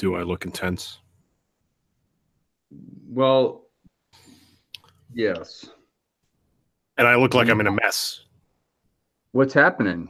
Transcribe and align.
Do 0.00 0.14
I 0.14 0.22
look 0.22 0.46
intense? 0.46 0.98
Well, 3.06 3.66
yes. 5.12 5.68
And 6.96 7.06
I 7.06 7.16
look 7.16 7.34
like 7.34 7.50
I'm 7.50 7.60
in 7.60 7.66
a 7.66 7.70
mess. 7.70 8.24
What's 9.32 9.52
happening? 9.52 10.08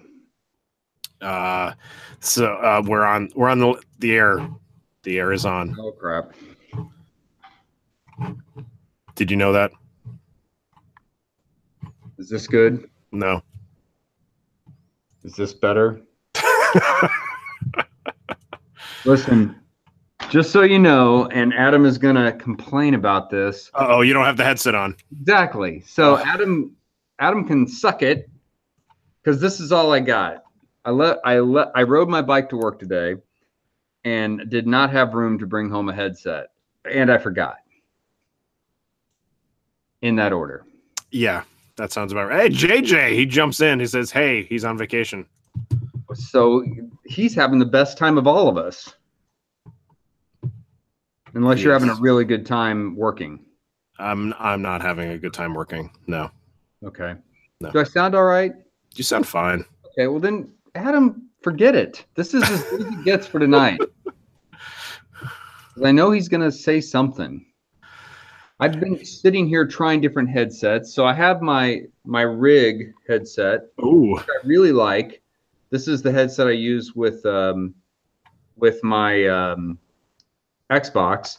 Uh, 1.21 1.73
so 2.21 2.55
uh, 2.55 2.85
we're 2.87 3.05
on 3.05 3.31
we're 3.35 3.49
on 3.49 3.59
the 3.59 3.83
the 3.99 4.15
air. 4.15 4.49
The 5.03 5.19
air 5.19 5.33
is 5.33 5.45
on. 5.45 5.77
Oh 5.77 5.91
crap! 5.91 6.35
Did 9.17 9.29
you 9.29 9.37
know 9.37 9.53
that? 9.53 9.73
Is 12.17 12.29
this 12.29 12.47
good? 12.47 12.89
No. 13.11 13.43
Is 15.25 15.35
this 15.35 15.53
better? 15.53 16.01
Listen, 19.05 19.60
just 20.31 20.53
so 20.53 20.63
you 20.63 20.79
know, 20.79 21.27
and 21.27 21.53
Adam 21.53 21.85
is 21.85 21.99
going 21.99 22.15
to 22.15 22.33
complain 22.33 22.95
about 22.95 23.31
this. 23.31 23.71
Oh, 23.75 24.01
you 24.01 24.15
don't 24.15 24.25
have 24.25 24.37
the 24.37 24.45
headset 24.45 24.75
on. 24.75 24.97
Exactly. 25.21 25.83
So 25.85 26.19
Adam, 26.19 26.75
Adam 27.19 27.47
can 27.47 27.67
suck 27.67 28.03
it 28.03 28.31
because 29.23 29.41
this 29.41 29.59
is 29.61 29.73
all 29.73 29.93
I 29.93 30.01
got. 30.01 30.45
I 30.85 30.91
let 30.91 31.19
I 31.25 31.41
let 31.41 31.69
I 31.75 31.83
rode 31.83 32.09
my 32.09 32.23
bike 32.23 32.49
to 32.51 32.57
work 32.57 32.79
today, 32.79 33.17
and 34.05 34.49
did 34.49 34.67
not 34.67 34.91
have 34.91 35.13
room 35.13 35.39
to 35.39 35.47
bring 35.47 35.69
home 35.69 35.91
a 35.91 35.93
headset, 35.93 36.53
and 36.91 37.13
I 37.13 37.19
forgot. 37.19 37.57
In 40.01 40.17
that 40.17 40.33
order. 40.33 40.65
Yeah, 41.11 41.43
that 41.77 41.93
sounds 41.93 42.13
about 42.13 42.31
right. 42.31 42.51
Hey, 42.51 42.57
JJ, 42.57 43.15
he 43.15 43.27
jumps 43.27 43.61
in. 43.61 43.79
He 43.79 43.87
says, 43.87 44.11
"Hey, 44.11 44.45
he's 44.45 44.65
on 44.65 44.79
vacation." 44.79 45.27
So 46.15 46.65
he's 47.05 47.35
having 47.35 47.59
the 47.59 47.67
best 47.67 47.99
time 47.99 48.17
of 48.17 48.27
all 48.27 48.49
of 48.49 48.57
us. 48.57 48.95
Unless 51.35 51.59
He 51.59 51.65
you're 51.65 51.73
having 51.73 51.91
a 51.91 51.95
really 51.95 52.25
good 52.25 52.45
time 52.47 52.97
working. 52.97 53.45
I'm 53.99 54.35
I'm 54.39 54.63
not 54.63 54.81
having 54.83 55.11
a 55.11 55.19
good 55.19 55.35
time 55.35 55.55
working. 55.55 55.91
No, 56.07 56.31
Okay. 56.85 57.15
No. 57.61 57.71
Do 57.71 57.81
I 57.81 57.85
sound 57.85 58.15
all 58.15 58.25
right? 58.25 58.55
you 58.95 59.05
sound 59.05 59.27
fine. 59.27 59.65
Okay, 59.87 60.07
well 60.09 60.19
then 60.19 60.53
Adam, 60.75 61.29
forget 61.43 61.75
it. 61.75 62.05
This 62.15 62.35
is 62.35 62.43
as 62.43 62.63
good 62.65 62.81
as 62.83 62.87
it 62.93 63.05
gets 63.05 63.27
for 63.27 63.39
tonight. 63.39 63.81
I 65.85 65.93
know 65.93 66.11
he's 66.11 66.29
gonna 66.29 66.51
say 66.53 66.81
something. 66.81 67.45
I've 68.59 68.79
been 68.79 69.03
sitting 69.05 69.47
here 69.49 69.67
trying 69.67 70.01
different 70.03 70.29
headsets. 70.29 70.93
So 70.93 71.07
I 71.07 71.15
have 71.15 71.41
my 71.41 71.83
my 72.05 72.23
rig 72.23 72.93
headset, 73.09 73.61
Ooh, 73.83 74.19
I 74.19 74.25
really 74.45 74.73
like. 74.73 75.23
This 75.71 75.87
is 75.87 76.03
the 76.03 76.13
headset 76.13 76.47
I 76.49 76.53
use 76.53 76.95
with 76.95 77.25
um, 77.25 77.75
with 78.57 78.83
my 78.83 79.27
um, 79.29 79.79
Xbox. 80.71 81.39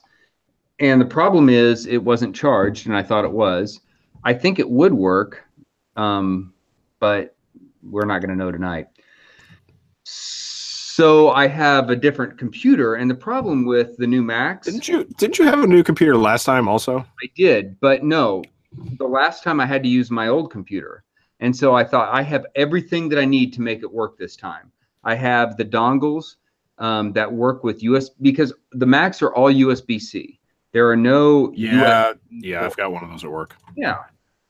And 0.80 1.00
the 1.00 1.06
problem 1.06 1.50
is 1.50 1.86
it 1.86 2.04
wasn't 2.04 2.36
charged, 2.36 2.88
and 2.88 2.96
I 2.96 3.04
thought 3.04 3.26
it 3.26 3.32
was. 3.32 3.82
I 4.24 4.34
think 4.34 4.60
it 4.60 4.70
would 4.70 4.94
work, 4.94 5.44
um, 5.96 6.54
but 7.00 7.36
we're 7.84 8.06
not 8.06 8.20
going 8.20 8.30
to 8.30 8.36
know 8.36 8.52
tonight. 8.52 8.88
So 10.04 11.30
I 11.30 11.48
have 11.48 11.90
a 11.90 11.96
different 11.96 12.38
computer, 12.38 12.96
and 12.96 13.10
the 13.10 13.16
problem 13.16 13.66
with 13.66 13.98
the 13.98 14.08
new 14.08 14.22
Macs, 14.22 14.66
didn't 14.66 14.88
you 14.88 15.04
didn't 15.18 15.40
you 15.40 15.46
have 15.46 15.64
a 15.64 15.68
new 15.68 15.84
computer 15.84 16.18
last 16.18 16.44
time? 16.44 16.68
Also, 16.68 17.00
I 17.00 17.30
did, 17.36 17.80
but 17.80 18.04
no. 18.04 18.44
The 18.98 19.08
last 19.08 19.44
time 19.44 19.60
I 19.60 19.66
had 19.66 19.84
to 19.84 19.90
use 19.90 20.10
my 20.10 20.28
old 20.28 20.52
computer. 20.52 21.04
And 21.42 21.56
so 21.56 21.76
I 21.76 21.84
thought 21.84 22.14
I 22.14 22.22
have 22.22 22.46
everything 22.56 23.10
that 23.10 23.20
I 23.20 23.26
need 23.26 23.52
to 23.54 23.62
make 23.62 23.82
it 23.82 23.92
work 23.92 24.18
this 24.18 24.36
time. 24.36 24.72
I 25.04 25.16
have 25.16 25.58
the 25.58 25.66
dongles 25.66 26.36
um, 26.78 27.14
that 27.14 27.32
work 27.32 27.64
with 27.64 27.84
US 27.84 28.10
because 28.10 28.54
the 28.72 28.86
Macs 28.86 29.22
are 29.22 29.34
all 29.34 29.52
USB 29.52 30.00
C. 30.00 30.40
There 30.72 30.90
are 30.90 30.96
no 30.96 31.52
yeah, 31.54 32.14
yeah, 32.30 32.66
I've 32.66 32.78
got 32.78 32.92
one 32.92 33.04
of 33.04 33.10
those 33.10 33.24
at 33.24 33.32
work. 33.32 33.56
yeah. 33.76 33.98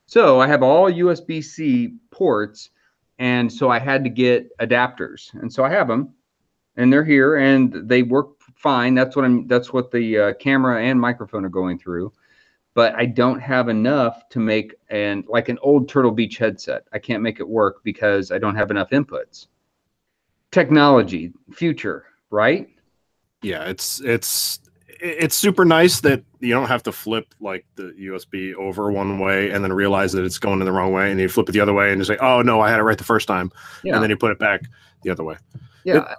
So 0.06 0.40
I 0.40 0.46
have 0.46 0.62
all 0.62 0.90
USB 0.90 1.42
C 1.42 1.94
ports, 2.10 2.70
and 3.18 3.52
so 3.52 3.70
I 3.70 3.78
had 3.78 4.04
to 4.04 4.10
get 4.10 4.56
adapters, 4.58 5.32
and 5.34 5.52
so 5.52 5.64
I 5.64 5.70
have 5.70 5.88
them, 5.88 6.12
and 6.76 6.92
they're 6.92 7.04
here, 7.04 7.36
and 7.36 7.88
they 7.88 8.02
work 8.02 8.28
fine. 8.54 8.94
That's 8.94 9.16
what 9.16 9.24
I'm. 9.24 9.46
That's 9.46 9.72
what 9.72 9.90
the 9.90 10.18
uh, 10.18 10.34
camera 10.34 10.82
and 10.82 11.00
microphone 11.00 11.44
are 11.44 11.50
going 11.50 11.78
through, 11.78 12.12
but 12.74 12.94
I 12.94 13.06
don't 13.06 13.40
have 13.40 13.68
enough 13.68 14.28
to 14.30 14.38
make 14.38 14.74
an 14.90 15.24
like 15.28 15.48
an 15.48 15.58
old 15.62 15.88
Turtle 15.88 16.12
Beach 16.12 16.38
headset. 16.38 16.84
I 16.92 16.98
can't 16.98 17.22
make 17.22 17.40
it 17.40 17.48
work 17.48 17.82
because 17.82 18.30
I 18.30 18.38
don't 18.38 18.56
have 18.56 18.70
enough 18.70 18.90
inputs. 18.90 19.46
Technology, 20.50 21.32
future, 21.52 22.04
right? 22.32 22.68
Yeah, 23.42 23.64
it's 23.64 24.00
it's 24.00 24.60
it's 25.00 25.34
super 25.36 25.64
nice 25.64 26.00
that 26.02 26.22
you 26.40 26.50
don't 26.54 26.68
have 26.68 26.82
to 26.84 26.92
flip 26.92 27.34
like 27.40 27.66
the 27.74 27.92
USB 27.98 28.54
over 28.54 28.92
one 28.92 29.18
way 29.18 29.50
and 29.50 29.64
then 29.64 29.72
realize 29.72 30.12
that 30.12 30.24
it's 30.24 30.38
going 30.38 30.60
in 30.60 30.64
the 30.66 30.72
wrong 30.72 30.92
way, 30.92 31.10
and 31.10 31.20
you 31.20 31.28
flip 31.28 31.48
it 31.48 31.52
the 31.52 31.60
other 31.60 31.72
way 31.74 31.90
and 31.90 31.98
you 32.00 32.04
say, 32.04 32.16
"Oh 32.20 32.42
no, 32.42 32.60
I 32.60 32.70
had 32.70 32.78
it 32.78 32.84
right 32.84 32.98
the 32.98 33.04
first 33.04 33.26
time," 33.26 33.50
Yeah, 33.82 33.94
and 33.94 34.02
then 34.02 34.10
you 34.10 34.16
put 34.16 34.30
it 34.30 34.38
back 34.38 34.62
the 35.02 35.10
other 35.10 35.24
way. 35.24 35.36
yeah. 35.84 36.14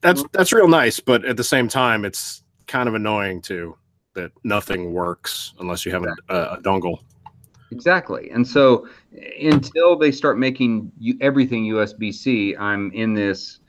That's 0.00 0.24
that's 0.32 0.52
real 0.52 0.68
nice, 0.68 1.00
but 1.00 1.24
at 1.24 1.36
the 1.36 1.44
same 1.44 1.68
time, 1.68 2.04
it's 2.04 2.42
kind 2.66 2.88
of 2.88 2.94
annoying 2.94 3.40
too 3.40 3.76
that 4.14 4.32
nothing 4.44 4.92
works 4.92 5.54
unless 5.60 5.86
you 5.86 5.92
have 5.92 6.04
a, 6.04 6.14
a, 6.28 6.36
a 6.54 6.62
dongle. 6.62 6.98
Exactly. 7.70 8.30
And 8.30 8.46
so 8.46 8.86
until 9.40 9.96
they 9.96 10.12
start 10.12 10.38
making 10.38 10.92
you, 10.98 11.16
everything 11.20 11.64
USB 11.64 12.12
C, 12.12 12.54
I'm 12.56 12.92
in 12.92 13.14
this, 13.14 13.60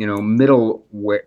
you 0.00 0.06
know, 0.06 0.16
middle 0.16 0.86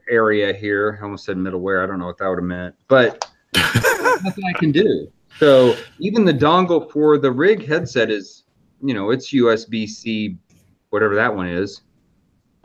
area 0.10 0.52
here. 0.52 0.98
I 1.00 1.04
almost 1.04 1.26
said 1.26 1.38
middleware. 1.38 1.84
I 1.84 1.86
don't 1.86 2.00
know 2.00 2.08
what 2.08 2.18
that 2.18 2.28
would 2.28 2.40
have 2.40 2.44
meant, 2.44 2.74
but 2.88 3.32
nothing 3.56 4.44
I 4.50 4.58
can 4.58 4.72
do. 4.72 5.12
So 5.38 5.76
even 6.00 6.26
the 6.26 6.34
dongle 6.34 6.92
for 6.92 7.20
the 7.20 7.32
rig 7.32 7.68
headset 7.68 8.10
is, 8.10 8.46
you 8.82 8.96
know, 8.96 9.12
it's 9.12 9.32
USB 9.32 9.88
C, 9.88 10.40
whatever 10.90 11.14
that 11.14 11.34
one 11.34 11.48
is. 11.48 11.84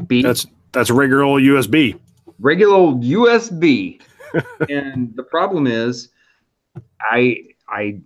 B 0.06 0.22
That's 0.22 0.46
that's 0.72 0.90
regular 0.90 1.24
old 1.24 1.42
USB. 1.42 2.00
regular 2.38 2.74
old 2.74 3.02
USB. 3.02 4.00
and 4.70 5.14
the 5.14 5.24
problem 5.24 5.66
is, 5.66 6.08
I 7.02 7.36
I 7.68 8.00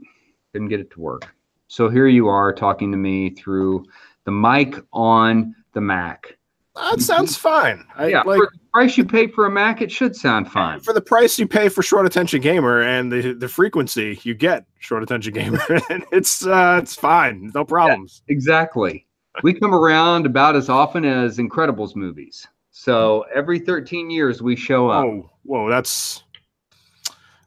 didn't 0.53 0.71
get 0.71 0.81
it 0.81 0.91
to 0.91 1.01
work. 1.01 1.33
So 1.69 1.89
here 1.89 2.09
you 2.09 2.27
are 2.27 2.53
talking 2.53 2.91
to 2.91 2.99
me 2.99 3.31
through 3.31 3.85
the 4.25 4.33
mic 4.33 4.75
on 4.93 5.55
the 5.73 5.81
Mac. 5.81 6.37
That 6.75 7.01
sounds 7.01 7.37
fine. 7.37 7.85
I 7.97 8.09
yeah, 8.09 8.23
like 8.23 8.39
for 8.39 8.49
the 8.53 8.59
price 8.73 8.97
you 8.97 9.05
pay 9.05 9.27
for 9.27 9.45
a 9.47 9.51
Mac, 9.51 9.83
it 9.83 9.93
should 9.93 10.17
sound 10.17 10.51
fine. 10.51 10.81
for 10.81 10.95
the 10.95 11.01
price 11.03 11.39
you 11.39 11.47
pay 11.47 11.69
for 11.69 11.83
short 11.83 12.07
attention 12.07 12.41
gamer 12.41 12.81
and 12.83 13.13
the 13.13 13.35
the 13.35 13.49
frequency 13.49 14.19
you 14.23 14.35
get 14.35 14.65
short 14.79 15.03
attention 15.03 15.35
gamer, 15.35 15.61
it's 16.13 16.47
uh 16.47 16.81
it's 16.83 16.95
fine, 16.97 17.51
no 17.55 17.65
problems. 17.65 18.23
Exactly. 18.29 19.07
We 19.43 19.53
come 19.55 19.75
around 19.75 20.25
about 20.27 20.57
as 20.57 20.69
often 20.69 21.05
as 21.05 21.39
Incredibles 21.39 21.95
movies. 21.97 22.47
So 22.71 23.25
every 23.35 23.59
13 23.59 24.11
years 24.11 24.43
we 24.43 24.57
show 24.57 24.89
up. 24.89 25.05
Oh, 25.05 25.31
whoa, 25.43 25.69
that's 25.69 26.23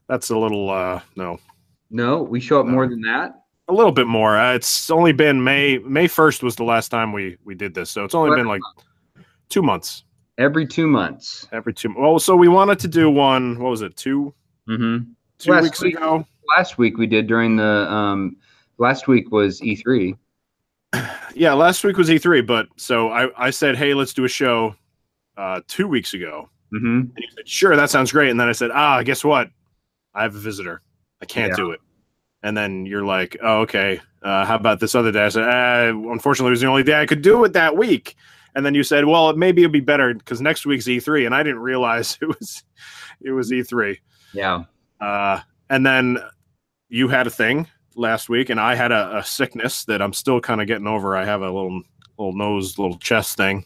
that's 0.06 0.30
a 0.30 0.38
little 0.38 0.70
uh 0.70 1.00
no, 1.16 1.40
No, 1.90 2.22
we 2.22 2.38
show 2.38 2.60
up 2.60 2.66
more 2.66 2.86
than 2.86 3.00
that. 3.02 3.42
a 3.68 3.72
little 3.72 3.90
bit 3.92 4.06
more. 4.06 4.36
Uh, 4.38 4.54
it's 4.54 4.88
only 4.88 5.10
been 5.12 5.42
May 5.42 5.78
May 5.78 6.06
first 6.06 6.44
was 6.44 6.54
the 6.54 6.62
last 6.64 6.90
time 6.90 7.12
we 7.12 7.38
we 7.44 7.56
did 7.56 7.74
this, 7.74 7.90
so 7.90 8.04
it's 8.04 8.14
only 8.14 8.36
been 8.36 8.46
like 8.46 8.62
two 9.48 9.62
months. 9.62 10.04
Every 10.38 10.66
two 10.66 10.86
months. 10.86 11.48
Every 11.52 11.72
two. 11.72 11.94
Well, 11.96 12.18
so 12.18 12.36
we 12.36 12.48
wanted 12.48 12.78
to 12.80 12.88
do 12.88 13.10
one. 13.10 13.58
What 13.58 13.70
was 13.70 13.82
it? 13.82 13.96
Two 13.96 14.34
Mm-hmm. 14.68 15.10
two 15.38 15.50
Last 15.52 15.62
weeks 15.62 15.80
week. 15.82 15.96
ago. 15.96 16.26
Last 16.56 16.76
week 16.78 16.98
we 16.98 17.06
did 17.06 17.26
during 17.28 17.56
the 17.56 17.90
um, 17.90 18.36
last 18.78 19.06
week 19.08 19.30
was 19.30 19.62
E 19.62 19.76
E3. 19.76 20.16
Yeah, 21.34 21.52
last 21.52 21.84
week 21.84 21.98
was 21.98 22.08
E3, 22.08 22.46
but 22.46 22.66
so 22.78 23.10
I 23.10 23.28
I 23.36 23.50
said, 23.50 23.76
hey, 23.76 23.92
let's 23.92 24.14
do 24.14 24.24
a 24.24 24.28
show 24.28 24.74
uh 25.36 25.60
two 25.68 25.86
weeks 25.86 26.14
ago. 26.14 26.48
Mm-hmm. 26.74 26.86
And 26.86 27.12
you 27.18 27.28
said, 27.36 27.46
sure, 27.48 27.76
that 27.76 27.90
sounds 27.90 28.10
great. 28.10 28.30
And 28.30 28.40
then 28.40 28.48
I 28.48 28.52
said, 28.52 28.70
ah, 28.72 29.02
guess 29.02 29.22
what? 29.22 29.50
I 30.14 30.22
have 30.22 30.34
a 30.34 30.38
visitor. 30.38 30.80
I 31.20 31.26
can't 31.26 31.50
Yeah. 31.50 31.56
do 31.56 31.70
it. 31.72 31.80
And 32.42 32.56
then 32.56 32.86
you're 32.86 33.04
like, 33.04 33.36
oh, 33.42 33.60
okay. 33.60 34.00
Uh, 34.22 34.44
how 34.46 34.54
about 34.56 34.80
this 34.80 34.94
other 34.94 35.12
day? 35.12 35.24
I 35.24 35.28
said, 35.28 35.44
uh, 35.44 35.92
unfortunately, 36.10 36.48
it 36.48 36.56
was 36.56 36.60
the 36.62 36.66
only 36.68 36.82
day 36.82 37.00
I 37.00 37.06
could 37.06 37.22
do 37.22 37.44
it 37.44 37.52
that 37.52 37.76
week. 37.76 38.16
And 38.56 38.66
then 38.66 38.74
you 38.74 38.82
said, 38.82 39.04
well, 39.04 39.36
maybe 39.36 39.62
it'd 39.62 39.70
be 39.70 39.78
better 39.80 40.12
because 40.14 40.40
next 40.40 40.66
week's 40.66 40.86
E3. 40.86 41.26
And 41.26 41.34
I 41.34 41.44
didn't 41.44 41.60
realize 41.60 42.18
it 42.22 42.26
was 42.26 42.64
it 43.20 43.30
was 43.30 43.52
E3. 43.52 43.98
Yeah. 44.32 44.64
Uh, 45.00 45.40
and 45.70 45.86
then 45.86 46.18
you 46.88 47.06
had 47.08 47.26
a 47.26 47.30
thing 47.30 47.68
last 47.96 48.28
week, 48.28 48.50
and 48.50 48.58
I 48.58 48.74
had 48.74 48.92
a, 48.92 49.18
a 49.18 49.24
sickness 49.24 49.84
that 49.84 50.00
I'm 50.02 50.12
still 50.12 50.40
kind 50.40 50.60
of 50.60 50.66
getting 50.66 50.86
over. 50.86 51.16
I 51.16 51.24
have 51.24 51.42
a 51.42 51.50
little 51.50 51.82
little 52.18 52.32
nose, 52.34 52.78
little 52.78 52.98
chest 52.98 53.36
thing. 53.36 53.64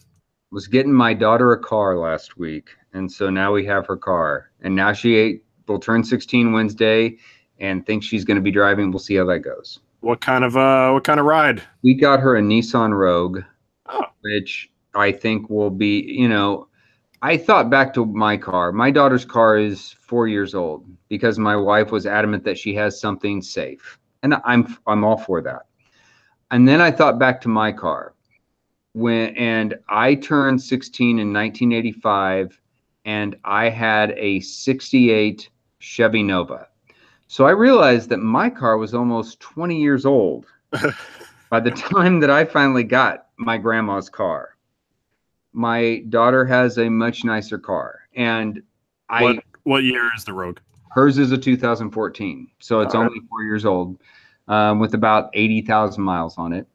Was 0.51 0.67
getting 0.67 0.93
my 0.93 1.15
daughter 1.15 1.53
a 1.53 1.59
car 1.59 1.97
last 1.97 2.37
week, 2.37 2.71
and 2.93 3.11
so 3.11 3.31
now 3.31 3.53
we 3.53 3.65
have 3.67 3.87
her 3.87 3.97
car, 3.97 4.51
and 4.63 4.75
now 4.75 4.93
she 4.93 5.15
ate, 5.15 5.45
will 5.69 5.79
turn 5.79 6.03
16 6.03 6.53
Wednesday, 6.53 7.17
and 7.61 7.87
thinks 7.87 8.07
she's 8.07 8.25
going 8.25 8.37
to 8.37 8.43
be 8.43 8.51
driving. 8.51 8.91
We'll 8.91 8.99
see 8.99 9.15
how 9.15 9.27
that 9.27 9.41
goes. 9.41 9.79
What 10.01 10.21
kind 10.21 10.43
of 10.43 10.57
uh 10.57 10.91
what 10.91 11.05
kind 11.05 11.21
of 11.21 11.27
ride? 11.27 11.63
We 11.83 11.95
got 11.95 12.19
her 12.21 12.37
a 12.37 12.41
Nissan 12.41 12.97
Rogue, 12.99 13.41
Oh. 13.87 14.03
which 14.23 14.70
I 14.95 15.13
think 15.13 15.49
will 15.49 15.71
be, 15.71 16.01
you 16.01 16.29
know, 16.29 16.69
I 17.23 17.37
thought 17.37 17.71
back 17.71 17.93
to 17.95 18.07
my 18.07 18.37
car. 18.37 18.73
My 18.73 18.91
daughter's 18.91 19.25
car 19.25 19.59
is 19.59 19.93
four 19.93 20.27
years 20.27 20.55
old 20.55 20.87
because 21.09 21.39
my 21.39 21.55
wife 21.55 21.91
was 21.91 22.07
adamant 22.07 22.45
that 22.45 22.59
she 22.59 22.75
has 22.77 23.01
something 23.01 23.43
safe, 23.43 23.99
and 24.23 24.35
I'm 24.45 24.79
I'm 24.87 25.05
all 25.05 25.19
for 25.19 25.43
that. 25.43 25.67
And 26.51 26.67
then 26.67 26.81
I 26.81 26.91
thought 26.91 27.19
back 27.19 27.41
to 27.43 27.49
my 27.49 27.73
car 27.73 28.15
when 28.93 29.37
and 29.37 29.79
I 29.89 30.15
turned 30.15 30.63
16 30.63 31.19
in 31.19 31.33
1985 31.33 32.61
and 33.05 33.37
I 33.45 33.69
had 33.69 34.13
a 34.13 34.41
68 34.41 35.49
Chevy 35.79 36.23
Nova. 36.23 36.69
So 37.29 37.47
I 37.47 37.51
realized 37.51 38.09
that 38.11 38.19
my 38.19 38.51
car 38.51 38.77
was 38.77 38.95
almost 38.95 39.41
20 39.41 39.81
years 39.81 40.05
old 40.05 40.47
by 41.51 41.61
the 41.61 41.71
time 41.71 42.21
that 42.21 42.31
I 42.31 42.45
finally 42.45 42.85
got 42.85 43.29
my 43.37 43.57
grandma's 43.57 44.11
car. 44.11 44.50
My 45.53 46.05
daughter 46.09 46.45
has 46.45 46.79
a 46.79 46.89
much 46.89 47.25
nicer 47.25 47.59
car 47.59 48.01
and 48.15 48.63
I 49.09 49.23
What 49.23 49.45
what 49.65 49.83
year 49.85 50.11
is 50.17 50.25
the 50.25 50.33
Rogue? 50.33 50.59
hers 50.93 51.19
is 51.19 51.33
a 51.33 51.39
2014. 51.39 52.49
So 52.61 52.81
it's 52.81 52.95
All 52.95 53.03
right. 53.03 53.07
only 53.09 53.21
4 53.29 53.43
years 53.45 53.65
old 53.65 54.01
um, 54.49 54.79
with 54.81 54.95
about 54.95 55.31
80,000 55.35 56.03
miles 56.03 56.37
on 56.39 56.53
it. 56.53 56.67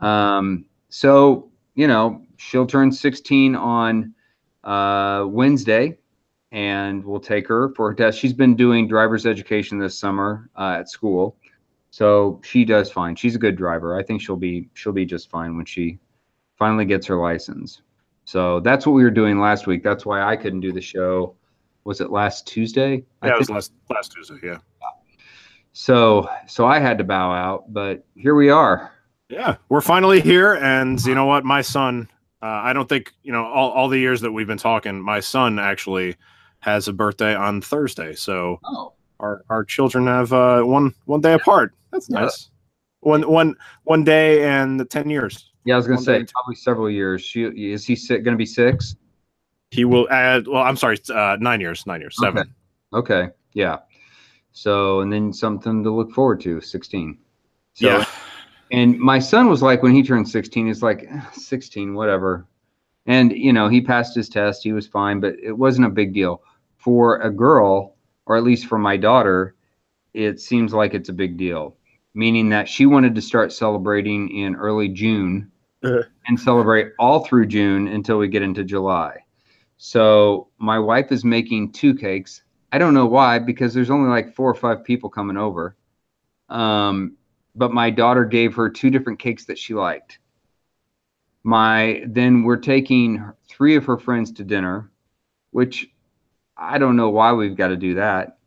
Um, 0.00 0.64
so, 0.90 1.50
you 1.74 1.88
know, 1.88 2.24
she'll 2.36 2.66
turn 2.66 2.92
16 2.92 3.56
on 3.56 4.14
uh, 4.64 5.24
Wednesday, 5.28 5.98
and 6.52 7.04
we'll 7.04 7.20
take 7.20 7.48
her 7.48 7.70
for 7.74 7.88
her 7.88 7.94
test. 7.94 8.18
She's 8.18 8.32
been 8.32 8.54
doing 8.54 8.86
driver's 8.88 9.26
education 9.26 9.78
this 9.78 9.98
summer 9.98 10.50
uh, 10.56 10.76
at 10.78 10.88
school, 10.88 11.36
so 11.90 12.40
she 12.44 12.64
does 12.64 12.90
fine. 12.90 13.16
She's 13.16 13.34
a 13.34 13.38
good 13.38 13.56
driver. 13.56 13.98
I 13.98 14.02
think 14.02 14.22
she'll 14.22 14.36
be 14.36 14.68
she'll 14.74 14.92
be 14.92 15.04
just 15.06 15.30
fine 15.30 15.56
when 15.56 15.66
she 15.66 15.98
finally 16.56 16.84
gets 16.84 17.06
her 17.06 17.16
license. 17.16 17.82
So 18.28 18.60
that's 18.60 18.86
what 18.86 18.92
we 18.92 19.04
were 19.04 19.10
doing 19.10 19.40
last 19.40 19.66
week. 19.66 19.82
That's 19.82 20.04
why 20.04 20.22
I 20.22 20.36
couldn't 20.36 20.60
do 20.60 20.70
the 20.70 20.82
show. 20.82 21.34
Was 21.84 22.02
it 22.02 22.10
last 22.10 22.46
Tuesday? 22.46 23.02
I 23.22 23.28
Yeah, 23.28 23.32
it 23.32 23.38
was 23.38 23.48
last 23.48 23.72
last 23.88 24.12
Tuesday. 24.12 24.36
Yeah. 24.42 24.58
so 25.72 26.28
so 26.46 26.66
I 26.66 26.78
had 26.78 26.98
to 26.98 27.04
bow 27.04 27.32
out, 27.32 27.72
but 27.72 28.04
here 28.16 28.34
we 28.34 28.50
are. 28.50 28.92
Yeah, 29.30 29.56
we're 29.70 29.80
finally 29.80 30.20
here, 30.20 30.56
and 30.56 31.02
you 31.06 31.14
know 31.14 31.24
what? 31.24 31.46
My 31.46 31.62
son, 31.62 32.06
uh, 32.42 32.46
I 32.46 32.74
don't 32.74 32.86
think 32.86 33.14
you 33.22 33.32
know 33.32 33.46
all, 33.46 33.70
all 33.70 33.88
the 33.88 33.98
years 33.98 34.20
that 34.20 34.30
we've 34.32 34.46
been 34.46 34.58
talking. 34.58 35.00
My 35.00 35.20
son 35.20 35.58
actually 35.58 36.14
has 36.60 36.86
a 36.86 36.92
birthday 36.92 37.34
on 37.34 37.62
Thursday, 37.62 38.14
so 38.14 38.60
Oh, 38.62 38.92
our 39.20 39.42
our 39.48 39.64
children 39.64 40.06
have 40.06 40.34
uh, 40.34 40.60
one 40.64 40.92
one 41.06 41.22
day 41.22 41.32
apart. 41.32 41.72
That's 41.92 42.10
Yeah. 42.10 42.20
nice. 42.20 42.50
One 43.00 43.22
one 43.22 43.54
one 43.84 44.04
day 44.04 44.44
and 44.44 44.86
ten 44.90 45.08
years. 45.08 45.47
Yeah. 45.64 45.74
I 45.74 45.76
was 45.76 45.86
gonna 45.86 46.00
say 46.00 46.20
day. 46.20 46.26
probably 46.32 46.54
several 46.54 46.90
years. 46.90 47.22
She 47.22 47.44
is 47.44 47.84
he 47.84 47.96
si- 47.96 48.18
gonna 48.18 48.36
be 48.36 48.46
six? 48.46 48.96
He 49.70 49.84
will 49.84 50.08
add. 50.10 50.46
Well, 50.48 50.62
I'm 50.62 50.76
sorry, 50.76 50.98
uh, 51.14 51.36
nine 51.40 51.60
years, 51.60 51.86
nine 51.86 52.00
years, 52.00 52.16
seven. 52.18 52.54
Okay, 52.92 53.28
yeah. 53.52 53.78
So 54.52 55.00
and 55.00 55.12
then 55.12 55.32
something 55.32 55.82
to 55.84 55.90
look 55.90 56.12
forward 56.12 56.40
to. 56.42 56.60
Sixteen. 56.60 57.18
So, 57.74 57.86
yeah, 57.86 58.04
And 58.72 58.98
my 58.98 59.20
son 59.20 59.48
was 59.48 59.62
like, 59.62 59.84
when 59.84 59.94
he 59.94 60.02
turned 60.02 60.28
16, 60.28 60.66
he's 60.66 60.82
like, 60.82 61.06
"Eh, 61.08 61.20
16, 61.32 61.94
whatever. 61.94 62.44
And, 63.06 63.30
you 63.30 63.52
know, 63.52 63.68
he 63.68 63.80
passed 63.80 64.16
his 64.16 64.28
test. 64.28 64.64
He 64.64 64.72
was 64.72 64.86
fine, 64.86 65.20
but 65.20 65.36
it 65.40 65.52
wasn't 65.52 65.86
a 65.86 65.90
big 65.90 66.12
deal. 66.12 66.42
For 66.76 67.18
a 67.18 67.30
girl, 67.30 67.94
or 68.26 68.36
at 68.36 68.42
least 68.42 68.66
for 68.66 68.78
my 68.78 68.96
daughter, 68.96 69.54
it 70.12 70.40
seems 70.40 70.74
like 70.74 70.92
it's 70.92 71.08
a 71.08 71.12
big 71.12 71.36
deal, 71.36 71.76
meaning 72.14 72.48
that 72.50 72.68
she 72.68 72.86
wanted 72.86 73.14
to 73.14 73.22
start 73.22 73.52
celebrating 73.52 74.28
in 74.30 74.54
early 74.56 74.88
June 74.88 75.50
Uh. 75.82 76.02
and 76.26 76.38
celebrate 76.38 76.92
all 76.98 77.24
through 77.24 77.46
June 77.46 77.88
until 77.88 78.18
we 78.18 78.28
get 78.28 78.42
into 78.42 78.64
July. 78.64 79.16
So 79.76 80.48
my 80.58 80.78
wife 80.78 81.12
is 81.12 81.24
making 81.24 81.72
two 81.72 81.94
cakes. 81.94 82.42
I 82.72 82.78
don't 82.78 82.94
know 82.94 83.06
why, 83.06 83.38
because 83.38 83.72
there's 83.72 83.90
only 83.90 84.08
like 84.10 84.34
four 84.34 84.50
or 84.50 84.54
five 84.54 84.82
people 84.84 85.08
coming 85.08 85.36
over. 85.36 85.76
Um, 86.48 87.16
but 87.54 87.72
my 87.72 87.90
daughter 87.90 88.24
gave 88.24 88.54
her 88.56 88.68
two 88.68 88.90
different 88.90 89.18
cakes 89.18 89.44
that 89.46 89.58
she 89.58 89.74
liked. 89.74 90.18
My 91.44 92.02
then 92.06 92.42
we're 92.42 92.56
taking 92.56 93.24
three 93.48 93.76
of 93.76 93.84
her 93.86 93.96
friends 93.98 94.32
to 94.32 94.44
dinner, 94.44 94.90
which 95.52 95.88
I 96.56 96.78
don't 96.78 96.96
know 96.96 97.10
why 97.10 97.32
we've 97.32 97.56
got 97.56 97.68
to 97.68 97.76
do 97.76 97.94
that. 97.94 98.38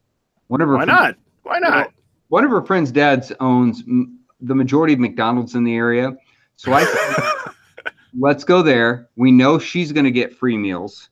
One 0.48 0.62
of 0.62 0.68
her 0.68 0.75
why 0.75 0.86
friends- 0.86 1.00
not? 1.00 1.16
Why 1.44 1.60
not? 1.60 1.94
One 2.31 2.45
of 2.45 2.51
her 2.51 2.62
friends' 2.62 2.94
dads 2.94 3.33
owns 3.42 3.83
m- 3.86 4.18
the 4.39 4.56
majority 4.56 4.94
of 4.94 5.00
McDonald's 5.00 5.54
in 5.56 5.66
the 5.66 5.75
area, 5.75 6.16
so 6.56 6.72
I 6.72 6.86
said, 7.83 7.94
let's 8.18 8.45
go 8.45 8.62
there. 8.62 9.10
We 9.18 9.33
know 9.33 9.60
she's 9.60 9.92
going 9.92 10.06
to 10.06 10.12
get 10.12 10.33
free 10.33 10.57
meals, 10.57 11.10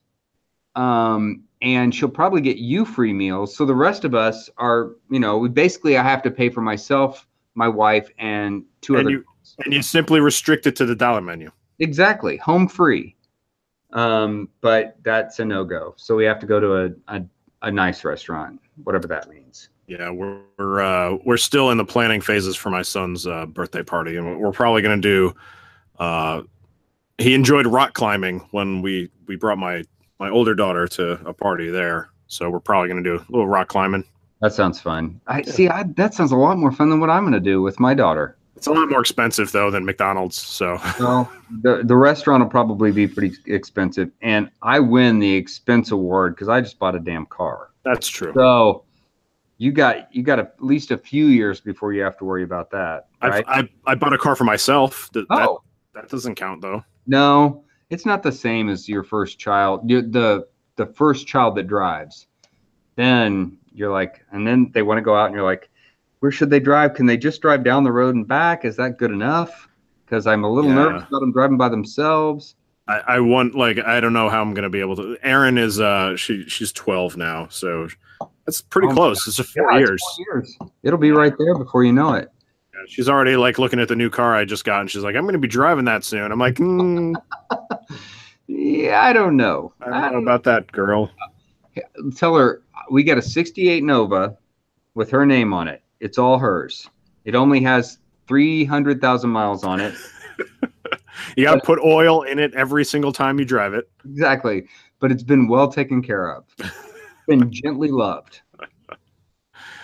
um, 0.76 1.42
and 1.60 1.94
she'll 1.94 2.08
probably 2.08 2.40
get 2.40 2.56
you 2.56 2.86
free 2.86 3.12
meals. 3.12 3.54
So 3.54 3.66
the 3.66 3.74
rest 3.74 4.06
of 4.06 4.14
us 4.14 4.48
are, 4.56 4.92
you 5.10 5.20
know, 5.20 5.36
we 5.36 5.50
basically 5.50 5.98
I 5.98 6.02
have 6.02 6.22
to 6.22 6.30
pay 6.30 6.48
for 6.48 6.62
myself, 6.62 7.28
my 7.54 7.68
wife, 7.68 8.08
and 8.18 8.64
two 8.80 8.94
And 8.96 9.02
other. 9.06 9.10
you- 9.10 9.24
and 9.64 9.74
you 9.74 9.82
simply 9.82 10.20
restrict 10.20 10.66
it 10.66 10.74
to 10.76 10.86
the 10.86 10.94
dollar 10.96 11.20
menu. 11.20 11.50
Exactly, 11.80 12.38
home 12.38 12.66
free. 12.66 13.14
Um, 13.92 14.48
but 14.62 14.96
that's 15.02 15.38
a 15.40 15.44
no 15.44 15.64
go. 15.64 15.92
So 15.98 16.16
we 16.16 16.24
have 16.24 16.38
to 16.38 16.46
go 16.46 16.60
to 16.60 16.76
a, 16.76 17.16
a 17.16 17.22
a 17.62 17.70
nice 17.70 18.04
restaurant, 18.04 18.58
whatever 18.84 19.06
that 19.08 19.28
means. 19.28 19.68
Yeah, 19.90 20.10
we're 20.10 20.38
we're 20.56 20.80
uh, 20.80 21.18
we're 21.24 21.36
still 21.36 21.70
in 21.70 21.76
the 21.76 21.84
planning 21.84 22.20
phases 22.20 22.54
for 22.54 22.70
my 22.70 22.82
son's 22.82 23.26
uh, 23.26 23.46
birthday 23.46 23.82
party, 23.82 24.16
and 24.16 24.38
we're 24.38 24.52
probably 24.52 24.82
going 24.82 25.02
to 25.02 25.08
do. 25.08 25.34
Uh, 25.98 26.42
he 27.18 27.34
enjoyed 27.34 27.66
rock 27.66 27.92
climbing 27.94 28.38
when 28.52 28.82
we 28.82 29.10
we 29.26 29.34
brought 29.34 29.58
my 29.58 29.82
my 30.20 30.30
older 30.30 30.54
daughter 30.54 30.86
to 30.86 31.14
a 31.26 31.32
party 31.32 31.70
there, 31.70 32.08
so 32.28 32.48
we're 32.48 32.60
probably 32.60 32.88
going 32.88 33.02
to 33.02 33.10
do 33.10 33.16
a 33.16 33.26
little 33.30 33.48
rock 33.48 33.66
climbing. 33.66 34.04
That 34.40 34.52
sounds 34.52 34.80
fun. 34.80 35.20
I 35.26 35.42
see. 35.42 35.68
I, 35.68 35.82
that 35.96 36.14
sounds 36.14 36.30
a 36.30 36.36
lot 36.36 36.56
more 36.56 36.70
fun 36.70 36.88
than 36.88 37.00
what 37.00 37.10
I'm 37.10 37.24
going 37.24 37.32
to 37.32 37.40
do 37.40 37.60
with 37.60 37.80
my 37.80 37.92
daughter. 37.92 38.36
It's 38.54 38.68
a 38.68 38.72
lot 38.72 38.88
more 38.90 39.00
expensive 39.00 39.50
though 39.50 39.72
than 39.72 39.84
McDonald's, 39.84 40.40
so 40.40 40.78
Well, 41.00 41.32
the 41.62 41.82
the 41.82 41.96
restaurant 41.96 42.44
will 42.44 42.50
probably 42.50 42.92
be 42.92 43.08
pretty 43.08 43.34
expensive, 43.46 44.12
and 44.22 44.50
I 44.62 44.78
win 44.78 45.18
the 45.18 45.34
expense 45.34 45.90
award 45.90 46.36
because 46.36 46.48
I 46.48 46.60
just 46.60 46.78
bought 46.78 46.94
a 46.94 47.00
damn 47.00 47.26
car. 47.26 47.70
that's 47.82 48.06
true. 48.06 48.32
So 48.36 48.84
you 49.60 49.72
got 49.72 50.12
you 50.14 50.22
got 50.22 50.38
at 50.38 50.54
least 50.58 50.90
a 50.90 50.96
few 50.96 51.26
years 51.26 51.60
before 51.60 51.92
you 51.92 52.00
have 52.00 52.16
to 52.16 52.24
worry 52.24 52.42
about 52.44 52.70
that, 52.70 53.08
right? 53.22 53.44
I 53.46 53.68
I 53.86 53.94
bought 53.94 54.14
a 54.14 54.18
car 54.18 54.34
for 54.34 54.44
myself. 54.44 55.10
That, 55.12 55.28
that 55.28 55.48
oh 55.48 55.62
that 55.94 56.08
doesn't 56.08 56.36
count 56.36 56.62
though. 56.62 56.82
no, 57.06 57.62
it's 57.90 58.06
not 58.06 58.22
the 58.22 58.32
same 58.32 58.70
as 58.70 58.88
your 58.88 59.04
first 59.04 59.38
child. 59.38 59.88
You- 59.88 60.00
the 60.00 60.48
the 60.76 60.86
first 60.86 61.26
child 61.26 61.56
that 61.56 61.66
drives. 61.66 62.26
Then 62.96 63.58
you're 63.72 63.92
like, 63.92 64.24
and 64.32 64.46
then 64.46 64.70
they 64.72 64.80
want 64.82 64.96
to 64.98 65.02
go 65.02 65.14
out, 65.14 65.26
and 65.26 65.34
you're 65.34 65.44
like, 65.44 65.68
where 66.20 66.32
should 66.32 66.48
they 66.48 66.60
drive? 66.60 66.94
Can 66.94 67.04
they 67.04 67.18
just 67.18 67.42
drive 67.42 67.62
down 67.62 67.84
the 67.84 67.92
road 67.92 68.14
and 68.14 68.26
back? 68.26 68.64
Is 68.64 68.76
that 68.76 68.96
good 68.98 69.10
enough? 69.10 69.68
Because 70.06 70.26
I'm 70.26 70.44
a 70.44 70.50
little 70.50 70.70
Yeah. 70.70 70.76
nervous 70.76 71.02
about 71.08 71.20
them 71.20 71.32
driving 71.32 71.58
by 71.58 71.68
themselves. 71.68 72.56
I, 72.90 73.16
I 73.16 73.20
want 73.20 73.54
like 73.54 73.78
I 73.78 74.00
don't 74.00 74.12
know 74.12 74.28
how 74.28 74.42
I'm 74.42 74.52
going 74.54 74.64
to 74.64 74.70
be 74.70 74.80
able 74.80 74.96
to. 74.96 75.16
Erin 75.22 75.58
is 75.58 75.78
uh 75.80 76.16
she 76.16 76.44
she's 76.48 76.72
12 76.72 77.16
now, 77.16 77.46
so 77.48 77.88
that's 78.46 78.60
pretty 78.60 78.88
Oh 78.88 78.94
close. 78.94 79.26
It's 79.28 79.38
a 79.38 79.44
four 79.44 79.72
Yeah, 79.72 79.78
years. 79.78 80.02
years. 80.18 80.58
It'll 80.82 80.98
be 80.98 81.12
right 81.12 81.32
there 81.38 81.56
before 81.56 81.84
you 81.84 81.92
know 81.92 82.14
it. 82.14 82.28
Yeah, 82.74 82.80
She's 82.88 83.08
already 83.08 83.36
like 83.36 83.58
looking 83.58 83.78
at 83.80 83.88
the 83.88 83.96
new 83.96 84.10
car 84.10 84.34
I 84.34 84.44
just 84.44 84.64
got, 84.64 84.80
and 84.80 84.90
she's 84.90 85.02
like, 85.02 85.14
"I'm 85.14 85.22
going 85.22 85.34
to 85.34 85.38
be 85.38 85.48
driving 85.48 85.84
that 85.84 86.02
soon." 86.04 86.32
I'm 86.32 86.38
like, 86.38 86.56
mm, 86.56 87.14
Yeah, 88.46 89.02
I 89.02 89.12
don't 89.12 89.36
know. 89.36 89.72
"I 89.80 89.90
don't 90.10 90.12
know 90.12 90.18
about 90.18 90.42
that, 90.44 90.70
girl." 90.72 91.10
Tell 92.16 92.34
her 92.36 92.62
we 92.90 93.04
got 93.04 93.18
a 93.18 93.22
68 93.22 93.84
Nova 93.84 94.36
with 94.94 95.10
her 95.10 95.24
name 95.24 95.52
on 95.52 95.68
it. 95.68 95.82
It's 96.00 96.18
all 96.18 96.38
hers. 96.38 96.88
It 97.24 97.34
only 97.36 97.62
has 97.62 97.98
300,000 98.26 99.30
miles 99.30 99.62
on 99.64 99.80
it. 99.80 99.94
You 101.40 101.46
got 101.46 101.54
to 101.54 101.60
put 101.60 101.78
oil 101.80 102.22
in 102.22 102.38
it 102.38 102.54
every 102.54 102.84
single 102.84 103.12
time 103.12 103.38
you 103.38 103.44
drive 103.44 103.74
it. 103.74 103.90
Exactly. 104.04 104.66
But 104.98 105.10
it's 105.10 105.22
been 105.22 105.48
well 105.48 105.70
taken 105.72 106.02
care 106.02 106.34
of. 106.34 106.44
been 107.28 107.50
gently 107.50 107.88
loved. 107.88 108.40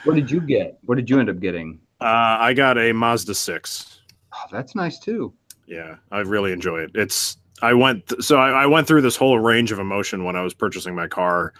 What 0.04 0.14
did 0.14 0.30
you 0.30 0.40
get? 0.40 0.78
What 0.82 0.96
did 0.96 1.08
you 1.08 1.18
end 1.18 1.30
up 1.30 1.40
getting? 1.40 1.80
Uh, 2.00 2.36
I 2.38 2.52
got 2.52 2.78
a 2.78 2.92
Mazda 2.92 3.34
six. 3.34 4.00
Oh, 4.34 4.44
that's 4.52 4.74
nice 4.74 4.98
too. 4.98 5.32
Yeah, 5.66 5.96
I 6.12 6.20
really 6.20 6.52
enjoy 6.52 6.80
it. 6.80 6.90
It's 6.94 7.38
I 7.62 7.72
went 7.72 8.06
th- 8.06 8.22
so 8.22 8.36
I, 8.36 8.50
I 8.50 8.66
went 8.66 8.86
through 8.86 9.02
this 9.02 9.16
whole 9.16 9.38
range 9.38 9.72
of 9.72 9.78
emotion 9.78 10.24
when 10.24 10.36
I 10.36 10.42
was 10.42 10.54
purchasing 10.54 10.94
my 10.94 11.08
car, 11.08 11.54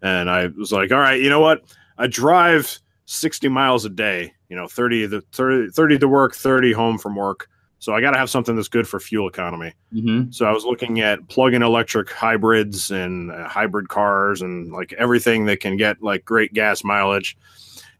and 0.00 0.30
I 0.30 0.46
was 0.46 0.72
like, 0.72 0.90
all 0.90 0.98
right, 0.98 1.20
you 1.20 1.28
know 1.28 1.40
what? 1.40 1.62
I 1.98 2.06
drive 2.06 2.78
60 3.04 3.48
miles 3.48 3.84
a 3.84 3.90
day. 3.90 4.32
You 4.48 4.56
know, 4.56 4.66
30 4.66 5.06
the 5.06 5.20
30, 5.32 5.70
30 5.70 5.98
to 5.98 6.08
work, 6.08 6.34
30 6.34 6.72
home 6.72 6.98
from 6.98 7.16
work. 7.16 7.48
So 7.82 7.92
I 7.92 8.00
got 8.00 8.12
to 8.12 8.18
have 8.18 8.30
something 8.30 8.54
that's 8.54 8.68
good 8.68 8.86
for 8.86 9.00
fuel 9.00 9.26
economy. 9.28 9.72
Mm-hmm. 9.92 10.30
So 10.30 10.46
I 10.46 10.52
was 10.52 10.64
looking 10.64 11.00
at 11.00 11.26
plug-in 11.26 11.64
electric 11.64 12.12
hybrids 12.12 12.92
and 12.92 13.32
uh, 13.32 13.48
hybrid 13.48 13.88
cars 13.88 14.40
and 14.40 14.70
like 14.70 14.92
everything 14.92 15.46
that 15.46 15.58
can 15.58 15.76
get 15.76 16.00
like 16.00 16.24
great 16.24 16.52
gas 16.52 16.84
mileage. 16.84 17.36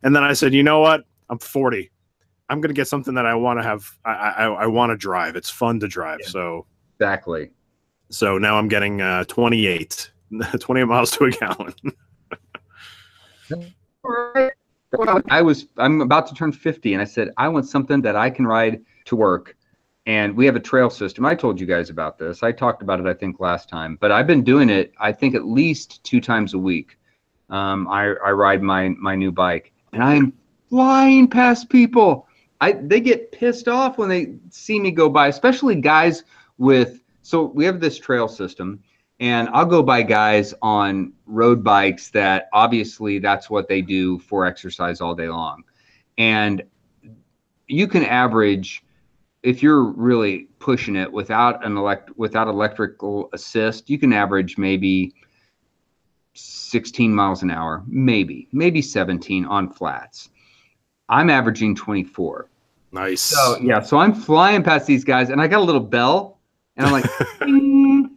And 0.04 0.14
then 0.14 0.22
I 0.22 0.34
said, 0.34 0.54
you 0.54 0.62
know 0.62 0.78
what? 0.78 1.02
I'm 1.30 1.40
40. 1.40 1.90
I'm 2.48 2.60
gonna 2.60 2.74
get 2.74 2.86
something 2.86 3.14
that 3.14 3.26
I 3.26 3.34
want 3.34 3.58
to 3.58 3.64
have. 3.64 3.90
I 4.04 4.12
I, 4.12 4.44
I 4.44 4.66
want 4.66 4.90
to 4.90 4.96
drive. 4.96 5.34
It's 5.34 5.50
fun 5.50 5.80
to 5.80 5.88
drive. 5.88 6.20
Yeah. 6.22 6.28
So 6.28 6.66
Exactly. 7.00 7.50
so 8.08 8.38
now 8.38 8.58
I'm 8.58 8.68
getting 8.68 9.00
uh, 9.00 9.24
28 9.24 10.12
28 10.60 10.84
miles 10.84 11.10
to 11.10 11.24
a 11.24 11.30
gallon. 11.32 11.74
I 15.28 15.42
was 15.42 15.66
I'm 15.76 16.02
about 16.02 16.28
to 16.28 16.34
turn 16.36 16.52
50 16.52 16.92
and 16.92 17.02
I 17.02 17.04
said 17.04 17.30
I 17.36 17.48
want 17.48 17.66
something 17.66 18.00
that 18.02 18.14
I 18.14 18.30
can 18.30 18.46
ride 18.46 18.80
to 19.06 19.16
work. 19.16 19.56
And 20.06 20.36
we 20.36 20.46
have 20.46 20.56
a 20.56 20.60
trail 20.60 20.90
system. 20.90 21.24
I 21.24 21.34
told 21.34 21.60
you 21.60 21.66
guys 21.66 21.88
about 21.88 22.18
this. 22.18 22.42
I 22.42 22.50
talked 22.50 22.82
about 22.82 22.98
it 22.98 23.06
I 23.06 23.14
think 23.14 23.38
last 23.38 23.68
time, 23.68 23.96
but 24.00 24.10
I've 24.10 24.26
been 24.26 24.42
doing 24.42 24.68
it 24.68 24.92
I 24.98 25.12
think 25.12 25.34
at 25.34 25.46
least 25.46 26.02
two 26.04 26.20
times 26.20 26.54
a 26.54 26.58
week. 26.58 26.98
Um, 27.50 27.86
I, 27.88 28.14
I 28.24 28.30
ride 28.30 28.62
my 28.62 28.88
my 28.90 29.14
new 29.14 29.30
bike 29.30 29.72
and 29.92 30.02
I'm 30.02 30.32
flying 30.68 31.28
past 31.28 31.68
people. 31.68 32.26
I 32.60 32.72
they 32.72 33.00
get 33.00 33.30
pissed 33.32 33.68
off 33.68 33.98
when 33.98 34.08
they 34.08 34.34
see 34.50 34.80
me 34.80 34.90
go 34.90 35.08
by, 35.08 35.28
especially 35.28 35.76
guys 35.76 36.24
with 36.58 37.00
so 37.22 37.44
we 37.44 37.64
have 37.64 37.80
this 37.80 37.98
trail 37.98 38.26
system 38.26 38.82
and 39.20 39.48
I'll 39.50 39.66
go 39.66 39.84
by 39.84 40.02
guys 40.02 40.52
on 40.62 41.12
road 41.26 41.62
bikes 41.62 42.10
that 42.10 42.48
obviously 42.52 43.20
that's 43.20 43.48
what 43.48 43.68
they 43.68 43.80
do 43.80 44.18
for 44.18 44.46
exercise 44.46 45.00
all 45.00 45.14
day 45.14 45.28
long. 45.28 45.62
And 46.18 46.64
you 47.68 47.86
can 47.86 48.04
average 48.04 48.84
if 49.42 49.62
you're 49.62 49.84
really 49.84 50.48
pushing 50.58 50.96
it 50.96 51.10
without 51.10 51.64
an 51.64 51.76
elect 51.76 52.10
without 52.16 52.48
electrical 52.48 53.28
assist, 53.32 53.90
you 53.90 53.98
can 53.98 54.12
average 54.12 54.58
maybe 54.58 55.14
16 56.34 57.14
miles 57.14 57.42
an 57.42 57.50
hour, 57.50 57.82
maybe, 57.86 58.48
maybe 58.52 58.80
17 58.80 59.44
on 59.44 59.68
flats. 59.68 60.30
I'm 61.08 61.28
averaging 61.28 61.74
24. 61.74 62.48
Nice. 62.92 63.20
So 63.20 63.58
yeah, 63.60 63.80
so 63.80 63.98
I'm 63.98 64.14
flying 64.14 64.62
past 64.62 64.86
these 64.86 65.04
guys 65.04 65.30
and 65.30 65.40
I 65.40 65.46
got 65.46 65.60
a 65.60 65.64
little 65.64 65.80
bell 65.80 66.38
and 66.76 66.86
I'm 66.86 66.92
like, 66.92 67.04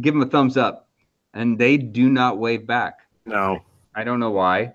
give 0.00 0.14
them 0.14 0.22
a 0.22 0.26
thumbs 0.26 0.56
up, 0.56 0.88
and 1.34 1.58
they 1.58 1.76
do 1.76 2.08
not 2.08 2.38
wave 2.38 2.66
back. 2.66 3.00
No, 3.26 3.58
I 3.94 4.04
don't 4.04 4.20
know 4.20 4.30
why. 4.30 4.74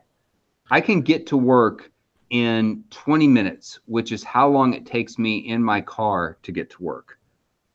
I 0.69 0.81
can 0.81 1.01
get 1.01 1.27
to 1.27 1.37
work 1.37 1.91
in 2.33 2.83
20 2.89 3.27
minutes, 3.27 3.79
which 3.85 4.11
is 4.11 4.23
how 4.23 4.49
long 4.49 4.73
it 4.73 4.87
takes 4.87 5.19
me 5.19 5.37
in 5.37 5.63
my 5.63 5.79
car 5.79 6.37
to 6.41 6.51
get 6.51 6.67
to 6.71 6.83
work 6.83 7.19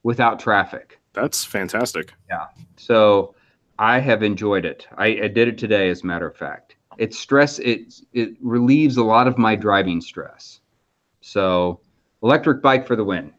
without 0.03 0.41
traffic. 0.41 0.99
That's 1.13 1.45
fantastic. 1.45 2.13
Yeah. 2.29 2.47
So 2.77 3.37
I 3.79 4.01
have 4.01 4.25
enjoyed 4.25 4.65
it. 4.65 4.89
I, 4.99 5.07
I 5.07 5.29
did 5.29 5.47
it 5.47 5.59
today, 5.59 5.91
as 5.91 6.03
a 6.03 6.07
matter 6.07 6.27
of 6.27 6.37
fact. 6.37 6.75
It's 6.99 7.17
stress. 7.17 7.61
It 7.61 7.95
it 8.13 8.31
relieves 8.41 8.97
a 8.97 9.05
lot 9.05 9.29
of 9.29 9.39
my 9.39 9.55
driving 9.55 10.01
stress. 10.01 10.61
So 11.21 11.81
electric 12.25 12.61
bike 12.61 12.85
for 12.85 12.97
the 12.97 13.05
win. 13.05 13.33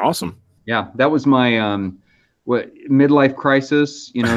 Awesome. 0.00 0.40
Yeah, 0.66 0.88
that 0.96 1.08
was 1.08 1.24
my 1.24 1.56
um, 1.60 2.00
what 2.42 2.74
midlife 2.90 3.36
crisis, 3.36 4.10
you 4.12 4.24
know, 4.24 4.36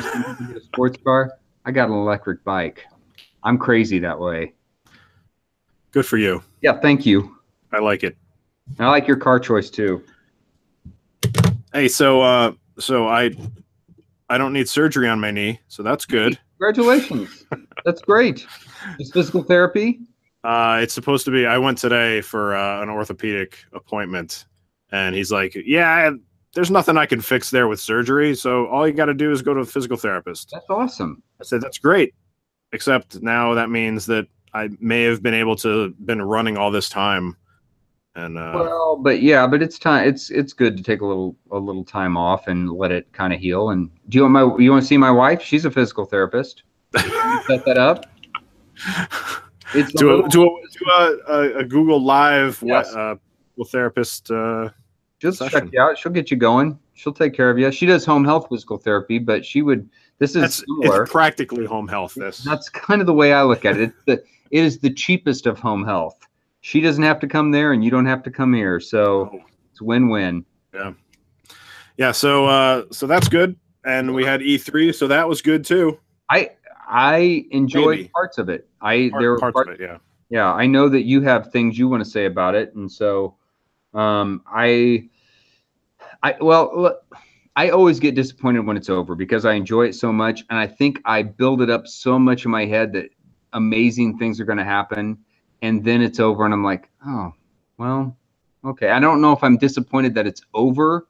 sports 0.63 0.99
car. 1.03 1.31
I 1.65 1.71
got 1.71 1.89
an 1.89 1.95
electric 1.95 2.43
bike. 2.43 2.85
I'm 3.43 3.57
crazy 3.57 3.97
that 3.99 4.19
way. 4.19 4.53
Good 5.97 6.05
for 6.05 6.17
you. 6.17 6.43
Yeah, 6.61 6.79
thank 6.79 7.07
you. 7.07 7.35
I 7.73 7.79
like 7.79 8.03
it. 8.03 8.15
I 8.77 8.87
like 8.87 9.07
your 9.07 9.17
car 9.17 9.39
choice 9.39 9.71
too. 9.71 10.03
Hey, 11.73 11.87
so 11.87 12.21
uh 12.21 12.51
so 12.77 13.07
I 13.07 13.31
I 14.29 14.37
don't 14.37 14.53
need 14.53 14.69
surgery 14.69 15.07
on 15.07 15.19
my 15.19 15.31
knee, 15.31 15.59
so 15.69 15.81
that's 15.81 16.05
good. 16.05 16.37
Congratulations. 16.59 17.45
that's 17.83 17.99
great. 18.03 18.45
Is 18.99 19.11
physical 19.11 19.41
therapy? 19.41 20.01
Uh 20.43 20.77
it's 20.83 20.93
supposed 20.93 21.25
to 21.25 21.31
be 21.31 21.47
I 21.47 21.57
went 21.57 21.79
today 21.79 22.21
for 22.21 22.55
uh, 22.55 22.83
an 22.83 22.89
orthopedic 22.89 23.65
appointment 23.73 24.45
and 24.91 25.15
he's 25.15 25.31
like, 25.31 25.57
"Yeah, 25.65 26.11
there's 26.53 26.69
nothing 26.69 26.95
I 26.95 27.07
can 27.07 27.21
fix 27.21 27.49
there 27.49 27.67
with 27.67 27.79
surgery. 27.79 28.35
So 28.35 28.67
all 28.67 28.87
you 28.87 28.93
got 28.93 29.05
to 29.05 29.15
do 29.15 29.31
is 29.31 29.41
go 29.41 29.55
to 29.55 29.61
a 29.61 29.65
physical 29.65 29.97
therapist. 29.97 30.51
That's 30.53 30.69
awesome. 30.69 31.23
I 31.41 31.43
said, 31.43 31.61
that's 31.61 31.79
great. 31.79 32.13
Except 32.71 33.19
now 33.23 33.55
that 33.55 33.71
means 33.71 34.05
that 34.05 34.27
I 34.53 34.69
may 34.79 35.03
have 35.03 35.21
been 35.21 35.33
able 35.33 35.55
to 35.57 35.89
been 36.05 36.21
running 36.21 36.57
all 36.57 36.71
this 36.71 36.89
time. 36.89 37.35
And 38.15 38.37
uh, 38.37 38.51
well, 38.55 38.97
but 38.97 39.21
yeah, 39.21 39.45
but 39.45 39.61
it's 39.61 39.77
time. 39.77 40.07
It's 40.07 40.31
it's 40.31 40.53
good 40.53 40.75
to 40.77 40.83
take 40.83 41.01
a 41.01 41.05
little 41.05 41.35
a 41.51 41.57
little 41.57 41.83
time 41.83 42.17
off 42.17 42.47
and 42.47 42.71
let 42.71 42.91
it 42.91 43.11
kind 43.13 43.31
of 43.31 43.39
heal. 43.39 43.69
And 43.69 43.91
do 44.09 44.17
you 44.17 44.23
want 44.23 44.33
my 44.33 44.63
you 44.63 44.71
want 44.71 44.81
to 44.81 44.87
see 44.87 44.97
my 44.97 45.11
wife? 45.11 45.41
She's 45.41 45.65
a 45.65 45.71
physical 45.71 46.05
therapist. 46.05 46.63
set 46.97 47.63
that 47.65 47.77
up. 47.77 48.05
It's 49.73 49.91
do, 49.93 50.23
a, 50.23 50.29
do, 50.29 50.43
a, 50.43 50.59
do 50.71 51.23
a, 51.27 51.57
a, 51.59 51.63
Google 51.63 52.01
Live 52.01 52.63
yes. 52.65 52.93
uh, 52.95 53.15
therapist 53.69 54.31
uh, 54.31 54.69
She'll 55.19 55.33
session. 55.33 55.59
check 55.59 55.69
you 55.73 55.81
out. 55.81 55.97
She'll 55.97 56.11
get 56.11 56.31
you 56.31 56.37
going. 56.37 56.79
She'll 56.93 57.13
take 57.13 57.33
care 57.33 57.49
of 57.49 57.57
you. 57.57 57.71
She 57.71 57.85
does 57.85 58.05
home 58.05 58.23
health 58.23 58.47
physical 58.49 58.77
therapy, 58.77 59.19
but 59.19 59.45
she 59.45 59.61
would. 59.61 59.89
This 60.19 60.35
is 60.35 60.63
That's. 60.81 61.11
Practically 61.11 61.65
home 61.65 61.87
health. 61.87 62.13
This. 62.15 62.39
That's 62.39 62.69
kind 62.69 63.01
of 63.01 63.07
the 63.07 63.13
way 63.13 63.33
I 63.33 63.43
look 63.43 63.65
at 63.65 63.77
it. 63.77 63.89
It's 63.89 64.03
the, 64.05 64.23
it 64.51 64.63
is 64.63 64.79
the 64.79 64.89
cheapest 64.89 65.45
of 65.45 65.59
home 65.59 65.85
health. 65.85 66.27
She 66.61 66.81
doesn't 66.81 67.03
have 67.03 67.19
to 67.19 67.27
come 67.27 67.51
there, 67.51 67.71
and 67.73 67.83
you 67.83 67.91
don't 67.91 68.05
have 68.05 68.23
to 68.23 68.31
come 68.31 68.53
here. 68.53 68.79
So 68.79 69.29
oh. 69.33 69.41
it's 69.71 69.81
win-win. 69.81 70.45
Yeah. 70.73 70.93
Yeah. 71.97 72.11
So 72.11 72.45
uh, 72.45 72.83
so 72.91 73.07
that's 73.07 73.29
good. 73.29 73.55
And 73.85 74.13
we 74.13 74.25
had 74.25 74.41
E3, 74.41 74.93
so 74.93 75.07
that 75.07 75.27
was 75.27 75.41
good 75.41 75.63
too. 75.63 75.99
I 76.29 76.51
I 76.87 77.45
enjoyed 77.51 77.97
Maybe. 77.97 78.09
parts 78.09 78.37
of 78.37 78.49
it. 78.49 78.67
I 78.81 79.09
Part, 79.11 79.21
there 79.21 79.31
were 79.31 79.39
parts, 79.39 79.53
parts 79.53 79.69
of 79.69 79.75
it. 79.75 79.81
Yeah. 79.81 79.97
Yeah. 80.29 80.53
I 80.53 80.65
know 80.65 80.89
that 80.89 81.03
you 81.03 81.21
have 81.21 81.51
things 81.51 81.77
you 81.77 81.87
want 81.87 82.03
to 82.03 82.09
say 82.09 82.25
about 82.25 82.55
it, 82.55 82.75
and 82.75 82.91
so 82.91 83.35
um, 83.93 84.43
I, 84.45 85.09
I 86.21 86.35
well, 86.39 86.71
look, 86.75 87.15
I 87.55 87.69
always 87.69 87.99
get 87.99 88.13
disappointed 88.13 88.65
when 88.65 88.77
it's 88.77 88.89
over 88.89 89.15
because 89.15 89.45
I 89.45 89.53
enjoy 89.53 89.87
it 89.87 89.95
so 89.95 90.13
much, 90.13 90.43
and 90.49 90.59
I 90.59 90.67
think 90.67 91.01
I 91.05 91.23
build 91.23 91.61
it 91.61 91.69
up 91.69 91.87
so 91.87 92.19
much 92.19 92.45
in 92.45 92.51
my 92.51 92.65
head 92.65 92.93
that 92.93 93.09
amazing 93.53 94.17
things 94.17 94.39
are 94.39 94.45
going 94.45 94.57
to 94.57 94.63
happen, 94.63 95.17
and 95.61 95.83
then 95.83 96.01
it's 96.01 96.19
over, 96.19 96.45
and 96.45 96.53
I'm 96.53 96.63
like, 96.63 96.89
oh, 97.05 97.33
well, 97.77 98.15
okay. 98.65 98.89
I 98.89 98.99
don't 98.99 99.21
know 99.21 99.33
if 99.33 99.43
I'm 99.43 99.57
disappointed 99.57 100.15
that 100.15 100.27
it's 100.27 100.41
over, 100.53 101.07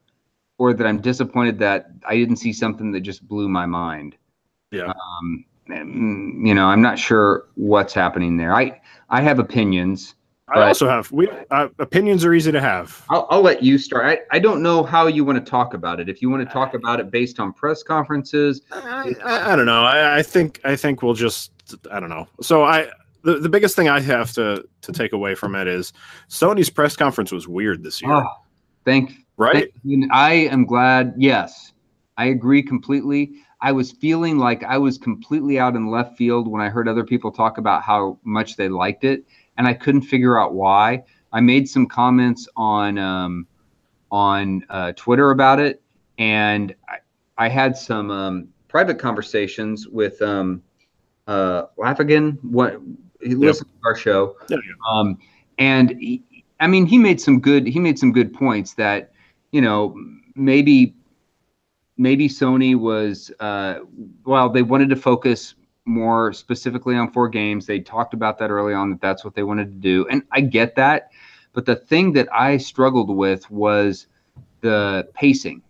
or 0.57 0.73
that 0.73 0.87
I'm 0.87 1.01
disappointed 1.01 1.59
that 1.59 1.91
I 2.05 2.15
didn't 2.15 2.37
see 2.37 2.53
something 2.53 2.91
that 2.93 3.01
just 3.01 3.27
blew 3.27 3.47
my 3.49 3.65
mind. 3.65 4.15
Yeah. 4.71 4.91
Um, 4.91 5.45
you 5.69 6.53
know, 6.53 6.65
I'm 6.67 6.81
not 6.81 6.97
sure 6.99 7.45
what's 7.55 7.93
happening 7.93 8.37
there. 8.37 8.53
I 8.55 8.81
I 9.09 9.21
have 9.21 9.39
opinions 9.39 10.15
I 10.49 10.67
also 10.67 10.87
have 10.87 11.11
we 11.11 11.29
uh, 11.51 11.67
opinions 11.79 12.23
are 12.23 12.33
easy 12.33 12.51
to 12.51 12.61
have. 12.61 13.03
I'll, 13.09 13.27
I'll 13.29 13.41
let 13.41 13.61
you 13.61 13.77
start. 13.77 14.05
I, 14.05 14.37
I 14.37 14.39
don't 14.39 14.63
know 14.63 14.81
how 14.81 15.07
you 15.07 15.25
want 15.25 15.43
to 15.43 15.49
talk 15.49 15.73
about 15.73 15.99
it. 15.99 16.07
If 16.07 16.21
you 16.21 16.29
want 16.29 16.47
to 16.47 16.51
talk 16.51 16.73
about 16.73 16.99
it 16.99 17.11
based 17.11 17.39
on 17.39 17.51
press 17.51 17.83
conferences, 17.83 18.61
I, 18.71 19.13
I, 19.25 19.53
I 19.53 19.55
don't 19.55 19.65
know. 19.65 19.83
I, 19.83 20.19
I 20.19 20.23
think 20.23 20.61
I 20.63 20.75
think 20.75 21.01
we'll 21.01 21.15
just 21.15 21.51
I 21.91 21.99
don't 21.99 22.09
know. 22.09 22.27
So 22.41 22.63
I 22.63 22.87
the, 23.23 23.39
the 23.39 23.49
biggest 23.49 23.75
thing 23.75 23.89
I 23.89 23.99
have 23.99 24.31
to 24.33 24.63
to 24.81 24.91
take 24.93 25.11
away 25.11 25.35
from 25.35 25.53
it 25.53 25.67
is 25.67 25.91
Sony's 26.29 26.69
press 26.69 26.95
conference 26.95 27.31
was 27.31 27.47
weird 27.47 27.83
this 27.83 28.01
year. 28.01 28.13
Oh, 28.13 28.27
thank 28.85 29.11
right. 29.35 29.69
Thank, 29.85 30.11
I 30.13 30.33
am 30.33 30.65
glad. 30.65 31.13
Yes, 31.17 31.73
I 32.15 32.27
agree 32.27 32.63
completely. 32.63 33.33
I 33.59 33.73
was 33.73 33.91
feeling 33.91 34.37
like 34.37 34.63
I 34.63 34.77
was 34.77 34.97
completely 34.97 35.59
out 35.59 35.75
in 35.75 35.87
left 35.87 36.15
field 36.15 36.47
when 36.47 36.61
I 36.61 36.69
heard 36.69 36.87
other 36.87 37.03
people 37.03 37.31
talk 37.31 37.57
about 37.57 37.81
how 37.81 38.17
much 38.23 38.55
they 38.55 38.69
liked 38.69 39.03
it 39.03 39.25
and 39.57 39.67
I 39.67 39.73
couldn't 39.73 40.03
figure 40.03 40.39
out 40.39 40.53
why. 40.53 41.03
I 41.33 41.41
made 41.41 41.69
some 41.69 41.87
comments 41.87 42.47
on 42.55 42.97
um, 42.97 43.47
on 44.11 44.63
uh, 44.69 44.93
Twitter 44.95 45.31
about 45.31 45.59
it, 45.59 45.81
and 46.17 46.73
I, 46.87 46.97
I 47.37 47.49
had 47.49 47.77
some 47.77 48.09
um, 48.11 48.47
private 48.67 48.99
conversations 48.99 49.87
with 49.87 50.21
um, 50.21 50.63
uh, 51.27 51.65
Laffigan. 51.77 52.37
What 52.43 52.79
he 53.21 53.29
yep. 53.29 53.39
listened 53.39 53.69
to 53.69 53.87
our 53.87 53.95
show. 53.95 54.37
Um, 54.89 55.17
and 55.57 55.91
he, 55.99 56.23
I 56.59 56.67
mean, 56.67 56.85
he 56.85 56.97
made 56.97 57.19
some 57.19 57.39
good 57.39 57.67
he 57.67 57.79
made 57.79 57.99
some 57.99 58.11
good 58.11 58.33
points 58.33 58.73
that 58.75 59.11
you 59.51 59.61
know 59.61 59.95
maybe 60.35 60.95
maybe 61.97 62.29
Sony 62.29 62.75
was 62.75 63.31
uh, 63.39 63.79
well 64.25 64.49
they 64.49 64.61
wanted 64.61 64.89
to 64.89 64.95
focus 64.95 65.55
more 65.87 66.33
specifically 66.33 66.95
on 66.95 67.11
four 67.11 67.29
games. 67.29 67.65
They 67.65 67.79
talked 67.79 68.13
about 68.13 68.37
that 68.39 68.51
early 68.51 68.73
on 68.73 68.91
that 68.91 69.01
that's 69.01 69.23
what 69.23 69.33
they 69.33 69.43
wanted 69.43 69.65
to 69.65 69.79
do. 69.79 70.07
And 70.09 70.21
I 70.31 70.41
get 70.41 70.75
that. 70.75 71.09
But 71.53 71.65
the 71.65 71.75
thing 71.75 72.13
that 72.13 72.27
I 72.31 72.57
struggled 72.57 73.09
with 73.09 73.49
was 73.49 74.07
the 74.61 75.07
pacing. 75.13 75.63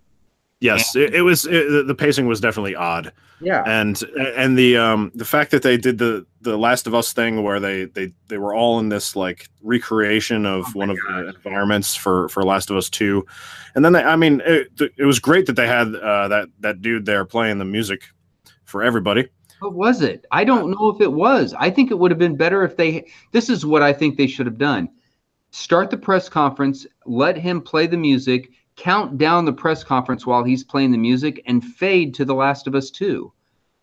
Yes, 0.59 0.95
it, 0.95 1.13
it, 1.13 1.21
was 1.21 1.45
it, 1.45 1.85
the 1.85 1.93
pacing 1.93 2.25
was 2.25 2.41
definitely 2.41 2.75
odd. 2.75 3.13
Yeah. 3.39 3.63
And 3.67 4.01
and 4.17 4.57
the 4.57 4.77
um 4.77 5.11
the 5.13 5.25
fact 5.25 5.51
that 5.51 5.61
they 5.61 5.77
did 5.77 5.99
the 5.99 6.25
the 6.41 6.57
Last 6.57 6.87
of 6.87 6.95
Us 6.95 7.13
thing 7.13 7.43
where 7.43 7.59
they 7.59 7.85
they 7.85 8.11
they 8.27 8.39
were 8.39 8.55
all 8.55 8.79
in 8.79 8.89
this 8.89 9.15
like 9.15 9.47
recreation 9.61 10.47
of 10.47 10.65
oh 10.65 10.71
one 10.73 10.89
of 10.89 10.97
the 10.97 11.33
environments 11.35 11.95
for 11.95 12.27
for 12.29 12.43
Last 12.43 12.71
of 12.71 12.77
Us 12.77 12.89
2. 12.89 13.23
And 13.75 13.85
then 13.85 13.93
they 13.93 14.01
I 14.03 14.15
mean 14.15 14.41
it, 14.43 14.71
it 14.97 15.05
was 15.05 15.19
great 15.19 15.45
that 15.45 15.55
they 15.55 15.67
had 15.67 15.93
uh 15.93 16.27
that 16.29 16.49
that 16.61 16.81
dude 16.81 17.05
there 17.05 17.23
playing 17.23 17.59
the 17.59 17.65
music 17.65 18.01
for 18.65 18.81
everybody. 18.81 19.29
What 19.59 19.73
was 19.73 20.01
it? 20.01 20.25
I 20.31 20.43
don't 20.43 20.71
know 20.71 20.89
if 20.89 21.01
it 21.01 21.11
was. 21.11 21.53
I 21.57 21.69
think 21.69 21.91
it 21.91 21.97
would 21.97 22.11
have 22.11 22.19
been 22.19 22.35
better 22.35 22.63
if 22.63 22.77
they. 22.77 23.07
This 23.31 23.49
is 23.49 23.65
what 23.65 23.81
I 23.81 23.93
think 23.93 24.17
they 24.17 24.27
should 24.27 24.45
have 24.45 24.57
done. 24.57 24.89
Start 25.51 25.89
the 25.89 25.97
press 25.97 26.29
conference, 26.29 26.85
let 27.05 27.37
him 27.37 27.61
play 27.61 27.87
the 27.87 27.97
music, 27.97 28.51
count 28.75 29.17
down 29.17 29.45
the 29.45 29.53
press 29.53 29.83
conference 29.83 30.25
while 30.25 30.43
he's 30.43 30.63
playing 30.63 30.91
the 30.91 30.97
music, 30.97 31.41
and 31.47 31.63
fade 31.63 32.13
to 32.15 32.25
The 32.25 32.35
Last 32.35 32.67
of 32.67 32.75
Us 32.75 32.91
2. 32.91 33.31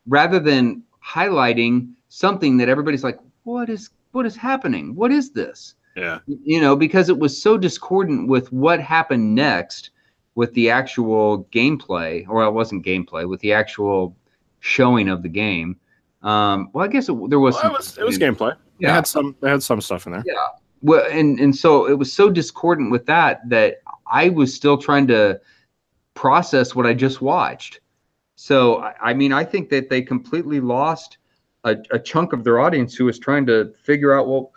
rather 0.07 0.39
than 0.39 0.83
highlighting 1.05 1.93
something 2.09 2.57
that 2.59 2.69
everybody's 2.69 3.05
like, 3.05 3.19
what 3.45 3.69
is 3.69 3.91
what 4.13 4.27
is 4.27 4.37
happening? 4.37 4.95
What 4.95 5.11
is 5.11 5.31
this? 5.31 5.75
Yeah. 5.97 6.21
You 6.27 6.61
know, 6.61 6.77
because 6.77 7.09
it 7.09 7.19
was 7.19 7.41
so 7.41 7.57
discordant 7.57 8.29
with 8.29 8.53
what 8.53 8.81
happened 8.81 9.35
next 9.35 9.91
with 10.35 10.53
the 10.55 10.71
actual 10.71 11.45
gameplay, 11.53 12.27
or 12.29 12.45
it 12.45 12.51
wasn't 12.53 12.85
gameplay, 12.85 13.29
with 13.29 13.41
the 13.41 13.53
actual 13.53 14.17
showing 14.65 15.11
of 15.11 15.23
the 15.23 15.29
game. 15.29 15.77
Um, 16.23 16.71
well, 16.73 16.83
I 16.85 16.89
guess 16.89 17.11
it, 17.11 17.17
there 17.29 17.39
was 17.39 17.55
Well, 17.57 17.63
some. 17.63 17.71
it 17.73 17.77
was 17.77 17.99
it 17.99 18.05
was 18.05 18.19
gameplay. 18.19 18.55
They 18.81 18.87
Yeah. 18.87 18.95
had 18.95 19.07
some 19.07 19.37
they 19.43 19.51
had 19.51 19.63
some 19.63 19.81
stuff 19.83 20.07
in 20.07 20.13
there. 20.13 20.23
Yeah. 20.27 20.35
Well, 20.81 21.05
and 21.11 21.39
and 21.39 21.55
so 21.55 21.87
it 21.87 21.99
was 21.99 22.11
so 22.11 22.31
discordant 22.31 22.91
with 22.91 23.05
that 23.07 23.47
that 23.51 23.83
I 24.11 24.31
was 24.31 24.55
still 24.55 24.79
trying 24.79 25.07
to 25.09 25.39
process 26.15 26.75
what 26.75 26.87
I 26.87 26.95
just 26.95 27.21
watched. 27.21 27.81
So 28.37 28.79
I, 28.79 28.95
I 29.11 29.15
mean, 29.15 29.33
I 29.35 29.45
think 29.45 29.69
that 29.69 29.91
they 29.91 30.01
completely 30.01 30.61
lost 30.61 31.19
a, 31.65 31.77
a 31.91 31.99
chunk 31.99 32.33
of 32.33 32.43
their 32.43 32.59
audience 32.59 32.95
who 32.95 33.05
was 33.05 33.19
trying 33.19 33.45
to 33.47 33.75
figure 33.83 34.19
out 34.19 34.27
what 34.27 34.49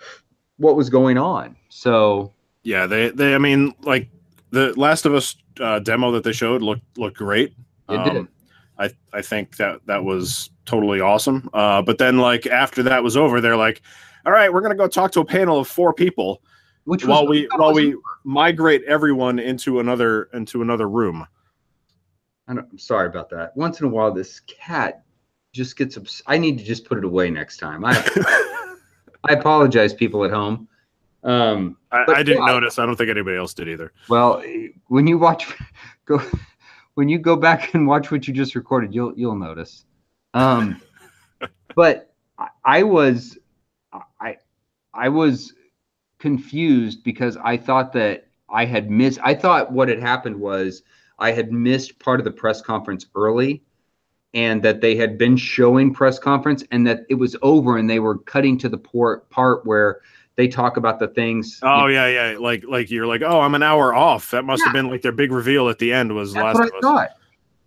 what 0.58 0.78
was 0.78 0.90
going 0.90 1.18
on. 1.18 1.56
So 1.68 2.32
Yeah, 2.64 2.88
they 2.88 3.10
they 3.10 3.36
I 3.36 3.40
mean 3.40 3.74
like 3.84 4.08
the 4.52 4.74
Last 4.80 5.06
of 5.06 5.14
Us 5.14 5.36
uh, 5.60 5.80
demo 5.80 6.12
that 6.14 6.24
they 6.24 6.32
showed 6.32 6.62
looked 6.62 6.98
looked 6.98 7.18
great. 7.18 7.54
It 7.90 8.04
did. 8.14 8.28
I 8.80 8.90
I 9.14 9.22
think 9.22 9.58
that 9.58 9.86
that 9.86 10.04
was 10.04 10.50
totally 10.66 11.02
awesome. 11.02 11.50
Uh, 11.54 11.82
but 11.82 11.98
then 11.98 12.18
like 12.18 12.46
after 12.48 12.84
that 12.84 13.04
was 13.04 13.18
over, 13.18 13.42
they're 13.42 13.58
like, 13.58 13.82
all 14.26 14.32
right, 14.32 14.52
we're 14.52 14.62
gonna 14.62 14.76
go 14.76 14.88
talk 14.88 15.12
to 15.14 15.22
a 15.22 15.26
panel 15.26 15.60
of 15.60 15.68
four 15.68 15.94
people 15.94 16.42
which 16.88 17.04
was 17.04 17.10
while 17.10 17.28
we 17.28 17.50
while 17.58 17.74
we 17.74 17.98
migrate 18.24 18.82
everyone 18.86 19.40
into 19.40 19.82
another 19.82 20.30
into 20.34 20.62
another 20.62 20.88
room. 20.88 21.28
I 22.48 22.54
don't, 22.54 22.66
I'm 22.72 22.80
sorry 22.80 23.08
about 23.08 23.30
that. 23.32 23.56
Once 23.58 23.82
in 23.82 23.88
a 23.88 23.90
while, 23.90 24.14
this 24.14 24.40
cat 24.40 25.04
just 25.52 25.76
gets. 25.76 25.98
Obs- 25.98 26.24
I 26.28 26.38
need 26.38 26.58
to 26.58 26.64
just 26.64 26.86
put 26.86 26.98
it 26.98 27.04
away 27.04 27.30
next 27.30 27.58
time. 27.58 27.84
I 27.84 27.92
I 29.30 29.34
apologize, 29.34 29.94
people 29.94 30.24
at 30.24 30.32
home. 30.32 30.70
Um, 31.24 31.76
I, 31.92 32.06
I 32.08 32.24
didn't 32.24 32.46
yeah. 32.46 32.54
notice. 32.54 32.80
I 32.80 32.86
don't 32.86 32.96
think 32.96 33.10
anybody 33.10 33.36
else 33.36 33.54
did 33.54 33.68
either. 33.68 33.92
Well, 34.08 34.42
when 34.88 35.08
you 35.08 35.18
watch, 35.18 35.54
go 36.06 36.22
when 36.98 37.08
you 37.08 37.20
go 37.20 37.36
back 37.36 37.76
and 37.76 37.86
watch 37.86 38.10
what 38.10 38.28
you 38.28 38.34
just 38.34 38.56
recorded, 38.56 38.94
you'll 38.94 39.14
you'll 39.16 39.36
notice. 39.36 39.86
Um, 40.34 40.82
but 41.76 42.12
I, 42.40 42.48
I 42.66 42.84
was, 42.84 43.38
I 44.20 44.38
I 44.96 45.10
was 45.10 45.54
confused 46.18 47.04
because 47.04 47.38
I 47.38 47.56
thought 47.56 47.94
that 47.94 48.28
I 48.50 48.66
had 48.66 48.90
missed. 48.90 49.20
I 49.24 49.36
thought 49.36 49.72
what 49.72 49.90
had 49.90 50.00
happened 50.00 50.40
was 50.40 50.82
I 51.20 51.32
had 51.32 51.52
missed 51.52 52.00
part 52.00 52.20
of 52.20 52.24
the 52.24 52.32
press 52.32 52.64
conference 52.64 53.06
early, 53.14 53.62
and 54.34 54.64
that 54.64 54.82
they 54.82 54.96
had 54.96 55.20
been 55.20 55.38
showing 55.38 55.94
press 55.94 56.18
conference, 56.18 56.64
and 56.72 56.88
that 56.88 57.02
it 57.10 57.16
was 57.16 57.36
over, 57.44 57.78
and 57.78 57.88
they 57.88 58.00
were 58.00 58.18
cutting 58.18 58.58
to 58.58 58.70
the 58.70 58.78
port 58.78 59.30
part 59.30 59.68
where 59.68 60.02
they 60.38 60.48
talk 60.48 60.78
about 60.78 61.00
the 61.00 61.08
things. 61.10 61.60
Oh 61.64 61.88
yeah, 61.88 62.08
yeah. 62.08 62.38
Like 62.40 62.64
like 62.66 62.90
you're 62.90 63.08
like, 63.08 63.22
oh, 63.24 63.42
I'm 63.42 63.56
an 63.56 63.64
hour 63.64 63.94
off. 63.94 64.32
That 64.32 64.46
must 64.46 64.64
have 64.64 64.72
been 64.72 64.88
like 64.88 65.02
their 65.02 65.12
big 65.12 65.32
reveal 65.32 65.68
at 65.68 65.80
the 65.80 65.92
end 65.92 66.16
was 66.16 66.32
That's 66.32 66.44
Last 66.44 66.56
what 66.56 66.76
I 66.76 66.80
thought. 66.80 67.10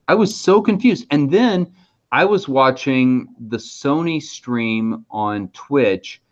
I 0.08 0.14
was 0.14 0.34
so 0.34 0.62
confused. 0.62 1.06
And 1.10 1.30
then 1.30 1.72
I 2.12 2.24
was 2.24 2.48
watching 2.48 3.28
the 3.48 3.58
Sony 3.58 4.22
stream 4.22 5.04
on 5.10 5.48
Twitch 5.48 6.22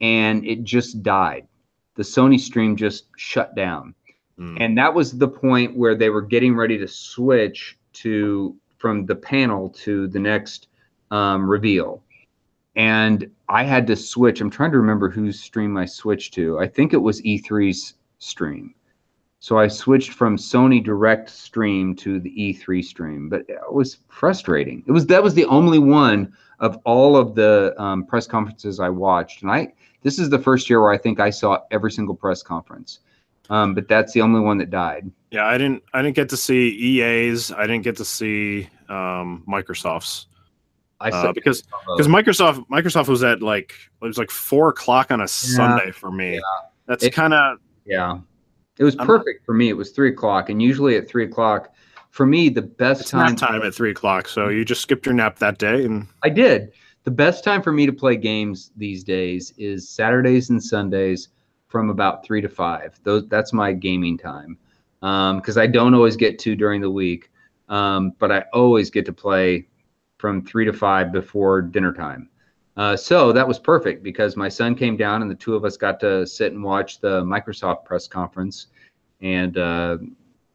and 0.00 0.44
it 0.44 0.64
just 0.64 1.02
died. 1.02 1.46
The 1.94 2.02
Sony 2.02 2.40
stream 2.40 2.74
just 2.76 3.06
shut 3.16 3.54
down. 3.54 3.94
Mm. 4.38 4.56
And 4.60 4.78
that 4.78 4.92
was 4.92 5.16
the 5.16 5.28
point 5.28 5.76
where 5.76 5.94
they 5.94 6.10
were 6.10 6.22
getting 6.22 6.56
ready 6.56 6.76
to 6.78 6.88
switch 6.88 7.78
to 7.94 8.56
from 8.78 9.06
the 9.06 9.14
panel 9.14 9.70
to 9.70 10.08
the 10.08 10.18
next 10.18 10.68
um, 11.10 11.48
reveal. 11.48 12.01
And 12.74 13.30
I 13.48 13.64
had 13.64 13.86
to 13.88 13.96
switch. 13.96 14.40
I'm 14.40 14.50
trying 14.50 14.70
to 14.72 14.78
remember 14.78 15.10
whose 15.10 15.40
stream 15.40 15.76
I 15.76 15.84
switched 15.84 16.34
to. 16.34 16.58
I 16.58 16.66
think 16.66 16.92
it 16.92 16.98
was 16.98 17.20
E3's 17.22 17.94
stream. 18.18 18.74
So 19.40 19.58
I 19.58 19.66
switched 19.66 20.12
from 20.12 20.36
Sony 20.36 20.82
Direct 20.82 21.28
stream 21.28 21.96
to 21.96 22.20
the 22.20 22.30
E3 22.30 22.84
stream, 22.84 23.28
but 23.28 23.40
it 23.48 23.58
was 23.72 23.98
frustrating. 24.08 24.84
It 24.86 24.92
was 24.92 25.04
that 25.06 25.20
was 25.20 25.34
the 25.34 25.46
only 25.46 25.80
one 25.80 26.32
of 26.60 26.78
all 26.84 27.16
of 27.16 27.34
the 27.34 27.74
um, 27.76 28.06
press 28.06 28.28
conferences 28.28 28.78
I 28.78 28.88
watched, 28.88 29.42
and 29.42 29.50
I 29.50 29.72
this 30.02 30.20
is 30.20 30.30
the 30.30 30.38
first 30.38 30.70
year 30.70 30.80
where 30.80 30.92
I 30.92 30.96
think 30.98 31.18
I 31.18 31.30
saw 31.30 31.58
every 31.72 31.90
single 31.90 32.14
press 32.14 32.40
conference. 32.40 33.00
Um, 33.50 33.74
but 33.74 33.88
that's 33.88 34.12
the 34.12 34.22
only 34.22 34.38
one 34.38 34.58
that 34.58 34.70
died. 34.70 35.10
Yeah, 35.32 35.44
I 35.44 35.58
didn't 35.58 35.82
I 35.92 36.02
didn't 36.02 36.14
get 36.14 36.28
to 36.28 36.36
see 36.36 36.68
EA's. 36.68 37.50
I 37.50 37.62
didn't 37.62 37.82
get 37.82 37.96
to 37.96 38.04
see 38.04 38.68
um, 38.88 39.42
Microsoft's 39.48 40.28
I 41.02 41.10
uh, 41.10 41.32
because 41.32 41.62
because 41.62 42.08
Microsoft 42.08 42.66
Microsoft 42.68 43.08
was 43.08 43.22
at 43.22 43.42
like 43.42 43.74
it 44.00 44.04
was 44.04 44.18
like 44.18 44.30
four 44.30 44.68
o'clock 44.68 45.10
on 45.10 45.20
a 45.20 45.28
Sunday 45.28 45.90
for 45.90 46.10
me. 46.10 46.34
Yeah. 46.34 46.40
That's 46.86 47.08
kind 47.10 47.34
of 47.34 47.58
yeah, 47.84 48.18
it 48.78 48.84
was 48.84 48.96
I'm- 48.96 49.06
perfect 49.06 49.44
for 49.44 49.54
me. 49.54 49.68
It 49.68 49.76
was 49.76 49.90
three 49.90 50.10
o'clock, 50.10 50.50
and 50.50 50.62
usually 50.62 50.96
at 50.96 51.08
three 51.08 51.24
o'clock, 51.24 51.74
for 52.10 52.26
me 52.26 52.48
the 52.48 52.62
best 52.62 53.08
time 53.08 53.36
time 53.36 53.62
at 53.62 53.74
three 53.74 53.90
o'clock. 53.90 54.28
So 54.28 54.48
you 54.48 54.64
just 54.64 54.82
skipped 54.82 55.06
your 55.06 55.14
nap 55.14 55.38
that 55.38 55.58
day, 55.58 55.84
and 55.84 56.06
I 56.22 56.28
did. 56.28 56.72
The 57.04 57.10
best 57.10 57.42
time 57.42 57.62
for 57.62 57.72
me 57.72 57.86
to 57.86 57.92
play 57.92 58.16
games 58.16 58.70
these 58.76 59.02
days 59.02 59.52
is 59.58 59.88
Saturdays 59.88 60.50
and 60.50 60.62
Sundays 60.62 61.28
from 61.66 61.90
about 61.90 62.24
three 62.24 62.40
to 62.40 62.48
five. 62.48 62.98
Those 63.02 63.26
that's 63.28 63.52
my 63.52 63.72
gaming 63.72 64.18
time 64.18 64.58
because 65.00 65.58
I 65.58 65.66
don't 65.66 65.94
always 65.94 66.16
get 66.16 66.38
to 66.40 66.54
during 66.54 66.80
the 66.80 66.90
week, 66.90 67.30
um, 67.68 68.12
but 68.18 68.30
I 68.30 68.44
always 68.52 68.90
get 68.90 69.04
to 69.06 69.12
play 69.12 69.66
from 70.22 70.40
three 70.40 70.64
to 70.64 70.72
five 70.72 71.10
before 71.10 71.60
dinner 71.60 71.92
time. 71.92 72.28
Uh, 72.76 72.96
so 72.96 73.32
that 73.32 73.46
was 73.46 73.58
perfect 73.58 74.04
because 74.04 74.36
my 74.36 74.48
son 74.48 74.76
came 74.76 74.96
down 74.96 75.20
and 75.20 75.28
the 75.28 75.34
two 75.34 75.56
of 75.56 75.64
us 75.64 75.76
got 75.76 75.98
to 75.98 76.24
sit 76.24 76.52
and 76.52 76.62
watch 76.62 77.00
the 77.00 77.22
Microsoft 77.24 77.84
press 77.84 78.06
conference, 78.06 78.68
and 79.20 79.58
uh, 79.58 79.98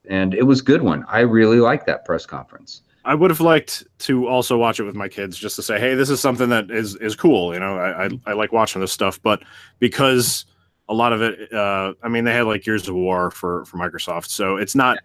and 0.09 0.33
it 0.33 0.43
was 0.43 0.61
a 0.61 0.63
good 0.63 0.81
one. 0.81 1.03
I 1.09 1.19
really 1.19 1.59
liked 1.59 1.85
that 1.87 2.05
press 2.05 2.25
conference. 2.25 2.83
I 3.03 3.13
would 3.13 3.29
have 3.29 3.41
liked 3.41 3.83
to 3.99 4.25
also 4.27 4.57
watch 4.57 4.79
it 4.79 4.83
with 4.83 4.95
my 4.95 5.09
kids 5.09 5.37
just 5.37 5.57
to 5.57 5.61
say, 5.61 5.79
hey, 5.81 5.95
this 5.95 6.09
is 6.09 6.21
something 6.21 6.47
that 6.47 6.71
is 6.71 6.95
is 6.95 7.13
cool. 7.17 7.53
You 7.53 7.59
know, 7.59 7.77
I 7.77 8.05
I, 8.05 8.09
I 8.27 8.33
like 8.33 8.53
watching 8.53 8.79
this 8.79 8.93
stuff, 8.93 9.21
but 9.21 9.43
because 9.79 10.45
a 10.87 10.93
lot 10.93 11.11
of 11.11 11.21
it, 11.21 11.51
uh, 11.51 11.93
I 12.01 12.07
mean, 12.07 12.23
they 12.23 12.33
had 12.33 12.47
like 12.47 12.63
Gears 12.63 12.87
of 12.87 12.95
War 12.95 13.31
for 13.31 13.65
for 13.65 13.77
Microsoft, 13.77 14.29
so 14.29 14.55
it's 14.55 14.75
not 14.75 14.97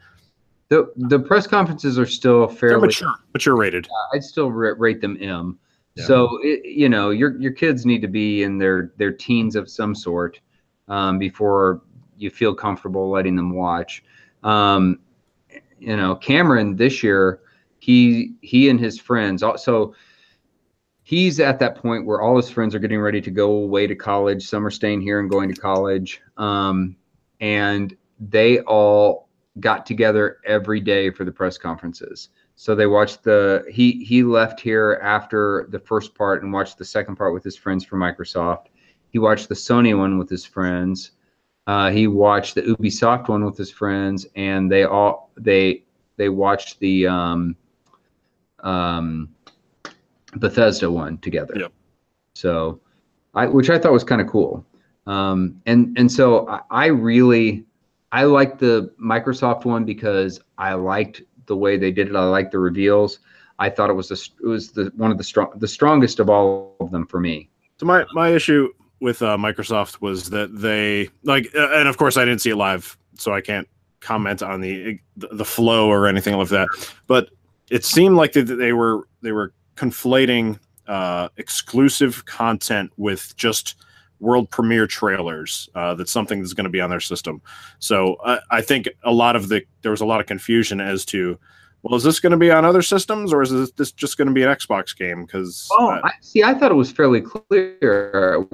The 0.73 0.91
the 0.97 1.19
press 1.19 1.47
conferences 1.47 1.99
are 1.99 2.07
still 2.07 2.47
they're 2.47 2.57
fairly 2.57 2.87
mature 2.87 3.15
mature 3.35 3.55
rated. 3.55 3.87
I'd 4.15 4.25
still 4.25 4.51
ra- 4.51 4.73
rate 4.79 5.03
them 5.03 5.19
M. 5.21 5.59
Yeah. 5.97 6.05
So 6.07 6.39
it, 6.43 6.65
you 6.65 6.89
know, 6.89 7.11
your 7.11 7.39
your 7.39 7.53
kids 7.53 7.85
need 7.85 8.01
to 8.01 8.09
be 8.09 8.43
in 8.43 8.57
their 8.57 8.95
their 8.97 9.13
teens 9.13 9.55
of 9.55 9.69
some 9.69 9.95
sort 9.95 10.41
um, 10.89 11.19
before 11.19 11.83
you 12.17 12.31
feel 12.31 12.55
comfortable 12.55 13.11
letting 13.11 13.37
them 13.37 13.55
watch. 13.55 14.03
Um, 14.45 15.01
you 15.79 15.95
know, 15.95 16.15
Cameron 16.15 16.75
this 16.75 17.03
year, 17.03 17.41
he 17.79 18.33
he 18.41 18.71
and 18.71 18.81
his 18.81 18.99
friends 18.99 19.43
also. 19.43 19.95
He's 21.03 21.39
at 21.39 21.59
that 21.59 21.75
point 21.75 22.07
where 22.07 22.23
all 22.23 22.37
his 22.37 22.49
friends 22.49 22.75
are 22.75 22.79
getting 22.79 23.01
ready 23.01 23.21
to 23.21 23.31
go 23.31 23.51
away 23.51 23.87
to 23.87 23.95
college. 23.95 24.49
Some 24.49 24.65
are 24.67 24.71
staying 24.71 25.03
here 25.03 25.21
and 25.21 25.29
going 25.29 25.53
to 25.53 25.61
college, 25.61 26.23
um, 26.39 26.97
and 27.41 27.95
they 28.19 28.61
all 28.61 29.29
got 29.61 29.87
together 29.87 30.39
every 30.47 30.81
day 30.81 31.11
for 31.11 31.25
the 31.25 31.33
press 31.33 31.59
conferences. 31.59 32.31
So 32.55 32.75
they 32.75 32.87
watched 32.87 33.23
the 33.23 33.65
he 33.71 34.05
he 34.05 34.23
left 34.23 34.61
here 34.61 35.01
after 35.03 35.67
the 35.71 35.79
first 35.79 36.15
part 36.15 36.43
and 36.43 36.53
watched 36.53 36.79
the 36.79 36.85
second 36.85 37.17
part 37.17 37.35
with 37.35 37.45
his 37.45 37.57
friends 37.57 37.85
from 37.85 38.01
Microsoft. 38.01 38.67
He 39.09 39.19
watched 39.19 39.49
the 39.49 39.55
Sony 39.55 39.97
one 39.97 40.19
with 40.19 40.31
his 40.31 40.45
friends. 40.45 41.13
Uh, 41.67 41.91
he 41.91 42.07
watched 42.07 42.55
the 42.55 42.63
Ubisoft 42.63 43.29
one 43.29 43.45
with 43.45 43.57
his 43.57 43.71
friends, 43.71 44.27
and 44.37 44.71
they 44.71 44.85
all 44.85 45.31
they 45.37 45.85
they 46.17 46.29
watched 46.29 46.79
the 46.81 47.07
um, 47.07 47.57
um, 48.61 49.29
Bethesda 50.37 50.91
one 50.91 51.19
together. 51.19 51.55
Yep. 51.57 51.73
So, 52.35 52.81
I 53.35 53.47
which 53.47 53.71
I 53.71 53.79
thought 53.79 53.93
was 53.93 54.05
kind 54.05 54.21
of 54.21 54.29
cool. 54.29 54.65
Um, 55.07 55.61
and 55.67 55.97
and 55.99 56.11
so 56.11 56.49
I, 56.49 56.61
I 56.71 56.87
really 56.87 57.65
I 58.13 58.25
liked 58.25 58.59
the 58.59 58.93
Microsoft 59.03 59.65
one 59.65 59.85
because 59.85 60.41
I 60.59 60.75
liked 60.75 61.23
the 61.47 61.57
way 61.57 61.77
they 61.77 61.91
did 61.91 62.09
it. 62.09 62.15
I 62.15 62.25
liked 62.25 62.53
the 62.53 62.59
reveals. 62.59 63.19
I 63.59 63.71
thought 63.71 63.91
it 63.91 63.95
was 63.95 64.09
the 64.09 64.29
it 64.43 64.47
was 64.47 64.71
the 64.73 64.93
one 64.97 65.11
of 65.11 65.19
the 65.19 65.25
strong 65.25 65.53
the 65.57 65.69
strongest 65.69 66.21
of 66.21 66.29
all 66.29 66.77
of 66.81 66.91
them 66.91 67.07
for 67.07 67.21
me. 67.21 67.49
So 67.79 67.87
my 67.87 68.05
my 68.13 68.29
issue 68.29 68.69
with 69.01 69.23
uh, 69.23 69.37
Microsoft 69.37 70.01
was 70.01 70.31
that 70.31 70.57
they 70.57 71.09
like, 71.25 71.51
and 71.55 71.89
of 71.89 71.97
course 71.97 72.17
I 72.17 72.25
didn't 72.25 72.41
see 72.41 72.51
it 72.51 72.57
live, 72.57 72.97
so 73.15 73.33
I 73.33 73.41
can't 73.41 73.69
comment 74.01 74.43
on 74.43 74.61
the 74.61 74.99
the 75.17 75.45
flow 75.45 75.89
or 75.89 76.07
anything 76.07 76.37
like 76.37 76.49
that. 76.49 76.69
But 77.07 77.31
it 77.71 77.85
seemed 77.85 78.17
like 78.17 78.33
that 78.33 78.45
they 78.45 78.73
were 78.73 79.09
they 79.23 79.33
were 79.33 79.55
conflating 79.77 80.59
uh, 80.87 81.29
exclusive 81.37 82.25
content 82.27 82.93
with 82.97 83.35
just 83.37 83.77
world 84.23 84.49
premiere 84.49 84.87
trailers. 84.87 85.69
Uh, 85.75 85.95
that's 85.95 86.13
something 86.13 86.41
that's 86.41 86.55
going 86.55 86.65
to 86.65 86.71
be 86.71 86.81
on 86.81 86.89
their 86.89 87.01
system. 87.01 87.43
So 87.81 88.17
I, 88.25 88.39
I 88.51 88.61
think 88.63 88.89
a 89.03 89.13
lot 89.13 89.37
of 89.37 89.49
the 89.49 89.63
there 89.83 89.91
was 89.91 90.01
a 90.01 90.07
lot 90.07 90.21
of 90.21 90.27
confusion 90.27 90.81
as 90.81 91.05
to 91.07 91.39
well, 91.83 91.97
is 91.97 92.05
this 92.05 92.21
going 92.21 92.31
to 92.31 92.37
be 92.37 92.51
on 92.53 92.65
other 92.65 92.81
systems 92.81 93.33
or 93.33 93.43
is 93.43 93.51
this, 93.51 93.73
this 93.73 93.91
just 93.91 94.17
going 94.17 94.29
to 94.29 94.33
be 94.33 94.45
an 94.45 94.49
Xbox 94.49 94.97
game? 94.97 95.25
Because 95.25 95.69
Oh, 95.73 95.89
I, 95.89 96.13
see, 96.21 96.45
I 96.45 96.55
thought 96.55 96.71
it 96.71 96.75
was 96.75 96.93
fairly 96.93 97.21
clear 97.21 98.47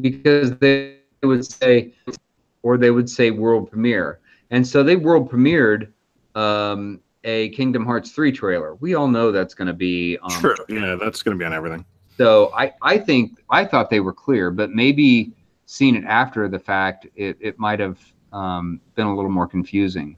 because 0.00 0.56
they 0.56 0.96
would 1.22 1.44
say, 1.44 1.92
or 2.62 2.78
they 2.78 2.90
would 2.90 3.10
say 3.10 3.30
world 3.30 3.70
premiere, 3.70 4.20
and 4.50 4.66
so 4.66 4.82
they 4.82 4.96
world 4.96 5.30
premiered 5.30 5.92
um, 6.34 7.00
a 7.24 7.50
Kingdom 7.50 7.84
Hearts 7.84 8.12
three 8.12 8.32
trailer. 8.32 8.76
We 8.76 8.94
all 8.94 9.08
know 9.08 9.30
that's 9.30 9.52
going 9.52 9.68
to 9.68 9.74
be 9.74 10.16
on 10.22 10.30
true, 10.30 10.56
yeah, 10.70 10.96
that's 10.98 11.22
going 11.22 11.36
to 11.36 11.38
be 11.38 11.44
on 11.44 11.52
everything. 11.52 11.84
So 12.18 12.52
I, 12.54 12.72
I 12.82 12.98
think 12.98 13.38
I 13.48 13.64
thought 13.64 13.90
they 13.90 14.00
were 14.00 14.12
clear, 14.12 14.50
but 14.50 14.70
maybe 14.70 15.32
seeing 15.66 15.94
it 15.94 16.04
after 16.04 16.48
the 16.48 16.58
fact, 16.58 17.06
it, 17.14 17.36
it 17.40 17.58
might 17.58 17.78
have 17.78 17.98
um, 18.32 18.80
been 18.96 19.06
a 19.06 19.14
little 19.14 19.30
more 19.30 19.46
confusing. 19.46 20.16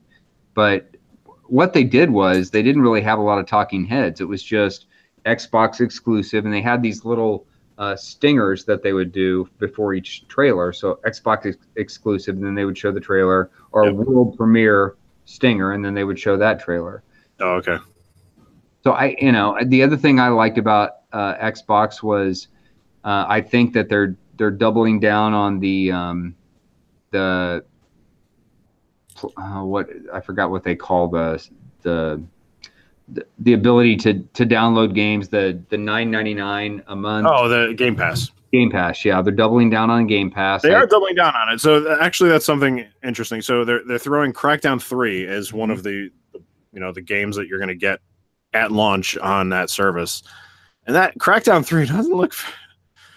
But 0.54 0.96
what 1.44 1.72
they 1.74 1.84
did 1.84 2.10
was 2.10 2.50
they 2.50 2.62
didn't 2.62 2.82
really 2.82 3.02
have 3.02 3.18
a 3.18 3.22
lot 3.22 3.38
of 3.38 3.46
talking 3.46 3.84
heads. 3.84 4.20
It 4.20 4.24
was 4.28 4.42
just 4.42 4.86
Xbox 5.26 5.80
exclusive, 5.80 6.46
and 6.46 6.54
they 6.54 6.62
had 6.62 6.82
these 6.82 7.04
little 7.04 7.46
uh, 7.76 7.96
stingers 7.96 8.64
that 8.64 8.82
they 8.82 8.92
would 8.92 9.12
do 9.12 9.48
before 9.58 9.92
each 9.92 10.26
trailer. 10.28 10.72
So 10.72 11.00
Xbox 11.06 11.46
ex- 11.46 11.66
exclusive, 11.76 12.36
and 12.36 12.44
then 12.44 12.54
they 12.54 12.64
would 12.64 12.78
show 12.78 12.92
the 12.92 13.00
trailer, 13.00 13.50
or 13.72 13.86
Yep. 13.86 13.94
world 13.94 14.36
premiere 14.38 14.96
stinger, 15.26 15.72
and 15.72 15.84
then 15.84 15.92
they 15.94 16.04
would 16.04 16.18
show 16.18 16.36
that 16.38 16.60
trailer. 16.60 17.02
Oh, 17.40 17.56
okay. 17.56 17.78
So 18.84 18.92
I, 18.92 19.16
you 19.20 19.32
know, 19.32 19.58
the 19.62 19.82
other 19.82 19.96
thing 19.96 20.18
I 20.18 20.28
liked 20.28 20.56
about 20.56 20.99
uh, 21.12 21.34
Xbox 21.36 22.02
was 22.02 22.48
uh, 23.04 23.24
I 23.28 23.40
think 23.40 23.72
that 23.74 23.88
they're 23.88 24.16
they're 24.36 24.50
doubling 24.50 25.00
down 25.00 25.34
on 25.34 25.58
the 25.60 25.92
um, 25.92 26.34
the 27.10 27.64
uh, 29.36 29.62
what 29.62 29.88
I 30.12 30.20
forgot 30.20 30.50
what 30.50 30.64
they 30.64 30.74
call 30.74 31.08
the 31.08 31.46
the 31.82 32.22
the, 33.38 33.52
ability 33.54 33.96
to 33.96 34.20
to 34.34 34.46
download 34.46 34.94
games 34.94 35.28
the 35.28 35.60
the 35.68 35.76
nine 35.76 36.10
ninety 36.10 36.34
nine 36.34 36.82
a 36.86 36.94
month 36.96 37.26
Oh, 37.28 37.48
the 37.48 37.74
Game 37.74 37.96
Pass. 37.96 38.30
Game 38.52 38.70
Pass. 38.70 39.04
Yeah, 39.04 39.20
they're 39.22 39.32
doubling 39.32 39.70
down 39.70 39.90
on 39.90 40.06
Game 40.06 40.30
Pass. 40.30 40.62
They 40.62 40.74
I- 40.74 40.82
are 40.82 40.86
doubling 40.86 41.14
down 41.16 41.34
on 41.34 41.52
it. 41.52 41.60
So 41.60 41.98
actually, 42.00 42.30
that's 42.30 42.44
something 42.44 42.86
interesting. 43.02 43.42
So 43.42 43.64
they're 43.64 43.82
they're 43.84 43.98
throwing 43.98 44.32
Crackdown 44.32 44.80
Three 44.82 45.26
as 45.26 45.52
one 45.52 45.70
of 45.70 45.82
the, 45.82 46.10
the 46.32 46.40
you 46.72 46.80
know 46.80 46.92
the 46.92 47.00
games 47.00 47.36
that 47.36 47.46
you're 47.48 47.58
going 47.58 47.68
to 47.68 47.74
get 47.74 48.00
at 48.52 48.72
launch 48.72 49.16
on 49.18 49.48
that 49.50 49.70
service, 49.70 50.22
and 50.86 50.96
that 50.96 51.18
Crackdown 51.18 51.64
Three 51.64 51.86
doesn't 51.86 52.14
look 52.14 52.32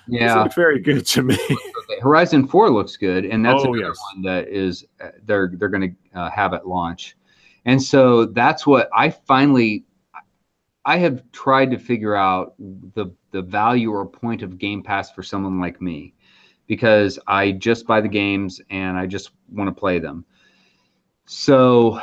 doesn't 0.10 0.28
yeah. 0.28 0.44
look 0.44 0.54
very 0.54 0.80
good 0.80 1.06
to 1.08 1.24
me. 1.24 1.38
Horizon 2.02 2.48
Four 2.48 2.70
looks 2.70 2.98
good, 2.98 3.26
and 3.26 3.46
that's 3.46 3.62
Oh, 3.62 3.74
another 3.74 3.90
yes. 3.90 4.00
one 4.14 4.24
that 4.24 4.48
is 4.48 4.86
uh, 5.02 5.10
they're 5.26 5.52
they're 5.56 5.70
going 5.70 5.96
to 6.14 6.20
uh, 6.20 6.30
have 6.30 6.54
at 6.54 6.68
launch, 6.68 7.16
and 7.66 7.82
so 7.82 8.26
that's 8.26 8.68
what 8.68 8.90
I 8.94 9.10
finally 9.10 9.86
I 10.86 10.98
have 10.98 11.24
tried 11.32 11.72
to 11.72 11.78
figure 11.78 12.16
out 12.16 12.56
the 12.60 13.08
the 13.32 13.42
value 13.42 13.92
or 13.92 14.06
point 14.06 14.42
of 14.42 14.58
Game 14.58 14.84
Pass 14.84 15.12
for 15.12 15.24
someone 15.24 15.60
like 15.60 15.82
me, 15.82 16.14
because 16.68 17.18
I 17.28 17.52
just 17.52 17.88
buy 17.88 18.02
the 18.02 18.08
games 18.10 18.60
and 18.70 18.98
I 18.98 19.06
just 19.06 19.32
want 19.50 19.70
to 19.70 19.80
play 19.80 20.00
them. 20.00 20.26
So 21.26 22.00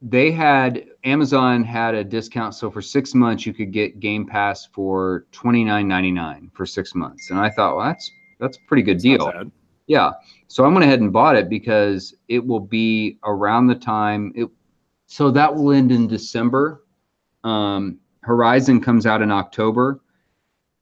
they 0.00 0.30
had 0.32 0.86
Amazon 1.04 1.64
had 1.64 1.94
a 1.94 2.04
discount, 2.04 2.54
so 2.54 2.70
for 2.70 2.80
six 2.80 3.14
months 3.14 3.44
you 3.44 3.52
could 3.52 3.72
get 3.72 3.98
Game 4.00 4.26
Pass 4.26 4.66
for 4.66 5.26
twenty 5.32 5.64
nine 5.64 5.88
ninety 5.88 6.12
nine 6.12 6.50
for 6.54 6.64
six 6.64 6.94
months, 6.94 7.30
and 7.30 7.38
I 7.40 7.50
thought, 7.50 7.76
well, 7.76 7.86
that's 7.86 8.10
that's 8.38 8.56
a 8.56 8.60
pretty 8.68 8.82
good 8.82 8.96
not 8.98 9.02
deal. 9.02 9.50
Yeah. 9.86 10.12
So 10.46 10.64
I 10.64 10.68
went 10.68 10.84
ahead 10.84 11.00
and 11.00 11.12
bought 11.12 11.34
it 11.36 11.48
because 11.48 12.14
it 12.28 12.44
will 12.46 12.60
be 12.60 13.18
around 13.24 13.66
the 13.66 13.74
time 13.74 14.32
it. 14.36 14.48
So 15.06 15.30
that 15.32 15.54
will 15.54 15.72
end 15.72 15.92
in 15.92 16.06
December. 16.06 16.84
Um, 17.44 17.98
Horizon 18.20 18.80
comes 18.80 19.04
out 19.04 19.20
in 19.20 19.30
October, 19.32 20.00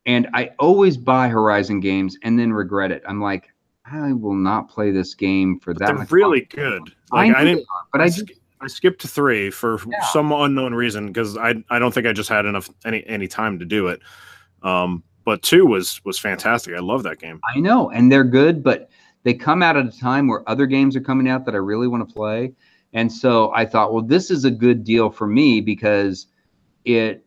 and 0.06 0.28
I 0.35 0.50
always 0.59 0.96
buy 0.96 1.28
Horizon 1.28 1.80
games 1.80 2.18
and 2.22 2.38
then 2.38 2.52
regret 2.52 2.90
it. 2.92 3.02
I'm 3.09 3.20
like, 3.20 3.50
I 3.90 4.12
will 4.12 4.35
not 4.35 4.68
play 4.68 4.90
this 4.90 5.14
game 5.14 5.59
for 5.59 5.72
that. 5.74 5.96
They're 5.96 6.06
really 6.11 6.42
good. 6.42 6.83
I 7.12 7.16
Like 7.24 7.33
know 7.33 7.38
I, 7.38 7.44
didn't. 7.44 7.66
but 7.90 8.00
I 8.02 8.04
I, 8.04 8.09
just, 8.09 8.30
I 8.61 8.66
skipped 8.66 9.01
to 9.03 9.09
three 9.09 9.51
for 9.51 9.79
Yeah. 9.90 10.05
some 10.12 10.33
unknown 10.33 10.75
reason 10.75 11.07
because 11.07 11.37
I 11.37 11.62
I 11.70 11.79
don't 11.79 11.92
think 11.92 12.07
I 12.07 12.12
just 12.12 12.29
had 12.29 12.46
enough 12.46 12.68
any 12.85 13.07
any 13.07 13.27
time 13.27 13.59
to 13.59 13.64
do 13.64 13.88
it. 13.88 14.01
Um, 14.62 15.03
but 15.25 15.42
two 15.42 15.66
was 15.66 16.01
was 16.05 16.18
fantastic. 16.18 16.75
I 16.75 16.81
love 16.81 17.03
that 17.05 17.18
game. 17.18 17.40
I 17.55 17.61
know, 17.61 17.90
and 17.90 18.11
they're 18.11 18.25
good, 18.25 18.62
but 18.62 18.90
they 19.23 19.35
come 19.35 19.62
out 19.62 19.77
at 19.77 19.87
a 19.87 19.99
time 20.01 20.29
where 20.29 20.49
other 20.49 20.66
games 20.66 20.96
are 20.96 21.01
coming 21.01 21.29
out 21.29 21.44
that 21.46 21.55
I 21.55 21.59
really 21.59 21.88
want 21.88 22.07
to 22.09 22.14
play. 22.14 22.53
And 22.92 23.12
so 23.12 23.53
I 23.55 23.64
thought, 23.66 23.92
well, 23.92 24.03
this 24.03 24.31
is 24.31 24.44
a 24.44 24.51
good 24.51 24.83
deal 24.83 25.11
for 25.11 25.27
me 25.27 25.61
because 25.61 26.27
it 26.85 27.25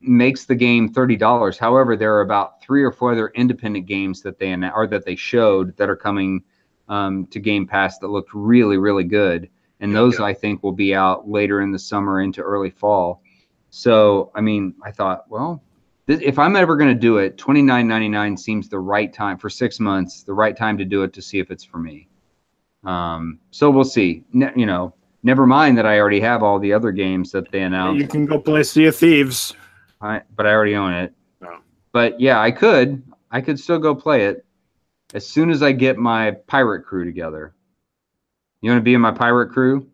makes 0.00 0.46
the 0.46 0.54
game 0.54 0.92
thirty 0.92 1.16
dollars. 1.16 1.58
However, 1.58 1.96
there 1.96 2.14
are 2.14 2.22
about 2.22 2.62
three 2.62 2.82
or 2.82 2.90
four 2.90 3.12
other 3.12 3.28
independent 3.34 3.86
games 3.86 4.22
that 4.22 4.38
they 4.38 4.52
or 4.54 4.86
that 4.88 5.04
they 5.04 5.16
showed 5.16 5.76
that 5.76 5.90
are 5.90 5.96
coming 5.96 6.42
um, 6.88 7.26
to 7.26 7.38
Game 7.38 7.66
Pass 7.66 7.98
that 7.98 8.08
looked 8.08 8.34
really, 8.34 8.78
really 8.78 9.04
good. 9.04 9.48
And 9.82 9.94
those 9.94 10.18
yeah. 10.18 10.26
I 10.26 10.34
think 10.34 10.62
will 10.62 10.72
be 10.72 10.94
out 10.94 11.28
later 11.28 11.60
in 11.60 11.72
the 11.72 11.78
summer 11.78 12.22
into 12.22 12.40
early 12.40 12.70
fall. 12.70 13.22
So 13.68 14.30
I 14.34 14.40
mean, 14.40 14.74
I 14.82 14.90
thought, 14.90 15.24
well, 15.28 15.62
this, 16.06 16.20
if 16.22 16.38
I'm 16.38 16.56
ever 16.56 16.76
going 16.76 16.88
to 16.88 16.98
do 16.98 17.18
it, 17.18 17.36
twenty 17.36 17.62
nine 17.62 17.86
ninety 17.86 18.08
nine 18.08 18.36
seems 18.36 18.68
the 18.68 18.78
right 18.78 19.12
time 19.12 19.36
for 19.36 19.50
six 19.50 19.78
months, 19.80 20.22
the 20.22 20.32
right 20.32 20.56
time 20.56 20.78
to 20.78 20.84
do 20.84 21.02
it 21.02 21.12
to 21.12 21.20
see 21.20 21.38
if 21.38 21.50
it's 21.50 21.64
for 21.64 21.78
me. 21.78 22.08
Um, 22.84 23.40
so 23.50 23.70
we'll 23.70 23.84
see. 23.84 24.24
Ne- 24.32 24.52
you 24.56 24.66
know, 24.66 24.94
never 25.22 25.46
mind 25.46 25.76
that 25.78 25.86
I 25.86 25.98
already 25.98 26.20
have 26.20 26.42
all 26.42 26.58
the 26.58 26.72
other 26.72 26.92
games 26.92 27.30
that 27.32 27.50
they 27.50 27.62
announced, 27.62 28.00
You 28.00 28.08
can 28.08 28.26
go 28.26 28.38
play 28.38 28.62
Sea 28.62 28.86
of 28.86 28.96
Thieves. 28.96 29.54
I, 30.00 30.22
but 30.34 30.46
I 30.46 30.50
already 30.50 30.74
own 30.74 30.92
it. 30.92 31.12
No. 31.40 31.58
But 31.92 32.20
yeah, 32.20 32.40
I 32.40 32.50
could. 32.50 33.02
I 33.30 33.40
could 33.40 33.58
still 33.58 33.78
go 33.78 33.94
play 33.94 34.26
it 34.26 34.44
as 35.14 35.26
soon 35.26 35.50
as 35.50 35.62
I 35.62 35.72
get 35.72 35.96
my 35.96 36.32
pirate 36.46 36.84
crew 36.84 37.04
together. 37.04 37.54
You 38.62 38.70
want 38.70 38.80
to 38.80 38.84
be 38.84 38.94
in 38.94 39.00
my 39.00 39.10
pirate 39.10 39.50
crew? 39.50 39.88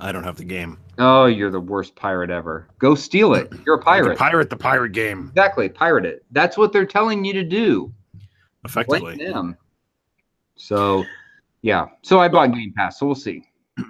I 0.00 0.10
don't 0.10 0.24
have 0.24 0.36
the 0.36 0.44
game. 0.44 0.78
Oh, 0.98 1.26
you're 1.26 1.50
the 1.50 1.60
worst 1.60 1.94
pirate 1.94 2.30
ever. 2.30 2.66
Go 2.78 2.94
steal 2.94 3.34
it. 3.34 3.52
You're 3.66 3.76
a 3.76 3.82
pirate. 3.82 4.16
pirate 4.18 4.48
the 4.48 4.56
pirate 4.56 4.92
game 4.92 5.28
Exactly, 5.28 5.68
pirate 5.68 6.06
it. 6.06 6.24
That's 6.30 6.56
what 6.56 6.72
they're 6.72 6.86
telling 6.86 7.22
you 7.22 7.34
to 7.34 7.44
do. 7.44 7.92
effectively. 8.64 9.16
Blame 9.16 9.30
them. 9.30 9.56
So, 10.56 11.04
yeah. 11.60 11.86
So 12.00 12.18
I 12.18 12.28
bought 12.28 12.52
Game 12.54 12.72
Pass. 12.74 12.98
So 12.98 13.06
we'll 13.06 13.14
see. 13.14 13.44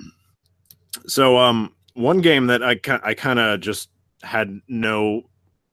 So, 1.06 1.38
um, 1.38 1.72
one 1.94 2.20
game 2.20 2.48
that 2.48 2.64
I 2.64 2.80
I 3.04 3.14
kind 3.14 3.38
of 3.38 3.60
just 3.60 3.90
had 4.24 4.60
no 4.66 5.22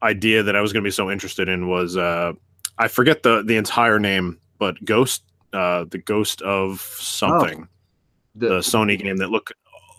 idea 0.04 0.44
that 0.44 0.56
I 0.56 0.62
was 0.62 0.72
going 0.72 0.84
to 0.84 0.88
be 0.88 0.92
so 0.92 1.10
interested 1.10 1.50
in 1.50 1.68
was 1.68 1.98
uh, 1.98 2.34
I 2.78 2.88
forget 2.88 3.24
the 3.24 3.42
the 3.42 3.56
entire 3.56 3.98
name, 3.98 4.40
but 4.60 4.84
Ghost, 4.86 5.24
uh, 5.54 5.86
the 5.90 5.98
Ghost 5.98 6.44
of 6.44 6.82
something, 6.82 7.68
the, 8.36 8.48
The, 8.48 8.60
Sony 8.60 9.00
game 9.00 9.18
that 9.18 9.30
look 9.30 9.52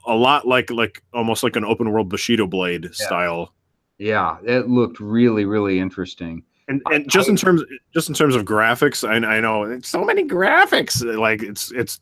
a 0.07 0.14
lot 0.14 0.47
like 0.47 0.70
like 0.70 1.03
almost 1.12 1.42
like 1.42 1.57
an 1.57 1.64
open 1.64 1.90
world 1.90 2.09
Bushido 2.09 2.47
Blade 2.47 2.94
style. 2.94 3.55
yeah, 3.99 4.38
it 4.44 4.68
looked 4.68 5.01
really, 5.01 5.44
really 5.44 5.79
interesting. 5.79 6.42
And, 6.68 6.81
and 6.87 7.09
just 7.11 7.29
in 7.29 7.37
terms 7.37 7.62
just 7.92 8.09
in 8.09 8.14
terms 8.14 8.35
of 8.35 8.44
graphics, 8.44 9.07
I, 9.07 9.37
I 9.37 9.40
know 9.40 9.64
it's 9.64 9.88
so 9.88 10.05
many 10.05 10.25
graphics. 10.25 11.03
Like 11.18 11.42
it's 11.42 11.70
it's 11.73 12.01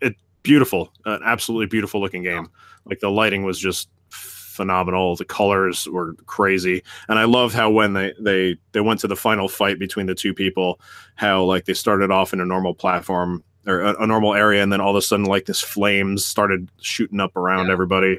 it's 0.00 0.20
beautiful, 0.42 0.92
an 1.04 1.20
absolutely 1.24 1.66
beautiful 1.66 2.00
looking 2.00 2.22
game. 2.22 2.48
Like 2.86 3.00
the 3.00 3.10
lighting 3.10 3.42
was 3.42 3.58
just 3.58 3.88
phenomenal. 4.08 5.16
The 5.16 5.24
colors 5.24 5.88
were 5.88 6.14
crazy, 6.26 6.82
and 7.08 7.18
I 7.18 7.24
loved 7.24 7.54
how 7.54 7.70
when 7.70 7.92
they 7.92 8.12
they 8.18 8.56
they 8.72 8.80
went 8.80 9.00
to 9.00 9.08
the 9.08 9.16
final 9.16 9.48
fight 9.48 9.78
between 9.78 10.06
the 10.06 10.14
two 10.14 10.32
people, 10.32 10.80
how 11.16 11.44
like 11.44 11.66
they 11.66 11.74
started 11.74 12.10
off 12.10 12.32
in 12.32 12.40
a 12.40 12.46
normal 12.46 12.74
platform 12.74 13.42
or 13.66 13.80
a, 13.80 14.02
a 14.02 14.06
normal 14.06 14.34
area, 14.34 14.62
and 14.62 14.72
then 14.72 14.80
all 14.80 14.90
of 14.90 14.96
a 14.96 15.02
sudden 15.02 15.26
like 15.26 15.46
this 15.46 15.60
flames 15.60 16.24
started 16.24 16.70
shooting 16.80 17.20
up 17.20 17.36
around 17.36 17.66
Yeah. 17.66 17.72
everybody, 17.72 18.18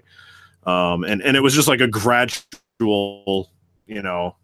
um, 0.65 1.03
and 1.03 1.21
and 1.21 1.37
it 1.37 1.41
was 1.41 1.53
just 1.53 1.67
like 1.67 1.81
a 1.81 1.87
gradual, 1.87 3.51
you 3.87 4.01
know. 4.01 4.35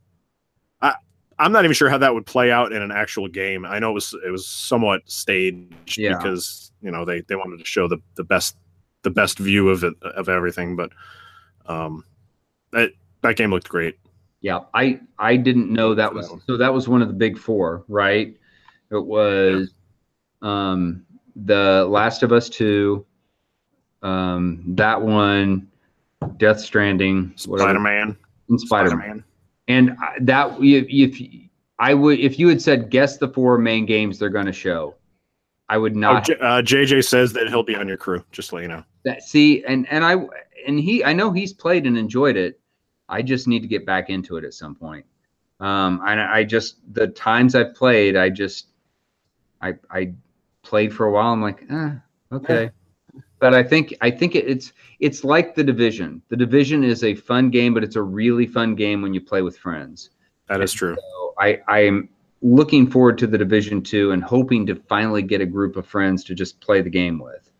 I, 0.82 0.96
I'm 1.40 1.52
not 1.52 1.64
even 1.66 1.74
sure 1.74 1.90
how 1.90 1.98
that 2.00 2.14
would 2.14 2.26
play 2.26 2.52
out 2.52 2.72
in 2.72 2.82
an 2.82 2.92
actual 2.92 3.28
game. 3.28 3.66
I 3.66 3.80
know 3.80 3.92
it 3.92 3.94
was 3.94 4.16
it 4.26 4.30
was 4.32 4.48
somewhat 4.48 5.02
staged 5.06 5.98
Yeah. 5.98 6.18
because 6.18 6.72
you 6.82 6.92
know 6.92 7.06
they, 7.06 7.22
they 7.22 7.36
wanted 7.36 7.60
to 7.60 7.66
show 7.66 7.88
the, 7.88 7.98
the 8.16 8.24
best 8.24 8.58
the 9.04 9.10
best 9.10 9.40
view 9.40 9.70
of 9.70 9.84
it 9.84 9.94
of 10.04 10.30
everything, 10.30 10.76
but 10.76 10.92
um, 11.66 12.04
that 12.72 12.92
that 13.22 13.36
game 13.36 13.50
looked 13.52 13.70
great. 13.70 13.98
Yeah, 14.42 14.62
I 14.74 15.00
I 15.20 15.36
didn't 15.36 15.72
know 15.72 15.94
that 15.96 16.14
was 16.14 16.32
so 16.48 16.58
that 16.58 16.74
was 16.74 16.88
one 16.88 17.02
of 17.02 17.08
the 17.08 17.14
big 17.14 17.38
four, 17.38 17.84
right? 17.88 18.36
It 18.92 19.06
was 19.06 19.74
um 20.42 21.06
the 21.36 21.86
Last 21.90 22.24
of 22.24 22.32
Us 22.32 22.50
2, 22.50 23.06
um 24.04 24.64
that 24.76 25.02
one, 25.02 25.68
Death 26.38 26.60
Stranding, 26.60 27.34
Spider 27.36 27.80
Man, 27.80 28.18
and 28.50 28.60
Spider-Man. 28.62 29.24
And 29.68 29.92
I- 30.02 30.18
that 30.22 30.58
if, 30.62 30.86
if 30.90 31.22
I 31.80 31.94
would 31.94 32.20
if 32.20 32.38
you 32.40 32.48
had 32.48 32.62
said 32.62 32.90
guess 32.90 33.18
the 33.18 33.28
four 33.30 33.58
main 33.58 33.86
games 33.86 34.20
they're 34.20 34.30
going 34.30 34.46
to 34.48 34.52
show, 34.54 34.96
I 35.70 35.78
would 35.78 35.96
Oh, 35.96 36.00
not 36.00 36.26
J- 36.26 36.36
uh, 36.40 36.62
JJ 36.62 37.08
says 37.08 37.34
that 37.34 37.48
he'll 37.48 37.64
be 37.64 37.76
on 37.76 37.88
your 37.88 37.98
crew. 37.98 38.24
Just 38.32 38.54
let 38.54 38.62
you 38.64 38.68
know. 38.68 38.84
that 39.06 39.24
see 39.24 39.64
and 39.66 39.88
and 39.90 40.04
I 40.04 40.16
and 40.68 40.80
he 40.80 41.04
I 41.04 41.14
know 41.14 41.32
he's 41.32 41.54
played 41.54 41.86
and 41.88 41.98
enjoyed 41.98 42.36
it. 42.38 42.60
I 43.10 43.22
just 43.22 43.48
need 43.48 43.62
to 43.62 43.68
get 43.68 43.86
back 43.86 44.10
into 44.10 44.38
it 44.38 44.44
at 44.44 44.54
some 44.54 44.76
point. 44.76 45.06
Um, 45.60 46.02
and 46.06 46.20
I 46.20 46.44
just 46.44 46.78
the 46.94 47.08
times 47.08 47.56
I've 47.56 47.74
played, 47.76 48.16
I 48.16 48.30
just 48.30 48.68
I 49.62 49.76
I 49.90 50.14
played 50.72 50.94
for 50.94 51.06
a 51.06 51.12
while. 51.12 51.34
I'm 51.34 51.42
like, 51.42 51.66
eh, 51.70 51.92
okay. 52.32 52.72
But 53.40 53.54
I 53.54 53.62
think 53.62 53.94
I 54.00 54.10
think 54.10 54.36
it, 54.36 54.48
it's 54.48 54.72
it's 55.02 55.26
like 55.26 55.54
the 55.54 55.66
division. 55.66 56.22
The 56.30 56.38
division 56.38 56.82
is 56.86 57.04
a 57.04 57.14
fun 57.14 57.50
game, 57.50 57.74
but 57.74 57.84
it's 57.84 57.98
a 57.98 58.02
really 58.02 58.48
fun 58.48 58.76
game 58.76 59.02
when 59.02 59.14
you 59.14 59.20
play 59.20 59.42
with 59.42 59.58
friends. 59.58 60.12
That 60.48 60.62
is 60.62 60.72
true. 60.72 60.96
So 60.96 61.34
I 61.38 61.60
I'm 61.68 62.08
looking 62.42 62.90
forward 62.90 63.18
to 63.18 63.28
the 63.28 63.38
division 63.38 63.82
two 63.82 64.12
and 64.12 64.24
hoping 64.24 64.66
to 64.68 64.76
finally 64.76 65.22
get 65.22 65.42
a 65.42 65.46
group 65.46 65.76
of 65.76 65.86
friends 65.86 66.24
to 66.24 66.34
just 66.34 66.62
play 66.62 66.82
the 66.82 66.90
game 66.90 67.20
with. 67.20 67.52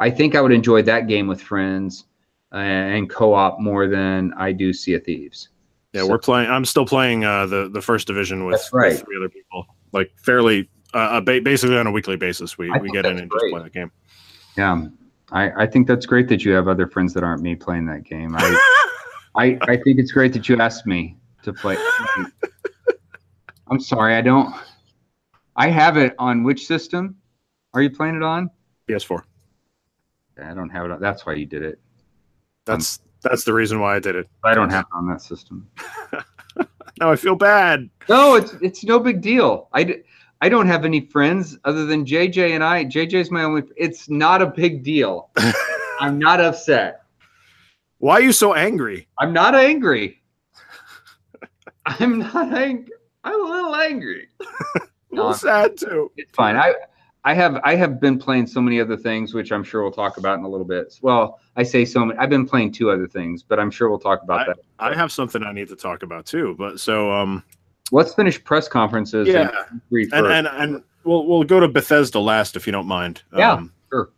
I 0.00 0.10
think 0.10 0.34
I 0.34 0.40
would 0.40 0.52
enjoy 0.52 0.82
that 0.82 1.06
game 1.06 1.28
with 1.28 1.40
friends 1.40 2.06
uh, 2.52 2.56
and 2.56 3.08
co-op 3.08 3.60
more 3.60 3.86
than 3.86 4.32
I 4.36 4.50
do 4.50 4.72
Sea 4.72 4.94
of 4.94 5.04
Thieves. 5.04 5.50
Yeah, 5.92 6.02
so, 6.02 6.08
we're 6.08 6.18
playing. 6.18 6.50
I'm 6.50 6.64
still 6.64 6.86
playing 6.86 7.24
uh, 7.24 7.46
the 7.46 7.68
the 7.68 7.82
first 7.82 8.08
division 8.08 8.46
with, 8.46 8.68
right. 8.72 8.92
with 8.92 9.04
three 9.04 9.16
other 9.16 9.28
people, 9.28 9.64
like 9.92 10.10
fairly 10.16 10.68
uh, 10.94 11.20
basically 11.20 11.76
on 11.76 11.86
a 11.86 11.90
weekly 11.90 12.16
basis. 12.16 12.58
We 12.58 12.70
we 12.80 12.90
get 12.90 13.06
in 13.06 13.18
and 13.18 13.28
great. 13.28 13.40
just 13.40 13.52
play 13.52 13.62
the 13.62 13.70
game. 13.70 13.92
Yeah, 14.56 14.86
I 15.32 15.64
I 15.64 15.66
think 15.66 15.86
that's 15.86 16.06
great 16.06 16.28
that 16.28 16.44
you 16.44 16.52
have 16.52 16.68
other 16.68 16.86
friends 16.86 17.14
that 17.14 17.22
aren't 17.22 17.42
me 17.42 17.54
playing 17.54 17.86
that 17.86 18.04
game. 18.04 18.34
I 18.36 18.88
I 19.36 19.58
I 19.62 19.76
think 19.76 19.98
it's 19.98 20.12
great 20.12 20.32
that 20.32 20.48
you 20.48 20.56
asked 20.58 20.86
me 20.86 21.16
to 21.42 21.52
play. 21.52 21.76
I'm 23.70 23.80
sorry, 23.80 24.14
I 24.14 24.22
don't. 24.22 24.54
I 25.56 25.68
have 25.68 25.96
it 25.96 26.14
on 26.18 26.44
which 26.44 26.66
system? 26.66 27.16
Are 27.74 27.82
you 27.82 27.90
playing 27.90 28.16
it 28.16 28.22
on? 28.22 28.50
PS4. 28.88 29.22
I 30.42 30.54
don't 30.54 30.70
have 30.70 30.86
it. 30.86 30.92
On, 30.92 31.00
that's 31.00 31.26
why 31.26 31.34
you 31.34 31.46
did 31.46 31.62
it. 31.62 31.78
That's 32.64 33.00
um, 33.00 33.04
that's 33.22 33.44
the 33.44 33.52
reason 33.52 33.80
why 33.80 33.96
I 33.96 33.98
did 33.98 34.16
it. 34.16 34.28
I 34.44 34.54
don't 34.54 34.70
have 34.70 34.84
it 34.84 34.96
on 34.96 35.06
that 35.08 35.20
system. 35.20 35.68
now 37.00 37.10
I 37.10 37.16
feel 37.16 37.34
bad. 37.34 37.90
No, 38.08 38.36
it's 38.36 38.54
it's 38.62 38.84
no 38.84 39.00
big 39.00 39.20
deal. 39.20 39.68
I 39.72 40.02
I 40.40 40.48
don't 40.48 40.66
have 40.66 40.84
any 40.84 41.00
friends 41.00 41.58
other 41.64 41.84
than 41.84 42.04
JJ 42.04 42.54
and 42.54 42.62
I. 42.62 42.84
JJ's 42.84 43.30
my 43.30 43.42
only. 43.42 43.62
It's 43.76 44.08
not 44.08 44.40
a 44.40 44.46
big 44.46 44.84
deal. 44.84 45.30
I'm 46.00 46.18
not 46.18 46.40
upset. 46.40 47.02
Why 47.98 48.14
are 48.14 48.22
you 48.22 48.32
so 48.32 48.54
angry? 48.54 49.08
I'm 49.18 49.32
not 49.32 49.56
angry. 49.56 50.22
I'm 51.86 52.20
not 52.20 52.52
angry. 52.52 52.94
I'm 53.24 53.44
a 53.44 53.50
little 53.50 53.74
angry. 53.74 54.28
a 54.40 54.80
little 55.10 55.34
sad 55.34 55.76
too. 55.76 56.12
It's 56.16 56.30
fine. 56.32 56.56
I 56.56 56.74
I 57.24 57.34
have 57.34 57.60
I 57.64 57.74
have 57.74 58.00
been 58.00 58.18
playing 58.18 58.46
so 58.46 58.60
many 58.60 58.80
other 58.80 58.96
things, 58.96 59.34
which 59.34 59.50
I'm 59.50 59.64
sure 59.64 59.82
we'll 59.82 59.90
talk 59.90 60.18
about 60.18 60.38
in 60.38 60.44
a 60.44 60.48
little 60.48 60.66
bit. 60.66 60.98
Well, 61.02 61.40
I 61.56 61.64
say 61.64 61.84
so 61.84 62.04
many. 62.04 62.18
I've 62.18 62.30
been 62.30 62.46
playing 62.46 62.72
two 62.72 62.90
other 62.90 63.08
things, 63.08 63.42
but 63.42 63.58
I'm 63.58 63.70
sure 63.70 63.90
we'll 63.90 63.98
talk 63.98 64.22
about 64.22 64.40
I, 64.40 64.44
that. 64.46 64.56
I 64.78 64.94
have 64.94 65.10
something 65.10 65.42
I 65.42 65.52
need 65.52 65.68
to 65.68 65.76
talk 65.76 66.04
about 66.04 66.26
too. 66.26 66.54
But 66.56 66.78
so 66.78 67.10
um, 67.10 67.42
let's 67.92 68.14
finish 68.14 68.42
press 68.42 68.68
conferences. 68.68 69.28
Yeah, 69.28 69.50
and, 69.90 70.12
and, 70.12 70.26
and 70.26 70.46
and 70.46 70.82
we'll 71.04 71.26
we'll 71.26 71.44
go 71.44 71.60
to 71.60 71.68
Bethesda 71.68 72.20
last 72.20 72.56
if 72.56 72.66
you 72.66 72.72
don't 72.72 72.86
mind. 72.86 73.22
Yeah, 73.36 73.52
um, 73.52 73.72
sure. 73.90 74.10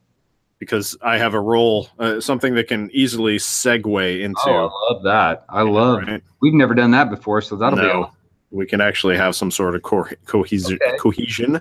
Because 0.59 0.97
I 1.03 1.17
have 1.17 1.35
a 1.35 1.41
role, 1.41 1.89
uh, 1.99 2.21
something 2.21 2.55
that 2.55 2.69
can 2.69 2.91
easily 2.93 3.39
segue 3.39 4.21
into. 4.21 4.41
Oh, 4.47 4.69
I 4.69 4.93
love 4.93 5.03
that. 5.05 5.45
I 5.49 5.63
love. 5.63 6.03
Right? 6.03 6.23
We've 6.43 6.55
never 6.55 6.75
done 6.75 6.91
that 6.91 7.11
before, 7.11 7.41
so 7.41 7.57
that'll 7.57 7.79
no. 7.79 8.05
be 8.05 8.11
we 8.51 8.67
can 8.67 8.81
actually 8.81 9.17
have 9.17 9.37
some 9.37 9.51
sort 9.51 9.75
of 9.75 9.83
co- 9.83 10.09
cohesion. 10.27 10.79
Okay. 10.83 10.97
cohesion. 10.99 11.61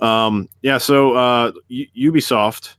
Um, 0.00 0.48
yeah, 0.62 0.78
so 0.78 1.14
uh, 1.14 1.52
U- 1.68 2.12
Ubisoft 2.12 2.74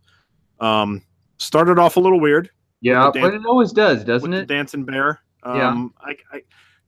um, 0.59 1.01
started 1.37 1.79
off 1.79 1.97
a 1.97 1.99
little 1.99 2.19
weird. 2.19 2.49
Yeah, 2.81 3.11
dan- 3.13 3.21
but 3.21 3.33
it 3.33 3.45
always 3.45 3.71
does, 3.71 4.03
doesn't 4.03 4.33
it? 4.33 4.47
dancing 4.47 4.83
bear. 4.83 5.21
Um, 5.43 5.93
yeah. 6.01 6.13
I, 6.31 6.37
I, 6.37 6.41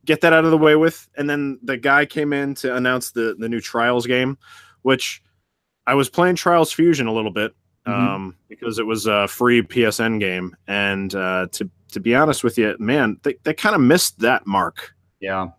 get 0.05 0.21
that 0.21 0.33
out 0.33 0.45
of 0.45 0.51
the 0.51 0.57
way 0.57 0.75
with, 0.75 1.07
and 1.17 1.29
then 1.29 1.59
the 1.63 1.77
guy 1.77 2.05
came 2.05 2.33
in 2.33 2.55
to 2.55 2.75
announce 2.75 3.11
the 3.11 3.35
the 3.37 3.49
new 3.49 3.59
Trials 3.59 4.05
game, 4.05 4.37
which 4.83 5.21
I 5.87 5.93
was 5.93 6.09
playing 6.09 6.35
Trials 6.35 6.71
Fusion 6.71 7.07
a 7.07 7.13
little 7.13 7.31
bit 7.31 7.53
mm-hmm. 7.87 8.07
um, 8.15 8.35
because 8.47 8.79
it 8.79 8.85
was 8.85 9.05
a 9.07 9.27
free 9.27 9.61
PSN 9.61 10.19
game, 10.19 10.55
and 10.67 11.13
uh, 11.15 11.47
to 11.51 11.69
to 11.91 11.99
be 11.99 12.15
honest 12.15 12.43
with 12.43 12.57
you, 12.57 12.75
man, 12.79 13.19
they 13.23 13.35
they 13.43 13.53
kind 13.53 13.75
of 13.75 13.81
missed 13.81 14.19
that 14.19 14.45
mark. 14.47 14.93
Yeah 15.19 15.49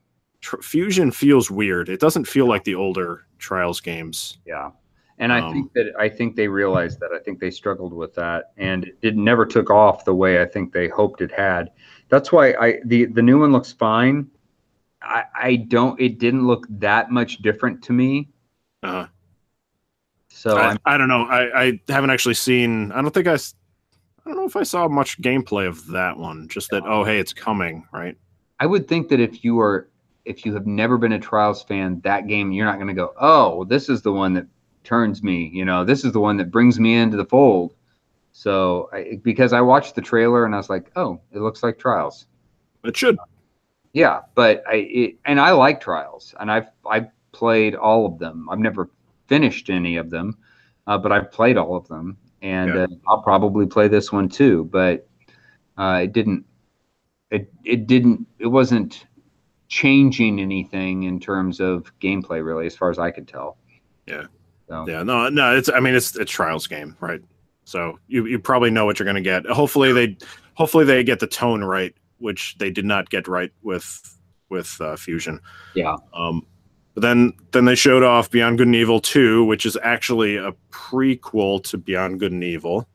tr- 0.46 0.62
Fusion 0.62 1.10
feels 1.10 1.50
weird. 1.50 1.88
It 1.88 2.00
doesn't 2.00 2.26
feel 2.26 2.46
like 2.46 2.64
the 2.64 2.74
older 2.74 3.26
Trials 3.38 3.80
games. 3.80 4.38
Yeah. 4.46 4.70
And 5.18 5.32
I 5.32 5.40
um, 5.40 5.52
think 5.52 5.72
that 5.74 5.92
I 5.98 6.08
think 6.08 6.36
they 6.36 6.46
realized 6.46 7.00
that. 7.00 7.10
I 7.14 7.18
think 7.18 7.40
they 7.40 7.50
struggled 7.50 7.94
with 7.94 8.14
that, 8.16 8.52
and 8.58 8.90
it 9.00 9.16
never 9.16 9.46
took 9.46 9.70
off 9.70 10.04
the 10.04 10.14
way 10.14 10.42
I 10.42 10.44
think 10.44 10.74
they 10.74 10.88
hoped 10.88 11.22
it 11.22 11.32
had. 11.32 11.70
That's 12.10 12.32
why 12.32 12.52
I 12.52 12.80
the 12.84 13.06
the 13.06 13.22
new 13.22 13.40
one 13.40 13.50
looks 13.50 13.72
fine. 13.72 14.28
I 15.06 15.24
I 15.34 15.56
don't. 15.56 16.00
It 16.00 16.18
didn't 16.18 16.46
look 16.46 16.66
that 16.68 17.10
much 17.10 17.38
different 17.38 17.82
to 17.84 17.92
me. 17.92 18.28
Uh, 18.82 19.06
so 20.28 20.56
I, 20.58 20.76
I, 20.84 20.98
don't 20.98 21.08
know. 21.08 21.22
I 21.22 21.64
I 21.64 21.80
haven't 21.88 22.10
actually 22.10 22.34
seen. 22.34 22.92
I 22.92 23.00
don't 23.02 23.12
think 23.12 23.26
I. 23.26 23.34
I 23.34 24.30
don't 24.30 24.36
know 24.36 24.44
if 24.44 24.56
I 24.56 24.64
saw 24.64 24.88
much 24.88 25.20
gameplay 25.22 25.66
of 25.66 25.86
that 25.88 26.16
one. 26.16 26.48
Just 26.48 26.70
that. 26.70 26.82
Oh, 26.84 27.04
hey, 27.04 27.18
it's 27.18 27.32
coming, 27.32 27.86
right? 27.92 28.16
I 28.58 28.66
would 28.66 28.88
think 28.88 29.08
that 29.08 29.20
if 29.20 29.44
you 29.44 29.60
are 29.60 29.88
if 30.26 30.44
you 30.44 30.52
have 30.54 30.66
never 30.66 30.98
been 30.98 31.12
a 31.12 31.18
Trials 31.18 31.62
fan, 31.62 32.00
that 32.00 32.26
game 32.26 32.52
you're 32.52 32.66
not 32.66 32.76
going 32.76 32.88
to 32.88 32.94
go, 32.94 33.14
oh, 33.18 33.64
this 33.64 33.88
is 33.88 34.02
the 34.02 34.12
one 34.12 34.34
that 34.34 34.46
turns 34.84 35.22
me. 35.22 35.50
You 35.54 35.64
know, 35.64 35.84
this 35.84 36.04
is 36.04 36.12
the 36.12 36.20
one 36.20 36.36
that 36.38 36.50
brings 36.50 36.78
me 36.78 36.96
into 36.96 37.16
the 37.16 37.24
fold. 37.24 37.74
So 38.32 38.90
I, 38.92 39.18
because 39.22 39.52
I 39.52 39.60
watched 39.62 39.94
the 39.94 40.02
trailer 40.02 40.44
and 40.44 40.54
I 40.54 40.58
was 40.58 40.68
like, 40.68 40.90
oh, 40.96 41.20
it 41.32 41.38
looks 41.38 41.62
like 41.62 41.78
Trials. 41.78 42.26
It 42.84 42.96
should. 42.96 43.16
Yeah, 43.96 44.20
but 44.34 44.62
I 44.68 44.74
it, 44.74 45.16
and 45.24 45.40
I 45.40 45.52
like 45.52 45.80
Trials, 45.80 46.34
and 46.38 46.52
I've 46.52 46.68
I 46.84 47.08
played 47.32 47.74
all 47.74 48.04
of 48.04 48.18
them. 48.18 48.46
I've 48.50 48.58
never 48.58 48.90
finished 49.26 49.70
any 49.70 49.96
of 49.96 50.10
them, 50.10 50.36
uh, 50.86 50.98
but 50.98 51.12
I've 51.12 51.32
played 51.32 51.56
all 51.56 51.74
of 51.76 51.88
them, 51.88 52.18
and 52.42 52.74
yeah. 52.74 52.82
uh, 52.82 52.86
I'll 53.08 53.22
probably 53.22 53.64
play 53.64 53.88
this 53.88 54.12
one 54.12 54.28
too. 54.28 54.64
But 54.64 55.08
uh, 55.78 56.00
it 56.02 56.12
didn't. 56.12 56.44
It 57.30 57.50
it 57.64 57.86
didn't. 57.86 58.26
It 58.38 58.48
wasn't 58.48 59.06
changing 59.68 60.40
anything 60.40 61.04
in 61.04 61.18
terms 61.18 61.58
of 61.58 61.90
gameplay, 61.98 62.44
really, 62.44 62.66
as 62.66 62.76
far 62.76 62.90
as 62.90 62.98
I 62.98 63.10
could 63.10 63.26
tell. 63.26 63.56
Yeah. 64.06 64.26
So. 64.68 64.84
Yeah. 64.86 65.04
No. 65.04 65.30
No. 65.30 65.56
It's. 65.56 65.70
I 65.70 65.80
mean, 65.80 65.94
it's 65.94 66.14
it's 66.16 66.30
trials 66.30 66.66
game, 66.66 66.98
right? 67.00 67.22
So 67.64 67.98
you 68.08 68.26
you 68.26 68.40
probably 68.40 68.70
know 68.70 68.84
what 68.84 68.98
you're 68.98 69.04
going 69.04 69.16
to 69.16 69.22
get. 69.22 69.46
Hopefully 69.46 69.94
they 69.94 70.18
hopefully 70.52 70.84
they 70.84 71.02
get 71.02 71.18
the 71.18 71.26
tone 71.26 71.64
right, 71.64 71.94
which 72.18 72.56
they 72.58 72.70
did 72.70 72.84
not 72.84 73.10
get 73.10 73.28
right 73.28 73.52
with 73.62 74.18
with 74.48 74.80
uh, 74.80 74.96
Fusion. 74.96 75.40
Yeah. 75.74 75.96
Um. 76.14 76.46
But 76.94 77.02
then 77.02 77.34
then 77.52 77.66
they 77.66 77.74
showed 77.74 78.02
off 78.02 78.30
Beyond 78.30 78.56
Good 78.56 78.68
and 78.68 78.76
Evil 78.76 79.00
2, 79.00 79.44
which 79.44 79.66
is 79.66 79.76
actually 79.82 80.36
a 80.36 80.52
prequel 80.70 81.62
to 81.64 81.76
Beyond 81.76 82.20
Good 82.20 82.32
and 82.32 82.42
Evil, 82.42 82.88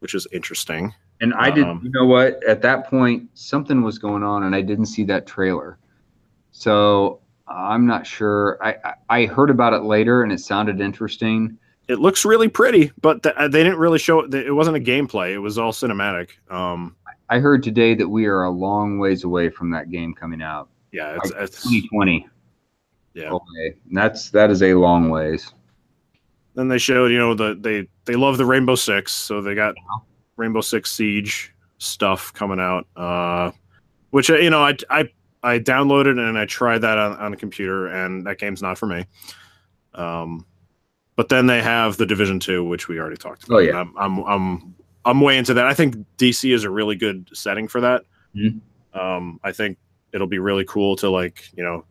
which 0.00 0.14
is 0.14 0.26
interesting. 0.32 0.92
And 1.20 1.32
I 1.32 1.50
did, 1.50 1.64
um, 1.64 1.80
you 1.82 1.90
know 1.90 2.04
what? 2.04 2.44
At 2.44 2.60
that 2.62 2.88
point, 2.88 3.30
something 3.32 3.82
was 3.82 3.98
going 3.98 4.22
on, 4.22 4.42
and 4.42 4.54
I 4.54 4.60
didn't 4.60 4.86
see 4.86 5.02
that 5.04 5.26
trailer. 5.26 5.78
So 6.50 7.20
I'm 7.48 7.86
not 7.86 8.06
sure. 8.06 8.58
I, 8.62 8.76
I, 8.84 8.94
I 9.22 9.26
heard 9.26 9.50
about 9.50 9.72
it 9.72 9.84
later, 9.84 10.22
and 10.22 10.30
it 10.30 10.40
sounded 10.40 10.80
interesting. 10.80 11.58
It 11.88 12.00
looks 12.00 12.24
really 12.24 12.48
pretty, 12.48 12.92
but 13.00 13.22
th- 13.22 13.34
they 13.38 13.62
didn't 13.62 13.78
really 13.78 13.98
show 13.98 14.20
it. 14.20 14.34
It 14.34 14.52
wasn't 14.52 14.76
a 14.76 14.80
gameplay. 14.80 15.32
It 15.32 15.38
was 15.38 15.56
all 15.56 15.72
cinematic. 15.72 16.30
Um, 16.50 16.96
I 17.28 17.38
heard 17.38 17.62
today 17.62 17.94
that 17.94 18.08
we 18.08 18.26
are 18.26 18.44
a 18.44 18.50
long 18.50 18.98
ways 18.98 19.24
away 19.24 19.48
from 19.50 19.70
that 19.70 19.90
game 19.90 20.14
coming 20.14 20.42
out. 20.42 20.68
Yeah, 20.92 21.16
it's, 21.16 21.32
like 21.32 21.42
it's 21.42 21.62
2020. 21.62 22.28
Yeah, 23.14 23.30
okay. 23.30 23.76
that's 23.92 24.30
that 24.30 24.50
is 24.50 24.62
a 24.62 24.74
long 24.74 25.08
ways. 25.08 25.52
Then 26.54 26.68
they 26.68 26.78
showed, 26.78 27.10
you 27.10 27.18
know, 27.18 27.34
the 27.34 27.56
they 27.58 27.88
they 28.04 28.14
love 28.14 28.38
the 28.38 28.46
Rainbow 28.46 28.74
Six, 28.74 29.12
so 29.12 29.40
they 29.40 29.54
got 29.54 29.74
Rainbow 30.36 30.60
Six 30.60 30.92
Siege 30.92 31.52
stuff 31.78 32.32
coming 32.32 32.60
out. 32.60 32.86
Uh, 32.96 33.50
which 34.10 34.30
uh, 34.30 34.36
you 34.36 34.50
know, 34.50 34.62
I 34.62 34.76
I 34.90 35.08
I 35.42 35.58
downloaded 35.58 36.18
and 36.18 36.38
I 36.38 36.46
tried 36.46 36.78
that 36.78 36.98
on, 36.98 37.16
on 37.16 37.32
a 37.32 37.36
computer, 37.36 37.88
and 37.88 38.26
that 38.26 38.38
game's 38.38 38.62
not 38.62 38.78
for 38.78 38.86
me. 38.86 39.06
Um, 39.94 40.46
but 41.16 41.28
then 41.28 41.46
they 41.46 41.62
have 41.62 41.96
the 41.96 42.06
Division 42.06 42.38
Two, 42.38 42.64
which 42.64 42.88
we 42.88 42.98
already 43.00 43.16
talked 43.16 43.44
about. 43.44 43.56
Oh 43.56 43.58
yeah, 43.58 43.80
I'm, 43.80 43.94
I'm 43.96 44.18
I'm 44.24 44.75
I'm 45.06 45.20
way 45.20 45.38
into 45.38 45.54
that. 45.54 45.66
I 45.66 45.72
think 45.72 45.96
DC 46.18 46.52
is 46.52 46.64
a 46.64 46.70
really 46.70 46.96
good 46.96 47.30
setting 47.32 47.68
for 47.68 47.80
that. 47.80 48.02
Mm-hmm. 48.34 48.98
Um, 48.98 49.40
I 49.42 49.52
think 49.52 49.78
it'll 50.12 50.26
be 50.26 50.38
really 50.38 50.64
cool 50.64 50.96
to 50.96 51.08
like 51.08 51.48
you 51.56 51.62
know 51.62 51.84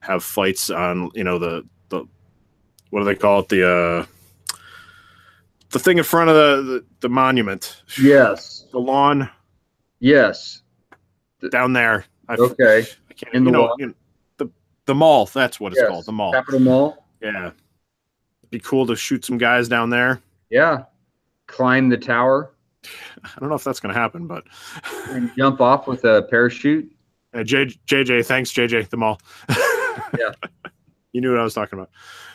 have 0.00 0.22
fights 0.22 0.70
on 0.70 1.10
you 1.14 1.24
know 1.24 1.38
the 1.38 1.66
the 1.88 2.04
what 2.90 3.00
do 3.00 3.04
they 3.04 3.14
call 3.14 3.40
it 3.40 3.48
the 3.48 3.68
uh 3.68 4.06
the 5.70 5.78
thing 5.78 5.98
in 5.98 6.04
front 6.04 6.28
of 6.28 6.36
the, 6.36 6.62
the, 6.62 6.84
the 7.00 7.08
monument. 7.08 7.82
Yes. 8.00 8.66
The 8.72 8.78
lawn. 8.78 9.30
Yes. 10.00 10.62
Down 11.50 11.72
there. 11.72 12.04
I, 12.28 12.34
okay. 12.34 12.86
I 13.10 13.14
can't, 13.14 13.34
in 13.34 13.44
the, 13.44 13.50
know, 13.50 13.74
you 13.78 13.86
know, 13.86 13.94
the 14.36 14.48
the 14.84 14.94
mall. 14.94 15.26
That's 15.26 15.58
what 15.58 15.72
it's 15.72 15.80
yes. 15.80 15.88
called. 15.88 16.06
The 16.06 16.12
mall. 16.12 16.32
capital 16.32 16.60
Mall. 16.60 17.06
Yeah. 17.20 17.46
It'd 17.46 18.50
be 18.50 18.60
cool 18.60 18.86
to 18.86 18.94
shoot 18.94 19.24
some 19.24 19.38
guys 19.38 19.68
down 19.68 19.90
there. 19.90 20.20
Yeah. 20.50 20.84
Climb 21.52 21.88
the 21.88 21.96
tower. 21.98 22.52
I 23.22 23.30
don't 23.38 23.48
know 23.48 23.54
if 23.54 23.62
that's 23.62 23.78
going 23.78 23.94
to 23.94 24.00
happen, 24.00 24.26
but 24.26 24.44
And 25.10 25.30
jump 25.36 25.60
off 25.60 25.86
with 25.86 26.04
a 26.04 26.22
parachute. 26.30 26.90
uh, 27.34 27.44
J, 27.44 27.66
JJ, 27.86 28.24
thanks 28.26 28.50
JJ 28.52 28.88
the 28.90 28.96
mall. 28.96 29.20
Yeah. 30.18 30.32
you 31.12 31.20
knew 31.20 31.30
what 31.30 31.38
I 31.40 31.44
was 31.44 31.52
talking 31.54 31.78
about. 31.78 31.90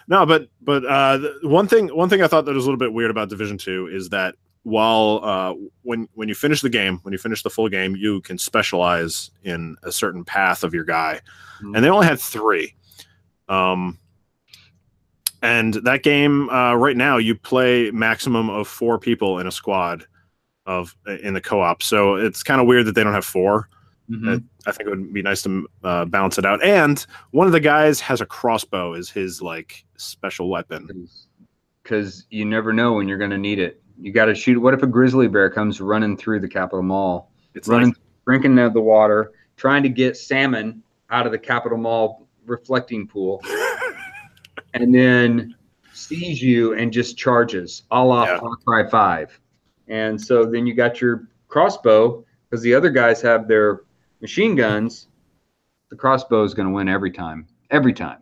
No, 0.07 0.25
but 0.27 0.47
but 0.61 0.85
uh, 0.85 1.17
the- 1.17 1.39
one 1.43 1.67
thing 1.67 1.87
one 1.89 2.07
thing 2.07 2.21
I 2.21 2.27
thought 2.27 2.45
that 2.45 2.53
was 2.53 2.65
a 2.65 2.67
little 2.67 2.77
bit 2.77 2.93
weird 2.93 3.09
about 3.09 3.29
Division 3.29 3.57
Two 3.57 3.87
is 3.87 4.09
that 4.09 4.35
while 4.61 5.19
uh, 5.23 5.53
when 5.81 6.07
when 6.13 6.29
you 6.29 6.35
finish 6.35 6.61
the 6.61 6.69
game, 6.69 6.99
when 7.01 7.11
you 7.13 7.17
finish 7.17 7.41
the 7.41 7.49
full 7.49 7.67
game, 7.67 7.95
you 7.95 8.21
can 8.21 8.37
specialize 8.37 9.31
in 9.43 9.75
a 9.83 9.91
certain 9.91 10.23
path 10.23 10.63
of 10.63 10.73
your 10.75 10.83
guy, 10.83 11.19
Mhm. 11.63 11.75
and 11.75 11.83
they 11.83 11.89
only 11.89 12.05
had 12.05 12.19
three. 12.19 12.75
Um, 13.49 13.97
and 15.41 15.75
that 15.75 16.03
game 16.03 16.49
uh, 16.49 16.73
right 16.75 16.97
now, 16.97 17.17
you 17.17 17.35
play 17.35 17.91
maximum 17.91 18.49
of 18.49 18.67
four 18.67 18.97
people 18.99 19.39
in 19.39 19.47
a 19.47 19.51
squad 19.51 20.05
of 20.65 20.95
in 21.23 21.33
the 21.33 21.41
co-op. 21.41 21.81
So 21.81 22.15
it's 22.15 22.43
kind 22.43 22.59
of 22.59 22.67
weird 22.67 22.85
that 22.85 22.95
they 22.95 23.03
don't 23.03 23.13
have 23.13 23.25
four. 23.25 23.69
Mhm. 24.09 24.43
I 24.65 24.71
think 24.71 24.87
it 24.87 24.89
would 24.89 25.13
be 25.13 25.21
nice 25.21 25.41
to 25.43 25.67
uh, 25.83 26.05
balance 26.05 26.37
it 26.37 26.45
out. 26.45 26.63
And 26.63 27.05
one 27.31 27.45
of 27.47 27.53
the 27.53 27.59
guys 27.59 27.99
has 28.01 28.21
a 28.21 28.25
crossbow 28.25 28.93
as 28.93 29.09
his 29.09 29.41
like 29.41 29.85
special 29.97 30.49
weapon. 30.49 31.07
because 31.83 32.25
you 32.29 32.43
never 32.45 32.73
know 32.73 32.93
when 32.93 33.07
you're 33.07 33.17
going 33.17 33.31
to 33.31 33.37
need 33.37 33.59
it. 33.59 33.81
You 33.99 34.11
got 34.11 34.25
to 34.25 34.35
shoot. 34.35 34.59
What 34.59 34.73
if 34.73 34.83
a 34.83 34.87
grizzly 34.87 35.27
bear 35.27 35.49
comes 35.49 35.79
running 35.81 36.17
through 36.17 36.41
the 36.41 36.47
Capitol 36.47 36.83
Mall, 36.83 37.31
It's 37.53 37.67
running, 37.67 37.89
like, 37.89 37.97
drinking 38.25 38.59
out 38.59 38.67
of 38.67 38.73
the 38.73 38.81
water, 38.81 39.31
trying 39.55 39.83
to 39.83 39.89
get 39.89 40.17
salmon 40.17 40.83
out 41.09 41.25
of 41.25 41.31
the 41.31 41.37
Capitol 41.39 41.77
Mall 41.77 42.27
reflecting 42.45 43.07
pool, 43.07 43.41
and 44.81 44.93
then 44.93 45.55
sees 45.93 46.41
you 46.41 46.73
and 46.73 46.91
just 46.91 47.17
charges, 47.17 47.83
a 47.91 48.03
la 48.03 48.25
Yeah. 48.25 48.85
Five. 48.89 49.39
And 49.87 50.19
so 50.21 50.45
then 50.45 50.67
you 50.67 50.73
got 50.73 51.01
your 51.01 51.27
crossbow 51.47 52.23
because 52.49 52.61
the 52.61 52.73
other 52.73 52.89
guys 52.89 53.21
have 53.21 53.47
their 53.47 53.81
machine 54.21 54.55
guns. 54.55 55.07
The 55.89 55.95
crossbow 55.95 56.43
is 56.43 56.53
going 56.53 56.67
to 56.67 56.73
win 56.73 56.89
every 56.89 57.11
time. 57.11 57.47
Every 57.71 57.93
time. 57.93 58.19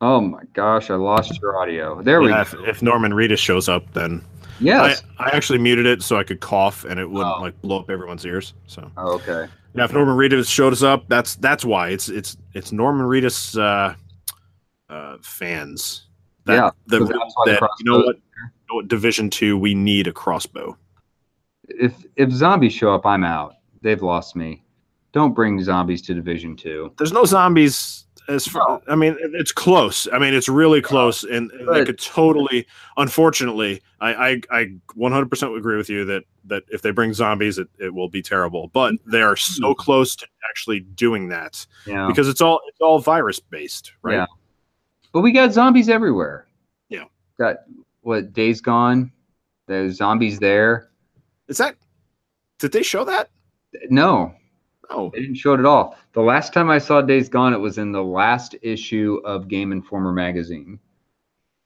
Oh 0.00 0.20
my 0.20 0.42
gosh, 0.52 0.90
I 0.90 0.94
lost 0.94 1.40
your 1.40 1.56
audio. 1.58 2.02
There 2.02 2.20
we 2.20 2.28
go. 2.28 2.40
if, 2.40 2.54
if 2.66 2.82
Norman 2.82 3.12
Reedus 3.12 3.38
shows 3.38 3.68
up, 3.68 3.92
then 3.92 4.22
Yes. 4.60 5.02
I, 5.18 5.24
I 5.30 5.36
actually 5.36 5.58
muted 5.58 5.84
it 5.86 6.02
so 6.02 6.16
I 6.16 6.22
could 6.24 6.40
cough 6.40 6.84
and 6.84 6.98
it 7.00 7.08
wouldn't 7.10 7.34
Oh. 7.38 7.40
like 7.42 7.60
blow 7.62 7.80
up 7.80 7.90
everyone's 7.90 8.24
ears. 8.24 8.54
So 8.66 8.90
Oh, 8.96 9.14
okay. 9.14 9.46
Yeah, 9.76 9.84
if 9.84 9.92
Norman 9.92 10.16
Reedus 10.16 10.48
showed 10.48 10.72
us 10.72 10.82
up, 10.82 11.08
that's 11.08 11.36
that's 11.36 11.64
why 11.64 11.90
it's 11.90 12.08
it's 12.08 12.36
it's 12.54 12.72
Norman 12.72 13.06
Reedus 13.06 13.58
uh, 13.58 13.94
uh, 14.92 15.16
fans. 15.22 16.06
Yeah, 16.48 16.70
the, 16.86 17.04
why 17.04 17.44
the 17.44 17.68
you 17.78 17.90
know 17.90 17.98
what? 17.98 18.16
You 18.16 18.42
know 18.70 18.74
what? 18.76 18.88
Division 18.88 19.30
two, 19.30 19.58
we 19.58 19.74
need 19.74 20.06
a 20.06 20.12
crossbow. 20.12 20.76
If 21.68 22.04
if 22.16 22.30
zombies 22.30 22.72
show 22.72 22.94
up, 22.94 23.04
I'm 23.04 23.24
out. 23.24 23.54
They've 23.82 24.02
lost 24.02 24.36
me. 24.36 24.64
Don't 25.12 25.34
bring 25.34 25.62
zombies 25.62 26.02
to 26.02 26.14
Division 26.14 26.56
Two. 26.56 26.92
There's 26.98 27.12
no 27.12 27.24
zombies 27.24 28.05
as 28.28 28.46
far. 28.46 28.80
I 28.88 28.96
mean, 28.96 29.16
it's 29.20 29.52
close. 29.52 30.08
I 30.12 30.18
mean, 30.18 30.34
it's 30.34 30.48
really 30.48 30.80
close, 30.80 31.24
and 31.24 31.50
and 31.52 31.68
they 31.68 31.84
could 31.84 31.98
totally. 31.98 32.66
Unfortunately, 32.96 33.82
I 34.00 34.14
I, 34.14 34.40
I 34.50 34.72
100% 34.96 35.56
agree 35.56 35.76
with 35.76 35.88
you 35.88 36.04
that 36.06 36.24
that 36.44 36.64
if 36.68 36.82
they 36.82 36.90
bring 36.90 37.12
zombies, 37.12 37.58
it, 37.58 37.68
it 37.78 37.92
will 37.94 38.08
be 38.08 38.22
terrible. 38.22 38.68
But 38.68 38.94
mm-hmm. 38.94 39.10
they 39.10 39.22
are 39.22 39.36
so 39.36 39.70
mm-hmm. 39.70 39.80
close 39.80 40.16
to 40.16 40.26
actually 40.48 40.80
doing 40.80 41.28
that 41.28 41.66
Yeah. 41.86 42.06
because 42.06 42.28
it's 42.28 42.40
all 42.40 42.60
it's 42.68 42.80
all 42.80 42.98
virus 42.98 43.40
based, 43.40 43.92
right? 44.02 44.16
Yeah. 44.16 44.26
But 45.12 45.20
we 45.20 45.32
got 45.32 45.52
zombies 45.52 45.88
everywhere. 45.88 46.46
Yeah. 46.88 47.04
Got 47.38 47.56
what? 48.02 48.32
Days 48.32 48.60
Gone. 48.60 49.12
There's 49.66 49.96
zombies 49.96 50.38
there. 50.38 50.90
Is 51.48 51.58
that? 51.58 51.76
Did 52.58 52.72
they 52.72 52.82
show 52.82 53.04
that? 53.04 53.30
No, 53.90 54.34
Oh, 54.90 55.10
they 55.12 55.20
didn't 55.20 55.36
show 55.36 55.54
it 55.54 55.60
at 55.60 55.66
all. 55.66 55.96
The 56.12 56.20
last 56.20 56.52
time 56.52 56.70
I 56.70 56.78
saw 56.78 57.00
Days 57.00 57.28
Gone, 57.28 57.52
it 57.52 57.58
was 57.58 57.78
in 57.78 57.92
the 57.92 58.02
last 58.02 58.54
issue 58.62 59.20
of 59.24 59.48
Game 59.48 59.72
Informer 59.72 60.12
magazine. 60.12 60.78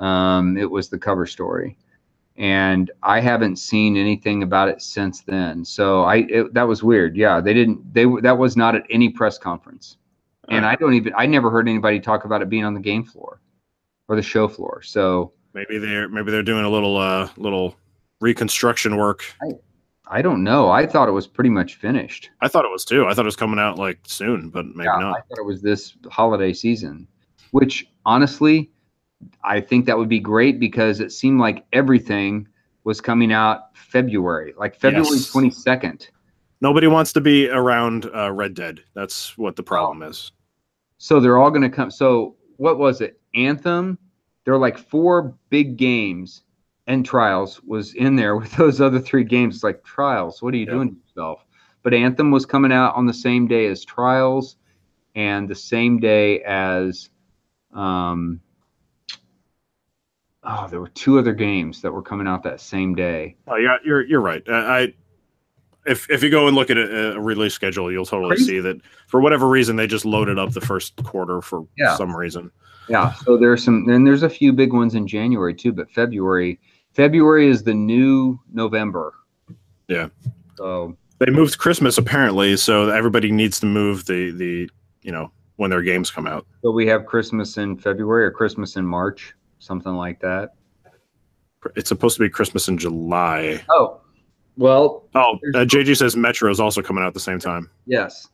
Um, 0.01 0.57
it 0.57 0.71
was 0.71 0.89
the 0.89 0.99
cover 0.99 1.27
story, 1.27 1.77
and 2.37 2.91
I 3.03 3.21
haven't 3.21 3.57
seen 3.57 3.97
anything 3.97 4.43
about 4.43 4.69
it 4.69 4.81
since 4.81 5.21
then. 5.21 5.65
So 5.65 6.05
I 6.05 6.17
it, 6.29 6.55
that 6.55 6.67
was 6.67 6.83
weird. 6.83 7.17
Yeah, 7.17 7.41
they 7.41 7.53
didn't. 7.53 7.93
They 7.93 8.07
that 8.23 8.39
was 8.39 8.57
not 8.57 8.75
at 8.75 8.85
any 8.89 9.11
press 9.11 9.37
conference, 9.37 9.99
and 10.49 10.65
I 10.65 10.75
don't 10.77 10.95
even. 10.95 11.13
I 11.17 11.27
never 11.27 11.51
heard 11.51 11.69
anybody 11.69 12.01
talk 12.01 12.25
about 12.25 12.41
it 12.41 12.49
being 12.49 12.65
on 12.65 12.73
the 12.73 12.81
game 12.81 13.05
floor 13.05 13.41
or 14.09 14.17
the 14.17 14.23
show 14.23 14.49
floor. 14.49 14.81
So 14.83 15.33
maybe 15.53 15.79
they're 15.79 16.09
maybe 16.09 16.31
they're 16.31 16.43
doing 16.43 16.65
a 16.65 16.71
little 16.71 16.97
uh 16.97 17.29
little 17.37 17.77
reconstruction 18.21 18.97
work. 18.97 19.25
I 19.43 19.53
don't 20.23 20.43
know. 20.43 20.71
I 20.71 20.87
thought 20.87 21.09
it 21.09 21.13
was 21.13 21.27
pretty 21.27 21.51
much 21.51 21.77
finished. 21.77 22.31
I 22.41 22.49
thought 22.49 22.65
it 22.65 22.71
was 22.71 22.85
too. 22.85 23.07
I 23.07 23.15
thought 23.15 23.25
it 23.25 23.33
was 23.33 23.37
coming 23.37 23.61
out 23.61 23.79
like 23.79 23.99
soon, 24.03 24.51
but 24.51 24.67
maybe 24.67 24.87
yeah, 24.87 24.99
not. 24.99 25.17
I 25.19 25.21
thought 25.21 25.39
it 25.39 25.47
was 25.47 25.63
this 25.63 25.97
holiday 26.11 26.53
season, 26.53 27.07
which 27.53 27.87
honestly, 28.05 28.71
I 29.45 29.61
think 29.61 29.87
that 29.87 29.97
would 29.97 30.09
be 30.09 30.19
great 30.21 30.59
because 30.59 31.01
it 31.01 31.13
seemed 31.13 31.41
like 31.41 31.65
everything 31.73 32.49
was 32.85 33.01
coming 33.01 33.33
out 33.33 33.77
February, 33.77 34.55
like 34.57 34.75
February 34.75 35.07
Yes. 35.17 35.31
22nd. 35.33 36.09
Nobody 36.61 36.87
wants 36.87 37.13
to 37.15 37.21
be 37.21 37.49
around 37.49 38.11
uh, 38.15 38.31
Red 38.33 38.55
Dead. 38.55 38.81
That's 38.95 39.39
what 39.39 39.57
the 39.57 39.63
problem 39.63 40.03
is. 40.03 40.33
So 40.99 41.21
they're 41.21 41.39
all 41.39 41.51
going 41.51 41.63
to 41.63 41.71
come. 41.71 41.91
So 41.91 42.37
what 42.57 42.79
was 42.79 43.01
it? 43.01 43.21
Anthem. 43.35 43.99
There 44.45 44.55
were 44.55 44.61
like 44.61 44.79
four 44.79 45.35
big 45.51 45.77
games, 45.77 46.43
and 46.91 47.07
Trials 47.07 47.63
was 47.63 47.95
in 47.95 48.17
there 48.17 48.37
with 48.37 48.51
those 48.57 48.81
other 48.81 48.99
three 49.01 49.25
games. 49.25 49.55
It's 49.57 49.65
like 49.65 49.83
Trials. 49.85 50.43
What 50.43 50.53
are 50.53 50.57
you 50.57 50.67
Yeah. 50.67 50.73
doing 50.73 50.89
to 50.91 50.97
yourself? 51.07 51.45
But 51.83 51.95
Anthem 51.95 52.31
was 52.31 52.45
coming 52.45 52.73
out 52.73 52.95
on 52.97 53.07
the 53.07 53.15
same 53.15 53.47
day 53.47 53.67
as 53.67 53.85
Trials, 53.85 54.57
and 55.15 55.49
the 55.49 55.55
same 55.55 55.99
day 55.99 56.43
as, 56.43 57.09
um, 57.73 58.41
oh, 60.45 60.67
there 60.71 60.81
were 60.81 60.89
two 60.89 61.19
other 61.19 61.33
games 61.33 61.81
that 61.83 61.93
were 61.93 62.03
coming 62.03 62.27
out 62.27 62.43
that 62.43 62.61
same 62.61 62.95
day. 62.95 63.37
Oh, 63.49 63.57
yeah, 63.57 63.77
you're 63.85 64.03
you're 64.05 64.21
right. 64.21 64.43
Uh, 64.47 64.53
I 64.53 64.95
if 65.87 66.11
if 66.11 66.23
you 66.23 66.29
go 66.29 66.47
and 66.49 66.55
look 66.57 66.69
at 66.71 66.77
a, 66.77 67.13
a 67.17 67.21
release 67.21 67.55
schedule, 67.55 67.91
you'll 67.91 68.05
totally 68.05 68.37
Crazy. 68.37 68.45
see 68.45 68.61
that 68.61 68.77
for 69.07 69.21
whatever 69.21 69.49
reason 69.49 69.77
they 69.77 69.87
just 69.87 70.05
loaded 70.05 70.39
up 70.39 70.51
the 70.53 70.61
first 70.61 70.97
quarter 71.05 71.41
for 71.41 71.67
Yeah. 71.79 71.97
some 71.97 72.15
reason. 72.15 72.51
Yeah. 72.89 73.13
So 73.13 73.37
there's 73.39 73.63
some, 73.65 73.89
and 73.89 74.07
there's 74.07 74.25
a 74.25 74.29
few 74.29 74.53
big 74.53 74.73
ones 74.73 74.95
in 74.97 75.07
January 75.07 75.55
too, 75.55 75.73
but 75.73 75.89
February, 75.91 76.59
February 76.93 77.49
is 77.49 77.63
the 77.63 77.75
new 77.75 78.39
November. 78.53 79.15
Yeah. 79.89 80.09
So 80.57 80.97
They 81.19 81.31
moved 81.31 81.59
Christmas 81.59 81.99
apparently, 81.99 82.57
so 82.57 82.89
everybody 82.91 83.31
needs 83.31 83.61
to 83.61 83.67
move 83.67 84.07
the 84.07 84.31
the 84.33 84.69
you 85.03 85.13
know 85.13 85.31
when 85.57 85.71
their 85.71 85.83
games 85.83 86.11
come 86.11 86.27
out. 86.27 86.47
So 86.63 86.71
we 86.71 86.87
have 86.87 87.07
Christmas 87.07 87.57
in 87.59 87.77
February 87.77 88.25
or 88.25 88.31
Christmas 88.31 88.77
in 88.77 88.87
March, 88.87 89.35
something 89.59 89.93
like 89.95 90.21
that. 90.21 90.55
It's 91.77 91.89
supposed 91.89 92.17
to 92.17 92.23
be 92.23 92.31
Christmas 92.31 92.69
in 92.69 92.79
July. 92.79 93.63
Oh, 93.69 94.01
well, 94.57 95.05
Oh, 95.15 95.39
uh, 95.55 95.59
JG 95.67 95.97
says 95.97 96.17
Metro 96.17 96.51
is 96.51 96.59
also 96.61 96.81
coming 96.81 97.03
out 97.05 97.09
at 97.09 97.15
the 97.15 97.21
same 97.21 97.39
time, 97.39 97.71
yes. 97.87 98.29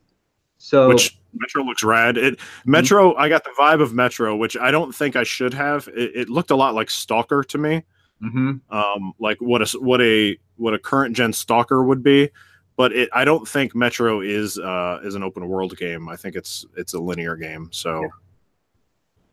So 0.59 0.88
which 0.88 1.19
Metro 1.35 1.62
looks 1.64 1.83
rad. 1.83 2.16
It 2.16 2.38
Metro, 2.64 3.14
I 3.16 3.29
got 3.29 3.45
the 3.45 3.51
vibe 3.59 3.83
of 3.83 3.92
Metro, 3.92 4.37
which 4.37 4.57
I 4.57 4.71
don't 4.71 4.95
think 4.95 5.16
I 5.16 5.23
should 5.25 5.53
have. 5.55 5.88
It, 5.88 6.12
it 6.14 6.29
looked 6.29 6.51
a 6.51 6.57
lot 6.57 6.75
like 6.75 6.88
Stalker 6.90 7.42
to 7.45 7.59
me. 7.59 7.83
Mhm. 8.22 8.61
um, 8.70 9.12
like 9.18 9.38
what 9.40 9.62
a 9.62 9.79
what 9.79 10.00
a 10.00 10.38
what 10.57 10.74
a 10.74 10.79
current 10.79 11.16
gen 11.16 11.33
stalker 11.33 11.83
would 11.83 12.02
be. 12.02 12.31
But 12.76 12.92
it, 12.92 13.09
I 13.12 13.24
don't 13.24 13.48
think 13.48 13.74
Metro 13.74 14.20
is 14.20 14.59
uh, 14.59 15.00
is 15.02 15.14
an 15.14 15.22
open 15.22 15.48
world 15.48 15.76
game. 15.76 16.09
I 16.09 16.16
think 16.16 16.37
it's 16.37 16.66
it's 16.76 16.94
a 16.94 16.98
linear 16.98 17.37
game. 17.37 17.68
So 17.72 18.07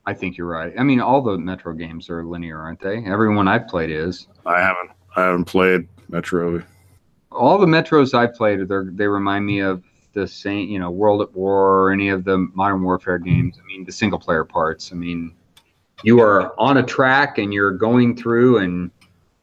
I 0.06 0.13
think 0.13 0.38
you're 0.38 0.48
right. 0.48 0.74
I 0.78 0.84
mean, 0.84 1.00
all 1.00 1.22
the 1.22 1.38
Metro 1.38 1.74
games 1.74 2.10
are 2.10 2.24
linear, 2.24 2.60
aren't 2.60 2.80
they? 2.80 3.04
Everyone 3.06 3.48
I've 3.48 3.67
played 3.67 3.89
is. 3.89 4.28
I 4.45 4.60
haven't 4.60 4.91
I 5.16 5.24
haven't 5.24 5.45
played 5.45 5.88
Metro. 6.10 6.62
All 7.32 7.58
the 7.58 7.66
Metros 7.66 8.14
I've 8.14 8.34
played, 8.36 8.68
they 8.68 8.78
they 8.91 9.08
remind 9.08 9.45
me 9.45 9.60
of 9.60 9.84
the 10.14 10.28
same, 10.28 10.70
you 10.70 10.80
know, 10.80 10.91
World 10.91 11.22
at 11.22 11.34
War 11.34 11.80
or 11.80 11.91
any 11.91 12.10
of 12.10 12.24
the 12.24 12.38
Modern 12.53 12.84
Warfare 12.84 13.18
games. 13.18 13.60
I 13.62 13.66
mean, 13.66 13.84
the 13.84 13.91
single 13.91 14.20
player 14.20 14.43
parts. 14.43 14.91
I 14.91 14.95
mean, 14.95 15.34
you 16.02 16.20
are 16.20 16.60
on 16.60 16.78
a 16.78 16.84
track 16.84 17.38
and 17.38 17.54
you're 17.54 17.72
going 17.72 18.16
through 18.16 18.58
and 18.58 18.91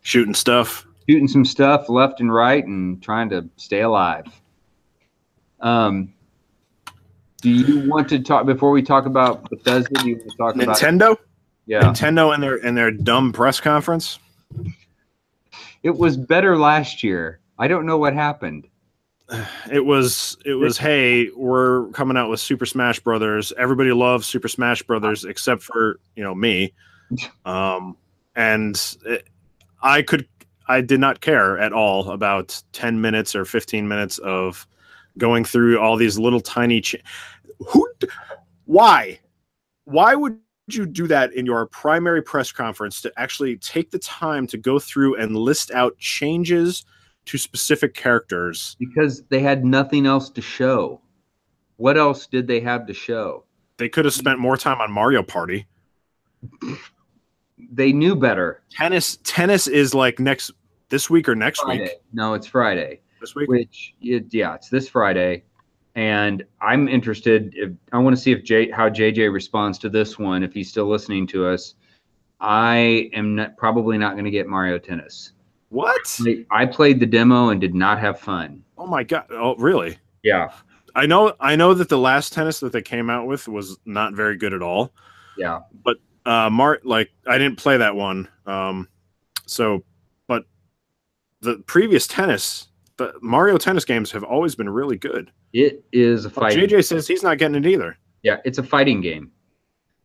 Shooting 0.03 0.34
stuff. 0.34 0.86
shooting 1.09 1.28
some 1.28 1.44
stuff 1.44 1.88
left 1.88 2.20
and 2.20 2.32
right 2.32 2.64
and 2.64 3.03
trying 3.03 3.28
to 3.30 3.48
stay 3.57 3.82
alive. 3.82 4.24
Um, 5.61 6.14
do 7.42 7.51
you 7.51 7.88
want 7.88 8.09
to 8.09 8.18
talk 8.20 8.46
before 8.46 8.70
we 8.70 8.82
talk 8.82 9.07
about 9.07 9.48
Bethesda? 9.51 9.94
Do 9.94 10.09
you 10.09 10.16
want 10.16 10.30
to 10.30 10.36
talk 10.36 10.55
about 10.55 10.76
Nintendo, 10.76 11.16
yeah? 11.66 11.82
Nintendo, 11.82 12.34
and 12.34 12.42
their 12.42 12.57
and 12.57 12.76
their 12.76 12.90
dumb 12.90 13.32
press 13.32 13.61
conference. 13.61 14.18
It 15.82 15.96
was 15.96 16.16
better 16.16 16.57
last 16.57 17.03
year. 17.03 17.40
I 17.59 17.68
don't 17.68 17.86
know 17.86 17.98
what 17.98 18.14
happened. 18.14 18.66
It 19.70 19.84
was 19.84 20.36
it 20.44 20.54
was 20.54 20.76
hey, 20.76 21.30
we're 21.36 21.88
coming 21.90 22.16
out 22.16 22.30
with 22.30 22.40
Super 22.40 22.66
Smash 22.66 23.00
Brothers. 23.00 23.52
Everybody 23.56 23.92
loves 23.92 24.26
Super 24.26 24.48
Smash 24.48 24.82
Brothers 24.82 25.24
except 25.24 25.62
for 25.62 26.00
you 26.16 26.22
know 26.22 26.34
me. 26.34 26.72
Um, 27.44 27.96
and 28.36 28.80
it, 29.04 29.26
I 29.82 30.02
could 30.02 30.28
I 30.68 30.80
did 30.80 31.00
not 31.00 31.20
care 31.20 31.58
at 31.58 31.72
all 31.72 32.10
about 32.10 32.62
10 32.72 33.00
minutes 33.00 33.34
or 33.34 33.44
15 33.44 33.88
minutes 33.88 34.18
of 34.18 34.64
going 35.18 35.44
through 35.44 35.80
all 35.80 35.96
these 35.96 36.20
little 36.20 36.40
tiny 36.40 36.80
ch- 36.80 37.02
who 37.66 37.90
why 38.66 39.18
why 39.84 40.14
would 40.14 40.38
you 40.68 40.86
do 40.86 41.08
that 41.08 41.32
in 41.32 41.44
your 41.46 41.66
primary 41.66 42.22
press 42.22 42.52
conference 42.52 43.02
to 43.02 43.12
actually 43.16 43.56
take 43.56 43.90
the 43.90 43.98
time 43.98 44.46
to 44.46 44.56
go 44.56 44.78
through 44.78 45.16
and 45.16 45.36
list 45.36 45.72
out 45.72 45.98
changes 45.98 46.84
to 47.30 47.38
specific 47.38 47.94
characters 47.94 48.76
because 48.80 49.22
they 49.28 49.40
had 49.40 49.64
nothing 49.64 50.04
else 50.06 50.28
to 50.30 50.42
show. 50.42 51.00
What 51.76 51.96
else 51.96 52.26
did 52.26 52.46
they 52.46 52.60
have 52.60 52.86
to 52.86 52.94
show? 52.94 53.44
they 53.78 53.88
could 53.88 54.04
have 54.04 54.12
spent 54.12 54.38
more 54.38 54.58
time 54.58 54.78
on 54.82 54.92
Mario 54.92 55.22
Party 55.22 55.66
They 57.72 57.92
knew 57.92 58.14
better. 58.16 58.62
tennis 58.70 59.18
tennis 59.24 59.66
is 59.68 59.94
like 59.94 60.18
next 60.18 60.50
this 60.88 61.08
week 61.08 61.28
or 61.28 61.34
next 61.34 61.60
Friday. 61.60 61.82
week 61.84 61.92
No, 62.12 62.34
it's 62.34 62.46
Friday. 62.46 63.00
this 63.20 63.34
week 63.34 63.48
Which 63.48 63.94
it, 64.02 64.26
yeah, 64.30 64.54
it's 64.56 64.68
this 64.68 64.88
Friday, 64.88 65.44
and 65.94 66.42
I'm 66.60 66.88
interested. 66.88 67.52
If, 67.56 67.70
I 67.92 67.98
want 67.98 68.16
to 68.16 68.20
see 68.20 68.32
if 68.32 68.42
J, 68.44 68.70
how 68.70 68.88
JJ 68.90 69.32
responds 69.32 69.78
to 69.78 69.88
this 69.88 70.18
one. 70.18 70.42
If 70.42 70.52
he's 70.52 70.68
still 70.68 70.86
listening 70.88 71.26
to 71.28 71.46
us, 71.46 71.74
I 72.40 73.08
am 73.12 73.34
not, 73.36 73.56
probably 73.56 73.96
not 73.98 74.12
going 74.12 74.24
to 74.24 74.30
get 74.30 74.46
Mario 74.46 74.78
Tennis. 74.78 75.32
What 75.70 76.20
I, 76.50 76.66
played 76.66 77.00
the 77.00 77.06
demo 77.06 77.48
and 77.48 77.60
did 77.60 77.74
not 77.74 77.98
have 78.00 78.18
fun. 78.20 78.62
oh 78.76 78.86
my 78.86 79.02
god 79.04 79.24
oh 79.30 79.54
really 79.56 79.98
Yeah, 80.22 80.50
I 80.94 81.06
know 81.06 81.34
I 81.40 81.56
know 81.56 81.74
that 81.74 81.88
the 81.88 81.98
last 81.98 82.32
tennis 82.32 82.60
that 82.60 82.72
they 82.72 82.82
came 82.82 83.08
out 83.08 83.26
with 83.26 83.48
was 83.48 83.78
not 83.86 84.12
very 84.14 84.36
good 84.36 84.52
at 84.52 84.62
all. 84.62 84.92
yeah. 85.38 85.60
But 85.84 85.96
uh 86.26 86.50
Mart 86.50 86.84
like 86.84 87.10
I 87.26 87.38
didn't 87.38 87.56
play 87.58 87.76
that 87.78 87.94
one. 87.96 88.28
Um 88.46 88.88
so 89.46 89.84
but 90.26 90.44
the 91.40 91.58
previous 91.66 92.06
tennis, 92.06 92.68
the 92.98 93.14
Mario 93.22 93.56
tennis 93.56 93.84
games 93.84 94.10
have 94.12 94.24
always 94.24 94.54
been 94.54 94.68
really 94.68 94.98
good. 94.98 95.30
It 95.52 95.84
is 95.92 96.24
a 96.26 96.30
fight. 96.30 96.56
JJ 96.56 96.84
says 96.84 97.06
he's 97.08 97.22
not 97.22 97.38
getting 97.38 97.56
it 97.56 97.66
either. 97.66 97.96
Yeah, 98.22 98.36
it's 98.44 98.58
a 98.58 98.62
fighting 98.62 99.00
game. 99.00 99.30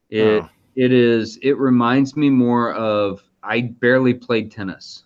It 0.09 0.21
Oh. 0.43 0.49
it 0.75 0.91
is 0.93 1.37
it 1.41 1.57
reminds 1.57 2.15
me 2.15 2.29
more 2.29 2.73
of 2.73 3.23
I 3.43 3.61
barely 3.61 4.13
played 4.13 4.51
tennis. 4.51 5.04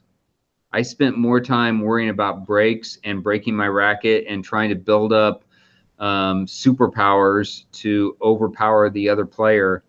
I 0.71 0.81
spent 0.83 1.17
more 1.17 1.41
time 1.41 1.81
worrying 1.81 2.09
about 2.09 2.45
breaks 2.45 2.99
and 3.03 3.23
breaking 3.23 3.55
my 3.55 3.67
racket 3.67 4.25
and 4.27 4.43
trying 4.43 4.69
to 4.69 4.75
build 4.75 5.13
up 5.13 5.43
um, 5.97 6.45
superpowers 6.45 7.63
to 7.73 8.15
overpower 8.21 8.89
the 8.89 9.09
other 9.09 9.25
player 9.25 9.83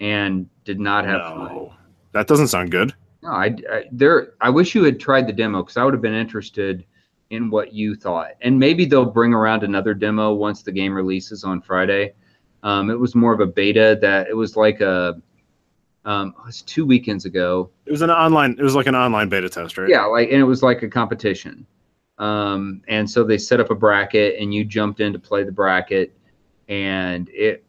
and 0.00 0.48
did 0.64 0.80
not 0.80 1.04
have 1.04 1.22
fun. 1.22 1.70
That 2.12 2.26
doesn't 2.26 2.48
sound 2.48 2.70
good. 2.70 2.92
No, 3.22 3.30
I, 3.30 3.56
I 3.70 3.84
there. 3.92 4.34
I 4.40 4.50
wish 4.50 4.74
you 4.74 4.84
had 4.84 5.00
tried 5.00 5.26
the 5.26 5.32
demo 5.32 5.62
because 5.62 5.76
I 5.76 5.84
would 5.84 5.94
have 5.94 6.02
been 6.02 6.14
interested 6.14 6.84
in 7.30 7.50
what 7.50 7.72
you 7.72 7.94
thought. 7.94 8.32
And 8.40 8.58
maybe 8.58 8.84
they'll 8.84 9.04
bring 9.04 9.32
around 9.32 9.62
another 9.62 9.94
demo 9.94 10.32
once 10.34 10.62
the 10.62 10.72
game 10.72 10.94
releases 10.94 11.44
on 11.44 11.60
Friday. 11.60 12.14
Um, 12.62 12.90
it 12.90 12.98
was 12.98 13.14
more 13.14 13.32
of 13.32 13.40
a 13.40 13.46
beta 13.46 13.98
that 14.00 14.28
it 14.28 14.34
was 14.34 14.56
like 14.56 14.80
a. 14.80 15.20
Um, 16.06 16.34
it 16.38 16.46
was 16.46 16.62
two 16.62 16.86
weekends 16.86 17.24
ago. 17.24 17.68
It 17.84 17.90
was 17.90 18.00
an 18.00 18.10
online 18.10 18.56
it 18.58 18.62
was 18.62 18.76
like 18.76 18.86
an 18.86 18.94
online 18.94 19.28
beta 19.28 19.48
test, 19.48 19.76
right? 19.76 19.88
Yeah, 19.88 20.04
like 20.04 20.30
and 20.30 20.40
it 20.40 20.44
was 20.44 20.62
like 20.62 20.82
a 20.82 20.88
competition. 20.88 21.66
Um, 22.18 22.80
and 22.88 23.10
so 23.10 23.24
they 23.24 23.36
set 23.36 23.60
up 23.60 23.70
a 23.70 23.74
bracket, 23.74 24.40
and 24.40 24.54
you 24.54 24.64
jumped 24.64 25.00
in 25.00 25.12
to 25.12 25.18
play 25.18 25.44
the 25.44 25.52
bracket, 25.52 26.16
and 26.68 27.28
it. 27.30 27.64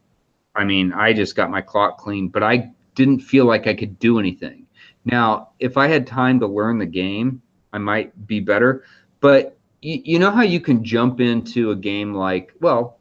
I 0.54 0.64
mean, 0.64 0.92
I 0.92 1.12
just 1.12 1.36
got 1.36 1.50
my 1.50 1.60
clock 1.60 1.98
clean, 1.98 2.28
but 2.28 2.42
I 2.42 2.72
didn't 2.94 3.20
feel 3.20 3.44
like 3.44 3.66
I 3.66 3.74
could 3.74 3.98
do 3.98 4.18
anything. 4.18 4.66
Now, 5.04 5.50
if 5.58 5.76
I 5.76 5.86
had 5.86 6.06
time 6.06 6.40
to 6.40 6.46
learn 6.46 6.78
the 6.78 6.86
game, 6.86 7.42
I 7.72 7.78
might 7.78 8.26
be 8.26 8.40
better. 8.40 8.84
But 9.20 9.56
you, 9.82 10.00
you 10.04 10.18
know 10.18 10.30
how 10.30 10.42
you 10.42 10.60
can 10.60 10.82
jump 10.84 11.20
into 11.20 11.70
a 11.70 11.76
game 11.76 12.12
like, 12.12 12.52
well, 12.60 12.98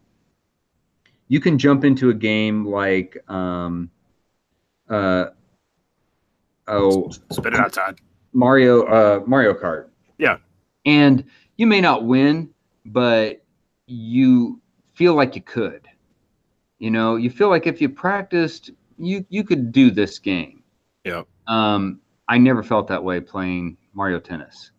you 1.28 1.40
can 1.40 1.58
jump 1.58 1.84
into 1.84 2.10
a 2.10 2.14
game 2.14 2.66
like, 2.66 3.18
um, 3.30 3.90
uh, 4.90 5.26
oh, 6.68 7.10
Spit 7.32 7.54
it 7.54 7.60
out, 7.60 7.74
Todd. 7.74 8.00
Mario 8.34 8.84
uh 8.84 9.24
Mario 9.26 9.54
Kart. 9.54 9.88
Yeah. 10.18 10.38
And 10.86 11.24
you 11.58 11.66
may 11.66 11.82
not 11.82 12.06
win, 12.06 12.50
but 12.86 13.44
you 13.88 14.62
feel 14.94 15.16
like 15.16 15.36
you 15.36 15.42
could. 15.42 15.88
You 16.80 16.92
know, 16.92 17.16
you 17.16 17.30
feel 17.32 17.50
like 17.50 17.66
if 17.66 17.82
you 17.82 17.90
practiced, 17.90 18.70
you 19.00 19.26
you 19.30 19.44
could 19.44 19.72
do 19.72 19.90
this 19.90 20.20
game. 20.20 20.64
Yeah. 21.04 21.24
Um 21.48 22.00
I 22.28 22.38
never 22.38 22.62
felt 22.62 22.88
that 22.90 23.04
way 23.04 23.20
playing 23.20 23.78
Mario 23.94 24.20
Tennis. 24.20 24.72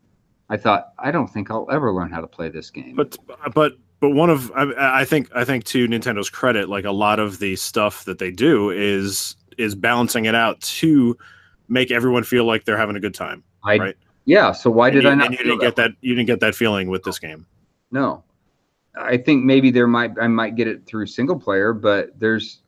I 0.49 0.57
thought 0.57 0.93
I 0.99 1.11
don't 1.11 1.29
think 1.29 1.51
I'll 1.51 1.67
ever 1.71 1.93
learn 1.93 2.13
how 2.13 2.21
to 2.21 2.29
play 2.29 2.49
this 2.49 2.71
game. 2.71 2.95
But 2.95 3.17
but 3.55 3.73
but 4.01 4.11
one 4.11 4.31
of 4.31 4.53
I, 4.55 5.01
I 5.01 5.05
think 5.05 5.31
I 5.35 5.45
think 5.45 5.65
to 5.65 5.89
Nintendo's 5.89 6.31
credit, 6.31 6.69
like 6.69 6.85
a 6.85 6.93
lot 6.93 7.19
of 7.19 7.41
the 7.41 7.57
stuff 7.57 8.05
that 8.05 8.19
they 8.19 8.31
do 8.31 8.71
is 8.71 9.35
is 9.59 9.75
balancing 9.75 10.25
it 10.25 10.35
out 10.35 10.61
to 10.61 11.17
make 11.69 11.91
everyone 11.91 12.25
feel 12.25 12.45
like 12.45 12.65
they're 12.65 12.79
having 12.79 12.97
a 12.97 13.01
good 13.01 13.15
time. 13.15 13.45
I 13.65 13.77
right. 13.77 13.97
yeah, 14.25 14.53
so 14.53 14.71
why 14.71 14.91
did 14.91 15.03
you, 15.03 15.11
I 15.11 15.15
not 15.15 15.27
and 15.27 15.39
you 15.39 15.45
didn't 15.45 15.61
get 15.61 15.77
that 15.77 15.93
you 16.01 16.15
didn't 16.15 16.27
get 16.27 16.41
that 16.41 16.55
feeling 16.55 16.89
with 16.89 17.03
this 17.03 17.19
game. 17.19 17.47
No. 17.91 18.25
I 18.97 19.17
think 19.17 19.45
maybe 19.45 19.71
there 19.71 19.87
might 19.87 20.13
I 20.21 20.27
might 20.29 20.57
get 20.57 20.67
it 20.67 20.87
through 20.87 21.07
single 21.07 21.39
player, 21.39 21.73
but 21.73 22.19
there's 22.19 22.63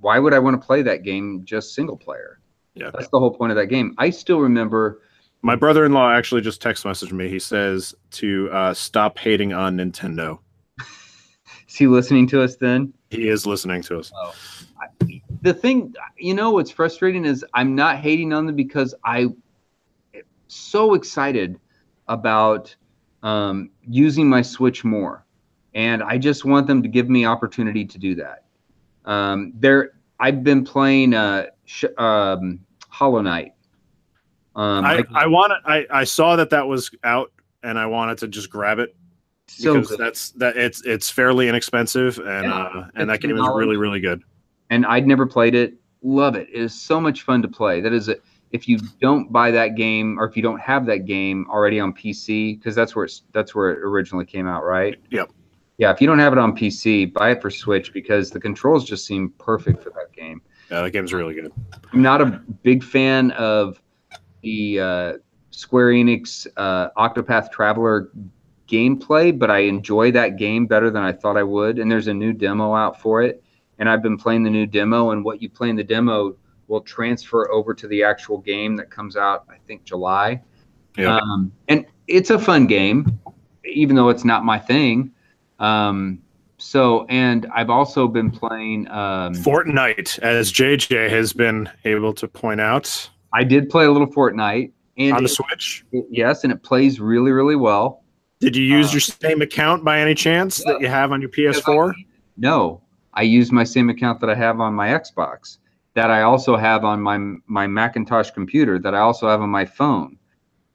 why 0.00 0.18
would 0.18 0.34
I 0.34 0.38
want 0.38 0.60
to 0.60 0.66
play 0.66 0.82
that 0.82 1.02
game 1.02 1.42
just 1.44 1.74
single 1.74 1.96
player? 1.96 2.40
Yeah. 2.74 2.90
That's 2.92 3.08
the 3.08 3.18
whole 3.18 3.32
point 3.32 3.52
of 3.52 3.56
that 3.56 3.66
game. 3.66 3.94
I 3.98 4.10
still 4.10 4.40
remember 4.40 5.02
My 5.42 5.56
brother-in-law 5.56 6.12
actually 6.12 6.40
just 6.40 6.60
text 6.60 6.84
messaged 6.84 7.12
me. 7.12 7.28
He 7.28 7.38
says 7.38 7.94
to 8.12 8.50
uh, 8.50 8.74
stop 8.74 9.18
hating 9.18 9.52
on 9.52 9.76
Nintendo. 9.76 10.38
is 11.68 11.74
he 11.74 11.86
listening 11.86 12.26
to 12.28 12.42
us 12.42 12.56
then? 12.56 12.92
He 13.10 13.28
is 13.28 13.46
listening 13.46 13.82
to 13.82 13.98
us. 13.98 14.12
The 15.42 15.54
thing 15.54 15.94
you 16.16 16.34
know 16.34 16.52
what's 16.52 16.70
frustrating 16.70 17.24
is 17.24 17.44
I'm 17.54 17.74
not 17.74 17.98
hating 17.98 18.32
on 18.32 18.46
them 18.46 18.56
because 18.56 18.94
I 19.04 19.20
am 20.14 20.22
so 20.48 20.94
excited 20.94 21.60
about 22.08 22.74
um, 23.22 23.70
using 23.86 24.28
my 24.28 24.42
Switch 24.42 24.84
more. 24.84 25.24
And 25.74 26.02
I 26.02 26.18
just 26.18 26.44
want 26.44 26.66
them 26.66 26.82
to 26.82 26.88
give 26.88 27.08
me 27.08 27.24
opportunity 27.24 27.84
to 27.84 27.98
do 27.98 28.14
that. 28.16 28.44
Um, 29.04 29.52
there 29.56 29.92
I've 30.18 30.42
been 30.42 30.64
playing 30.64 31.14
uh, 31.14 31.46
sh- 31.66 31.84
um, 31.96 32.60
Hollow 32.88 33.22
Knight. 33.22 33.52
Um, 34.56 34.84
I, 34.84 34.96
like, 34.96 35.06
I 35.14 35.26
want 35.26 35.52
I, 35.64 35.86
I 35.90 36.04
saw 36.04 36.36
that 36.36 36.50
that 36.50 36.66
was 36.66 36.90
out 37.04 37.32
and 37.62 37.78
I 37.78 37.86
wanted 37.86 38.18
to 38.18 38.28
just 38.28 38.50
grab 38.50 38.78
it 38.80 38.96
so 39.46 39.74
because 39.74 39.88
good. 39.90 40.00
that's 40.00 40.30
that 40.32 40.56
it's 40.56 40.84
it's 40.84 41.10
fairly 41.10 41.48
inexpensive 41.48 42.18
and 42.18 42.44
Yeah, 42.44 42.62
uh, 42.62 42.88
and 42.96 43.08
that 43.08 43.20
game 43.20 43.36
is 43.36 43.48
really 43.54 43.76
really 43.76 44.00
good. 44.00 44.22
And 44.70 44.86
I'd 44.86 45.06
never 45.06 45.26
played 45.26 45.54
it. 45.54 45.74
Love 46.02 46.36
it. 46.36 46.48
It 46.48 46.60
is 46.60 46.74
so 46.74 47.00
much 47.00 47.22
fun 47.22 47.42
to 47.42 47.48
play. 47.48 47.80
That 47.80 47.92
is, 47.92 48.08
a, 48.08 48.16
if 48.52 48.68
you 48.68 48.78
don't 49.00 49.32
buy 49.32 49.50
that 49.50 49.74
game 49.74 50.18
or 50.18 50.26
if 50.26 50.36
you 50.36 50.42
don't 50.42 50.60
have 50.60 50.86
that 50.86 51.04
game 51.04 51.46
already 51.50 51.80
on 51.80 51.92
PC, 51.92 52.58
because 52.58 52.74
that's 52.74 52.94
where 52.94 53.04
it's 53.04 53.22
that's 53.32 53.54
where 53.54 53.70
it 53.70 53.78
originally 53.80 54.24
came 54.24 54.46
out, 54.46 54.64
right? 54.64 54.96
Yep. 55.10 55.30
Yeah. 55.78 55.92
If 55.92 56.00
you 56.00 56.06
don't 56.06 56.18
have 56.18 56.32
it 56.32 56.38
on 56.38 56.56
PC, 56.56 57.12
buy 57.12 57.32
it 57.32 57.42
for 57.42 57.50
Switch 57.50 57.92
because 57.92 58.30
the 58.30 58.40
controls 58.40 58.84
just 58.84 59.06
seem 59.06 59.30
perfect 59.38 59.82
for 59.82 59.90
that 59.90 60.12
game. 60.12 60.40
Yeah, 60.70 60.82
that 60.82 60.90
game's 60.90 61.12
really 61.12 61.34
good. 61.34 61.52
I'm 61.92 62.02
not 62.02 62.20
a 62.20 62.26
big 62.62 62.84
fan 62.84 63.30
of 63.32 63.80
the 64.42 64.80
uh, 64.80 65.12
Square 65.50 65.88
Enix 65.88 66.46
uh, 66.56 66.90
Octopath 66.96 67.50
Traveler 67.50 68.10
gameplay, 68.68 69.36
but 69.36 69.50
I 69.50 69.60
enjoy 69.60 70.12
that 70.12 70.36
game 70.36 70.66
better 70.66 70.90
than 70.90 71.02
I 71.02 71.12
thought 71.12 71.36
I 71.36 71.42
would. 71.42 71.78
And 71.78 71.90
there's 71.90 72.06
a 72.06 72.14
new 72.14 72.32
demo 72.32 72.74
out 72.74 73.00
for 73.00 73.22
it, 73.22 73.42
and 73.78 73.88
I've 73.88 74.02
been 74.02 74.16
playing 74.16 74.42
the 74.42 74.50
new 74.50 74.66
demo. 74.66 75.10
And 75.10 75.24
what 75.24 75.40
you 75.42 75.48
play 75.48 75.70
in 75.70 75.76
the 75.76 75.84
demo 75.84 76.36
will 76.68 76.80
transfer 76.80 77.50
over 77.50 77.74
to 77.74 77.86
the 77.88 78.02
actual 78.02 78.38
game 78.38 78.76
that 78.76 78.90
comes 78.90 79.16
out, 79.16 79.44
I 79.48 79.56
think, 79.66 79.84
July. 79.84 80.42
Yeah. 80.96 81.16
Um, 81.16 81.52
and 81.68 81.86
it's 82.06 82.30
a 82.30 82.38
fun 82.38 82.66
game, 82.66 83.18
even 83.64 83.96
though 83.96 84.08
it's 84.08 84.24
not 84.24 84.44
my 84.44 84.58
thing. 84.58 85.12
Um, 85.58 86.20
so, 86.58 87.06
and 87.08 87.46
I've 87.54 87.70
also 87.70 88.08
been 88.08 88.30
playing. 88.30 88.88
Um, 88.88 89.34
Fortnite, 89.34 90.18
as 90.18 90.52
JJ 90.52 91.08
has 91.08 91.32
been 91.32 91.70
able 91.84 92.12
to 92.14 92.26
point 92.26 92.60
out 92.60 93.08
I 93.32 93.44
did 93.44 93.70
play 93.70 93.84
a 93.84 93.92
little 93.92 94.06
Fortnite, 94.06 94.72
and 94.96 95.12
on 95.14 95.22
the 95.22 95.28
it- 95.28 95.32
Switch. 95.32 95.84
it- 95.92 96.06
yes, 96.10 96.44
and 96.44 96.52
it 96.52 96.62
plays 96.62 97.00
really, 97.00 97.30
really 97.30 97.56
well. 97.56 98.02
Did 98.40 98.56
you 98.56 98.64
use 98.64 98.90
uh, 98.90 98.92
your 98.92 99.00
same 99.00 99.42
account 99.42 99.84
by 99.84 100.00
any 100.00 100.14
chance 100.14 100.62
that 100.64 100.80
you 100.80 100.86
have 100.86 101.10
on 101.10 101.20
your 101.20 101.30
PS4? 101.30 101.92
No, 102.36 102.82
I 103.18 103.22
use 103.22 103.50
my 103.50 103.64
same 103.64 103.90
account 103.90 104.20
that 104.20 104.30
I 104.30 104.36
have 104.36 104.60
on 104.60 104.74
my 104.74 104.90
Xbox, 104.90 105.58
that 105.94 106.08
I 106.08 106.22
also 106.22 106.56
have 106.56 106.84
on 106.84 107.00
my 107.02 107.18
my 107.48 107.66
Macintosh 107.66 108.30
computer, 108.30 108.78
that 108.78 108.94
I 108.94 109.00
also 109.00 109.28
have 109.28 109.40
on 109.42 109.50
my 109.50 109.64
phone. 109.64 110.16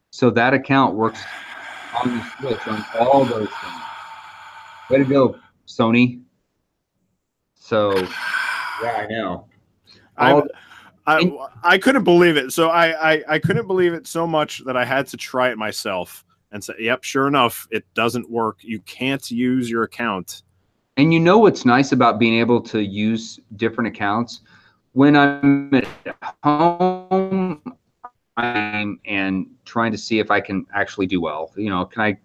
So 0.09 0.29
that 0.31 0.53
account 0.53 0.93
works 0.93 1.21
on 2.03 2.17
the 2.17 2.23
Switch 2.41 2.67
on 2.67 2.83
all 2.99 3.23
those 3.23 3.47
things. 3.47 3.81
Way 4.89 4.97
to 4.97 5.05
go, 5.05 5.37
Sony. 5.65 6.21
So, 7.55 7.97
yeah, 8.83 8.97
I 8.97 9.07
know. 9.07 9.47
I 10.17 10.31
All- 10.33 10.47
I 11.07 11.31
I 11.63 11.77
couldn't 11.77 12.03
believe 12.03 12.35
it. 12.35 12.51
So 12.51 12.67
I, 12.67 13.13
I 13.13 13.23
I 13.29 13.39
couldn't 13.39 13.67
believe 13.67 13.93
it 13.93 14.05
so 14.05 14.27
much 14.27 14.65
that 14.65 14.75
I 14.75 14.83
had 14.83 15.07
to 15.07 15.17
try 15.17 15.49
it 15.49 15.57
myself 15.57 16.25
and 16.51 16.61
say, 16.61 16.73
"Yep, 16.77 17.03
sure 17.03 17.29
enough, 17.29 17.69
it 17.71 17.85
doesn't 17.93 18.29
work. 18.29 18.57
You 18.63 18.81
can't 18.81 19.31
use 19.31 19.69
your 19.69 19.83
account." 19.83 20.43
And 20.97 21.13
you 21.13 21.19
know 21.19 21.39
what's 21.39 21.65
nice 21.65 21.91
about 21.91 22.19
being 22.19 22.39
able 22.39 22.61
to 22.61 22.83
use 22.83 23.39
different 23.55 23.87
accounts? 23.87 24.41
When 24.91 25.15
I'm 25.15 25.73
at 25.73 25.87
home, 26.43 27.61
I'm 28.37 28.99
and 29.05 29.47
trying 29.65 29.91
to 29.91 29.97
see 29.97 30.19
if 30.19 30.29
I 30.29 30.39
can 30.39 30.65
actually 30.73 31.07
do 31.07 31.19
well. 31.19 31.51
You 31.55 31.69
know, 31.69 31.85
can 31.85 32.01
I? 32.01 32.17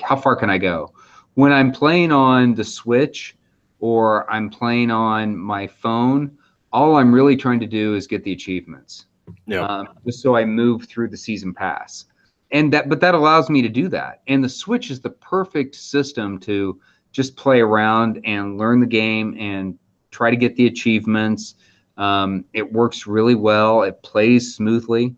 How 0.00 0.16
far 0.16 0.36
can 0.36 0.48
I 0.48 0.58
go? 0.58 0.92
When 1.34 1.52
I'm 1.52 1.72
playing 1.72 2.12
on 2.12 2.54
the 2.54 2.64
Switch 2.64 3.36
or 3.80 4.30
I'm 4.30 4.48
playing 4.48 4.90
on 4.90 5.36
my 5.36 5.66
phone, 5.66 6.36
all 6.72 6.96
I'm 6.96 7.12
really 7.12 7.36
trying 7.36 7.60
to 7.60 7.66
do 7.66 7.94
is 7.94 8.06
get 8.06 8.22
the 8.22 8.32
achievements. 8.32 9.06
Yeah. 9.46 9.64
um, 9.66 9.88
just 10.04 10.20
so 10.20 10.36
I 10.36 10.44
move 10.44 10.86
through 10.86 11.08
the 11.08 11.16
season 11.16 11.54
pass. 11.54 12.06
And 12.50 12.72
that, 12.72 12.88
but 12.88 13.00
that 13.00 13.14
allows 13.14 13.50
me 13.50 13.62
to 13.62 13.68
do 13.68 13.88
that. 13.88 14.22
And 14.28 14.44
the 14.44 14.48
Switch 14.48 14.90
is 14.90 15.00
the 15.00 15.10
perfect 15.10 15.74
system 15.74 16.38
to 16.40 16.80
just 17.14 17.36
play 17.36 17.60
around 17.60 18.20
and 18.24 18.58
learn 18.58 18.80
the 18.80 18.86
game 18.86 19.36
and 19.38 19.78
try 20.10 20.30
to 20.30 20.36
get 20.36 20.56
the 20.56 20.66
achievements. 20.66 21.54
Um, 21.96 22.44
it 22.52 22.70
works 22.70 23.06
really 23.06 23.36
well. 23.36 23.82
It 23.84 24.02
plays 24.02 24.54
smoothly. 24.54 25.14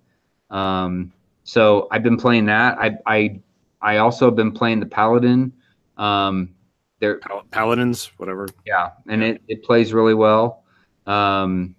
Um, 0.51 1.13
so 1.45 1.89
I've 1.91 2.03
been 2.03 2.19
playing 2.19 2.47
that. 2.47 2.77
I, 2.79 2.97
I, 3.07 3.41
I 3.81 3.97
also 3.99 4.27
have 4.27 4.37
been 4.37 4.53
playing 4.53 4.81
the 4.81 4.87
Paladin. 4.87 5.53
Um, 5.97 6.55
there, 6.99 7.19
Pal- 7.19 7.45
Paladins, 7.51 8.11
whatever. 8.19 8.47
yeah, 8.67 8.91
and 9.09 9.23
it, 9.23 9.43
it 9.49 9.63
plays 9.65 9.93
really 9.93 10.15
well. 10.15 10.65
Um, 11.07 11.76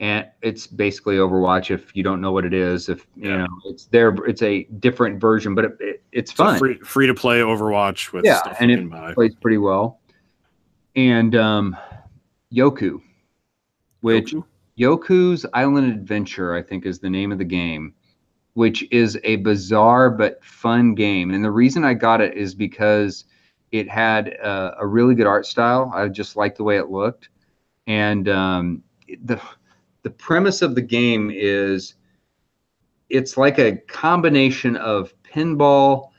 and 0.00 0.26
it's 0.42 0.66
basically 0.66 1.16
Overwatch 1.16 1.70
if 1.70 1.94
you 1.96 2.02
don't 2.02 2.20
know 2.20 2.32
what 2.32 2.44
it 2.44 2.52
is. 2.52 2.88
If 2.88 3.06
you 3.16 3.30
Yeah. 3.30 3.38
know, 3.38 3.46
it's 3.64 3.86
there. 3.86 4.14
It's 4.26 4.42
a 4.42 4.64
different 4.78 5.20
version, 5.20 5.54
but 5.54 5.64
it, 5.64 5.72
it, 5.80 6.02
it's 6.12 6.32
a 6.32 6.36
fun. 6.36 6.58
free 6.58 6.78
free 6.80 7.06
to 7.06 7.14
play 7.14 7.40
Overwatch 7.40 8.12
with 8.12 8.24
Yeah, 8.24 8.38
stuff 8.40 8.56
and 8.60 8.70
it 8.70 8.88
buy. 8.90 9.14
plays 9.14 9.34
pretty 9.40 9.58
well. 9.58 10.00
And 10.96 11.34
um, 11.34 11.76
Yoku, 12.52 13.00
which 14.00 14.32
Goku? 14.32 14.44
Yoku's 14.78 15.46
Island 15.54 15.92
Adventure, 15.92 16.54
I 16.54 16.62
think, 16.62 16.86
is 16.86 16.98
the 16.98 17.10
name 17.10 17.32
of 17.32 17.38
the 17.38 17.44
game, 17.44 17.94
which 18.54 18.86
is 18.90 19.18
a 19.24 19.36
bizarre 19.36 20.10
but 20.10 20.44
fun 20.44 20.94
game. 20.94 21.32
And 21.32 21.44
the 21.44 21.50
reason 21.50 21.84
I 21.84 21.94
got 21.94 22.20
it 22.20 22.34
is 22.36 22.54
because 22.54 23.24
it 23.72 23.88
had 23.88 24.28
a, 24.28 24.76
a 24.80 24.86
really 24.86 25.14
good 25.14 25.26
art 25.26 25.46
style. 25.46 25.90
I 25.94 26.08
just 26.08 26.36
liked 26.36 26.56
the 26.58 26.64
way 26.64 26.76
it 26.78 26.90
looked, 26.90 27.30
and 27.86 28.28
um, 28.28 28.82
the 29.24 29.40
the 30.06 30.10
premise 30.10 30.62
of 30.62 30.76
the 30.76 30.82
game 30.82 31.32
is 31.34 31.94
it's 33.08 33.36
like 33.36 33.58
a 33.58 33.78
combination 33.88 34.76
of 34.76 35.12
pinball 35.24 36.10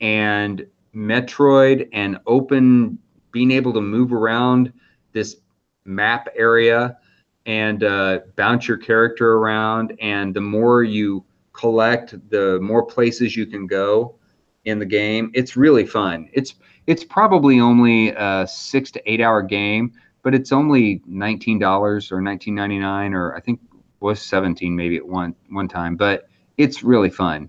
and 0.00 0.66
Metroid 0.92 1.88
and 1.92 2.18
open 2.26 2.98
being 3.30 3.52
able 3.52 3.72
to 3.72 3.80
move 3.80 4.12
around 4.12 4.72
this 5.12 5.36
map 5.84 6.26
area 6.34 6.98
and 7.46 7.84
uh, 7.84 8.18
bounce 8.34 8.66
your 8.66 8.78
character 8.78 9.34
around. 9.34 9.96
And 10.00 10.34
the 10.34 10.40
more 10.40 10.82
you 10.82 11.24
collect, 11.52 12.16
the 12.30 12.58
more 12.60 12.84
places 12.84 13.36
you 13.36 13.46
can 13.46 13.68
go 13.68 14.16
in 14.64 14.80
the 14.80 14.86
game. 14.86 15.30
It's 15.34 15.56
really 15.56 15.86
fun. 15.86 16.28
It's 16.32 16.56
it's 16.88 17.04
probably 17.04 17.60
only 17.60 18.08
a 18.08 18.44
six 18.48 18.90
to 18.90 19.08
eight 19.08 19.20
hour 19.20 19.40
game, 19.40 19.92
but 20.26 20.34
it's 20.34 20.50
only 20.50 21.00
nineteen 21.06 21.56
dollars 21.56 22.10
or 22.10 22.20
nineteen 22.20 22.56
ninety 22.56 22.80
nine, 22.80 23.14
or 23.14 23.36
I 23.36 23.40
think 23.40 23.60
was 24.00 24.20
seventeen 24.20 24.74
maybe 24.74 24.96
at 24.96 25.06
one 25.06 25.36
one 25.50 25.68
time. 25.68 25.94
But 25.94 26.28
it's 26.56 26.82
really 26.82 27.10
fun, 27.10 27.48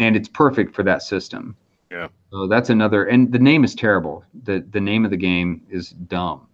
and 0.00 0.16
it's 0.16 0.26
perfect 0.26 0.74
for 0.74 0.82
that 0.82 1.04
system. 1.04 1.54
Yeah. 1.88 2.08
So 2.32 2.48
that's 2.48 2.68
another, 2.68 3.04
and 3.04 3.30
the 3.30 3.38
name 3.38 3.62
is 3.62 3.76
terrible. 3.76 4.24
the 4.42 4.66
The 4.72 4.80
name 4.80 5.04
of 5.04 5.12
the 5.12 5.16
game 5.16 5.62
is 5.70 5.90
dumb, 5.90 6.48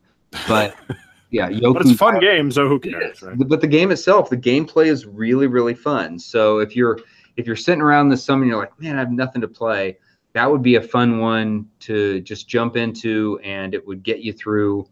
but 0.46 0.76
yeah, 1.30 1.48
Yoku. 1.48 1.72
But 1.72 1.82
it's 1.82 1.92
a 1.92 1.96
fun 1.96 2.20
game, 2.20 2.50
so 2.50 2.68
who 2.68 2.78
cares, 2.78 3.22
right? 3.22 3.38
But 3.38 3.62
the 3.62 3.66
game 3.66 3.90
itself, 3.90 4.28
the 4.28 4.36
gameplay 4.36 4.88
is 4.88 5.06
really, 5.06 5.46
really 5.46 5.74
fun. 5.74 6.18
So 6.18 6.58
if 6.58 6.76
you're 6.76 6.98
if 7.38 7.46
you're 7.46 7.56
sitting 7.56 7.80
around 7.80 8.10
this 8.10 8.22
summer 8.22 8.42
and 8.42 8.50
you're 8.50 8.60
like, 8.60 8.78
man, 8.78 8.96
I 8.96 8.98
have 8.98 9.10
nothing 9.10 9.40
to 9.40 9.48
play, 9.48 9.96
that 10.34 10.50
would 10.50 10.60
be 10.60 10.74
a 10.74 10.82
fun 10.82 11.18
one 11.18 11.66
to 11.80 12.20
just 12.20 12.46
jump 12.46 12.76
into, 12.76 13.40
and 13.42 13.72
it 13.72 13.86
would 13.86 14.02
get 14.02 14.18
you 14.18 14.34
through 14.34 14.86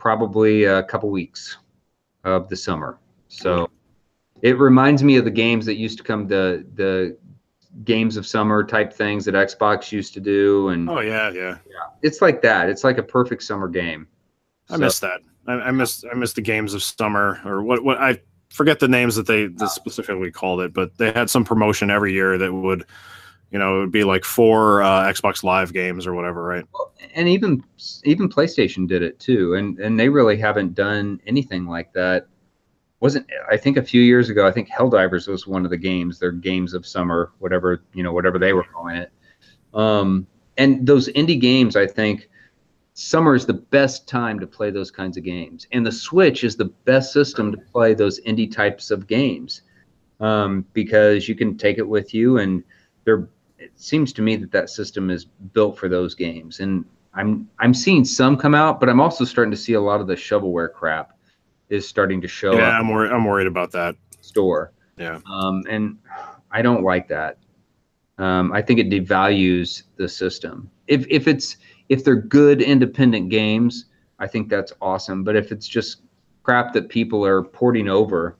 probably 0.00 0.64
a 0.64 0.82
couple 0.84 1.10
weeks 1.10 1.58
of 2.24 2.48
the 2.48 2.56
summer. 2.56 2.98
So 3.28 3.70
it 4.42 4.58
reminds 4.58 5.04
me 5.04 5.16
of 5.16 5.24
the 5.24 5.30
games 5.30 5.64
that 5.66 5.76
used 5.76 5.98
to 5.98 6.04
come 6.04 6.26
the 6.26 6.66
the 6.74 7.16
games 7.84 8.16
of 8.16 8.26
summer 8.26 8.64
type 8.64 8.92
things 8.92 9.24
that 9.26 9.34
Xbox 9.34 9.92
used 9.92 10.12
to 10.14 10.20
do, 10.20 10.70
and 10.70 10.90
Oh 10.90 10.98
yeah, 11.00 11.30
yeah. 11.30 11.58
yeah. 11.70 11.84
it's 12.02 12.20
like 12.20 12.42
that. 12.42 12.68
It's 12.68 12.82
like 12.82 12.98
a 12.98 13.02
perfect 13.02 13.44
summer 13.44 13.68
game. 13.68 14.08
I 14.68 14.74
So- 14.74 14.78
miss 14.80 14.98
that. 15.00 15.20
I, 15.46 15.52
I 15.54 15.70
miss 15.70 16.04
I 16.10 16.14
miss 16.14 16.32
the 16.32 16.42
games 16.42 16.74
of 16.74 16.82
summer 16.82 17.40
or 17.44 17.62
what 17.62 17.84
what 17.84 17.98
I 17.98 18.20
forget 18.50 18.80
the 18.80 18.88
names 18.88 19.14
that 19.16 19.26
they 19.26 19.48
Oh. 19.60 19.66
specifically 19.66 20.30
called 20.32 20.60
it, 20.62 20.72
but 20.72 20.96
they 20.98 21.12
had 21.12 21.30
some 21.30 21.44
promotion 21.44 21.88
every 21.90 22.12
year 22.12 22.36
that 22.38 22.52
would, 22.52 22.84
you 23.50 23.58
know, 23.58 23.76
it 23.76 23.80
would 23.80 23.92
be 23.92 24.04
like 24.04 24.24
four 24.24 24.82
uh, 24.82 25.04
Xbox 25.04 25.42
Live 25.42 25.72
games 25.72 26.06
or 26.06 26.14
whatever, 26.14 26.42
right? 26.42 26.64
and 27.14 27.28
even 27.28 27.62
even 28.04 28.28
PlayStation 28.28 28.86
did 28.86 29.02
it 29.02 29.18
too, 29.18 29.54
and 29.54 29.78
and 29.78 29.98
they 29.98 30.08
really 30.08 30.36
haven't 30.36 30.74
done 30.74 31.20
anything 31.26 31.66
like 31.66 31.92
that. 31.92 32.26
Wasn't 33.00 33.26
I 33.50 33.56
think 33.56 33.76
a 33.76 33.82
few 33.82 34.02
years 34.02 34.28
ago? 34.28 34.46
I 34.46 34.52
think 34.52 34.68
Helldivers 34.68 35.26
was 35.26 35.46
one 35.46 35.64
of 35.64 35.70
the 35.70 35.76
games, 35.76 36.18
their 36.18 36.32
games 36.32 36.74
of 36.74 36.86
summer, 36.86 37.32
whatever 37.38 37.82
you 37.94 38.02
know, 38.02 38.12
whatever 38.12 38.38
they 38.38 38.52
were 38.52 38.64
calling 38.64 38.96
it. 38.96 39.12
Um, 39.74 40.26
and 40.58 40.86
those 40.86 41.08
indie 41.08 41.40
games, 41.40 41.76
I 41.76 41.86
think 41.86 42.28
summer 42.94 43.34
is 43.34 43.46
the 43.46 43.54
best 43.54 44.06
time 44.06 44.38
to 44.40 44.46
play 44.46 44.70
those 44.70 44.90
kinds 44.90 45.16
of 45.16 45.24
games, 45.24 45.66
and 45.72 45.84
the 45.84 45.92
Switch 45.92 46.44
is 46.44 46.56
the 46.56 46.66
best 46.84 47.12
system 47.12 47.50
to 47.52 47.58
play 47.58 47.94
those 47.94 48.20
indie 48.20 48.50
types 48.50 48.90
of 48.90 49.06
games 49.06 49.62
um, 50.20 50.66
because 50.74 51.28
you 51.28 51.34
can 51.34 51.56
take 51.56 51.78
it 51.78 51.88
with 51.88 52.14
you, 52.14 52.38
and 52.38 52.62
they're. 53.04 53.28
It 53.60 53.72
seems 53.76 54.12
to 54.14 54.22
me 54.22 54.36
that 54.36 54.50
that 54.52 54.70
system 54.70 55.10
is 55.10 55.26
built 55.26 55.78
for 55.78 55.88
those 55.88 56.14
games, 56.14 56.60
and 56.60 56.84
I'm 57.14 57.48
I'm 57.58 57.74
seeing 57.74 58.04
some 58.04 58.36
come 58.36 58.54
out, 58.54 58.80
but 58.80 58.88
I'm 58.88 59.00
also 59.00 59.24
starting 59.24 59.50
to 59.50 59.56
see 59.56 59.74
a 59.74 59.80
lot 59.80 60.00
of 60.00 60.06
the 60.06 60.14
shovelware 60.14 60.72
crap 60.72 61.12
is 61.68 61.86
starting 61.86 62.20
to 62.20 62.28
show 62.28 62.54
yeah, 62.54 62.68
up 62.68 62.80
I'm 62.80 62.88
worried. 62.88 63.12
I'm 63.12 63.24
worried 63.24 63.46
about 63.46 63.70
that. 63.72 63.94
store. 64.20 64.72
Yeah. 64.96 65.20
Um, 65.30 65.62
and 65.68 65.98
I 66.50 66.62
don't 66.62 66.82
like 66.82 67.08
that. 67.08 67.38
Um, 68.18 68.52
I 68.52 68.60
think 68.60 68.80
it 68.80 68.90
devalues 68.90 69.84
the 69.96 70.08
system. 70.08 70.70
If 70.88 71.06
if 71.08 71.26
it's 71.26 71.56
if 71.88 72.04
they're 72.04 72.16
good 72.16 72.60
independent 72.60 73.30
games, 73.30 73.86
I 74.18 74.26
think 74.26 74.48
that's 74.48 74.72
awesome. 74.80 75.24
But 75.24 75.36
if 75.36 75.52
it's 75.52 75.66
just 75.66 76.02
crap 76.42 76.72
that 76.74 76.88
people 76.88 77.24
are 77.24 77.42
porting 77.42 77.88
over, 77.88 78.36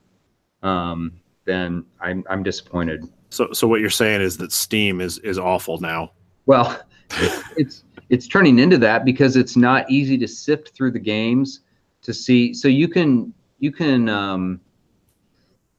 um, 0.62 1.12
then 1.44 1.84
I'm 2.00 2.24
I'm 2.28 2.42
disappointed. 2.42 3.04
So 3.30 3.52
so 3.52 3.66
what 3.66 3.80
you're 3.80 3.90
saying 3.90 4.20
is 4.20 4.36
that 4.38 4.52
Steam 4.52 5.00
is 5.00 5.18
is 5.18 5.38
awful 5.38 5.78
now. 5.78 6.12
Well, 6.46 6.80
it's 7.56 7.84
it's 8.08 8.26
turning 8.26 8.58
into 8.58 8.76
that 8.78 9.04
because 9.04 9.36
it's 9.36 9.56
not 9.56 9.88
easy 9.88 10.18
to 10.18 10.28
sift 10.28 10.74
through 10.74 10.90
the 10.90 11.00
games 11.00 11.60
to 12.02 12.12
see. 12.12 12.52
So 12.52 12.68
you 12.68 12.88
can 12.88 13.32
you 13.60 13.70
can 13.70 14.08
um, 14.08 14.60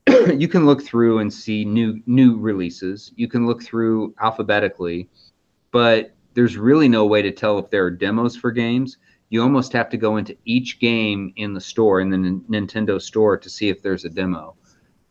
you 0.36 0.48
can 0.48 0.66
look 0.66 0.82
through 0.82 1.20
and 1.20 1.32
see 1.32 1.66
new 1.66 2.02
new 2.06 2.38
releases. 2.38 3.12
You 3.16 3.28
can 3.28 3.46
look 3.46 3.62
through 3.62 4.16
alphabetically, 4.22 5.10
but 5.72 6.16
there's 6.34 6.58
really 6.58 6.88
no 6.88 7.06
way 7.06 7.22
to 7.22 7.32
tell 7.32 7.60
if 7.60 7.70
there 7.70 7.86
are 7.86 7.92
demos 7.92 8.36
for 8.36 8.52
games. 8.52 8.98
You 9.30 9.42
almost 9.42 9.72
have 9.74 9.90
to 9.90 9.98
go 9.98 10.18
into 10.18 10.36
each 10.46 10.80
game 10.80 11.34
in 11.38 11.54
the 11.54 11.62
store 11.62 12.02
in 12.02 12.10
the 12.10 12.18
N- 12.18 12.46
Nintendo 12.50 13.02
store 13.02 13.38
to 13.38 13.50
see 13.50 13.70
if 13.70 13.82
there's 13.82 14.04
a 14.04 14.10
demo 14.10 14.56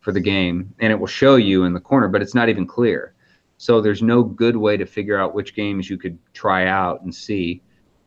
for 0.00 0.12
the 0.12 0.20
game, 0.20 0.74
and 0.78 0.92
it 0.92 0.98
will 0.98 1.06
show 1.06 1.36
you 1.36 1.64
in 1.64 1.72
the 1.74 1.80
corner, 1.80 2.08
but 2.08 2.22
it's 2.22 2.34
not 2.34 2.48
even 2.48 2.66
clear. 2.66 3.14
So 3.58 3.80
there's 3.80 4.02
no 4.02 4.22
good 4.22 4.56
way 4.56 4.78
to 4.78 4.86
figure 4.86 5.20
out 5.20 5.34
which 5.34 5.54
games 5.54 5.90
you 5.90 5.98
could 5.98 6.18
try 6.32 6.66
out 6.66 7.02
and 7.02 7.14
see, 7.14 7.62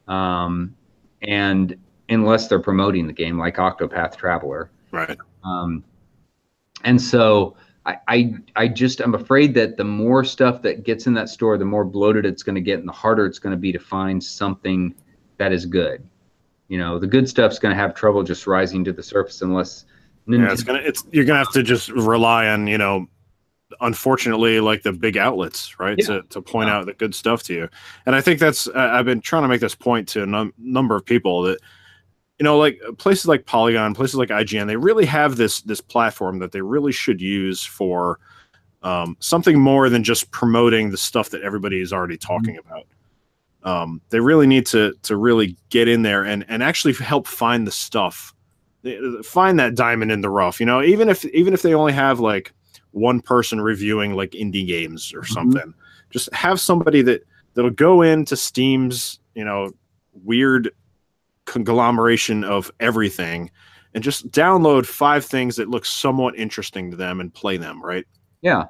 um, 0.07 0.75
and 1.21 1.77
unless 2.09 2.47
they're 2.47 2.59
promoting 2.59 3.05
the 3.05 3.13
game 3.13 3.37
like 3.37 3.57
Octopath 3.57 4.17
Traveler. 4.17 4.71
Right. 4.91 5.17
Um, 5.43 5.83
and 6.83 6.99
so 6.99 7.55
I, 7.85 7.97
I, 8.07 8.33
I 8.55 8.67
just 8.67 8.99
I'm 8.99 9.13
afraid 9.13 9.53
that 9.53 9.77
the 9.77 9.83
more 9.83 10.23
stuff 10.23 10.61
that 10.63 10.83
gets 10.83 11.05
in 11.05 11.13
that 11.13 11.29
store, 11.29 11.57
the 11.57 11.65
more 11.65 11.85
bloated 11.85 12.25
it's 12.25 12.43
going 12.43 12.55
to 12.55 12.61
get, 12.61 12.79
and 12.79 12.87
the 12.87 12.93
harder 12.93 13.25
it's 13.27 13.39
going 13.39 13.55
to 13.55 13.59
be 13.59 13.71
to 13.71 13.79
find 13.79 14.23
something 14.23 14.95
that 15.37 15.53
is 15.53 15.67
good. 15.67 16.03
You 16.67 16.79
know, 16.79 16.97
the 16.97 17.07
good 17.07 17.29
stuff's 17.29 17.59
going 17.59 17.75
to 17.75 17.79
have 17.79 17.93
trouble 17.93 18.23
just 18.23 18.47
rising 18.47 18.83
to 18.85 18.91
the 18.91 19.03
surface 19.03 19.43
unless. 19.43 19.85
Yeah, 20.27 20.51
it's 20.51 20.63
gonna 20.63 20.79
it's 20.79 21.03
you're 21.11 21.25
gonna 21.25 21.39
have 21.39 21.51
to 21.53 21.63
just 21.63 21.89
rely 21.89 22.47
on 22.47 22.67
you 22.67 22.77
know, 22.77 23.07
unfortunately, 23.81 24.59
like 24.59 24.83
the 24.83 24.93
big 24.93 25.17
outlets, 25.17 25.79
right, 25.79 25.97
Yeah. 25.97 26.05
to 26.05 26.21
to 26.29 26.41
point 26.41 26.67
Yeah. 26.67 26.77
out 26.77 26.85
the 26.85 26.93
good 26.93 27.13
stuff 27.13 27.43
to 27.43 27.53
you. 27.53 27.69
And 28.05 28.15
I 28.15 28.21
think 28.21 28.39
that's 28.39 28.67
uh, 28.67 28.89
I've 28.93 29.05
been 29.05 29.21
trying 29.21 29.43
to 29.43 29.49
make 29.49 29.61
this 29.61 29.75
point 29.75 30.07
to 30.09 30.23
a 30.23 30.25
num- 30.25 30.53
number 30.57 30.95
of 30.95 31.05
people 31.05 31.43
that 31.43 31.59
you 32.39 32.43
know, 32.43 32.57
like 32.57 32.81
places 32.97 33.27
like 33.27 33.45
Polygon, 33.45 33.93
places 33.93 34.15
like 34.15 34.29
IGN, 34.29 34.67
they 34.67 34.75
really 34.75 35.05
have 35.05 35.35
this 35.35 35.61
this 35.61 35.81
platform 35.81 36.39
that 36.39 36.51
they 36.51 36.61
really 36.61 36.91
should 36.91 37.21
use 37.21 37.63
for 37.63 38.19
um, 38.81 39.15
something 39.19 39.59
more 39.59 39.89
than 39.89 40.03
just 40.03 40.31
promoting 40.31 40.91
the 40.91 40.97
stuff 40.97 41.29
that 41.29 41.41
everybody 41.41 41.79
is 41.79 41.93
already 41.93 42.17
talking 42.17 42.55
mm-hmm. 42.55 42.67
about. 42.67 42.87
Um, 43.63 44.01
they 44.09 44.19
really 44.19 44.47
need 44.47 44.65
to 44.67 44.93
to 45.03 45.15
really 45.15 45.55
get 45.69 45.87
in 45.87 46.01
there 46.01 46.25
and 46.25 46.43
and 46.49 46.61
actually 46.61 46.93
help 46.93 47.27
find 47.27 47.65
the 47.65 47.71
stuff, 47.71 48.32
find 49.23 49.59
that 49.59 49.75
diamond 49.75 50.11
in 50.11 50.21
the 50.21 50.29
rough. 50.29 50.59
You 50.59 50.65
know, 50.65 50.81
even 50.81 51.09
if 51.09 51.25
even 51.25 51.53
if 51.53 51.61
they 51.61 51.73
only 51.73 51.93
have 51.93 52.19
like 52.19 52.53
one 52.91 53.21
person 53.21 53.61
reviewing 53.61 54.13
like 54.13 54.31
indie 54.31 54.67
games 54.67 55.13
or 55.13 55.21
mm-hmm. 55.21 55.33
something, 55.33 55.61
mm-hmm. 55.61 56.09
just 56.09 56.33
have 56.33 56.59
somebody 56.59 57.01
that 57.03 57.25
that'll 57.53 57.71
go 57.71 58.01
into 58.01 58.35
Steam's 58.35 59.19
you 59.35 59.45
know 59.45 59.71
weird 60.23 60.71
conglomeration 61.45 62.43
of 62.43 62.71
everything 62.79 63.51
and 63.93 64.03
just 64.03 64.29
download 64.31 64.85
five 64.85 65.25
things 65.25 65.55
that 65.55 65.69
look 65.69 65.85
somewhat 65.85 66.35
interesting 66.35 66.89
to 66.91 66.97
them 66.97 67.19
and 67.19 67.33
play 67.33 67.57
them, 67.57 67.83
right? 67.83 68.05
Yeah. 68.41 68.65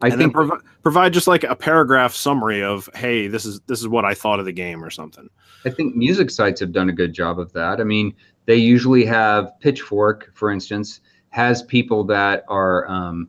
I 0.00 0.08
and 0.08 0.18
think 0.18 0.32
prov- 0.32 0.62
provide 0.82 1.12
just 1.12 1.26
like 1.26 1.42
a 1.44 1.56
paragraph 1.56 2.14
summary 2.14 2.62
of, 2.62 2.88
hey, 2.94 3.26
this 3.26 3.44
is 3.44 3.60
this 3.66 3.80
is 3.80 3.88
what 3.88 4.04
I 4.04 4.14
thought 4.14 4.38
of 4.38 4.44
the 4.44 4.52
game 4.52 4.84
or 4.84 4.90
something. 4.90 5.28
I 5.64 5.70
think 5.70 5.96
music 5.96 6.30
sites 6.30 6.60
have 6.60 6.70
done 6.70 6.88
a 6.88 6.92
good 6.92 7.12
job 7.12 7.40
of 7.40 7.52
that. 7.54 7.80
I 7.80 7.84
mean, 7.84 8.14
they 8.48 8.56
usually 8.56 9.04
have 9.04 9.52
Pitchfork, 9.60 10.30
for 10.32 10.50
instance, 10.50 11.00
has 11.28 11.62
people 11.64 12.02
that 12.04 12.44
are 12.48 12.88
um, 12.88 13.28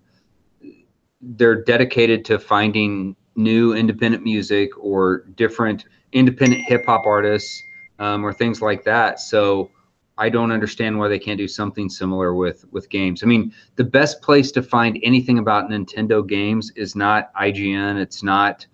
they're 1.19 1.61
dedicated 1.61 2.23
to 2.23 2.39
finding 2.39 3.17
new 3.35 3.73
independent 3.73 4.23
music 4.23 4.69
or 4.79 5.25
different 5.35 5.83
independent 6.13 6.61
hip 6.61 6.85
hop 6.85 7.05
artists 7.05 7.61
um, 7.99 8.25
or 8.25 8.31
things 8.31 8.61
like 8.61 8.85
that. 8.85 9.19
So 9.19 9.69
I 10.17 10.29
don't 10.29 10.53
understand 10.53 10.97
why 10.97 11.09
they 11.09 11.19
can't 11.19 11.37
do 11.37 11.49
something 11.49 11.89
similar 11.89 12.33
with 12.33 12.63
with 12.71 12.89
games. 12.89 13.21
I 13.21 13.25
mean, 13.25 13.53
the 13.75 13.83
best 13.83 14.21
place 14.21 14.53
to 14.53 14.63
find 14.63 14.97
anything 15.03 15.37
about 15.37 15.69
Nintendo 15.69 16.25
games 16.25 16.71
is 16.77 16.95
not 16.95 17.33
IGN, 17.33 17.99
it's 17.99 18.23
not 18.23 18.65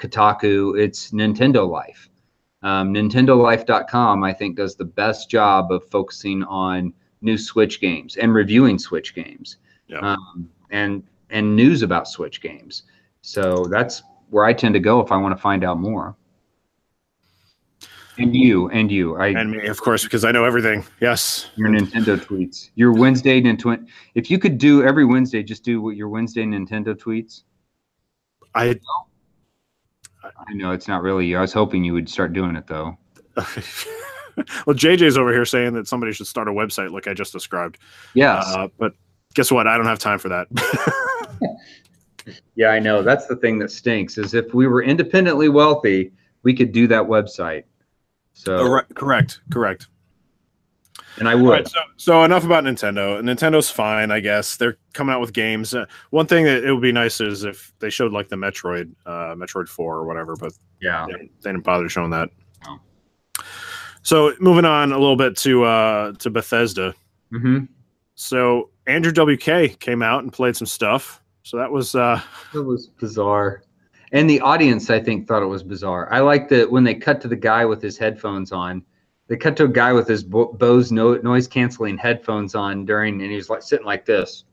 Kotaku, 0.00 0.76
it's 0.76 1.12
Nintendo 1.12 1.68
Life. 1.70 2.08
Um, 2.62 2.94
NintendoLife.com, 2.94 4.22
I 4.22 4.32
think, 4.32 4.56
does 4.56 4.76
the 4.76 4.84
best 4.84 5.28
job 5.28 5.72
of 5.72 5.84
focusing 5.90 6.44
on 6.44 6.92
new 7.20 7.36
Switch 7.36 7.80
games 7.80 8.16
and 8.16 8.32
reviewing 8.32 8.78
Switch 8.78 9.14
games, 9.14 9.56
yeah. 9.88 9.98
um, 9.98 10.48
and 10.70 11.02
and 11.30 11.56
news 11.56 11.82
about 11.82 12.06
Switch 12.08 12.40
games. 12.40 12.84
So 13.22 13.64
that's 13.64 14.02
where 14.30 14.44
I 14.44 14.52
tend 14.52 14.74
to 14.74 14.80
go 14.80 15.00
if 15.00 15.10
I 15.10 15.16
want 15.16 15.36
to 15.36 15.40
find 15.40 15.64
out 15.64 15.78
more. 15.78 16.16
And 18.18 18.36
you, 18.36 18.68
and 18.68 18.92
you, 18.92 19.16
I 19.16 19.28
and 19.28 19.50
me, 19.50 19.66
of 19.68 19.80
course, 19.80 20.04
because 20.04 20.24
I 20.24 20.32
know 20.32 20.44
everything. 20.44 20.84
Yes, 21.00 21.50
your 21.56 21.68
Nintendo 21.68 22.18
tweets, 22.18 22.70
your 22.74 22.92
Wednesday 22.92 23.40
Nintendo. 23.40 23.86
If 24.14 24.30
you 24.30 24.38
could 24.38 24.58
do 24.58 24.84
every 24.84 25.06
Wednesday, 25.06 25.42
just 25.42 25.64
do 25.64 25.80
what 25.80 25.96
your 25.96 26.10
Wednesday 26.10 26.44
Nintendo 26.44 26.94
tweets. 26.94 27.44
I, 28.54 28.78
I 30.24 30.54
know 30.54 30.72
it's 30.72 30.88
not 30.88 31.02
really 31.02 31.26
you. 31.26 31.38
I 31.38 31.40
was 31.40 31.52
hoping 31.52 31.84
you 31.84 31.92
would 31.92 32.08
start 32.08 32.32
doing 32.32 32.56
it 32.56 32.66
though. 32.66 32.96
well, 33.36 34.76
JJ's 34.76 35.16
over 35.16 35.32
here 35.32 35.44
saying 35.44 35.74
that 35.74 35.88
somebody 35.88 36.12
should 36.12 36.26
start 36.26 36.48
a 36.48 36.52
website 36.52 36.92
like 36.92 37.06
I 37.06 37.14
just 37.14 37.32
described. 37.32 37.78
Yeah, 38.14 38.36
uh, 38.38 38.68
but 38.78 38.94
guess 39.34 39.50
what? 39.50 39.66
I 39.66 39.76
don't 39.76 39.86
have 39.86 39.98
time 39.98 40.18
for 40.18 40.28
that. 40.28 40.48
yeah, 42.54 42.68
I 42.68 42.78
know. 42.78 43.02
That's 43.02 43.26
the 43.26 43.36
thing 43.36 43.58
that 43.60 43.70
stinks. 43.70 44.18
Is 44.18 44.34
if 44.34 44.52
we 44.54 44.66
were 44.66 44.82
independently 44.82 45.48
wealthy, 45.48 46.12
we 46.42 46.54
could 46.54 46.72
do 46.72 46.86
that 46.88 47.02
website 47.02 47.64
so 48.32 48.56
oh, 48.56 48.70
right, 48.70 48.94
correct, 48.94 49.40
correct. 49.50 49.88
And 51.18 51.28
I 51.28 51.34
would. 51.34 51.50
Right, 51.50 51.68
so, 51.68 51.80
so 51.96 52.24
enough 52.24 52.44
about 52.44 52.64
Nintendo. 52.64 53.20
Nintendo's 53.20 53.70
fine, 53.70 54.10
I 54.10 54.20
guess. 54.20 54.56
They're 54.56 54.78
coming 54.92 55.14
out 55.14 55.20
with 55.20 55.32
games. 55.32 55.74
Uh, 55.74 55.86
one 56.10 56.26
thing 56.26 56.44
that 56.44 56.64
it 56.64 56.72
would 56.72 56.82
be 56.82 56.92
nice 56.92 57.20
is 57.20 57.44
if 57.44 57.72
they 57.80 57.90
showed 57.90 58.12
like 58.12 58.28
the 58.28 58.36
Metroid, 58.36 58.92
uh, 59.04 59.34
Metroid 59.34 59.68
Four 59.68 59.96
or 59.96 60.06
whatever. 60.06 60.36
But 60.36 60.52
yeah, 60.80 61.06
they, 61.06 61.26
they 61.42 61.52
didn't 61.52 61.64
bother 61.64 61.88
showing 61.88 62.10
that. 62.10 62.30
No. 62.64 62.78
So 64.02 64.34
moving 64.40 64.64
on 64.64 64.92
a 64.92 64.98
little 64.98 65.16
bit 65.16 65.36
to 65.38 65.64
uh, 65.64 66.12
to 66.12 66.30
Bethesda. 66.30 66.94
Mm-hmm. 67.32 67.64
So 68.14 68.70
Andrew 68.86 69.12
WK 69.12 69.78
came 69.78 70.02
out 70.02 70.22
and 70.22 70.32
played 70.32 70.56
some 70.56 70.66
stuff. 70.66 71.22
So 71.42 71.56
that 71.58 71.70
was 71.70 71.94
uh, 71.94 72.20
that 72.52 72.62
was 72.62 72.86
bizarre 72.86 73.62
and 74.12 74.28
the 74.28 74.40
audience 74.40 74.90
i 74.90 75.00
think 75.00 75.26
thought 75.26 75.42
it 75.42 75.46
was 75.46 75.62
bizarre 75.62 76.10
i 76.12 76.20
like 76.20 76.48
that 76.48 76.70
when 76.70 76.84
they 76.84 76.94
cut 76.94 77.20
to 77.20 77.28
the 77.28 77.36
guy 77.36 77.64
with 77.64 77.82
his 77.82 77.98
headphones 77.98 78.52
on 78.52 78.84
they 79.28 79.36
cut 79.36 79.56
to 79.56 79.64
a 79.64 79.68
guy 79.68 79.92
with 79.92 80.08
his 80.08 80.22
bose 80.24 80.92
no, 80.92 81.14
noise 81.16 81.48
canceling 81.48 81.96
headphones 81.96 82.54
on 82.54 82.84
during 82.84 83.20
and 83.22 83.30
he's 83.30 83.48
like 83.48 83.62
sitting 83.62 83.86
like 83.86 84.04
this. 84.04 84.44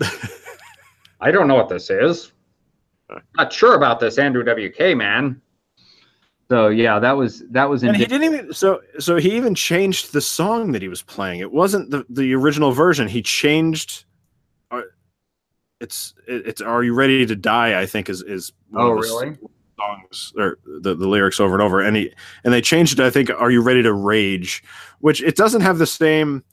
I 1.20 1.30
don't 1.30 1.48
know 1.48 1.54
what 1.54 1.68
this 1.68 1.90
is. 1.90 2.32
Not 3.36 3.52
sure 3.52 3.74
about 3.74 4.00
this 4.00 4.18
andrew 4.18 4.44
wk 4.44 4.96
man. 4.96 5.40
So 6.48 6.68
yeah 6.68 6.98
that 6.98 7.12
was 7.12 7.44
that 7.50 7.68
was 7.68 7.82
and 7.82 7.96
he 7.96 8.06
didn't 8.06 8.32
even 8.32 8.52
so 8.52 8.80
so 8.98 9.16
he 9.16 9.36
even 9.36 9.54
changed 9.54 10.12
the 10.12 10.20
song 10.20 10.72
that 10.72 10.82
he 10.82 10.88
was 10.88 11.02
playing. 11.02 11.40
It 11.40 11.52
wasn't 11.52 11.90
the 11.90 12.06
the 12.08 12.34
original 12.34 12.72
version. 12.72 13.08
He 13.08 13.22
changed 13.22 14.04
uh, 14.70 14.82
it's 15.80 16.14
it's 16.26 16.60
are 16.60 16.82
you 16.82 16.94
ready 16.94 17.24
to 17.24 17.34
die 17.34 17.80
i 17.80 17.86
think 17.86 18.08
is 18.08 18.22
is 18.22 18.52
oh 18.74 18.90
really 18.90 19.36
songs 19.80 20.32
or 20.36 20.58
the, 20.80 20.94
the 20.94 21.08
lyrics 21.08 21.40
over 21.40 21.54
and 21.54 21.62
over 21.62 21.80
and 21.80 21.96
he 21.96 22.12
and 22.44 22.52
they 22.52 22.60
changed 22.60 22.98
it 22.98 23.04
i 23.04 23.10
think 23.10 23.30
are 23.30 23.50
you 23.50 23.62
ready 23.62 23.82
to 23.82 23.92
rage? 23.92 24.62
Which 25.00 25.22
it 25.22 25.36
doesn't 25.36 25.62
have 25.62 25.78
the 25.78 25.86
same 25.86 26.44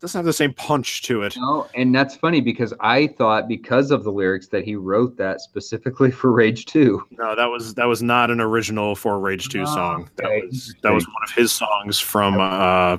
doesn't 0.00 0.18
have 0.18 0.24
the 0.24 0.32
same 0.32 0.52
punch 0.54 1.02
to 1.02 1.22
it. 1.22 1.36
No 1.36 1.68
and 1.74 1.94
that's 1.94 2.16
funny 2.16 2.40
because 2.40 2.72
i 2.80 3.06
thought 3.06 3.48
because 3.48 3.90
of 3.90 4.04
the 4.04 4.12
lyrics 4.12 4.48
that 4.48 4.64
he 4.64 4.74
wrote 4.76 5.16
that 5.16 5.40
specifically 5.40 6.10
for 6.18 6.32
rage 6.32 6.66
2 6.66 7.02
no 7.12 7.34
that 7.34 7.46
was 7.46 7.74
that 7.74 7.86
was 7.86 8.02
not 8.02 8.30
an 8.30 8.40
original 8.40 8.94
for 8.94 9.18
rage 9.18 9.48
2 9.48 9.62
oh, 9.62 9.64
song. 9.64 10.10
Okay. 10.20 10.40
that 10.40 10.46
was 10.46 10.74
that 10.82 10.92
was 10.92 11.06
one 11.06 11.22
of 11.24 11.30
his 11.30 11.52
songs 11.52 11.98
from 11.98 12.40
uh 12.40 12.96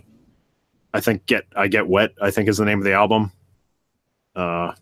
i 0.93 0.99
think 0.99 1.25
get 1.25 1.45
i 1.55 1.67
get 1.67 1.87
wet 1.87 2.11
i 2.21 2.31
think 2.31 2.49
is 2.49 2.57
the 2.57 2.65
name 2.65 2.79
of 2.79 2.85
the 2.85 2.93
album. 2.93 3.31
Uh 4.35 4.73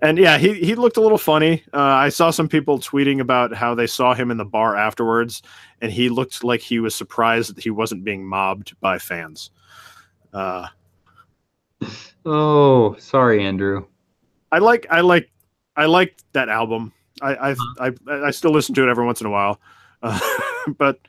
and 0.00 0.18
yeah, 0.18 0.38
he 0.38 0.54
he 0.54 0.74
looked 0.74 0.96
a 0.96 1.00
little 1.00 1.18
funny. 1.18 1.62
Uh, 1.72 1.78
I 1.78 2.08
saw 2.08 2.30
some 2.30 2.48
people 2.48 2.78
tweeting 2.78 3.20
about 3.20 3.54
how 3.54 3.74
they 3.74 3.86
saw 3.86 4.14
him 4.14 4.30
in 4.30 4.36
the 4.36 4.44
bar 4.44 4.76
afterwards, 4.76 5.42
and 5.80 5.92
he 5.92 6.08
looked 6.08 6.44
like 6.44 6.60
he 6.60 6.80
was 6.80 6.94
surprised 6.94 7.54
that 7.54 7.62
he 7.62 7.70
wasn't 7.70 8.04
being 8.04 8.26
mobbed 8.26 8.78
by 8.80 8.98
fans. 8.98 9.50
Uh, 10.32 10.66
oh, 12.26 12.94
sorry, 12.98 13.44
Andrew. 13.44 13.86
I 14.50 14.58
like 14.58 14.86
I 14.90 15.00
like 15.00 15.30
I 15.76 15.86
like 15.86 16.16
that 16.32 16.48
album. 16.48 16.92
I 17.22 17.52
I 17.52 17.56
I, 17.78 17.92
I 18.26 18.30
still 18.30 18.52
listen 18.52 18.74
to 18.74 18.82
it 18.82 18.90
every 18.90 19.06
once 19.06 19.20
in 19.20 19.26
a 19.26 19.30
while, 19.30 19.60
uh, 20.02 20.18
but 20.78 21.00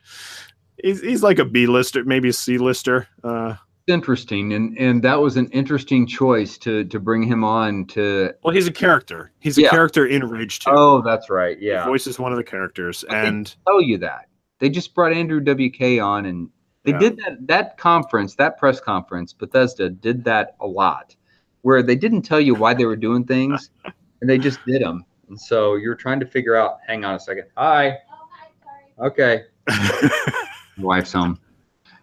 he's 0.82 1.00
he's 1.00 1.22
like 1.22 1.38
a 1.38 1.44
B 1.44 1.66
lister, 1.66 2.04
maybe 2.04 2.28
a 2.28 2.32
C 2.32 2.58
lister. 2.58 3.08
Uh, 3.22 3.56
interesting 3.86 4.52
and 4.52 4.76
and 4.78 5.02
that 5.02 5.20
was 5.20 5.36
an 5.36 5.46
interesting 5.48 6.06
choice 6.06 6.58
to 6.58 6.84
to 6.84 6.98
bring 6.98 7.22
him 7.22 7.44
on 7.44 7.84
to 7.86 8.32
well 8.42 8.52
he's 8.52 8.66
a 8.66 8.72
character. 8.72 9.30
He's 9.38 9.56
a 9.58 9.68
character 9.68 10.06
in 10.06 10.28
rage 10.28 10.58
2 10.60 10.70
oh 10.72 11.02
that's 11.02 11.30
right 11.30 11.56
yeah. 11.60 11.84
voice 11.84 12.06
is 12.08 12.18
one 12.18 12.32
of 12.32 12.38
the 12.38 12.44
characters 12.44 13.04
but 13.08 13.16
and 13.16 13.54
tell 13.66 13.80
you 13.80 13.98
that. 13.98 14.28
They 14.58 14.70
just 14.70 14.94
brought 14.94 15.12
andrew 15.12 15.40
wk 15.40 16.04
on 16.04 16.26
and 16.26 16.50
they 16.82 16.92
yeah. 16.92 16.98
did 16.98 17.16
that 17.18 17.46
that 17.46 17.78
conference 17.78 18.34
that 18.36 18.58
press 18.58 18.80
conference 18.80 19.32
bethesda 19.32 19.90
did 19.90 20.24
that 20.24 20.56
a 20.60 20.66
lot 20.66 21.14
where 21.62 21.82
they 21.82 21.96
didn't 21.96 22.22
tell 22.22 22.40
you 22.40 22.54
why 22.54 22.74
they 22.74 22.86
were 22.86 22.96
doing 22.96 23.24
things 23.24 23.70
and 24.20 24.28
they 24.28 24.38
just 24.38 24.58
did 24.66 24.82
them 24.82 25.04
and 25.28 25.40
so 25.40 25.76
you're 25.76 25.94
trying 25.94 26.18
to 26.20 26.26
figure 26.26 26.56
out 26.56 26.78
hang 26.86 27.04
on 27.04 27.14
a 27.14 27.20
second. 27.20 27.46
Hi. 27.56 27.98
Oh, 28.10 28.28
hi, 28.30 29.06
okay. 29.06 29.44
Wife's 30.78 31.12
home 31.12 31.38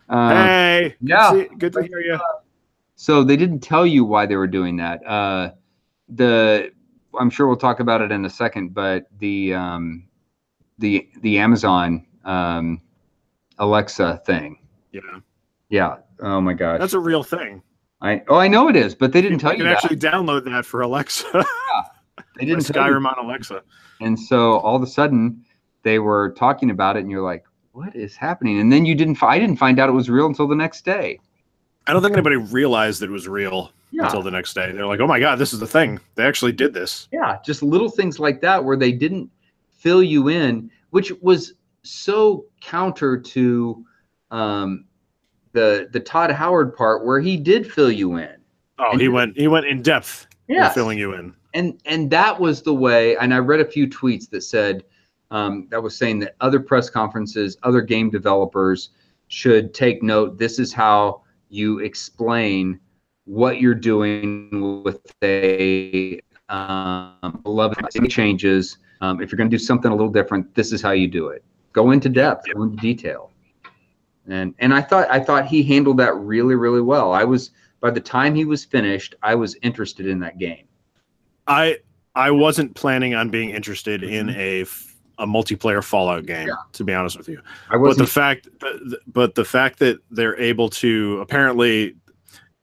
uh, 0.09 0.29
hey, 0.29 0.95
yeah, 1.01 1.31
good, 1.31 1.59
good 1.59 1.73
to 1.73 1.83
hear 1.83 1.99
you. 1.99 2.19
So 2.95 3.23
they 3.23 3.35
didn't 3.35 3.59
tell 3.59 3.85
you 3.85 4.05
why 4.05 4.25
they 4.25 4.35
were 4.35 4.47
doing 4.47 4.77
that. 4.77 5.05
Uh, 5.05 5.51
the 6.09 6.71
I'm 7.19 7.29
sure 7.29 7.47
we'll 7.47 7.57
talk 7.57 7.79
about 7.79 8.01
it 8.01 8.11
in 8.11 8.25
a 8.25 8.29
second, 8.29 8.73
but 8.73 9.07
the 9.19 9.53
um, 9.53 10.07
the 10.79 11.07
the 11.21 11.37
Amazon 11.37 12.05
um, 12.25 12.81
Alexa 13.59 14.21
thing. 14.25 14.59
Yeah. 14.91 15.01
Yeah. 15.69 15.97
Oh 16.19 16.41
my 16.41 16.53
gosh. 16.53 16.79
That's 16.79 16.93
a 16.93 16.99
real 16.99 17.23
thing. 17.23 17.61
I 18.01 18.21
oh 18.27 18.35
I 18.35 18.47
know 18.47 18.69
it 18.69 18.75
is, 18.75 18.95
but 18.95 19.11
they 19.11 19.21
didn't 19.21 19.39
you 19.39 19.39
tell 19.39 19.51
you. 19.53 19.59
You 19.59 19.63
can 19.63 19.73
actually 19.73 19.97
download 19.97 20.45
that 20.45 20.65
for 20.65 20.81
Alexa. 20.81 21.27
yeah. 21.33 21.43
They 22.39 22.45
didn't 22.47 22.63
Skyrim 22.63 23.05
on 23.05 23.23
Alexa. 23.23 23.61
And 24.01 24.19
so 24.19 24.57
all 24.59 24.75
of 24.75 24.81
a 24.81 24.87
sudden 24.87 25.45
they 25.83 25.99
were 25.99 26.31
talking 26.31 26.71
about 26.71 26.97
it, 26.97 27.01
and 27.01 27.11
you're 27.11 27.21
like, 27.21 27.45
what 27.73 27.95
is 27.95 28.15
happening? 28.15 28.59
And 28.59 28.71
then 28.71 28.85
you 28.85 28.95
didn't. 28.95 29.21
I 29.21 29.37
didn't 29.37 29.57
find 29.57 29.79
out 29.79 29.89
it 29.89 29.93
was 29.93 30.09
real 30.09 30.27
until 30.27 30.47
the 30.47 30.55
next 30.55 30.85
day. 30.85 31.19
I 31.85 31.91
don't 31.91 32.01
think 32.01 32.13
anybody 32.13 32.37
realized 32.37 33.01
that 33.01 33.09
it 33.09 33.11
was 33.11 33.27
real 33.27 33.71
yeah. 33.91 34.05
until 34.05 34.21
the 34.21 34.31
next 34.31 34.53
day. 34.53 34.71
They're 34.71 34.85
like, 34.85 35.01
"Oh 35.01 35.07
my 35.07 35.19
god, 35.19 35.37
this 35.37 35.53
is 35.53 35.59
the 35.59 35.67
thing! 35.67 35.99
They 36.15 36.23
actually 36.23 36.53
did 36.53 36.73
this." 36.73 37.09
Yeah, 37.11 37.39
just 37.43 37.61
little 37.61 37.89
things 37.89 38.19
like 38.19 38.39
that 38.41 38.63
where 38.63 38.77
they 38.77 38.91
didn't 38.91 39.29
fill 39.71 40.01
you 40.01 40.29
in, 40.29 40.71
which 40.91 41.11
was 41.21 41.55
so 41.81 42.45
counter 42.61 43.17
to 43.19 43.85
um, 44.31 44.85
the 45.51 45.89
the 45.91 45.99
Todd 45.99 46.31
Howard 46.31 46.75
part 46.75 47.05
where 47.05 47.19
he 47.19 47.35
did 47.35 47.69
fill 47.69 47.91
you 47.91 48.17
in. 48.17 48.35
Oh, 48.79 48.91
And- 48.91 49.01
he 49.01 49.09
went 49.09 49.35
he 49.35 49.47
went 49.47 49.65
in 49.65 49.81
depth 49.81 50.27
in 50.47 50.69
filling 50.71 50.99
you 50.99 51.13
in. 51.13 51.33
and 51.53 51.81
and 51.85 52.11
that 52.11 52.39
was 52.39 52.61
the 52.61 52.73
way 52.73 53.15
and 53.17 53.33
i 53.33 53.37
read 53.37 53.61
a 53.61 53.65
few 53.65 53.87
tweets 53.87 54.29
that 54.29 54.41
said 54.41 54.83
um, 55.33 55.67
that 55.71 55.81
was 55.81 55.97
saying 55.97 56.19
that 56.19 56.35
other 56.39 56.59
press 56.59 56.89
conferences 56.89 57.57
other 57.63 57.81
game 57.81 58.09
developers 58.09 58.89
should 59.27 59.73
take 59.73 60.01
note 60.01 60.37
this 60.37 60.59
is 60.59 60.71
how 60.71 61.23
you 61.49 61.79
explain 61.79 62.79
what 63.25 63.59
you're 63.59 63.75
doing 63.75 64.83
with 64.83 65.01
a 65.23 66.21
um, 66.49 67.41
11 67.45 68.09
changes 68.09 68.77
um, 69.01 69.21
if 69.21 69.31
you're 69.31 69.37
going 69.37 69.49
to 69.49 69.57
do 69.57 69.61
something 69.61 69.91
a 69.91 69.95
little 69.95 70.11
different 70.11 70.53
this 70.55 70.71
is 70.71 70.81
how 70.81 70.91
you 70.91 71.07
do 71.07 71.27
it. 71.29 71.43
Go 71.73 71.91
into 71.91 72.09
depth 72.09 72.45
go 72.53 72.63
into 72.63 72.77
detail. 72.77 73.31
And 74.27 74.53
and 74.59 74.73
i 74.73 74.81
thought 74.81 75.09
i 75.09 75.19
thought 75.19 75.47
he 75.47 75.63
handled 75.63 75.97
that 75.97 76.15
really 76.15 76.55
really 76.55 76.81
well. 76.81 77.11
I 77.11 77.23
was 77.23 77.51
by 77.81 77.89
the 77.89 77.99
time 77.99 78.35
he 78.35 78.45
was 78.45 78.63
finished 78.63 79.15
i 79.23 79.33
was 79.35 79.57
interested 79.63 80.05
in 80.05 80.19
that 80.19 80.37
game. 80.37 80.67
I 81.47 81.79
I 82.15 82.29
wasn't 82.29 82.75
planning 82.75 83.15
on 83.15 83.29
being 83.29 83.49
interested 83.49 84.03
in 84.03 84.29
a 84.29 84.61
f- 84.61 84.92
a 85.23 85.27
multiplayer 85.27 85.83
Fallout 85.83 86.25
game. 86.25 86.47
Yeah. 86.47 86.55
To 86.73 86.83
be 86.83 86.93
honest 86.93 87.17
with 87.17 87.29
you, 87.29 87.41
i 87.69 87.73
but 87.73 87.81
wasn't 87.81 88.07
the 88.07 88.11
fact 88.11 88.47
but, 88.59 88.75
but 89.07 89.35
the 89.35 89.45
fact 89.45 89.79
that 89.79 89.99
they're 90.11 90.39
able 90.39 90.69
to 90.69 91.19
apparently 91.21 91.95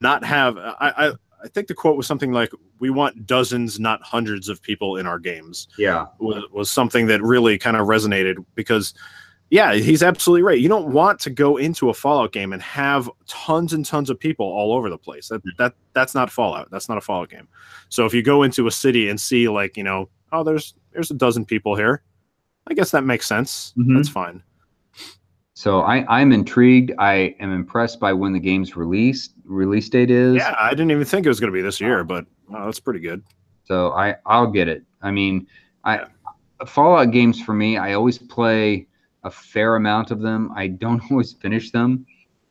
not 0.00 0.24
have 0.24 0.56
I, 0.58 0.74
I 0.80 1.12
I 1.42 1.48
think 1.48 1.68
the 1.68 1.74
quote 1.74 1.96
was 1.96 2.06
something 2.06 2.32
like 2.32 2.52
we 2.78 2.90
want 2.90 3.26
dozens 3.26 3.80
not 3.80 4.02
hundreds 4.02 4.48
of 4.48 4.60
people 4.60 4.96
in 4.96 5.06
our 5.06 5.18
games 5.18 5.68
Yeah, 5.78 6.06
was, 6.18 6.44
was 6.52 6.70
something 6.70 7.06
that 7.06 7.22
really 7.22 7.58
kind 7.58 7.76
of 7.76 7.86
resonated 7.86 8.44
because 8.54 8.94
yeah 9.50 9.74
he's 9.74 10.02
absolutely 10.02 10.42
right. 10.42 10.60
You 10.60 10.68
don't 10.68 10.92
want 10.92 11.18
to 11.20 11.30
go 11.30 11.56
into 11.56 11.88
a 11.88 11.94
fallout 11.94 12.32
game 12.32 12.52
and 12.52 12.62
have 12.62 13.10
tons 13.26 13.72
and 13.72 13.84
tons 13.84 14.10
of 14.10 14.18
people 14.18 14.46
all 14.46 14.72
over 14.72 14.90
the 14.90 14.98
place. 14.98 15.28
That 15.28 15.40
mm-hmm. 15.40 15.62
that 15.62 15.74
that's 15.92 16.14
not 16.14 16.30
fallout. 16.30 16.70
That's 16.70 16.88
not 16.88 16.98
a 16.98 17.02
fallout 17.02 17.30
game. 17.30 17.48
So 17.88 18.06
if 18.06 18.14
you 18.14 18.22
go 18.22 18.42
into 18.42 18.66
a 18.66 18.70
city 18.70 19.08
and 19.08 19.20
see 19.20 19.48
like 19.48 19.76
you 19.76 19.84
know 19.84 20.08
oh 20.32 20.44
there's 20.44 20.74
there's 20.92 21.10
a 21.10 21.14
dozen 21.14 21.44
people 21.44 21.74
here 21.76 22.02
i 22.68 22.74
guess 22.74 22.90
that 22.90 23.04
makes 23.04 23.26
sense 23.26 23.72
Mhm. 23.78 23.96
that's 23.96 24.08
fine 24.08 24.42
so 25.54 25.82
I 25.82 26.06
I'm 26.08 26.32
intrigued. 26.32 26.92
I 26.98 27.34
am 27.38 27.52
impressed 27.52 28.00
by 28.00 28.12
when 28.14 28.32
the 28.32 28.40
game's 28.40 28.76
release 28.76 29.30
release 29.44 29.88
date 29.90 30.10
is. 30.10 30.36
yeah 30.36 30.54
i 30.58 30.70
didn't 30.70 30.90
even 30.90 31.04
think 31.04 31.26
it 31.26 31.28
was 31.28 31.38
going 31.40 31.52
to 31.52 31.56
be 31.56 31.60
this 31.62 31.80
year 31.80 32.02
but 32.04 32.24
oh, 32.54 32.64
that's 32.64 32.80
pretty 32.80 33.00
good 33.00 33.22
So 33.64 33.92
I 33.92 34.16
I'll 34.26 34.46
get 34.50 34.68
it. 34.68 34.84
I 35.02 35.10
mean, 35.10 35.46
I 35.84 36.06
Fallout 36.66 37.10
games 37.10 37.40
for 37.40 37.54
me, 37.54 37.78
I 37.78 37.94
always 37.94 38.18
play 38.18 38.86
a 39.24 39.30
fair 39.30 39.76
amount 39.76 40.10
of 40.10 40.20
them. 40.20 40.50
I 40.56 40.66
don't 40.66 41.02
always 41.10 41.32
finish 41.32 41.70
them, 41.70 42.04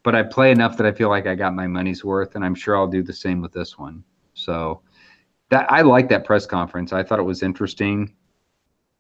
but 0.04 0.16
I 0.16 0.24
play 0.24 0.52
enough 0.52 0.78
that 0.78 0.86
I 0.88 0.92
feel 0.92 1.10
like 1.10 1.28
I 1.28 1.36
got 1.36 1.54
my 1.54 1.68
money's 1.68 2.04
worth, 2.06 2.36
and 2.36 2.44
I'm 2.46 2.56
sure 2.56 2.76
I'll 2.78 2.88
do 2.88 3.04
the 3.04 3.14
same 3.14 3.40
with 3.42 3.52
this 3.54 3.78
one. 3.78 4.04
So 4.34 4.82
that 5.52 5.72
I 5.72 5.82
like 5.82 6.10
that 6.10 6.26
press 6.26 6.46
conference. 6.48 6.92
I 6.94 7.04
thought 7.04 7.20
it 7.20 7.24
was 7.34 7.44
interesting. 7.44 8.14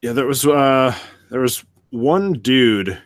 Yeah, 0.01 0.13
there 0.13 0.27
was 0.27 0.45
uh 0.45 0.95
there 1.29 1.41
was 1.41 1.63
one 1.89 2.33
dude. 2.33 3.01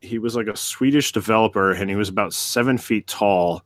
He 0.00 0.18
was 0.18 0.36
like 0.36 0.46
a 0.46 0.56
Swedish 0.56 1.12
developer, 1.12 1.72
and 1.72 1.88
he 1.90 1.96
was 1.96 2.08
about 2.08 2.32
seven 2.32 2.78
feet 2.78 3.06
tall. 3.06 3.62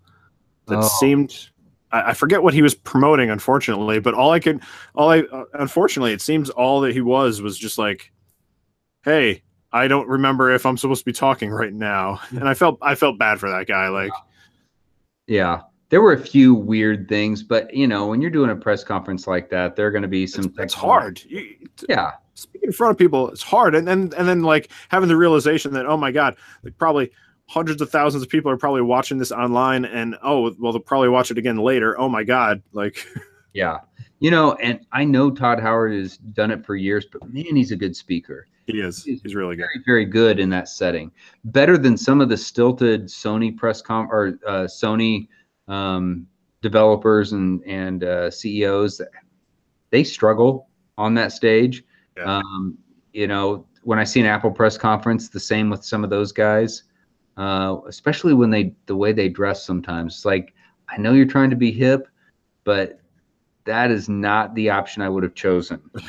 That 0.66 0.78
Oh. 0.78 0.88
seemed. 1.00 1.48
I, 1.92 2.10
I 2.10 2.14
forget 2.14 2.42
what 2.42 2.54
he 2.54 2.62
was 2.62 2.74
promoting, 2.74 3.30
unfortunately. 3.30 3.98
But 4.00 4.14
all 4.14 4.30
I 4.30 4.40
could, 4.40 4.62
all 4.94 5.10
I, 5.10 5.20
uh, 5.20 5.44
unfortunately, 5.54 6.12
it 6.12 6.20
seems 6.20 6.48
all 6.50 6.80
that 6.82 6.92
he 6.92 7.00
was 7.00 7.42
was 7.42 7.58
just 7.58 7.78
like, 7.78 8.12
"Hey, 9.04 9.42
I 9.72 9.88
don't 9.88 10.06
remember 10.08 10.50
if 10.50 10.64
I'm 10.66 10.76
supposed 10.76 11.00
to 11.00 11.04
be 11.06 11.12
talking 11.12 11.50
right 11.50 11.72
now," 11.72 12.20
and 12.30 12.48
I 12.48 12.54
felt 12.54 12.78
I 12.82 12.94
felt 12.94 13.18
bad 13.18 13.40
for 13.40 13.50
that 13.50 13.66
guy. 13.66 13.88
Like, 13.88 14.12
Yeah. 15.26 15.62
There 15.88 16.00
were 16.00 16.12
a 16.12 16.20
few 16.20 16.54
weird 16.54 17.08
things, 17.08 17.42
but 17.42 17.74
you 17.74 17.88
know, 17.88 18.06
when 18.06 18.20
you're 18.20 18.30
doing 18.30 18.50
a 18.50 18.54
press 18.56 18.84
conference 18.84 19.26
like 19.26 19.50
that, 19.50 19.74
there 19.74 19.88
are 19.88 19.90
going 19.90 20.02
to 20.02 20.08
be 20.08 20.24
some. 20.26 20.54
it's 20.58 20.72
hard. 20.74 21.20
You, 21.26 21.56
Yeah. 21.88 22.12
Speaking 22.40 22.68
in 22.68 22.72
front 22.72 22.90
of 22.90 22.98
people 22.98 23.28
it's 23.30 23.42
hard 23.42 23.74
and 23.74 23.86
then 23.86 24.12
and 24.16 24.28
then 24.28 24.42
like 24.42 24.70
having 24.88 25.08
the 25.08 25.16
realization 25.16 25.72
that 25.72 25.86
oh 25.86 25.96
my 25.96 26.10
god 26.10 26.36
like 26.62 26.76
probably 26.78 27.10
hundreds 27.46 27.82
of 27.82 27.90
thousands 27.90 28.22
of 28.22 28.28
people 28.28 28.50
are 28.50 28.56
probably 28.56 28.82
watching 28.82 29.18
this 29.18 29.32
online 29.32 29.84
and 29.84 30.16
oh 30.22 30.52
well 30.58 30.72
they'll 30.72 30.80
probably 30.80 31.08
watch 31.08 31.30
it 31.30 31.38
again 31.38 31.56
later 31.56 31.98
oh 31.98 32.08
my 32.08 32.24
god 32.24 32.62
like 32.72 33.06
Yeah. 33.52 33.78
You 34.20 34.30
know, 34.30 34.54
and 34.54 34.80
I 34.92 35.04
know 35.04 35.30
Todd 35.30 35.60
Howard 35.60 35.92
has 35.94 36.18
done 36.18 36.50
it 36.50 36.64
for 36.64 36.76
years, 36.76 37.06
but 37.10 37.22
man, 37.32 37.56
he's 37.56 37.72
a 37.72 37.76
good 37.76 37.96
speaker. 37.96 38.46
he 38.66 38.80
is 38.80 39.02
he's 39.02 39.34
really 39.34 39.56
good 39.56 39.66
Very, 39.74 39.84
very 39.84 40.04
good 40.04 40.38
in 40.38 40.50
that 40.50 40.68
setting. 40.68 41.10
Better 41.44 41.78
than 41.78 41.96
some 41.96 42.20
of 42.20 42.28
the 42.28 42.36
stilted 42.36 43.06
Sony 43.06 43.56
press 43.56 43.80
com 43.80 44.08
or 44.10 44.38
uh, 44.46 44.64
Sony 44.64 45.28
um, 45.68 46.26
developers 46.60 47.32
and 47.32 47.62
and 47.64 48.04
uh, 48.04 48.30
CEOs. 48.30 49.00
They 49.90 50.04
struggle 50.04 50.68
on 50.98 51.14
that 51.14 51.32
stage. 51.32 51.82
Yeah. 52.20 52.36
Um, 52.38 52.78
you 53.12 53.26
know, 53.26 53.66
when 53.82 53.98
I 53.98 54.04
see 54.04 54.20
an 54.20 54.26
Apple 54.26 54.50
press 54.50 54.76
conference, 54.78 55.28
the 55.28 55.40
same 55.40 55.70
with 55.70 55.84
some 55.84 56.04
of 56.04 56.10
those 56.10 56.32
guys. 56.32 56.84
Uh, 57.36 57.78
especially 57.88 58.34
when 58.34 58.50
they 58.50 58.74
the 58.86 58.94
way 58.96 59.12
they 59.12 59.28
dress 59.28 59.64
sometimes. 59.64 60.16
It's 60.16 60.24
like 60.24 60.52
I 60.88 60.98
know 60.98 61.12
you're 61.12 61.24
trying 61.26 61.48
to 61.50 61.56
be 61.56 61.72
hip, 61.72 62.06
but 62.64 63.00
that 63.64 63.90
is 63.90 64.08
not 64.08 64.54
the 64.54 64.68
option 64.70 65.00
I 65.02 65.08
would 65.08 65.22
have 65.22 65.34
chosen. 65.34 65.80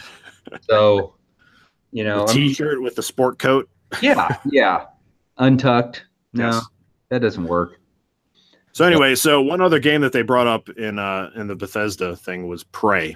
So, 0.68 1.16
you 1.92 2.04
know, 2.04 2.26
the 2.26 2.32
I'm- 2.32 2.36
t-shirt 2.36 2.82
with 2.82 2.96
the 2.96 3.04
sport 3.04 3.38
coat 3.40 3.70
yeah, 4.02 4.36
yeah, 4.52 4.88
untucked. 5.38 6.04
No, 6.34 6.50
Yes. 6.50 6.66
that 7.10 7.20
doesn't 7.20 7.46
work. 7.46 7.80
so 8.74 8.84
anyway 8.86 9.14
so 9.16 9.42
one 9.42 9.62
other 9.62 9.80
game 9.80 10.02
that 10.02 10.12
they 10.14 10.24
brought 10.24 10.48
up 10.48 10.68
in 10.70 10.98
uh 10.98 11.30
in 11.36 11.48
the 11.48 11.56
bethesda 11.56 12.16
thing 12.16 12.48
was 12.48 12.64
prey 12.64 13.16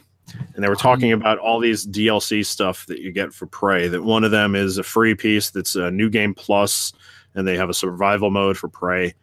and 0.56 0.64
they 0.64 0.68
were 0.70 0.76
talking 0.76 1.12
about 1.12 1.38
all 1.38 1.60
these 1.60 1.86
dlc 1.86 2.46
stuff 2.46 2.86
that 2.88 3.00
you 3.00 3.12
get 3.12 3.32
for 3.34 3.46
prey 3.46 3.88
that 3.88 4.04
one 4.04 4.24
of 4.24 4.32
them 4.32 4.56
is 4.56 4.78
a 4.78 4.84
free 4.84 5.14
piece 5.16 5.50
that's 5.52 5.76
a 5.76 5.92
new 5.92 6.10
game 6.10 6.34
plus 6.34 6.94
and 7.36 7.48
they 7.48 7.56
have 7.58 7.70
a 7.70 7.74
survival 7.74 8.32
mode 8.32 8.58
for 8.58 8.68
prey 8.68 9.14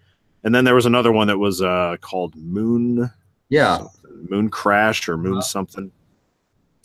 and 0.45 0.55
then 0.55 0.65
there 0.65 0.75
was 0.75 0.87
another 0.87 1.11
one 1.13 1.27
that 1.27 1.39
was 1.39 1.61
uh 1.63 1.97
called 2.01 2.35
moon 2.37 3.11
Yeah, 3.49 3.79
something, 3.79 4.27
moon 4.31 4.49
crash 4.49 5.09
or 5.09 5.17
moon 5.17 5.43
something 5.43 5.91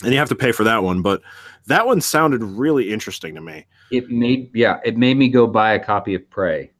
and 0.03 0.11
you 0.13 0.17
have 0.19 0.29
to 0.29 0.35
pay 0.35 0.51
for 0.51 0.63
that 0.63 0.81
one 0.83 1.01
but 1.01 1.21
that 1.67 1.85
one 1.85 1.99
sounded 2.01 2.41
really 2.43 2.91
interesting 2.91 3.35
to 3.35 3.41
me 3.41 3.65
it 3.91 4.09
made 4.09 4.49
yeah 4.55 4.79
it 4.83 4.97
made 4.97 5.17
me 5.17 5.29
go 5.29 5.45
buy 5.47 5.73
a 5.73 5.79
copy 5.79 6.15
of 6.15 6.27
Prey. 6.29 6.71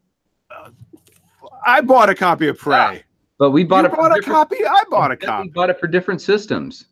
i 1.66 1.82
bought 1.82 2.10
a 2.10 2.16
copy 2.16 2.48
of 2.48 2.58
prey 2.58 3.04
But 3.38 3.52
we 3.52 3.64
bought 3.64 3.86
you 3.86 3.92
it. 3.92 3.96
bought 3.96 4.18
a 4.18 4.22
copy 4.22 4.66
i 4.66 4.84
bought 4.90 5.12
a 5.12 5.18
copy. 5.18 5.48
We 5.48 5.54
bought 5.54 5.70
it 5.70 5.80
for 5.80 5.88
different 5.88 6.22
systems. 6.22 6.86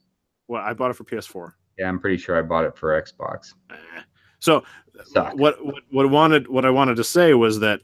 Well 0.47 0.61
i 0.63 0.73
bought 0.73 0.91
it 0.91 0.95
for 0.95 1.03
ps4 1.03 1.51
Yeah, 1.77 1.89
I'm 1.89 1.99
pretty 1.99 2.17
sure 2.17 2.37
I 2.37 2.41
bought 2.41 2.65
it 2.65 2.77
for 2.77 2.99
Xbox. 3.01 3.53
Eh. 3.71 3.75
so 4.39 4.63
Suck. 5.03 5.33
what, 5.35 5.63
what 5.65 5.75
what 5.91 6.05
I 6.05 6.09
wanted 6.09 6.47
what 6.47 6.65
I 6.65 6.69
wanted 6.69 6.95
to 6.97 7.03
say 7.03 7.33
was 7.33 7.59
that 7.59 7.81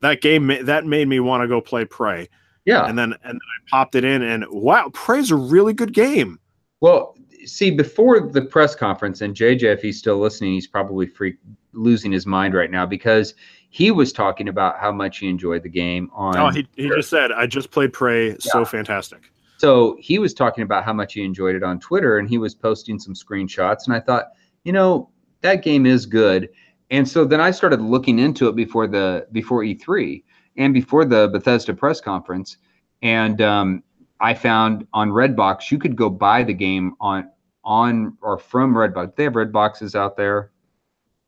that 0.00 0.20
game 0.20 0.52
that 0.64 0.84
made 0.86 1.08
me 1.08 1.18
want 1.20 1.42
to 1.42 1.48
go 1.48 1.60
play 1.60 1.84
Prey, 1.84 2.28
Yeah. 2.64 2.86
and 2.86 2.96
then 2.98 3.12
and 3.12 3.34
then 3.34 3.40
I 3.40 3.70
popped 3.70 3.94
it 3.96 4.04
in, 4.04 4.22
and 4.22 4.44
wow, 4.50 4.88
Prey's 4.92 5.30
a 5.30 5.36
really 5.36 5.72
good 5.72 5.92
game. 5.92 6.38
Well, 6.80 7.16
see, 7.44 7.70
before 7.72 8.20
the 8.20 8.42
press 8.42 8.74
conference, 8.76 9.20
and 9.20 9.34
JJ, 9.34 9.62
if 9.64 9.82
he's 9.82 9.98
still 9.98 10.18
listening, 10.18 10.52
he's 10.52 10.66
probably 10.68 11.06
freak 11.06 11.36
losing 11.72 12.12
his 12.12 12.26
mind 12.26 12.54
right 12.54 12.70
now 12.70 12.84
because 12.86 13.34
he 13.70 13.90
was 13.90 14.12
talking 14.12 14.48
about 14.48 14.78
how 14.78 14.92
much 14.92 15.18
he 15.18 15.28
enjoyed 15.28 15.62
the 15.64 15.68
game 15.68 16.10
on. 16.12 16.36
Oh, 16.36 16.50
he, 16.50 16.68
he 16.76 16.88
just 16.88 17.08
said 17.10 17.32
I 17.32 17.46
just 17.46 17.70
played 17.72 17.92
Prey, 17.92 18.36
so 18.38 18.64
fantastic. 18.64 19.31
So 19.62 19.96
he 20.00 20.18
was 20.18 20.34
talking 20.34 20.64
about 20.64 20.82
how 20.82 20.92
much 20.92 21.14
he 21.14 21.22
enjoyed 21.22 21.54
it 21.54 21.62
on 21.62 21.78
Twitter 21.78 22.18
and 22.18 22.28
he 22.28 22.36
was 22.36 22.52
posting 22.52 22.98
some 22.98 23.14
screenshots. 23.14 23.86
And 23.86 23.94
I 23.94 24.00
thought, 24.00 24.32
you 24.64 24.72
know, 24.72 25.08
that 25.42 25.62
game 25.62 25.86
is 25.86 26.04
good. 26.04 26.48
And 26.90 27.08
so 27.08 27.24
then 27.24 27.40
I 27.40 27.52
started 27.52 27.80
looking 27.80 28.18
into 28.18 28.48
it 28.48 28.56
before 28.56 28.88
the 28.88 29.28
before 29.30 29.62
E3 29.62 30.24
and 30.56 30.74
before 30.74 31.04
the 31.04 31.28
Bethesda 31.28 31.74
press 31.74 32.00
conference. 32.00 32.56
And 33.02 33.40
um, 33.40 33.84
I 34.18 34.34
found 34.34 34.84
on 34.94 35.10
Redbox 35.10 35.70
you 35.70 35.78
could 35.78 35.94
go 35.94 36.10
buy 36.10 36.42
the 36.42 36.54
game 36.54 36.94
on 37.00 37.30
on 37.62 38.18
or 38.20 38.38
from 38.38 38.74
Redbox. 38.74 39.14
They 39.14 39.22
have 39.22 39.36
Red 39.36 39.52
boxes 39.52 39.94
out 39.94 40.16
there 40.16 40.50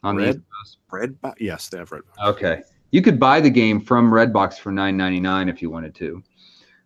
on 0.02 0.16
the 0.16 0.22
Red? 0.22 0.34
East 0.34 0.44
Coast. 0.60 0.78
Red, 0.90 1.20
Bo- 1.20 1.34
yes, 1.38 1.68
they 1.68 1.78
have 1.78 1.92
Red. 1.92 2.02
Okay. 2.24 2.62
You 2.90 3.00
could 3.00 3.20
buy 3.20 3.40
the 3.40 3.50
game 3.50 3.80
from 3.80 4.10
Redbox 4.10 4.58
for 4.58 4.72
nine 4.72 4.96
ninety 4.96 5.20
nine 5.20 5.48
if 5.48 5.62
you 5.62 5.70
wanted 5.70 5.94
to. 5.94 6.20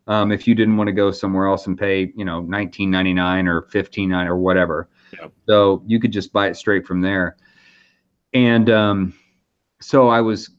Um, 0.09 0.33
if 0.33 0.49
you 0.49 0.55
didn't 0.55 0.77
want 0.77 0.89
to 0.89 0.93
go 0.93 1.11
somewhere 1.11 1.47
else 1.47 1.67
and 1.67 1.79
pay, 1.79 2.13
you 2.17 2.25
know, 2.25 2.41
nineteen 2.41 2.91
ninety 2.91 3.13
nine 3.13 3.47
or 3.47 3.63
fifteen 3.63 4.09
nine 4.09 4.27
or 4.27 4.37
whatever. 4.37 4.89
Yep. 5.13 5.33
So 5.47 5.83
you 5.87 6.01
could 6.01 6.13
just 6.13 6.33
buy 6.33 6.49
it 6.49 6.57
straight 6.57 6.87
from 6.87 7.01
there. 7.01 7.37
And 8.33 8.71
um, 8.71 9.15
so 9.81 10.09
I 10.09 10.21
was 10.21 10.51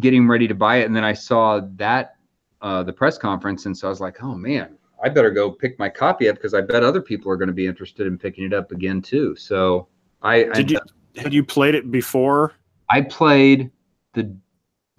getting 0.00 0.26
ready 0.26 0.48
to 0.48 0.54
buy 0.54 0.76
it, 0.76 0.86
and 0.86 0.96
then 0.96 1.04
I 1.04 1.12
saw 1.12 1.60
that 1.76 2.14
uh, 2.62 2.82
the 2.84 2.92
press 2.92 3.18
conference, 3.18 3.66
and 3.66 3.76
so 3.76 3.88
I 3.88 3.90
was 3.90 4.00
like, 4.00 4.22
oh 4.22 4.34
man, 4.34 4.78
I 5.02 5.08
better 5.08 5.30
go 5.30 5.50
pick 5.50 5.78
my 5.78 5.88
copy 5.88 6.28
up 6.28 6.36
because 6.36 6.54
I 6.54 6.60
bet 6.60 6.84
other 6.84 7.02
people 7.02 7.30
are 7.30 7.36
going 7.36 7.48
to 7.48 7.54
be 7.54 7.66
interested 7.66 8.06
in 8.06 8.16
picking 8.16 8.44
it 8.44 8.52
up 8.52 8.70
again 8.70 9.02
too. 9.02 9.34
So 9.34 9.88
I 10.22 10.44
Did 10.44 10.70
you 10.70 10.80
had 11.16 11.34
you 11.34 11.44
played 11.44 11.74
it 11.74 11.90
before? 11.90 12.54
I 12.88 13.02
played 13.02 13.70
the 14.14 14.34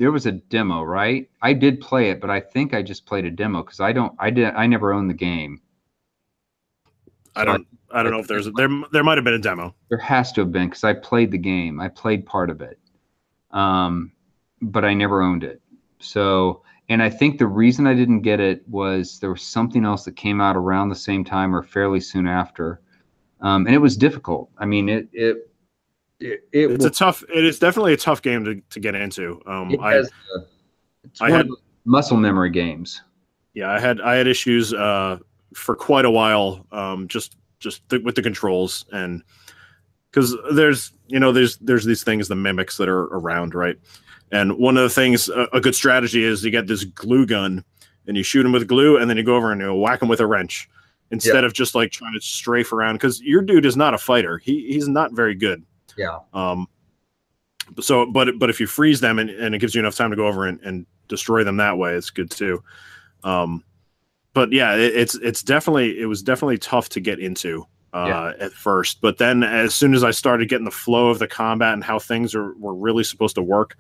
there 0.04 0.12
was 0.12 0.26
a 0.26 0.34
demo, 0.34 0.84
right? 0.84 1.30
I 1.42 1.54
did 1.54 1.80
play 1.80 2.10
it, 2.10 2.20
but 2.20 2.30
I 2.30 2.42
think 2.42 2.74
I 2.74 2.82
just 2.82 3.06
played 3.06 3.24
a 3.24 3.32
demo 3.32 3.64
because 3.64 3.80
I 3.80 3.94
don't, 3.94 4.14
I 4.20 4.32
did, 4.32 4.54
I 4.54 4.68
never 4.68 4.92
owned 4.92 5.10
the 5.10 5.14
game. 5.14 5.62
I 7.38 7.46
don't, 7.46 7.66
I, 7.90 8.02
I 8.02 8.04
don't 8.04 8.12
know 8.12 8.20
if 8.20 8.28
there's 8.28 8.50
there. 8.58 8.68
There 8.92 9.02
might 9.02 9.18
have 9.18 9.24
been 9.24 9.34
a 9.34 9.40
demo. 9.40 9.74
There 9.88 9.98
has 10.00 10.34
to 10.34 10.42
have 10.42 10.52
been 10.52 10.68
because 10.68 10.84
I 10.84 10.92
played 10.92 11.32
the 11.32 11.38
game. 11.38 11.80
I 11.80 11.88
played 11.88 12.26
part 12.26 12.50
of 12.50 12.60
it, 12.60 12.78
um, 13.52 14.12
but 14.62 14.84
I 14.84 14.94
never 14.94 15.22
owned 15.22 15.46
it. 15.46 15.62
So, 16.00 16.64
and 16.90 17.02
I 17.02 17.10
think 17.10 17.40
the 17.40 17.48
reason 17.48 17.88
I 17.88 17.94
didn't 17.94 18.24
get 18.24 18.42
it 18.42 18.68
was 18.68 19.20
there 19.20 19.32
was 19.32 19.42
something 19.42 19.86
else 19.86 20.04
that 20.04 20.18
came 20.18 20.42
out 20.42 20.58
around 20.58 20.90
the 20.90 20.96
same 20.96 21.24
time 21.24 21.56
or 21.56 21.64
fairly 21.64 22.02
soon 22.02 22.28
after, 22.28 22.82
um, 23.40 23.68
and 23.68 23.74
it 23.74 23.80
was 23.80 23.96
difficult. 23.96 24.50
I 24.58 24.66
mean, 24.66 24.90
it 24.90 25.08
it 25.14 25.50
it, 26.24 26.48
it 26.52 26.72
it's 26.72 26.84
will, 26.84 26.88
a 26.88 26.92
tough. 26.92 27.24
It 27.34 27.46
is 27.46 27.60
definitely 27.60 27.94
a 27.94 27.98
tough 27.98 28.22
game 28.22 28.46
to, 28.46 28.62
to 28.70 28.80
get 28.80 28.96
into. 28.96 29.42
Um, 29.46 29.72
it 29.72 29.82
has, 29.82 30.10
I, 30.10 30.40
uh, 30.40 30.44
it's 31.04 31.22
I 31.22 31.32
had 31.32 31.48
muscle 31.86 32.18
memory 32.18 32.50
games. 32.50 33.02
Yeah, 33.54 33.72
I 33.72 33.80
had 33.80 34.02
I 34.02 34.16
had 34.16 34.28
issues 34.28 34.74
uh, 34.74 35.18
for 35.54 35.76
quite 35.76 36.06
a 36.06 36.12
while. 36.12 36.66
Um, 36.72 37.08
just 37.08 37.38
just 37.64 37.88
th- 37.90 38.04
with 38.04 38.16
the 38.16 38.22
controls 38.22 38.86
and 38.92 39.24
because 40.12 40.36
there's 40.54 40.92
you 41.08 41.20
know 41.20 41.32
there's 41.32 41.58
there's 41.58 41.86
these 41.86 42.04
things 42.04 42.28
the 42.28 42.36
mimics 42.36 42.78
that 42.78 42.90
are 42.90 43.06
around 43.06 43.56
right 43.56 43.78
and 44.32 44.58
one 44.58 44.78
of 44.78 44.84
the 44.84 44.90
things 44.90 45.30
a, 45.30 45.48
a 45.54 45.62
good 45.62 45.74
strategy 45.74 46.24
is 46.24 46.44
you 46.44 46.52
get 46.52 46.68
this 46.68 46.84
glue 46.84 47.26
gun 47.26 47.64
and 48.06 48.18
you 48.18 48.22
shoot 48.22 48.44
them 48.44 48.52
with 48.52 48.68
glue 48.68 48.98
and 48.98 49.10
then 49.10 49.18
you 49.18 49.24
go 49.24 49.36
over 49.36 49.52
and 49.52 49.62
you 49.62 49.74
whack 49.74 50.02
them 50.02 50.10
with 50.10 50.20
a 50.20 50.28
wrench 50.28 50.70
instead 51.10 51.44
of 51.44 51.54
just 51.54 51.74
like 51.74 51.92
trying 51.92 52.14
to 52.14 52.22
strafe 52.22 52.74
around 52.74 52.96
because 52.96 53.22
your 53.22 53.42
dude 53.42 53.66
is 53.66 53.78
not 53.78 53.94
a 53.94 53.98
fighter 53.98 54.38
he 54.38 54.68
he's 54.68 54.88
not 54.88 55.14
very 55.14 55.34
good 55.34 55.64
yeah. 55.98 56.20
Um. 56.34 56.68
So, 57.80 58.06
but 58.12 58.40
but 58.40 58.50
if 58.50 58.60
you 58.60 58.68
freeze 58.68 59.00
them 59.00 59.20
and, 59.20 59.30
and 59.30 59.56
it 59.56 59.60
gives 59.60 59.74
you 59.74 59.80
enough 59.80 59.96
time 59.96 60.10
to 60.10 60.16
go 60.16 60.28
over 60.28 60.48
and, 60.48 60.60
and 60.62 60.86
destroy 61.08 61.44
them 61.44 61.58
that 61.58 61.78
way, 61.78 61.94
it's 61.94 62.10
good 62.10 62.32
too. 62.32 62.64
Um. 63.24 63.64
But 64.34 64.52
yeah, 64.52 64.76
it, 64.76 64.96
it's 64.96 65.16
it's 65.16 65.44
definitely 65.44 66.00
it 66.00 66.06
was 66.06 66.24
definitely 66.24 66.58
tough 66.58 66.90
to 66.90 67.00
get 67.00 67.20
into 67.20 67.66
uh, 67.94 68.34
yeah. 68.40 68.46
at 68.46 68.52
first. 68.52 69.00
But 69.02 69.18
then 69.18 69.44
as 69.44 69.76
soon 69.76 69.94
as 69.94 70.04
I 70.04 70.12
started 70.12 70.50
getting 70.50 70.66
the 70.66 70.72
flow 70.72 71.10
of 71.10 71.20
the 71.20 71.28
combat 71.28 71.74
and 71.74 71.84
how 71.84 72.00
things 72.00 72.36
are 72.36 72.54
were 72.56 72.74
really 72.74 73.04
supposed 73.04 73.36
to 73.36 73.42
work, 73.42 73.78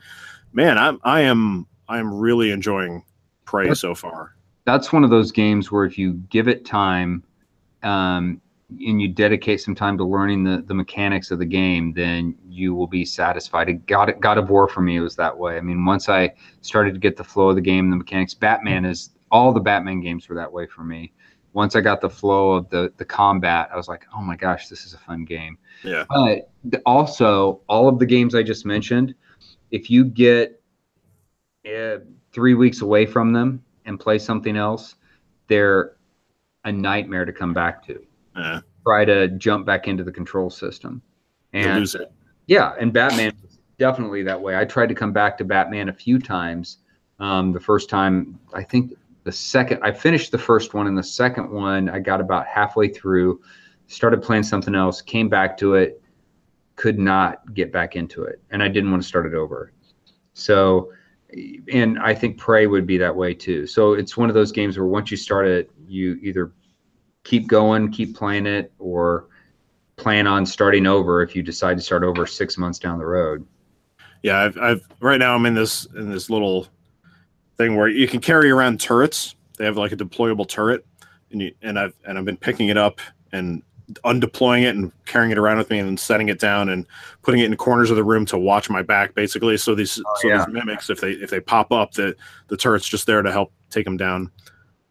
man, 0.53 0.77
I'm 0.77 0.99
I 1.03 1.21
am 1.21 1.67
I 1.87 1.99
am 1.99 2.13
really 2.13 2.51
enjoying 2.51 3.03
Prey 3.45 3.67
that's, 3.67 3.79
so 3.79 3.95
far. 3.95 4.35
That's 4.65 4.93
one 4.93 5.03
of 5.03 5.09
those 5.09 5.31
games 5.31 5.71
where 5.71 5.85
if 5.85 5.97
you 5.97 6.13
give 6.29 6.47
it 6.47 6.65
time, 6.65 7.23
um, 7.81 8.41
and 8.85 9.01
you 9.01 9.07
dedicate 9.07 9.61
some 9.61 9.75
time 9.75 9.97
to 9.97 10.03
learning 10.03 10.43
the, 10.43 10.63
the 10.65 10.73
mechanics 10.73 11.31
of 11.31 11.39
the 11.39 11.45
game, 11.45 11.93
then 11.93 12.35
you 12.47 12.73
will 12.73 12.87
be 12.87 13.05
satisfied. 13.05 13.85
God, 13.87 14.13
God 14.19 14.37
of 14.37 14.49
War 14.49 14.67
for 14.67 14.81
me 14.81 14.99
was 14.99 15.15
that 15.15 15.37
way. 15.37 15.57
I 15.57 15.61
mean, 15.61 15.85
once 15.85 16.09
I 16.09 16.33
started 16.61 16.93
to 16.93 16.99
get 16.99 17.15
the 17.17 17.23
flow 17.23 17.49
of 17.49 17.55
the 17.55 17.61
game, 17.61 17.89
the 17.89 17.97
mechanics, 17.97 18.33
Batman 18.33 18.85
is 18.85 19.11
all 19.31 19.51
the 19.51 19.59
Batman 19.59 19.99
games 19.99 20.29
were 20.29 20.35
that 20.35 20.51
way 20.51 20.67
for 20.67 20.83
me. 20.83 21.11
Once 21.53 21.75
I 21.75 21.81
got 21.81 22.01
the 22.01 22.09
flow 22.09 22.53
of 22.53 22.69
the 22.69 22.91
the 22.97 23.05
combat, 23.05 23.69
I 23.71 23.77
was 23.77 23.87
like, 23.87 24.05
oh 24.15 24.21
my 24.21 24.35
gosh, 24.35 24.69
this 24.69 24.85
is 24.85 24.93
a 24.93 24.97
fun 24.97 25.23
game. 25.23 25.57
Yeah. 25.83 26.05
But 26.09 26.49
also, 26.85 27.61
all 27.67 27.87
of 27.87 27.99
the 27.99 28.05
games 28.05 28.33
I 28.33 28.43
just 28.43 28.65
mentioned, 28.65 29.13
if 29.69 29.89
you 29.89 30.05
get 30.05 30.61
uh, 31.67 31.97
three 32.31 32.55
weeks 32.55 32.81
away 32.81 33.05
from 33.05 33.33
them 33.33 33.63
and 33.85 33.99
play 33.99 34.17
something 34.17 34.57
else, 34.57 34.95
they're 35.47 35.95
a 36.65 36.71
nightmare 36.71 37.25
to 37.25 37.33
come 37.33 37.53
back 37.53 37.85
to 37.87 38.03
uh, 38.35 38.61
try 38.85 39.05
to 39.05 39.27
jump 39.29 39.65
back 39.65 39.87
into 39.87 40.03
the 40.03 40.11
control 40.11 40.49
system. 40.49 41.01
And 41.53 41.87
yeah, 42.47 42.73
and 42.79 42.91
Batman 42.91 43.33
was 43.41 43.59
definitely 43.77 44.23
that 44.23 44.41
way. 44.41 44.57
I 44.57 44.65
tried 44.65 44.89
to 44.89 44.95
come 44.95 45.13
back 45.13 45.37
to 45.37 45.43
Batman 45.43 45.89
a 45.89 45.93
few 45.93 46.19
times. 46.19 46.79
Um, 47.19 47.53
the 47.53 47.59
first 47.59 47.89
time, 47.89 48.39
I 48.53 48.63
think 48.63 48.93
the 49.23 49.31
second, 49.31 49.79
I 49.83 49.91
finished 49.91 50.31
the 50.31 50.37
first 50.37 50.73
one, 50.73 50.87
and 50.87 50.97
the 50.97 51.03
second 51.03 51.49
one, 51.49 51.89
I 51.89 51.99
got 51.99 52.19
about 52.19 52.47
halfway 52.47 52.89
through, 52.89 53.41
started 53.87 54.21
playing 54.21 54.43
something 54.43 54.75
else, 54.75 55.01
came 55.01 55.29
back 55.29 55.57
to 55.59 55.75
it, 55.75 56.01
could 56.75 56.99
not 56.99 57.53
get 57.53 57.71
back 57.71 57.95
into 57.95 58.23
it, 58.23 58.41
and 58.49 58.61
I 58.63 58.67
didn't 58.67 58.91
want 58.91 59.01
to 59.03 59.07
start 59.07 59.25
it 59.25 59.33
over. 59.33 59.71
So, 60.33 60.91
and 61.71 61.99
I 61.99 62.13
think 62.13 62.37
Prey 62.37 62.67
would 62.67 62.87
be 62.87 62.97
that 62.97 63.15
way 63.15 63.33
too. 63.33 63.67
So 63.67 63.93
it's 63.93 64.17
one 64.17 64.29
of 64.29 64.35
those 64.35 64.51
games 64.51 64.77
where 64.77 64.87
once 64.87 65.11
you 65.11 65.17
start 65.17 65.47
it, 65.47 65.71
you 65.87 66.19
either 66.21 66.51
keep 67.23 67.47
going, 67.47 67.91
keep 67.91 68.15
playing 68.15 68.45
it, 68.45 68.71
or 68.79 69.27
plan 69.95 70.27
on 70.27 70.45
starting 70.45 70.85
over 70.87 71.21
if 71.21 71.35
you 71.35 71.43
decide 71.43 71.77
to 71.77 71.83
start 71.83 72.03
over 72.03 72.25
six 72.25 72.57
months 72.57 72.79
down 72.79 72.99
the 72.99 73.05
road. 73.05 73.45
Yeah, 74.21 74.39
I've, 74.39 74.57
I've 74.57 74.87
right 74.99 75.19
now 75.19 75.35
I'm 75.35 75.45
in 75.45 75.53
this 75.53 75.85
in 75.95 76.09
this 76.09 76.29
little 76.29 76.67
thing 77.57 77.75
where 77.75 77.87
you 77.87 78.07
can 78.07 78.21
carry 78.21 78.49
around 78.49 78.79
turrets. 78.79 79.35
They 79.57 79.65
have 79.65 79.77
like 79.77 79.91
a 79.91 79.97
deployable 79.97 80.47
turret, 80.47 80.85
and 81.31 81.41
you 81.41 81.53
and 81.61 81.77
I've 81.77 81.93
and 82.05 82.17
I've 82.17 82.25
been 82.25 82.37
picking 82.37 82.69
it 82.69 82.77
up 82.77 82.99
and 83.31 83.63
undeploying 84.05 84.63
it 84.63 84.75
and 84.75 84.91
carrying 85.05 85.31
it 85.31 85.37
around 85.37 85.57
with 85.57 85.69
me 85.69 85.77
and 85.77 85.87
then 85.87 85.97
setting 85.97 86.29
it 86.29 86.39
down 86.39 86.69
and 86.69 86.85
putting 87.21 87.41
it 87.41 87.45
in 87.45 87.55
corners 87.57 87.89
of 87.89 87.97
the 87.97 88.03
room 88.03 88.25
to 88.25 88.37
watch 88.37 88.69
my 88.69 88.81
back 88.81 89.13
basically 89.13 89.57
so 89.57 89.75
these 89.75 89.99
oh, 90.05 90.15
so 90.21 90.27
yeah. 90.29 90.37
these 90.37 90.53
mimics 90.53 90.89
if 90.89 91.01
they 91.01 91.11
if 91.11 91.29
they 91.29 91.39
pop 91.39 91.71
up 91.71 91.91
the 91.91 92.15
the 92.47 92.55
turret's 92.55 92.87
just 92.87 93.05
there 93.05 93.21
to 93.21 93.31
help 93.31 93.51
take 93.69 93.83
them 93.83 93.97
down 93.97 94.31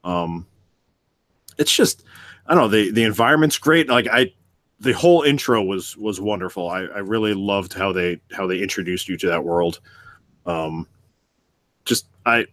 um 0.04 0.46
it's 1.58 1.74
just 1.74 2.04
I 2.46 2.54
don't 2.54 2.64
know 2.64 2.68
the 2.68 2.90
the 2.90 3.04
environment's 3.04 3.58
great. 3.58 3.88
Like 3.88 4.08
I, 4.08 4.32
the 4.80 4.92
whole 4.92 5.22
intro 5.22 5.62
was 5.62 5.96
was 5.96 6.20
wonderful. 6.20 6.68
I, 6.68 6.80
I 6.80 6.98
really 6.98 7.34
loved 7.34 7.72
how 7.72 7.92
they 7.92 8.20
how 8.32 8.46
they 8.46 8.58
introduced 8.60 9.08
you 9.08 9.16
to 9.18 9.28
that 9.28 9.44
world. 9.44 9.80
Um, 10.44 10.88
just 11.84 12.06
I 12.26 12.46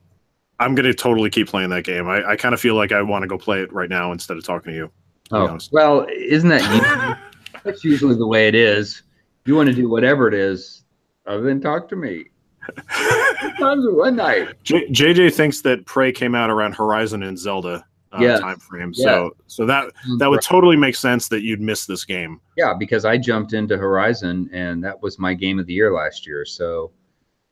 I'm 0.59 0.75
gonna 0.75 0.93
totally 0.93 1.29
keep 1.29 1.47
playing 1.47 1.69
that 1.71 1.83
game. 1.83 2.07
I, 2.07 2.31
I 2.31 2.35
kind 2.35 2.53
of 2.53 2.61
feel 2.61 2.75
like 2.75 2.91
I 2.91 3.01
want 3.01 3.23
to 3.23 3.27
go 3.27 3.37
play 3.37 3.61
it 3.61 3.73
right 3.73 3.89
now 3.89 4.11
instead 4.11 4.37
of 4.37 4.43
talking 4.43 4.73
to 4.73 4.77
you. 4.77 4.91
To 5.29 5.35
oh 5.35 5.59
well, 5.71 6.07
isn't 6.09 6.49
that 6.49 7.19
that's 7.63 7.83
usually 7.83 8.15
the 8.15 8.27
way 8.27 8.47
it 8.47 8.55
is. 8.55 9.03
You 9.45 9.55
want 9.55 9.69
to 9.69 9.75
do 9.75 9.89
whatever 9.89 10.27
it 10.27 10.35
is, 10.35 10.83
other 11.25 11.41
than 11.41 11.59
talk 11.59 11.89
to 11.89 11.95
me. 11.95 12.25
Sometimes 12.91 13.85
one 13.89 14.15
night. 14.17 14.61
J- 14.63 14.87
JJ 14.89 15.33
thinks 15.33 15.61
that 15.61 15.85
Prey 15.85 16.11
came 16.11 16.35
out 16.35 16.51
around 16.51 16.75
Horizon 16.75 17.23
and 17.23 17.39
Zelda 17.39 17.83
uh, 18.11 18.19
yes. 18.21 18.39
time 18.39 18.57
frame. 18.59 18.91
Yeah. 18.95 19.03
So 19.03 19.35
so 19.47 19.65
that 19.65 19.85
mm-hmm. 19.87 20.17
that 20.17 20.29
would 20.29 20.41
totally 20.41 20.75
make 20.75 20.95
sense 20.95 21.27
that 21.29 21.41
you'd 21.41 21.61
miss 21.61 21.85
this 21.85 22.05
game. 22.05 22.39
Yeah, 22.57 22.73
because 22.77 23.05
I 23.05 23.17
jumped 23.17 23.53
into 23.53 23.77
Horizon 23.77 24.49
and 24.51 24.83
that 24.83 25.01
was 25.01 25.19
my 25.19 25.33
game 25.33 25.59
of 25.59 25.65
the 25.65 25.73
year 25.73 25.93
last 25.93 26.25
year. 26.25 26.45
So 26.45 26.91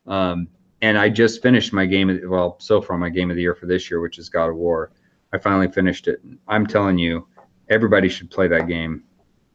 um 0.06 0.48
and 0.80 0.96
I 0.96 1.08
just 1.08 1.42
finished 1.42 1.72
my 1.72 1.86
game 1.86 2.08
of, 2.08 2.20
well, 2.26 2.56
so 2.60 2.80
far 2.80 2.96
my 2.98 3.08
game 3.08 3.30
of 3.30 3.36
the 3.36 3.42
year 3.42 3.54
for 3.54 3.66
this 3.66 3.90
year, 3.90 4.00
which 4.00 4.18
is 4.18 4.28
God 4.28 4.48
of 4.48 4.56
War. 4.56 4.92
I 5.32 5.38
finally 5.38 5.68
finished 5.68 6.06
it. 6.06 6.20
I'm 6.46 6.66
telling 6.66 6.98
you, 6.98 7.26
everybody 7.68 8.08
should 8.08 8.30
play 8.30 8.46
that 8.48 8.68
game. 8.68 9.02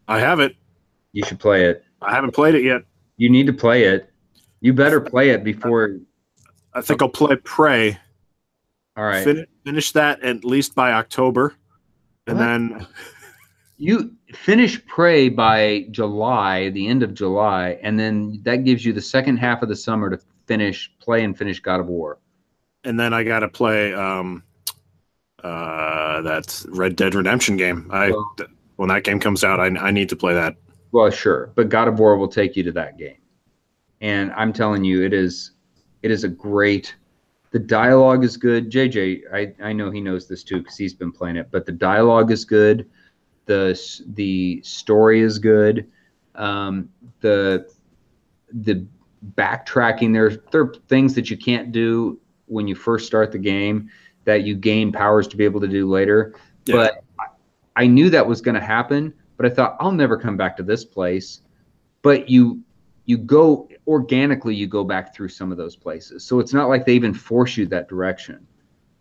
I 0.08 0.20
have 0.20 0.42
it. 0.42 0.56
You 1.14 1.24
should 1.24 1.40
play 1.40 1.66
it. 1.66 1.86
I 2.02 2.14
haven't 2.14 2.32
played 2.32 2.56
it 2.56 2.64
yet. 2.64 2.82
You 3.16 3.30
need 3.30 3.48
to 3.48 3.54
play 3.54 3.86
it. 3.86 4.10
You 4.60 4.74
better 4.74 5.00
play 5.00 5.30
it 5.30 5.44
before 5.44 5.98
I 6.74 6.82
think 6.82 7.02
I'll 7.02 7.10
play 7.10 7.36
Prey 7.38 7.98
all 8.96 9.04
right. 9.04 9.24
Fin- 9.24 9.48
finish 9.66 9.92
that 9.94 10.22
at 10.24 10.44
least 10.44 10.76
by 10.76 10.94
October. 10.94 11.56
And 12.28 12.38
what? 12.38 12.44
then 12.44 12.88
you 13.78 14.16
finish 14.34 14.84
Prey 14.86 15.30
by 15.30 15.88
July, 15.92 16.70
the 16.70 16.88
end 16.88 17.04
of 17.04 17.14
July, 17.14 17.80
and 17.82 18.00
then 18.00 18.40
that 18.44 18.64
gives 18.64 18.86
you 18.86 18.94
the 18.94 19.02
second 19.02 19.38
half 19.38 19.62
of 19.62 19.70
the 19.70 19.76
summer 19.76 20.10
to 20.10 20.20
finish 20.46 20.92
play 21.00 21.24
and 21.24 21.38
finish 21.38 21.60
God 21.60 21.80
of 21.80 21.88
War. 21.88 22.20
And 22.84 23.00
then 23.00 23.14
I 23.14 23.24
got 23.24 23.40
to 23.40 23.50
play 23.50 23.94
um 23.94 24.44
uh 25.44 26.22
that 26.22 26.66
Red 26.70 26.96
Dead 26.96 27.16
Redemption 27.16 27.58
game. 27.58 27.90
I 27.92 28.12
well, 28.12 28.36
when 28.76 28.90
that 28.90 29.04
game 29.04 29.20
comes 29.20 29.44
out, 29.44 29.60
I 29.60 29.66
I 29.66 29.92
need 29.92 30.10
to 30.10 30.16
play 30.16 30.34
that. 30.34 30.56
Well, 30.92 31.10
sure, 31.10 31.52
but 31.56 31.70
God 31.70 31.88
of 31.88 32.00
War 32.00 32.18
will 32.18 32.28
take 32.28 32.56
you 32.56 32.64
to 32.64 32.72
that 32.74 32.98
game. 32.98 33.18
And 34.02 34.32
I'm 34.34 34.54
telling 34.54 34.84
you 34.84 35.04
it 35.04 35.14
is 35.14 35.52
it 36.04 36.12
is 36.12 36.24
a 36.24 36.30
great 36.30 36.96
the 37.54 37.60
dialogue 37.60 38.24
is 38.24 38.36
good. 38.36 38.72
JJ, 38.72 39.32
I, 39.32 39.54
I 39.64 39.74
know 39.74 39.92
he 39.92 40.02
knows 40.02 40.28
this 40.28 40.44
too 40.44 40.58
because 40.58 40.76
he's 40.76 40.96
been 40.96 41.12
playing 41.12 41.36
it, 41.36 41.50
but 41.52 41.68
the 41.68 41.72
dialogue 41.72 42.32
is 42.32 42.44
good. 42.44 42.90
The 43.46 43.80
the 44.16 44.60
story 44.64 45.22
is 45.22 45.38
good. 45.38 45.88
Um, 46.34 46.90
the 47.22 47.72
the 48.52 48.86
backtracking 49.38 50.14
there 50.14 50.32
there 50.52 50.62
are 50.62 50.74
things 50.88 51.14
that 51.14 51.30
you 51.30 51.38
can't 51.38 51.72
do 51.72 52.20
when 52.48 52.68
you 52.68 52.74
first 52.74 53.06
start 53.06 53.32
the 53.32 53.38
game 53.38 53.88
that 54.26 54.44
you 54.44 54.56
gain 54.56 54.92
powers 54.92 55.28
to 55.28 55.38
be 55.38 55.46
able 55.46 55.62
to 55.62 55.68
do 55.68 55.88
later. 55.88 56.34
Yeah. 56.66 56.76
But 56.76 57.04
I 57.76 57.86
knew 57.86 58.10
that 58.10 58.26
was 58.26 58.42
going 58.42 58.56
to 58.56 58.62
happen, 58.62 59.14
but 59.38 59.46
I 59.46 59.50
thought 59.50 59.78
I'll 59.80 59.92
never 59.92 60.18
come 60.18 60.38
back 60.38 60.58
to 60.58 60.64
this 60.64 60.84
place. 60.84 61.42
But 62.02 62.30
you 62.30 62.64
you 63.06 63.18
go 63.18 63.68
organically 63.88 64.56
you 64.56 64.68
go 64.68 64.84
back 64.84 65.14
through 65.14 65.28
some 65.30 65.52
of 65.52 65.58
those 65.58 65.76
places 65.76 66.24
so 66.24 66.40
it's 66.40 66.54
not 66.54 66.70
like 66.70 66.86
they 66.86 66.94
even 66.94 67.14
force 67.14 67.58
you 67.58 67.66
that 67.66 67.88
direction 67.88 68.46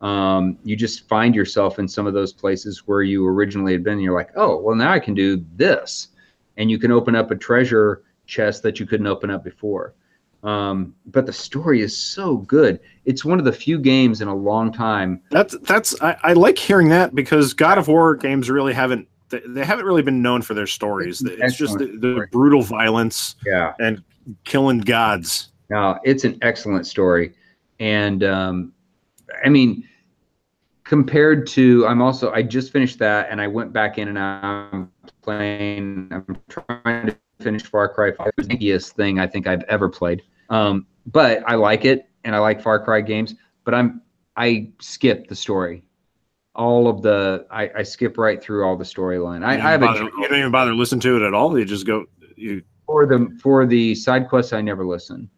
um, 0.00 0.58
you 0.64 0.74
just 0.74 1.08
find 1.08 1.32
yourself 1.32 1.78
in 1.78 1.86
some 1.86 2.08
of 2.08 2.14
those 2.14 2.32
places 2.32 2.86
where 2.86 3.02
you 3.02 3.24
originally 3.24 3.72
had 3.72 3.84
been 3.84 3.94
and 3.94 4.02
you're 4.02 4.14
like 4.14 4.30
oh 4.36 4.58
well 4.58 4.74
now 4.74 4.90
i 4.92 4.98
can 4.98 5.14
do 5.14 5.44
this 5.54 6.08
and 6.56 6.70
you 6.70 6.78
can 6.78 6.90
open 6.90 7.14
up 7.14 7.30
a 7.30 7.36
treasure 7.36 8.02
chest 8.26 8.62
that 8.62 8.80
you 8.80 8.86
couldn't 8.86 9.06
open 9.06 9.30
up 9.30 9.44
before 9.44 9.94
Um, 10.42 10.94
but 11.06 11.24
the 11.26 11.32
story 11.32 11.82
is 11.82 11.96
so 11.96 12.38
good. 12.38 12.80
It's 13.04 13.24
one 13.24 13.38
of 13.38 13.44
the 13.44 13.52
few 13.52 13.78
games 13.78 14.20
in 14.20 14.26
a 14.26 14.34
long 14.34 14.72
time. 14.72 15.22
That's 15.30 15.56
that's 15.62 15.94
I, 16.02 16.16
I 16.24 16.32
like 16.32 16.58
hearing 16.58 16.88
that 16.88 17.14
because 17.14 17.54
God 17.54 17.78
of 17.78 17.86
War 17.86 18.16
games 18.16 18.50
really 18.50 18.72
haven't 18.74 19.06
they, 19.32 19.40
they 19.48 19.64
haven't 19.64 19.84
really 19.84 20.02
been 20.02 20.22
known 20.22 20.42
for 20.42 20.54
their 20.54 20.66
stories. 20.68 21.20
It's 21.22 21.40
It's 21.42 21.56
just 21.56 21.78
the, 21.78 21.86
the 21.86 22.28
brutal 22.30 22.62
violence 22.62 23.34
Yeah. 23.44 23.74
and 23.80 24.02
killing 24.44 24.78
gods. 24.78 25.48
No, 25.70 25.98
it's 26.04 26.22
an 26.24 26.38
excellent 26.42 26.86
story, 26.86 27.32
and 27.80 28.22
um, 28.22 28.72
I 29.44 29.48
mean, 29.48 29.88
compared 30.84 31.46
to, 31.48 31.86
I'm 31.86 32.02
also 32.02 32.30
I 32.32 32.42
just 32.42 32.70
finished 32.72 32.98
that, 32.98 33.28
and 33.30 33.40
I 33.40 33.46
went 33.48 33.72
back 33.72 33.98
in 33.98 34.08
and 34.08 34.18
I'm 34.18 34.90
playing. 35.22 36.08
I'm 36.12 36.36
trying 36.48 37.06
to 37.06 37.16
finish 37.40 37.62
Far 37.62 37.88
Cry 37.88 38.12
5. 38.12 38.30
It's 38.38 38.48
the 38.48 38.54
easiest 38.56 38.94
thing 38.96 39.18
I 39.18 39.26
think 39.26 39.46
I've 39.46 39.62
ever 39.64 39.88
played. 39.88 40.22
Um, 40.50 40.86
but 41.06 41.42
I 41.46 41.54
like 41.54 41.84
it, 41.86 42.06
and 42.24 42.36
I 42.36 42.38
like 42.38 42.60
Far 42.62 42.78
Cry 42.84 43.00
games. 43.00 43.34
But 43.64 43.74
I'm 43.74 44.02
I 44.36 44.70
skip 44.80 45.28
the 45.28 45.34
story. 45.34 45.82
All 46.54 46.88
of 46.88 47.02
the 47.02 47.46
I, 47.50 47.70
I 47.78 47.82
skip 47.82 48.18
right 48.18 48.42
through 48.42 48.64
all 48.64 48.76
the 48.76 48.84
storyline. 48.84 49.44
I, 49.44 49.54
I 49.54 49.70
have 49.72 49.80
don't 49.80 49.96
a 49.96 50.04
you 50.04 50.28
don't 50.28 50.38
even 50.38 50.50
bother 50.50 50.74
listening 50.74 51.00
to 51.00 51.16
it 51.16 51.26
at 51.26 51.32
all. 51.34 51.58
You 51.58 51.64
just 51.64 51.86
go. 51.86 52.04
You 52.36 52.62
for 52.86 53.06
the 53.06 53.34
for 53.40 53.64
the 53.64 53.94
side 53.94 54.28
quests 54.28 54.52
i 54.52 54.60
never 54.60 54.84
listen 54.84 55.30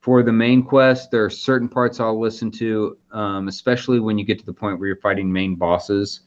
for 0.00 0.22
the 0.22 0.32
main 0.32 0.62
quest 0.62 1.10
there 1.10 1.24
are 1.24 1.30
certain 1.30 1.68
parts 1.68 2.00
i'll 2.00 2.18
listen 2.18 2.50
to 2.50 2.96
um, 3.12 3.48
especially 3.48 4.00
when 4.00 4.18
you 4.18 4.24
get 4.24 4.38
to 4.38 4.46
the 4.46 4.52
point 4.52 4.78
where 4.78 4.88
you're 4.88 4.96
fighting 4.96 5.32
main 5.32 5.54
bosses 5.54 6.20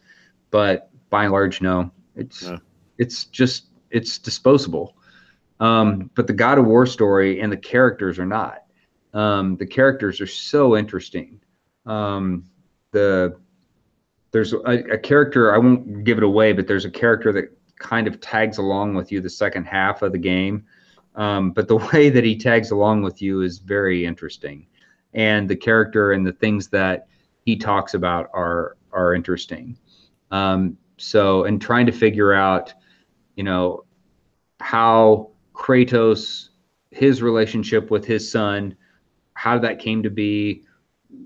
but 0.52 0.90
by 1.10 1.24
and 1.24 1.34
large 1.34 1.62
no 1.62 1.92
it's 2.16 2.44
Yeah. 2.44 2.58
it's 2.98 3.26
just 3.26 3.68
it's 3.90 4.18
disposable 4.20 4.96
um, 5.60 6.10
but 6.16 6.28
the 6.28 6.34
god 6.34 6.58
of 6.58 6.66
war 6.66 6.86
story 6.86 7.42
and 7.42 7.52
the 7.52 7.58
characters 7.58 8.20
are 8.20 8.26
not 8.26 8.64
um, 9.14 9.58
the 9.58 9.66
characters 9.66 10.22
are 10.22 10.28
so 10.28 10.78
interesting 10.78 11.42
um, 11.86 12.46
the 12.92 13.36
there's 14.32 14.53
a, 14.53 14.84
a 14.91 14.97
character 14.97 15.53
i 15.53 15.57
won't 15.57 16.03
give 16.03 16.17
it 16.17 16.23
away 16.23 16.53
but 16.53 16.67
there's 16.67 16.86
a 16.86 16.91
character 16.91 17.32
that 17.32 17.49
kind 17.80 18.07
of 18.07 18.19
tags 18.19 18.57
along 18.57 18.93
with 18.93 19.11
you 19.11 19.21
the 19.21 19.30
second 19.30 19.65
half 19.65 20.01
of 20.01 20.11
the 20.11 20.17
game. 20.17 20.65
Um, 21.15 21.51
but 21.51 21.67
the 21.67 21.77
way 21.93 22.09
that 22.09 22.23
he 22.23 22.38
tags 22.38 22.71
along 22.71 23.01
with 23.01 23.21
you 23.21 23.41
is 23.41 23.57
very 23.57 24.05
interesting, 24.05 24.67
and 25.13 25.49
the 25.49 25.55
character 25.55 26.11
and 26.11 26.27
the 26.27 26.34
things 26.34 26.67
that 26.67 27.07
he 27.45 27.55
talks 27.55 27.95
about 27.95 28.30
are 28.34 28.77
are 28.91 29.15
interesting. 29.15 29.77
Um, 30.30 30.77
so, 30.97 31.45
and 31.45 31.61
trying 31.61 31.86
to 31.88 31.91
figure 31.91 32.34
out, 32.34 32.73
you 33.36 33.43
know, 33.43 33.86
how 34.59 35.32
Kratos, 35.53 36.49
his 36.91 37.21
relationship 37.21 37.89
with 37.89 38.05
his 38.05 38.30
son, 38.30 38.75
how 39.34 39.57
that 39.59 39.80
came 39.80 40.03
to 40.03 40.09
be, 40.09 40.63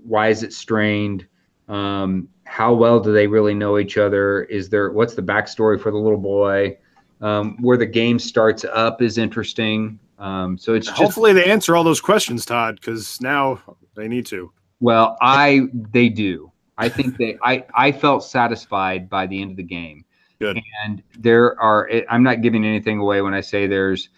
why 0.04 0.28
is 0.28 0.42
it 0.42 0.52
strained? 0.52 1.26
Um, 1.68 2.28
how 2.54 2.72
well 2.72 3.00
do 3.00 3.12
they 3.12 3.26
really 3.26 3.52
know 3.52 3.78
each 3.78 3.98
other? 3.98 4.44
Is 4.44 4.68
there 4.68 4.92
what's 4.92 5.14
the 5.14 5.22
backstory 5.22 5.80
for 5.80 5.90
the 5.90 5.98
little 5.98 6.20
boy? 6.20 6.78
Um, 7.20 7.60
where 7.60 7.76
the 7.76 7.86
game 7.86 8.20
starts 8.20 8.64
up 8.64 9.02
is 9.02 9.18
interesting. 9.18 9.98
Um, 10.20 10.56
so 10.56 10.74
it's 10.74 10.86
just 10.86 10.96
hopefully 10.96 11.32
they 11.32 11.46
answer 11.46 11.74
all 11.74 11.82
those 11.82 12.00
questions, 12.00 12.46
Todd, 12.46 12.76
because 12.76 13.20
now 13.20 13.60
they 13.96 14.06
need 14.06 14.24
to. 14.26 14.52
well, 14.78 15.16
I 15.20 15.62
they 15.72 16.08
do. 16.08 16.52
I 16.78 16.88
think 16.88 17.16
they 17.16 17.36
I 17.42 17.64
I 17.74 17.90
felt 17.90 18.22
satisfied 18.22 19.10
by 19.10 19.26
the 19.26 19.42
end 19.42 19.50
of 19.50 19.56
the 19.56 19.64
game. 19.64 20.04
Good. 20.38 20.60
And 20.84 21.02
there 21.18 21.60
are 21.60 21.90
I'm 22.08 22.22
not 22.22 22.40
giving 22.40 22.64
anything 22.64 23.00
away 23.00 23.20
when 23.20 23.34
I 23.34 23.40
say 23.40 23.66
there's 23.66 24.10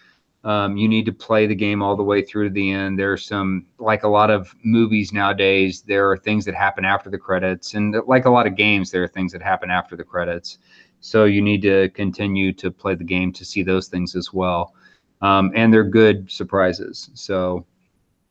um, 0.47 0.77
you 0.77 0.87
need 0.87 1.05
to 1.05 1.11
play 1.11 1.45
the 1.45 1.53
game 1.53 1.83
all 1.83 1.97
the 1.97 2.03
way 2.03 2.21
through 2.21 2.47
to 2.47 2.53
the 2.53 2.71
end. 2.71 2.97
There's 2.97 3.25
some 3.25 3.65
like 3.79 4.03
a 4.03 4.07
lot 4.07 4.31
of 4.31 4.55
movies 4.63 5.11
nowadays. 5.11 5.81
There 5.81 6.09
are 6.09 6.15
things 6.15 6.45
that 6.45 6.55
happen 6.55 6.85
after 6.85 7.09
the 7.09 7.17
credits, 7.17 7.73
and 7.73 7.93
like 8.07 8.23
a 8.23 8.29
lot 8.29 8.47
of 8.47 8.55
games, 8.55 8.89
there 8.89 9.03
are 9.03 9.09
things 9.09 9.33
that 9.33 9.41
happen 9.41 9.69
after 9.69 9.97
the 9.97 10.05
credits. 10.05 10.59
So 11.01 11.25
you 11.25 11.41
need 11.41 11.61
to 11.63 11.89
continue 11.89 12.53
to 12.53 12.71
play 12.71 12.95
the 12.95 13.03
game 13.03 13.33
to 13.33 13.43
see 13.43 13.61
those 13.61 13.89
things 13.89 14.15
as 14.15 14.31
well. 14.31 14.73
Um, 15.21 15.51
and 15.53 15.73
they're 15.73 15.83
good 15.83 16.31
surprises. 16.31 17.09
So 17.13 17.65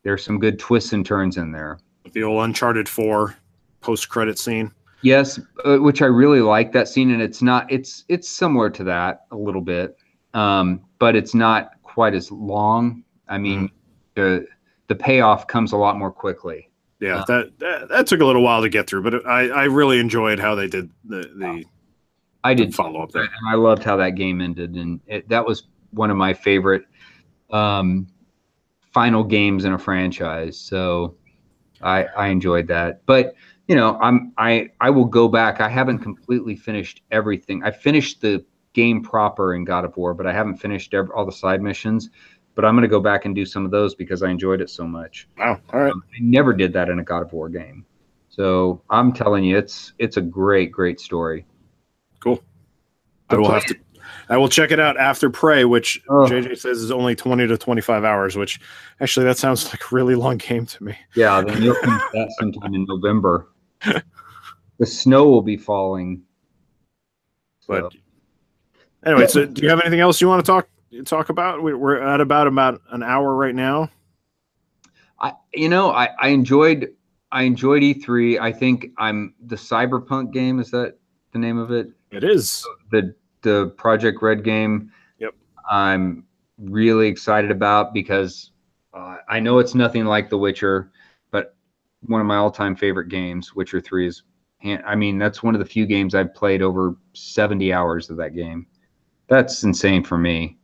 there's 0.03 0.25
some 0.25 0.39
good 0.39 0.59
twists 0.59 0.95
and 0.95 1.05
turns 1.05 1.37
in 1.37 1.53
there. 1.53 1.79
The 2.13 2.23
old 2.23 2.43
Uncharted 2.43 2.89
Four 2.89 3.37
post 3.83 4.09
credit 4.09 4.39
scene. 4.39 4.73
Yes, 5.03 5.39
uh, 5.67 5.77
which 5.77 6.01
I 6.01 6.07
really 6.07 6.41
like 6.41 6.73
that 6.73 6.89
scene, 6.89 7.11
and 7.11 7.21
it's 7.21 7.43
not 7.43 7.71
it's 7.71 8.07
it's 8.09 8.27
similar 8.27 8.71
to 8.71 8.85
that 8.85 9.27
a 9.33 9.37
little 9.37 9.61
bit, 9.61 9.99
um, 10.33 10.81
but 10.99 11.15
it's 11.15 11.35
not 11.35 11.73
quite 11.97 12.13
as 12.13 12.31
long. 12.31 13.03
I 13.27 13.39
mean, 13.39 13.71
the 14.17 14.47
the 14.89 14.95
payoff 14.95 15.47
comes 15.47 15.73
a 15.73 15.79
lot 15.79 15.97
more 15.97 16.13
quickly. 16.13 16.69
Yeah, 17.01 17.21
Uh, 17.21 17.25
that, 17.25 17.59
that 17.59 17.89
that 17.89 18.07
took 18.07 18.21
a 18.21 18.25
little 18.27 18.43
while 18.43 18.61
to 18.61 18.69
get 18.69 18.87
through, 18.87 19.03
but 19.03 19.27
I 19.27 19.49
I 19.49 19.65
really 19.65 19.99
enjoyed 19.99 20.39
how 20.39 20.55
they 20.55 20.67
did 20.69 20.91
the 21.07 21.23
the 21.39 21.65
I 22.45 22.53
did 22.53 22.75
follow 22.75 23.03
up 23.03 23.13
there. 23.13 23.23
and 23.23 23.49
I 23.51 23.55
loved 23.55 23.83
how 23.83 23.97
that 23.97 24.11
game 24.11 24.43
ended, 24.43 24.75
and 24.75 25.01
it, 25.07 25.27
that 25.31 25.47
was 25.47 25.69
one 25.93 26.11
of 26.11 26.19
my 26.19 26.35
favorite 26.35 26.85
um, 27.51 28.07
final 28.93 29.25
games 29.25 29.65
in 29.65 29.73
a 29.73 29.79
franchise. 29.79 30.61
So 30.61 31.17
I 31.81 32.05
I 32.15 32.27
enjoyed 32.29 32.69
that, 32.69 33.07
but 33.07 33.35
you 33.69 33.75
know 33.75 33.99
I'm 34.03 34.35
I 34.37 34.69
I 34.83 34.91
will 34.91 35.07
go 35.07 35.29
back. 35.29 35.63
I 35.63 35.71
haven't 35.71 36.01
completely 36.01 36.57
finished 36.57 37.01
everything. 37.11 37.65
I 37.65 37.71
finished 37.71 38.21
the 38.21 38.45
game 38.77 39.03
proper 39.03 39.55
in 39.55 39.65
God 39.65 39.87
of 39.87 39.97
War, 39.97 40.13
but 40.13 40.27
I 40.27 40.33
haven't 40.33 40.59
finished 40.59 40.95
all 40.95 41.25
the 41.25 41.33
side 41.33 41.63
missions. 41.63 42.11
But 42.55 42.65
I'm 42.65 42.75
going 42.75 42.83
to 42.83 42.89
go 42.89 43.01
back 43.01 43.25
and 43.25 43.35
do 43.35 43.45
some 43.45 43.65
of 43.65 43.71
those 43.71 43.95
because 43.95 44.23
I 44.23 44.31
enjoyed 44.31 44.61
it 44.63 44.71
so 44.71 44.87
much. 44.87 45.29
Wow. 45.37 45.61
All 45.73 45.81
right. 45.81 45.93
Um, 45.93 46.03
I 46.15 46.19
never 46.21 46.55
did 46.55 46.73
that 46.75 46.89
in 46.89 46.99
a 46.99 47.05
God 47.05 47.23
of 47.23 47.33
War 47.33 47.49
game. 47.51 47.85
So 48.29 48.81
I'm 48.89 49.13
telling 49.13 49.45
you, 49.45 49.59
it's 49.59 49.93
it's 49.99 50.17
a 50.19 50.23
great, 50.23 50.71
great 50.73 51.01
story. 51.01 51.47
Cool. 52.21 52.43
I 53.31 53.37
will 53.37 53.51
have 53.51 53.65
to. 53.67 53.77
I 54.29 54.37
will 54.37 54.49
check 54.49 54.71
it 54.71 54.81
out 54.81 54.97
after 54.99 55.31
Prey, 55.31 55.65
which 55.65 56.03
Oh. 56.09 56.27
JJ 56.27 56.59
says 56.59 56.79
is 56.79 56.91
only 56.91 57.15
twenty 57.15 57.47
to 57.47 57.59
twenty 57.59 57.81
five 57.83 58.05
hours. 58.05 58.37
Which 58.37 58.61
actually, 59.01 59.25
that 59.27 59.39
sounds 59.39 59.67
like 59.67 59.81
a 59.91 59.95
really 59.95 60.15
long 60.15 60.37
game 60.39 60.67
to 60.67 60.85
me. 60.85 60.97
Yeah, 61.15 61.43
then 61.43 61.63
you'll 61.63 61.75
finish 61.75 62.03
that 62.13 62.35
sometime 62.39 62.75
in 62.75 62.85
November. 62.89 63.49
the 64.79 64.87
snow 64.87 65.29
will 65.29 65.43
be 65.43 65.57
falling. 65.57 66.23
But 67.69 67.93
So, 67.93 67.99
anyway, 69.07 69.27
so 69.27 69.47
do 69.47 69.63
you 69.63 69.69
have 69.69 69.81
anything 69.81 70.01
else 70.01 70.21
you 70.21 70.29
want 70.29 70.45
to 70.45 70.51
talk 70.51 70.69
talk 71.05 71.29
about? 71.29 71.63
We- 71.63 71.75
We're 71.75 72.01
at 72.01 72.21
about 72.21 72.47
about 72.47 72.81
an 72.91 73.03
hour 73.03 73.35
right 73.35 73.55
now. 73.55 73.91
I, 75.19 75.33
you 75.55 75.69
know, 75.69 75.91
I, 75.93 76.11
I 76.21 76.29
enjoyed 76.29 76.89
I 77.33 77.43
enjoyed 77.43 77.83
E3. 77.83 78.41
I 78.41 78.53
think 78.53 78.89
I'm 78.99 79.35
the 79.47 79.57
Cyberpunk 79.57 80.33
game. 80.33 80.61
Is 80.61 80.71
that 80.71 80.99
the 81.33 81.39
name 81.39 81.59
of 81.59 81.71
it? 81.73 81.89
It 82.11 82.25
is. 82.25 82.67
The 82.91 83.15
the 83.43 83.71
Projekt 83.77 84.21
Red 84.23 84.45
game. 84.45 84.91
Yep. 85.19 85.35
I'm 85.71 86.25
really 86.59 87.09
excited 87.09 87.51
about 87.51 87.95
because 87.95 88.51
uh, 88.95 89.19
I 89.29 89.41
know 89.41 89.59
it's 89.59 89.75
nothing 89.75 90.05
like 90.05 90.31
The 90.31 90.39
Witcher, 90.39 90.91
but 91.31 91.55
one 92.07 92.21
of 92.21 92.27
my 92.27 92.37
all-time 92.37 92.77
favorite 92.77 93.09
games, 93.09 93.55
Witcher 93.55 93.81
Three, 93.81 94.07
is. 94.07 94.23
I 94.65 94.97
mean, 94.97 95.19
that's 95.19 95.43
one 95.43 95.55
of 95.55 95.59
the 95.61 95.67
few 95.67 95.87
games 95.87 96.15
I've 96.15 96.35
played 96.35 96.61
over 96.63 96.97
70 97.13 97.73
hours 97.73 98.11
of 98.11 98.17
that 98.17 98.35
game. 98.35 98.67
That's 99.29 99.63
insane 99.63 100.05
for 100.05 100.19
me. 100.19 100.57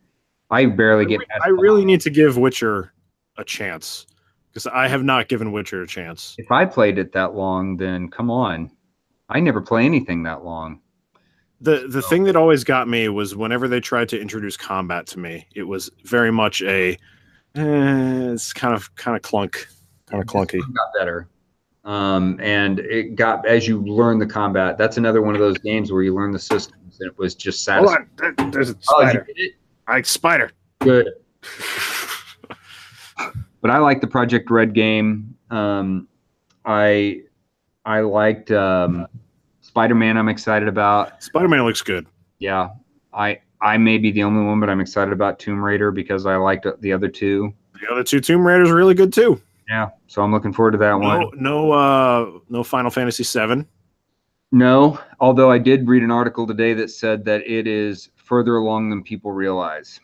I 0.50 0.66
barely 0.66 1.06
get. 1.06 1.20
I 1.44 1.48
really 1.48 1.84
need 1.84 2.00
to 2.02 2.10
give 2.10 2.36
Witcher 2.36 2.92
a 3.38 3.44
chance 3.44 4.06
because 4.50 4.66
I 4.66 4.86
have 4.86 5.02
not 5.02 5.28
given 5.28 5.50
Witcher 5.52 5.82
a 5.82 5.86
chance. 5.86 6.34
If 6.38 6.52
I 6.52 6.66
played 6.66 6.98
it 6.98 7.12
that 7.12 7.34
long, 7.34 7.76
then 7.76 8.10
come 8.10 8.30
on. 8.30 8.70
I 9.28 9.40
never 9.40 9.60
play 9.62 9.84
anything 9.86 10.22
that 10.24 10.44
long. 10.44 10.80
the 11.62 11.86
the 11.88 12.02
thing 12.02 12.24
that 12.24 12.36
always 12.36 12.64
got 12.64 12.88
me 12.88 13.08
was 13.08 13.34
whenever 13.34 13.66
they 13.66 13.80
tried 13.80 14.08
to 14.10 14.20
introduce 14.20 14.56
combat 14.56 15.06
to 15.08 15.18
me, 15.18 15.46
it 15.54 15.62
was 15.62 15.90
very 16.04 16.30
much 16.30 16.60
a 16.62 16.98
eh, 17.54 18.32
it's 18.32 18.52
kind 18.52 18.74
of 18.74 18.94
kind 18.96 19.16
of 19.16 19.22
clunk, 19.22 19.66
kind 20.06 20.22
of 20.22 20.28
clunky. 20.28 20.60
Got 20.60 20.88
better. 20.98 21.28
Um, 21.84 22.38
and 22.40 22.78
it 22.78 23.16
got 23.16 23.44
as 23.46 23.66
you 23.66 23.82
learn 23.82 24.18
the 24.18 24.26
combat. 24.26 24.78
That's 24.78 24.96
another 24.98 25.20
one 25.22 25.34
of 25.34 25.40
those 25.40 25.58
games 25.58 25.90
where 25.92 26.02
you 26.02 26.14
learn 26.14 26.30
the 26.30 26.38
systems. 26.38 27.00
And 27.00 27.10
it 27.10 27.18
was 27.18 27.34
just 27.34 27.68
Hold 27.68 27.88
satisfying. 27.90 28.34
on, 28.38 28.50
there's 28.52 28.70
a 28.70 28.74
Oh, 28.90 29.00
spider. 29.00 29.26
it? 29.34 29.52
I 29.88 30.02
spider. 30.02 30.50
Good. 30.80 31.08
But 33.60 33.70
I 33.70 33.78
like 33.78 34.00
the 34.00 34.08
Projekt 34.08 34.50
Red 34.50 34.74
game. 34.74 35.36
Um, 35.50 36.08
I 36.64 37.22
I 37.84 38.00
liked 38.00 38.50
um, 38.50 39.06
Spider 39.60 39.94
Man. 39.94 40.16
I'm 40.16 40.28
excited 40.28 40.66
about. 40.66 41.22
Spider 41.22 41.46
Man 41.46 41.64
looks 41.64 41.80
good. 41.80 42.06
Yeah, 42.40 42.70
I 43.14 43.38
I 43.60 43.78
may 43.78 43.98
be 43.98 44.10
the 44.10 44.24
only 44.24 44.44
one, 44.44 44.58
but 44.58 44.68
I'm 44.68 44.80
excited 44.80 45.12
about 45.12 45.38
Tomb 45.38 45.62
Raider 45.64 45.92
because 45.92 46.26
I 46.26 46.34
liked 46.36 46.66
the 46.80 46.92
other 46.92 47.06
two. 47.06 47.54
The 47.80 47.92
other 47.92 48.02
two 48.02 48.18
Tomb 48.18 48.44
Raiders 48.44 48.68
are 48.68 48.74
really 48.74 48.94
good 48.94 49.12
too. 49.12 49.40
Yeah, 49.68 49.90
so 50.06 50.22
I'm 50.22 50.32
looking 50.32 50.52
forward 50.52 50.72
to 50.72 50.78
that 50.78 50.94
one. 50.94 51.20
No, 51.20 51.30
no, 51.36 51.72
uh, 51.72 52.40
no 52.48 52.64
Final 52.64 52.90
Fantasy 52.90 53.24
Seven. 53.24 53.66
No, 54.50 54.98
although 55.18 55.50
I 55.50 55.58
did 55.58 55.88
read 55.88 56.02
an 56.02 56.10
article 56.10 56.46
today 56.46 56.74
that 56.74 56.90
said 56.90 57.24
that 57.24 57.40
it 57.46 57.66
is 57.66 58.10
further 58.16 58.56
along 58.56 58.90
than 58.90 59.02
people 59.02 59.32
realize. 59.32 59.98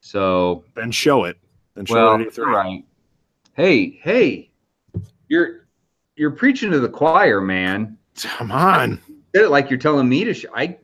So, 0.00 0.64
Then 0.74 0.90
show 0.90 1.24
it. 1.24 1.36
Then 1.74 1.84
show 1.84 1.94
well, 1.94 2.20
it 2.20 2.36
you're 2.36 2.50
right. 2.50 2.84
Hey, 3.54 3.98
hey, 4.02 4.50
you're 5.28 5.66
you're 6.16 6.30
preaching 6.30 6.70
to 6.70 6.80
the 6.80 6.88
choir, 6.88 7.40
man. 7.40 7.98
Come 8.22 8.50
on. 8.50 9.00
Did 9.34 9.44
it 9.44 9.48
like 9.50 9.68
you're 9.68 9.78
telling 9.78 10.08
me 10.08 10.24
to. 10.24 10.34
Sh- 10.34 10.46
I, 10.54 10.78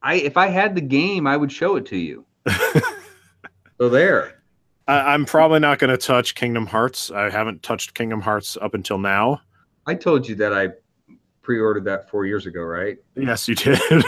I, 0.00 0.14
if 0.14 0.36
I 0.36 0.46
had 0.46 0.74
the 0.74 0.80
game, 0.80 1.26
I 1.26 1.36
would 1.36 1.52
show 1.52 1.76
it 1.76 1.86
to 1.86 1.96
you. 1.96 2.24
so 3.78 3.88
there. 3.88 4.41
I, 4.88 5.14
I'm 5.14 5.24
probably 5.24 5.60
not 5.60 5.78
going 5.78 5.90
to 5.90 5.96
touch 5.96 6.34
Kingdom 6.34 6.66
Hearts. 6.66 7.10
I 7.10 7.30
haven't 7.30 7.62
touched 7.62 7.94
Kingdom 7.94 8.20
Hearts 8.20 8.56
up 8.60 8.74
until 8.74 8.98
now. 8.98 9.40
I 9.86 9.94
told 9.94 10.28
you 10.28 10.34
that 10.36 10.52
I 10.52 10.68
pre-ordered 11.42 11.84
that 11.84 12.08
four 12.10 12.24
years 12.26 12.46
ago, 12.46 12.62
right? 12.62 12.98
Yes, 13.16 13.48
you 13.48 13.54
did. 13.54 13.78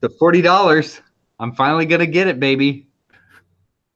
The 0.00 0.10
forty 0.10 0.42
dollars. 0.42 1.00
I'm 1.40 1.52
finally 1.54 1.84
gonna 1.84 2.06
get 2.06 2.28
it, 2.28 2.38
baby. 2.38 2.86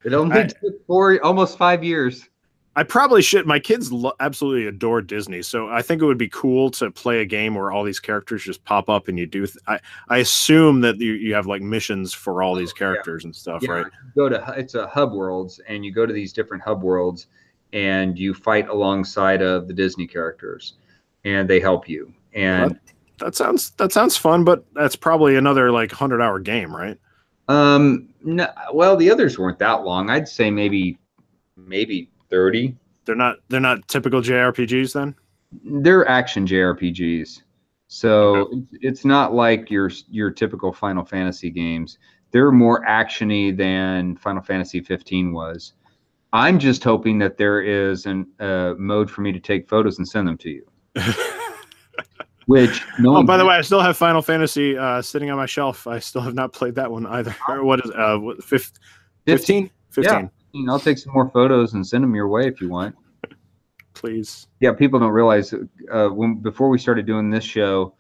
It 0.05 0.15
only 0.15 0.41
I- 0.41 0.43
took 0.45 0.85
four, 0.87 1.25
almost 1.25 1.57
five 1.59 1.85
years. 1.85 2.29
I 2.75 2.85
probably 2.85 3.21
should. 3.21 3.47
My 3.47 3.59
kids 3.59 3.93
lo- 3.93 4.15
absolutely 4.21 4.67
adore 4.67 5.03
Disney, 5.03 5.43
so 5.43 5.69
I 5.69 5.83
think 5.83 6.01
it 6.01 6.07
would 6.07 6.17
be 6.17 6.29
cool 6.29 6.71
to 6.73 6.91
play 6.91 7.21
a 7.21 7.25
game 7.27 7.55
where 7.55 7.71
all 7.71 7.85
these 7.85 8.01
characters 8.01 8.43
just 8.43 8.65
pop 8.65 8.89
up 8.89 9.09
and 9.09 9.19
you 9.19 9.27
do. 9.27 9.45
Th- 9.47 9.59
I 9.67 9.79
I 10.09 10.19
assume 10.19 10.81
that 10.81 10.99
you, 10.99 11.13
you 11.13 11.35
have 11.35 11.47
like 11.47 11.61
missions 11.61 12.15
for 12.15 12.43
all 12.43 12.55
these 12.55 12.73
characters 12.73 13.25
and 13.25 13.37
stuff, 13.37 13.63
Yeah, 13.63 13.71
right? 13.73 13.87
you 13.87 14.11
go 14.17 14.29
to 14.31 14.55
it's 14.57 14.75
a 14.75 14.87
hub 14.87 15.13
worlds, 15.13 15.61
and 15.69 15.85
you 15.85 15.93
go 15.93 16.07
to 16.07 16.13
these 16.15 16.33
different 16.33 16.63
hub 16.63 16.83
worlds, 16.83 17.27
and 17.75 18.19
you 18.19 18.33
fight 18.33 18.69
alongside 18.71 19.43
of 19.43 19.69
the 19.69 19.75
Disney 19.75 20.07
characters, 20.07 20.75
and 21.25 21.49
they 21.51 21.61
help 21.61 21.91
you. 21.91 22.11
And 22.33 22.81
That 23.19 23.35
sounds 23.35 23.73
that 23.73 23.93
sounds 23.93 24.17
fun, 24.17 24.45
but 24.45 24.65
that's 24.73 24.97
probably 24.97 25.37
another 25.37 25.71
like 25.71 25.93
hundred 25.93 26.23
hour 26.23 26.39
game, 26.39 26.75
right? 26.75 26.99
um, 27.49 28.09
no, 28.25 28.49
well, 28.73 28.97
the 28.97 29.11
others 29.11 29.39
weren't 29.39 29.59
that 29.59 29.85
long. 29.85 30.09
I'd 30.09 30.27
say 30.29 30.51
maybe 30.51 30.97
maybe 31.57 32.09
thirty. 32.33 32.75
They're 33.05 33.15
not 33.15 33.37
they're 33.49 33.61
not 33.61 33.87
typical 33.89 34.21
JRPGs 34.21 34.93
then. 34.95 35.15
They're 35.83 36.09
action 36.09 36.47
JRPGs, 36.47 37.43
so 37.89 38.43
it's- 38.53 38.79
it's 38.81 39.05
not 39.05 39.35
like 39.35 39.71
your 39.71 39.91
your 40.09 40.31
typical 40.31 40.73
Final 40.73 41.05
Fantasy 41.05 41.51
games. 41.51 41.99
They're 42.31 42.51
more 42.51 42.83
actiony 42.87 43.55
than 43.57 44.17
Final 44.17 44.43
Fantasy 44.43 44.81
15 44.81 45.33
was. 45.35 45.75
I'm 46.33 46.59
just 46.59 46.83
hoping 46.83 47.19
that 47.19 47.37
there 47.37 47.61
is 47.61 48.07
a 48.07 48.25
uh, 48.41 48.75
mode 48.79 49.11
for 49.11 49.21
me 49.21 49.33
to 49.33 49.39
take 49.41 49.69
photos 49.69 49.99
and 49.99 50.09
send 50.09 50.27
them 50.27 50.39
to 50.39 50.49
you. 50.51 50.67
Which 52.47 52.83
no 52.99 53.19
Oh, 53.19 53.23
by 53.23 53.37
the 53.37 53.45
way, 53.45 53.55
I 53.55 53.61
still 53.61 53.81
have 53.81 53.97
Final 53.97 54.21
Fantasy 54.23 54.77
uh, 54.77 55.01
sitting 55.03 55.31
on 55.31 55.37
my 55.37 55.47
shelf. 55.47 55.87
I 55.87 55.99
still 56.01 56.23
have 56.23 56.35
not 56.35 56.53
played 56.53 56.75
that 56.77 56.91
one 56.91 57.07
either. 57.07 57.35
Or 57.49 57.63
what 57.65 57.85
is 57.85 57.91
uh 57.93 58.17
what, 58.17 58.43
fif- 58.43 58.73
15? 59.27 59.71
15? 59.91 60.31
I'll 60.69 60.79
take 60.79 60.99
some 60.99 61.13
more 61.13 61.29
photos 61.31 61.75
and 61.75 61.87
send 61.87 62.05
them 62.05 62.15
your 62.15 62.29
way 62.29 62.47
if 62.47 62.61
you 62.61 62.69
want. 62.69 62.95
Please. 63.95 64.47
Yeah, 64.61 64.73
people 64.73 64.99
don't 64.99 65.13
realize 65.13 65.55
uh, 65.93 66.09
when 66.09 66.37
before 66.37 66.69
we 66.69 66.79
started 66.79 67.07
doing 67.07 67.31
this 67.31 67.45
show, 67.45 67.95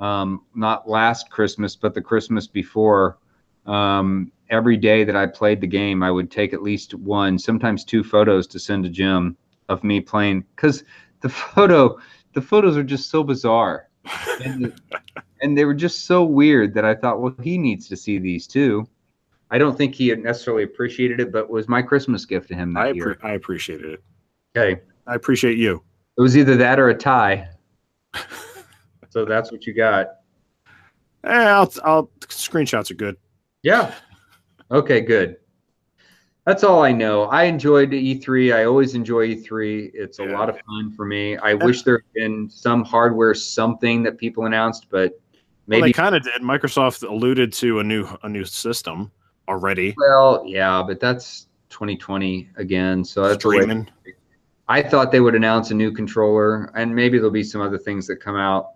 um, 0.00 0.42
not 0.54 0.88
last 0.88 1.30
Christmas, 1.30 1.76
but 1.76 1.94
the 1.94 2.00
Christmas 2.00 2.46
before, 2.46 3.18
um, 3.66 4.32
every 4.50 4.76
day 4.76 5.04
that 5.04 5.16
I 5.16 5.26
played 5.26 5.60
the 5.60 5.66
game, 5.66 6.02
I 6.02 6.10
would 6.10 6.30
take 6.30 6.52
at 6.52 6.62
least 6.62 6.94
one, 6.94 7.38
sometimes 7.38 7.84
two 7.84 8.02
photos 8.02 8.46
to 8.48 8.58
send 8.58 8.84
to 8.84 8.90
Jim 8.90 9.36
of 9.68 9.84
me 9.84 10.00
playing 10.00 10.44
because 10.54 10.84
the 11.20 11.28
photo, 11.28 11.98
the 12.34 12.42
photos 12.42 12.76
are 12.76 12.84
just 12.84 13.10
so 13.10 13.22
bizarre, 13.22 13.88
and, 14.44 14.74
and 15.40 15.56
they 15.56 15.64
were 15.64 15.74
just 15.74 16.06
so 16.06 16.24
weird 16.24 16.74
that 16.74 16.84
I 16.84 16.94
thought, 16.94 17.20
well, 17.20 17.34
he 17.42 17.56
needs 17.56 17.88
to 17.88 17.96
see 17.96 18.18
these 18.18 18.46
too. 18.46 18.86
I 19.50 19.58
don't 19.58 19.76
think 19.76 19.94
he 19.94 20.14
necessarily 20.14 20.62
appreciated 20.64 21.20
it, 21.20 21.30
but 21.32 21.44
it 21.44 21.50
was 21.50 21.68
my 21.68 21.82
Christmas 21.82 22.24
gift 22.24 22.48
to 22.48 22.54
him 22.54 22.72
that 22.74 22.80
I 22.80 22.90
year. 22.92 23.14
appre- 23.14 23.24
I 23.24 23.32
appreciated 23.34 23.92
it. 23.94 24.04
Okay. 24.56 24.80
I 25.06 25.14
appreciate 25.14 25.58
you. 25.58 25.82
It 26.16 26.20
was 26.22 26.36
either 26.36 26.56
that 26.56 26.78
or 26.80 26.88
a 26.90 26.94
tie. 26.94 27.48
so 29.10 29.24
that's 29.24 29.52
what 29.52 29.66
you 29.66 29.74
got. 29.74 30.08
Eh, 31.24 31.30
I'll 31.32 31.72
I'll 31.84 32.06
screenshots 32.28 32.90
are 32.90 32.94
good. 32.94 33.16
Yeah. 33.62 33.94
Okay, 34.70 35.00
good. 35.00 35.36
That's 36.46 36.62
all 36.62 36.82
I 36.82 36.92
know. 36.92 37.24
I 37.24 37.44
enjoyed 37.44 37.90
E3. 37.92 38.54
I 38.54 38.64
always 38.64 38.94
enjoy 38.94 39.28
E3. 39.34 39.90
It's 39.94 40.18
a 40.18 40.24
Yeah. 40.24 40.32
lot 40.38 40.50
of 40.50 40.58
fun 40.66 40.92
for 40.94 41.06
me. 41.06 41.38
I 41.38 41.54
wish 41.54 41.82
there 41.82 41.98
had 41.98 42.12
been 42.14 42.50
some 42.50 42.84
hardware 42.84 43.32
something 43.34 44.02
that 44.02 44.18
people 44.18 44.44
announced, 44.44 44.88
but 44.90 45.12
Well, 45.12 45.40
they 45.68 45.80
maybe 45.80 45.92
kind 45.94 46.14
of 46.14 46.22
did. 46.22 46.42
Microsoft 46.42 47.02
alluded 47.08 47.52
to 47.54 47.78
a 47.80 47.84
new 47.84 48.06
a 48.22 48.28
new 48.28 48.44
system 48.44 49.10
already. 49.48 49.94
well, 49.96 50.44
yeah, 50.46 50.82
but 50.86 51.00
that's 51.00 51.48
2020 51.70 52.50
again. 52.56 53.04
So 53.04 53.22
that's 53.28 53.36
Streaming. 53.42 53.88
I 54.68 54.82
thought 54.82 55.12
they 55.12 55.20
would 55.20 55.34
announce 55.34 55.70
a 55.70 55.74
new 55.74 55.92
controller 55.92 56.70
and 56.74 56.94
maybe 56.94 57.18
there'll 57.18 57.30
be 57.30 57.44
some 57.44 57.60
other 57.60 57.78
things 57.78 58.06
that 58.06 58.16
come 58.16 58.36
out. 58.36 58.70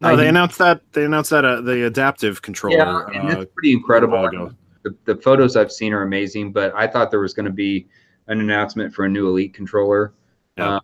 No, 0.00 0.10
I- 0.10 0.16
they 0.16 0.28
announced 0.28 0.58
that 0.58 0.80
they 0.92 1.04
announced 1.04 1.30
that 1.30 1.44
uh, 1.44 1.60
the 1.60 1.86
adaptive 1.86 2.40
controller. 2.42 2.76
Yeah, 2.76 3.06
and 3.14 3.28
uh, 3.30 3.34
that's 3.36 3.50
pretty 3.54 3.72
incredible. 3.72 4.14
a 4.18 4.22
while 4.22 4.26
ago. 4.28 4.52
the, 4.82 4.94
the 5.04 5.16
photos 5.16 5.56
I've 5.56 5.72
seen 5.72 5.92
are 5.92 6.02
amazing, 6.02 6.52
but 6.52 6.74
I 6.74 6.86
thought 6.86 7.10
there 7.10 7.20
was 7.20 7.34
going 7.34 7.46
to 7.46 7.52
be 7.52 7.86
an 8.28 8.40
announcement 8.40 8.94
for 8.94 9.04
a 9.04 9.08
new 9.08 9.28
Elite 9.28 9.54
controller, 9.54 10.12
Yeah. 10.58 10.76
uh, 10.76 10.80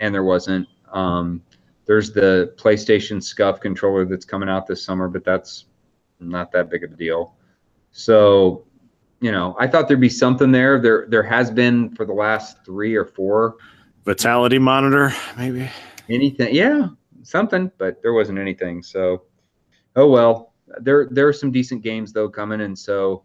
and 0.00 0.14
there 0.14 0.24
wasn't. 0.24 0.66
Um, 0.92 1.42
there's 1.86 2.12
the 2.12 2.54
PlayStation 2.56 3.16
Scuf 3.18 3.60
controller 3.60 4.04
that's 4.04 4.24
coming 4.24 4.48
out 4.48 4.66
this 4.66 4.84
summer, 4.84 5.08
but 5.08 5.24
that's 5.24 5.66
not 6.20 6.50
that 6.52 6.70
big 6.70 6.84
of 6.84 6.92
a 6.92 6.96
deal. 6.96 7.34
So, 7.92 8.64
you 9.20 9.32
know, 9.32 9.56
I 9.58 9.66
thought 9.66 9.88
there'd 9.88 10.00
be 10.00 10.08
something 10.08 10.52
there. 10.52 10.80
There, 10.80 11.06
there 11.08 11.22
has 11.22 11.50
been 11.50 11.94
for 11.94 12.04
the 12.04 12.12
last 12.12 12.64
three 12.64 12.94
or 12.94 13.04
four. 13.04 13.56
Vitality 14.04 14.58
monitor, 14.58 15.12
maybe. 15.36 15.70
Anything, 16.08 16.54
yeah, 16.54 16.88
something, 17.22 17.70
but 17.78 18.02
there 18.02 18.12
wasn't 18.12 18.38
anything. 18.38 18.82
So, 18.82 19.24
oh 19.96 20.08
well. 20.08 20.48
There, 20.80 21.08
there 21.10 21.26
are 21.26 21.32
some 21.32 21.50
decent 21.50 21.82
games 21.82 22.12
though 22.12 22.28
coming, 22.28 22.60
and 22.60 22.78
so 22.78 23.24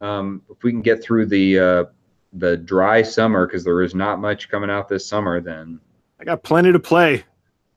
um, 0.00 0.42
if 0.50 0.62
we 0.62 0.70
can 0.70 0.82
get 0.82 1.02
through 1.02 1.26
the 1.26 1.58
uh, 1.58 1.84
the 2.32 2.56
dry 2.56 3.02
summer 3.02 3.46
because 3.46 3.64
there 3.64 3.82
is 3.82 3.94
not 3.94 4.20
much 4.20 4.48
coming 4.48 4.70
out 4.70 4.88
this 4.88 5.06
summer, 5.06 5.40
then 5.40 5.80
I 6.20 6.24
got 6.24 6.42
plenty 6.42 6.72
to 6.72 6.78
play. 6.78 7.24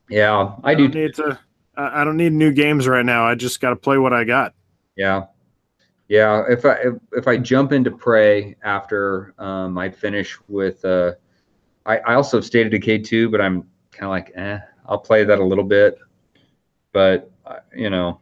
yeah, 0.09 0.55
I 0.63 0.73
don't 0.73 0.91
do. 0.91 1.01
need 1.01 1.15
to. 1.15 1.39
I 1.75 2.01
I 2.01 2.03
don't 2.03 2.17
need 2.17 2.33
new 2.33 2.51
games 2.51 2.87
right 2.87 3.05
now. 3.05 3.25
I 3.25 3.35
just 3.35 3.59
got 3.61 3.71
to 3.71 3.75
play 3.75 3.97
what 3.97 4.13
I 4.13 4.23
got. 4.23 4.53
Yeah, 4.95 5.25
yeah. 6.09 6.43
If 6.49 6.65
I 6.65 6.73
if, 6.73 6.93
if 7.13 7.27
I 7.27 7.37
jump 7.37 7.71
into 7.71 7.91
Prey 7.91 8.55
after 8.63 9.33
um, 9.37 9.77
I 9.77 9.89
finish 9.89 10.37
with, 10.49 10.83
uh, 10.83 11.13
I 11.85 11.99
I 11.99 12.13
also 12.15 12.37
have 12.37 12.45
State 12.45 12.65
of 12.65 12.71
Decay 12.71 12.99
two, 12.99 13.29
but 13.29 13.39
I'm 13.39 13.63
kind 13.91 14.03
of 14.03 14.09
like, 14.09 14.31
eh, 14.35 14.59
I'll 14.85 14.97
play 14.97 15.23
that 15.23 15.39
a 15.39 15.43
little 15.43 15.63
bit, 15.63 15.97
but 16.91 17.31
uh, 17.45 17.59
you 17.75 17.89
know. 17.89 18.19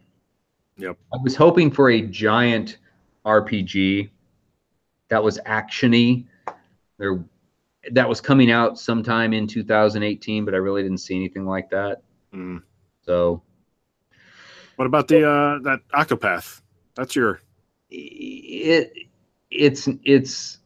Yep. 0.79 0.95
I 1.11 1.17
was 1.23 1.35
hoping 1.35 1.71
for 1.71 1.89
a 1.89 2.01
giant 2.01 2.77
RPG 3.25 4.11
that 5.09 5.23
was 5.23 5.39
actiony. 5.47 6.25
There, 6.99 7.23
that 7.91 8.07
was 8.07 8.21
coming 8.21 8.51
out 8.51 8.77
sometime 8.77 9.33
in 9.33 9.47
2018, 9.47 10.45
but 10.45 10.53
I 10.53 10.57
really 10.57 10.83
didn't 10.83 10.99
see 10.99 11.15
anything 11.15 11.45
like 11.45 11.69
that. 11.71 12.01
Mm. 12.33 12.61
So 13.01 13.41
What 14.75 14.85
about 14.85 15.07
the 15.07 15.27
uh, 15.27 15.59
that 15.63 15.79
Octopath? 15.93 16.61
That's 16.95 17.15
your. 17.15 17.41
It 17.89 18.93
it's 19.51 19.87
it's 20.03 20.57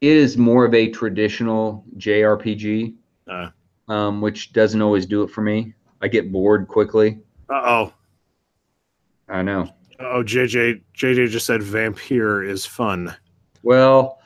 it 0.00 0.16
is 0.16 0.36
more 0.36 0.64
of 0.64 0.74
a 0.74 0.90
traditional 0.90 1.84
JRPG, 1.96 2.94
Uh. 3.28 3.50
um, 3.88 4.20
which 4.20 4.52
doesn't 4.52 4.82
always 4.82 5.06
do 5.06 5.22
it 5.22 5.30
for 5.30 5.40
me. 5.42 5.72
I 6.02 6.08
get 6.08 6.30
bored 6.32 6.68
quickly. 6.68 7.18
Uh 7.48 7.62
oh. 7.64 7.92
I 9.28 9.42
know. 9.42 9.70
Oh, 10.00 10.22
JJ 10.22 10.82
JJ 10.96 11.28
just 11.28 11.46
said 11.46 11.60
Vampyr 11.60 12.46
is 12.46 12.66
fun. 12.66 13.14
Well, 13.62 14.18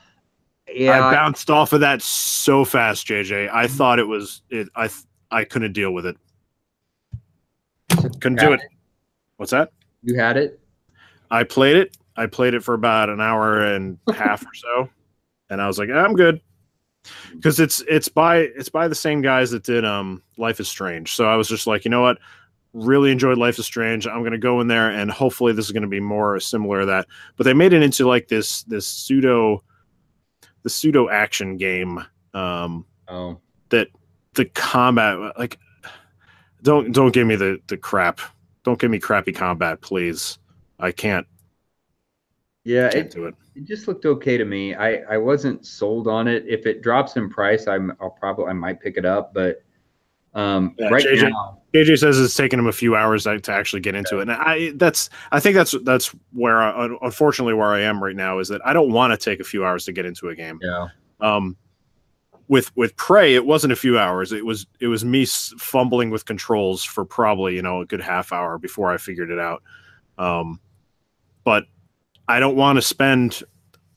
yeah, 0.72 1.06
I 1.06 1.12
bounced 1.14 1.51
off 1.51 1.72
of 1.72 1.80
that 1.80 2.02
so 2.02 2.64
fast, 2.64 3.06
JJ. 3.06 3.51
I 3.52 3.66
thought 3.68 3.98
it 3.98 4.09
was 4.09 4.43
it. 4.51 4.68
I 4.74 4.89
I 5.30 5.44
couldn't 5.44 5.72
deal 5.74 5.93
with 5.93 6.06
it. 6.06 6.16
Couldn't 8.20 8.36
do 8.40 8.52
it. 8.52 8.60
What's 9.36 9.52
that? 9.52 9.72
you 10.02 10.18
had 10.18 10.36
it. 10.36 10.59
I 11.30 11.44
played 11.44 11.76
it. 11.76 11.96
I 12.16 12.26
played 12.26 12.55
it 12.55 12.64
for 12.64 12.74
about 12.74 13.10
an 13.10 13.20
hour 13.20 13.60
and 13.60 13.98
a 14.09 14.12
half 14.14 14.42
or 14.42 14.55
so, 14.55 14.88
and 15.50 15.60
I 15.60 15.66
was 15.66 15.78
like, 15.78 15.90
I'm 15.90 16.14
good, 16.14 16.40
because 17.32 17.60
it's 17.60 17.80
it's 17.88 18.09
by 18.09 18.38
it's 18.38 18.68
by 18.68 18.88
the 18.88 18.94
same 18.94 19.22
guys 19.22 19.50
that 19.50 19.62
did 19.64 19.84
um 19.84 20.22
Life 20.36 20.60
is 20.60 20.68
Strange. 20.68 21.14
So 21.14 21.26
I 21.26 21.36
was 21.36 21.48
just 21.48 21.66
like, 21.66 21.84
you 21.84 21.90
know 21.90 22.02
what, 22.02 22.18
really 22.72 23.10
enjoyed 23.10 23.38
Life 23.38 23.59
is 23.59 23.66
Strange. 23.66 24.06
I'm 24.06 24.22
gonna 24.24 24.38
go 24.38 24.60
in 24.60 24.68
there, 24.68 24.90
and 24.90 25.10
hopefully 25.10 25.52
this 25.52 25.66
is 25.66 25.72
gonna 25.72 25.86
be 25.86 26.00
more 26.00 26.40
similar 26.40 26.80
to 26.80 26.86
that. 26.86 27.06
But 27.36 27.44
they 27.44 27.55
made 27.55 27.72
it 27.72 27.82
into 27.82 28.06
like 28.06 28.28
this 28.28 28.62
this 28.64 28.86
pseudo 28.86 29.62
the 30.62 30.70
pseudo 30.70 31.09
action 31.09 31.56
game. 31.56 32.02
Um, 32.34 32.84
Oh, 33.09 33.40
the 34.38 34.46
combat 34.46 35.36
like 35.38 35.59
don't 36.62 36.92
don't 36.92 37.12
give 37.12 37.26
me 37.26 37.36
the 37.36 37.60
the 37.66 37.76
crap. 37.76 38.20
Don't 38.64 38.78
give 38.78 38.90
me 38.90 38.98
crappy 38.98 39.32
combat, 39.32 39.80
please. 39.80 40.38
I 40.78 40.92
can't 40.92 41.26
yeah. 42.64 42.90
can't 42.90 43.06
It, 43.06 43.10
do 43.10 43.26
it. 43.26 43.34
it 43.55 43.64
just 43.64 43.88
looked 43.88 44.05
okay 44.06 44.36
to 44.36 44.44
me. 44.44 44.74
I 44.74 44.96
I 45.14 45.16
wasn't 45.18 45.66
sold 45.66 46.06
on 46.09 46.28
it. 46.28 46.44
If 46.46 46.66
it 46.66 46.82
drops 46.82 47.16
in 47.16 47.28
price, 47.30 47.66
I'm 47.66 47.92
I'll 48.00 48.10
probably 48.10 48.46
I 48.46 48.52
might 48.52 48.80
pick 48.80 48.96
it 48.96 49.05
up, 49.05 49.32
but 49.34 49.62
um, 50.34 50.76
Yeah, 50.78 50.88
right 50.88 51.05
JJ 51.05 51.30
now, 51.30 51.62
AJ 51.74 51.98
says 51.98 52.18
it's 52.20 52.36
taken 52.36 52.59
him 52.59 52.66
a 52.66 52.72
few 52.72 52.94
hours 52.96 53.24
to 53.24 53.40
to 53.40 53.52
actually 53.52 53.80
get 53.80 53.94
into 53.94 54.18
it, 54.18 54.22
and 54.22 54.32
I 54.32 54.72
that's 54.76 55.10
I 55.32 55.40
think 55.40 55.55
that's 55.56 55.74
that's 55.84 56.14
where 56.32 56.60
I, 56.60 56.88
unfortunately 57.02 57.55
where 57.55 57.68
I 57.72 57.80
am 57.80 58.02
right 58.02 58.16
now 58.16 58.38
is 58.38 58.48
that 58.48 58.60
I 58.64 58.72
don't 58.72 58.92
want 58.92 59.12
to 59.12 59.16
take 59.16 59.40
a 59.40 59.44
few 59.44 59.64
hours 59.64 59.84
to 59.86 59.92
get 59.92 60.06
into 60.06 60.28
a 60.28 60.34
game. 60.34 60.59
yeah, 60.62 60.88
Um, 61.20 61.56
with 62.48 62.74
with 62.76 62.96
Prey, 62.96 63.34
it 63.34 63.44
wasn't 63.44 63.72
a 63.72 63.76
few 63.76 63.98
hours. 63.98 64.32
It 64.32 64.44
was 64.44 64.66
it 64.80 64.86
was 64.88 65.05
me 65.05 65.26
fumbling 65.26 66.10
with 66.10 66.24
controls 66.24 66.84
for 66.84 67.05
probably 67.05 67.55
you 67.55 67.62
know 67.62 67.80
a 67.80 67.86
good 67.86 68.00
half 68.00 68.32
hour 68.32 68.59
before 68.59 68.90
I 68.90 68.96
figured 68.98 69.30
it 69.30 69.38
out. 69.38 69.62
Um, 70.18 70.60
but 71.48 71.64
I 72.28 72.40
don't 72.40 72.56
want 72.56 72.76
to 72.76 72.82
spend 72.82 73.42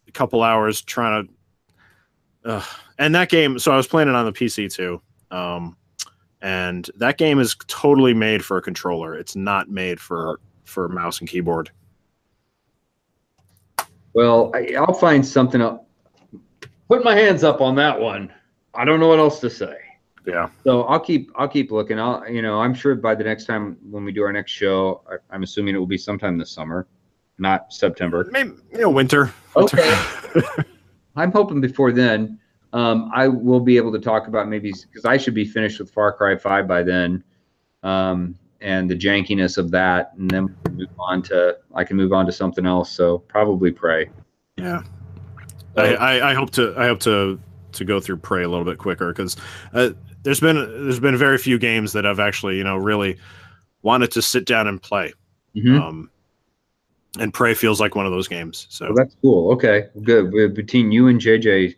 a 0.08 0.12
couple 0.14 0.42
hours 0.42 0.82
trying 0.82 1.28
to. 1.28 2.50
Uh, 2.50 2.64
and 2.98 3.14
that 3.14 3.28
game, 3.28 3.60
so 3.60 3.74
I 3.74 3.76
was 3.76 3.88
playing 3.88 4.08
it 4.08 4.16
on 4.16 4.24
the 4.24 4.32
PC 4.32 4.74
too. 4.74 5.02
Um, 5.32 5.76
and 6.42 6.90
that 6.96 7.18
game 7.18 7.40
is 7.40 7.58
totally 7.68 8.14
made 8.14 8.46
for 8.46 8.56
a 8.56 8.62
controller. 8.62 9.16
It's 9.16 9.36
not 9.36 9.68
made 9.70 10.00
for 10.00 10.40
for 10.64 10.88
mouse 10.88 11.20
and 11.20 11.28
keyboard. 11.28 11.72
Well, 14.14 14.50
I, 14.56 14.74
I'll 14.78 14.94
find 14.94 15.26
something 15.26 15.62
up. 15.62 15.90
Put 16.88 17.04
my 17.04 17.16
hands 17.16 17.44
up 17.44 17.60
on 17.60 17.76
that 17.76 18.00
one. 18.00 18.32
I 18.74 18.86
don't 18.86 19.02
know 19.02 19.10
what 19.10 19.20
else 19.20 19.42
to 19.42 19.50
say. 19.50 19.76
Yeah. 20.26 20.48
So 20.64 20.84
I'll 20.84 21.02
keep 21.02 21.34
I'll 21.36 21.50
keep 21.50 21.70
looking. 21.70 22.00
I'll 22.00 22.26
you 22.30 22.42
know 22.42 22.62
I'm 22.62 22.74
sure 22.74 22.96
by 22.96 23.14
the 23.14 23.26
next 23.26 23.44
time 23.44 23.76
when 23.90 24.06
we 24.06 24.14
do 24.14 24.24
our 24.24 24.32
next 24.32 24.54
show, 24.54 25.02
I, 25.12 25.16
I'm 25.36 25.44
assuming 25.44 25.76
it 25.76 25.80
will 25.80 25.86
be 25.86 25.98
sometime 25.98 26.38
this 26.38 26.50
summer, 26.50 26.88
not 27.42 27.74
September. 27.74 28.30
Maybe 28.32 28.52
you 28.72 28.80
know 28.80 28.90
winter. 28.90 29.34
winter. 29.56 29.80
Okay. 29.80 30.64
I'm 31.16 31.32
hoping 31.32 31.60
before 31.60 31.92
then, 31.92 32.40
um, 32.72 33.12
I 33.14 33.28
will 33.28 33.60
be 33.60 33.76
able 33.76 33.92
to 33.92 34.00
talk 34.00 34.28
about 34.28 34.48
maybe 34.48 34.72
because 34.72 35.04
I 35.04 35.18
should 35.18 35.34
be 35.34 35.44
finished 35.44 35.80
with 35.80 35.92
Far 35.92 36.14
Cry 36.14 36.38
Five 36.38 36.68
by 36.68 36.84
then, 36.84 37.24
um, 37.84 38.36
and 38.62 38.90
the 38.90 38.96
jankiness 38.96 39.58
of 39.58 39.72
that, 39.72 40.14
and 40.18 40.30
then 40.30 40.56
move 40.72 40.88
on 40.98 41.22
to 41.24 41.58
I 41.76 41.84
can 41.84 41.98
move 41.98 42.14
on 42.14 42.26
to 42.28 42.32
something 42.32 42.66
else. 42.66 42.92
So 42.92 43.18
probably 43.18 43.72
Prey. 43.72 44.10
Yeah, 44.56 44.84
I, 45.76 45.96
I, 45.96 46.32
I 46.32 46.34
hope 46.34 46.52
to 46.52 46.74
I 46.78 46.88
hope 46.88 47.00
to 47.02 47.40
to 47.74 47.86
go 47.86 48.00
through 48.00 48.18
Prey 48.18 48.44
a 48.44 48.50
little 48.50 48.66
bit 48.66 48.78
quicker 48.78 49.12
because 49.12 49.36
uh, 49.74 49.90
there's 50.24 50.40
been 50.40 50.56
there's 50.56 51.00
been 51.00 51.18
very 51.18 51.38
few 51.38 51.58
games 51.58 51.92
that 51.94 52.06
I've 52.06 52.20
actually 52.20 52.58
you 52.58 52.64
know 52.64 52.78
really 52.78 53.18
wanted 53.82 54.12
to 54.12 54.22
sit 54.22 54.46
down 54.46 54.68
and 54.68 54.82
play. 54.82 55.12
Mhm. 55.56 55.82
Um, 55.82 56.12
and 57.20 57.34
Prey 57.34 57.54
feels 57.54 57.80
like 57.80 57.96
one 57.96 58.06
of 58.06 58.12
those 58.12 58.28
games. 58.28 58.68
So 58.70 58.86
Well, 58.86 58.96
that's 58.96 59.16
cool. 59.22 59.52
Okay, 59.54 59.88
good. 60.04 60.32
Between 60.56 60.92
you 60.92 61.08
and 61.08 61.20
JJ 61.20 61.76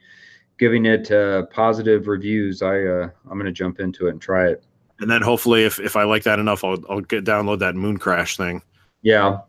giving 0.60 0.86
it 0.86 1.12
uh, 1.12 1.46
positive 1.48 2.08
reviews, 2.08 2.62
I 2.62 2.84
uh, 2.84 3.10
I'm 3.30 3.38
gonna 3.38 3.52
jump 3.52 3.80
into 3.80 4.08
it 4.08 4.12
and 4.12 4.22
try 4.22 4.48
it. 4.48 4.64
and 5.00 5.10
then 5.10 5.22
hopefully 5.22 5.64
if, 5.64 5.80
if 5.80 5.96
I 5.96 6.04
like 6.04 6.24
that 6.24 6.40
enough, 6.40 6.64
I'll 6.64 6.78
I'll 6.90 7.02
get 7.02 7.26
download 7.26 7.60
that 7.60 7.76
Mooncrash 7.76 8.38
thing. 8.38 8.62
Yeah, 9.02 9.40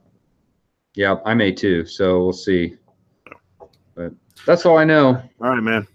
yeah, 0.95 1.17
I 1.25 1.35
may 1.35 1.53
too. 1.53 1.85
So 1.87 2.21
we'll 2.23 2.33
see. 2.33 2.77
But 3.95 4.13
that's 4.47 4.67
all 4.67 4.79
I 4.79 4.85
know. 4.85 5.23
All 5.41 5.51
right, 5.51 5.63
man. 5.63 5.87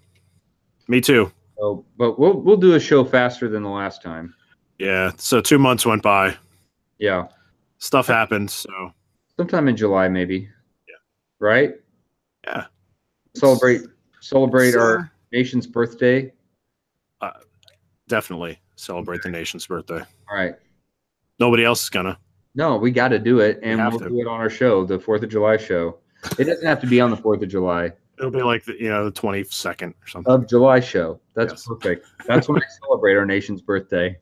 Me 0.88 1.02
too. 1.02 1.32
Oh, 1.62 1.84
but 1.98 2.18
we'll 2.20 2.40
we'll 2.40 2.58
do 2.58 2.76
a 2.76 2.80
show 2.80 3.04
faster 3.04 3.50
than 3.50 3.64
the 3.64 3.70
last 3.70 4.02
time. 4.02 4.34
Yeah. 4.78 5.12
So 5.18 5.42
two 5.42 5.60
months 5.60 5.86
went 5.86 6.02
by. 6.04 6.38
Yeah, 7.00 7.28
Stuff 7.80 8.08
happened. 8.08 8.50
So 8.52 8.70
sometime 9.40 9.70
in 9.70 9.78
July 9.78 10.10
maybe. 10.10 10.50
Yeah. 10.90 10.96
Right. 11.40 11.76
Yeah. 12.44 12.66
Celebrate 13.36 13.84
celebrate 14.20 14.76
our 14.76 15.10
nation's 15.32 15.66
birthday. 15.66 16.34
Uh, 17.22 17.32
definitely 18.10 18.60
celebrate 18.76 19.22
the 19.22 19.30
nation's 19.30 19.66
birthday. 19.66 20.02
All 20.30 20.36
right. 20.38 20.56
Nobody 21.40 21.64
else 21.64 21.84
is 21.84 21.90
gonna. 21.90 22.20
No, 22.54 22.76
we 22.76 22.92
got 22.92 23.10
to 23.10 23.20
do 23.20 23.40
it, 23.40 23.60
and 23.64 23.80
we'll 23.80 24.00
to. 24.00 24.10
do 24.10 24.20
it 24.20 24.28
on 24.28 24.42
our 24.42 24.50
show, 24.50 24.84
the 24.84 25.00
Fourth 25.00 25.24
of 25.24 25.30
July 25.30 25.56
show. 25.56 26.00
It 26.38 26.44
doesn't 26.46 26.66
have 26.66 26.82
to 26.82 26.88
be 26.88 27.00
on 27.00 27.10
the 27.10 27.16
Fourth 27.16 27.42
of 27.42 27.48
July. 27.48 27.94
It'll 28.18 28.32
be 28.32 28.42
like 28.42 28.66
the, 28.66 28.74
you 28.78 28.90
know 28.90 29.06
the 29.06 29.12
twenty 29.12 29.46
second 29.46 29.94
or 30.04 30.08
something. 30.08 30.34
Of 30.34 30.50
July 30.50 30.82
show. 30.82 31.22
That's 31.34 31.54
Yes. 31.54 31.66
perfect. 31.66 32.08
That's 32.28 32.50
when 32.50 32.62
I 32.62 32.66
celebrate 32.84 33.16
our 33.16 33.26
nation's 33.26 33.62
birthday. 33.62 34.18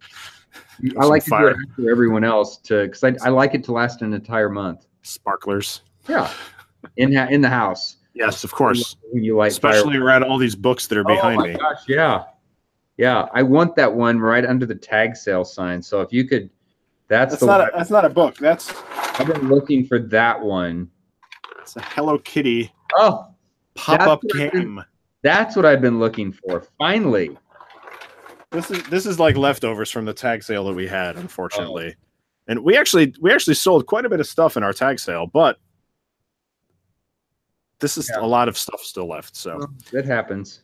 I 0.99 1.05
like 1.05 1.23
to 1.23 1.29
do 1.31 1.47
it 1.47 1.57
after 1.71 1.89
everyone 1.89 2.23
else 2.23 2.57
to 2.57 2.83
because 2.83 3.03
I, 3.03 3.15
I 3.25 3.29
like 3.29 3.55
it 3.55 3.63
to 3.63 3.71
last 3.71 4.03
an 4.03 4.13
entire 4.13 4.49
month. 4.49 4.85
Sparklers. 5.07 5.81
Yeah, 6.07 6.31
in 6.97 7.13
ha- 7.13 7.27
in 7.29 7.41
the 7.41 7.49
house. 7.49 7.97
Yes, 8.13 8.43
of 8.43 8.51
course. 8.51 8.95
When 9.11 9.23
you 9.23 9.35
light 9.37 9.51
Especially 9.51 9.97
around 9.97 10.23
all 10.23 10.37
these 10.37 10.55
books 10.55 10.87
that 10.87 10.97
are 10.97 11.03
fireworks. 11.03 11.21
behind 11.21 11.37
oh 11.39 11.41
my 11.41 11.47
me. 11.49 11.55
Gosh, 11.57 11.83
yeah, 11.87 12.23
yeah. 12.97 13.27
I 13.33 13.43
want 13.43 13.75
that 13.75 13.93
one 13.93 14.19
right 14.19 14.45
under 14.45 14.65
the 14.65 14.75
tag 14.75 15.15
sale 15.15 15.43
sign. 15.45 15.81
So 15.81 16.01
if 16.01 16.11
you 16.11 16.25
could, 16.27 16.49
that's, 17.07 17.31
That's 17.33 17.39
the 17.41 17.45
not 17.45 17.61
a, 17.61 17.71
that's 17.77 17.89
not 17.89 18.05
a 18.05 18.09
book. 18.09 18.37
That's 18.37 18.73
I've 19.19 19.27
been 19.27 19.49
looking 19.49 19.85
for 19.85 19.99
that 19.99 20.41
one. 20.41 20.89
it's 21.61 21.75
a 21.75 21.81
Hello 21.81 22.17
Kitty 22.17 22.71
Oh, 22.97 23.27
pop 23.75 24.01
up 24.01 24.21
That's 24.23 24.33
been- 24.33 24.49
game. 24.75 24.83
that's 25.23 25.55
what 25.55 25.65
I've 25.65 25.81
been 25.81 25.99
looking 25.99 26.31
for. 26.31 26.63
Finally. 26.77 27.37
This 28.51 28.71
is 28.71 28.81
this 28.83 29.05
is 29.05 29.19
like 29.19 29.35
leftovers 29.35 29.91
from 29.91 30.05
the 30.05 30.13
tag 30.13 30.41
sale 30.41 30.63
that 30.65 30.73
we 30.73 30.87
had, 30.87 31.17
unfortunately. 31.17 31.95
And 32.47 32.63
we 32.63 32.77
actually 32.77 33.13
we 33.19 33.31
actually 33.31 33.55
sold 33.55 33.85
quite 33.87 34.05
a 34.05 34.09
bit 34.09 34.19
of 34.19 34.27
stuff 34.27 34.55
in 34.57 34.63
our 34.63 34.73
tag 34.73 34.99
sale, 34.99 35.27
but 35.27 35.59
this 37.79 37.97
is 37.97 38.09
Yeah. 38.09 38.23
a 38.23 38.25
lot 38.25 38.47
of 38.47 38.57
stuff 38.57 38.81
still 38.81 39.07
left. 39.07 39.35
So 39.35 39.59
It 39.91 40.05
happens. 40.05 40.61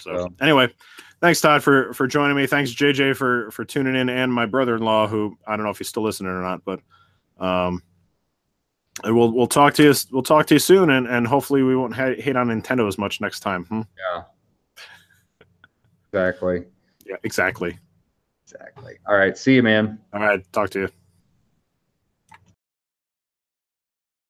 so 0.00 0.14
Well. 0.14 0.34
anyway, 0.40 0.72
thanks 1.20 1.40
Todd 1.40 1.62
for 1.62 1.92
for 1.94 2.06
joining 2.06 2.36
me. 2.36 2.46
Thanks 2.46 2.70
JJ 2.72 3.16
for 3.16 3.50
for 3.50 3.64
tuning 3.64 3.96
in, 3.96 4.08
and 4.08 4.32
my 4.32 4.46
brother 4.46 4.76
in 4.76 4.82
law 4.82 5.06
who 5.06 5.36
I 5.46 5.56
don't 5.56 5.64
know 5.64 5.70
if 5.70 5.78
he's 5.78 5.88
still 5.88 6.02
listening 6.04 6.30
or 6.32 6.42
not, 6.42 6.64
but 6.64 6.80
um. 7.38 7.82
And 9.04 9.14
we'll 9.14 9.30
we'll 9.30 9.46
talk 9.46 9.74
to 9.74 9.82
you 9.82 9.94
we'll 10.10 10.22
talk 10.22 10.46
to 10.46 10.54
you 10.54 10.58
soon, 10.58 10.88
and, 10.88 11.06
and 11.06 11.26
hopefully 11.26 11.62
we 11.62 11.76
won't 11.76 11.94
ha- 11.94 12.14
hate 12.18 12.34
on 12.34 12.48
Nintendo 12.48 12.88
as 12.88 12.96
much 12.96 13.20
next 13.20 13.40
time. 13.40 13.64
Hmm? 13.66 13.82
Yeah. 13.98 14.22
Exactly. 16.12 16.64
Yeah, 17.04 17.16
exactly. 17.24 17.78
Exactly. 18.46 18.98
All 19.06 19.16
right. 19.16 19.36
See 19.36 19.54
you, 19.56 19.62
man. 19.62 19.98
All 20.12 20.20
right, 20.20 20.52
talk 20.52 20.70
to 20.70 20.80
you. 20.82 20.88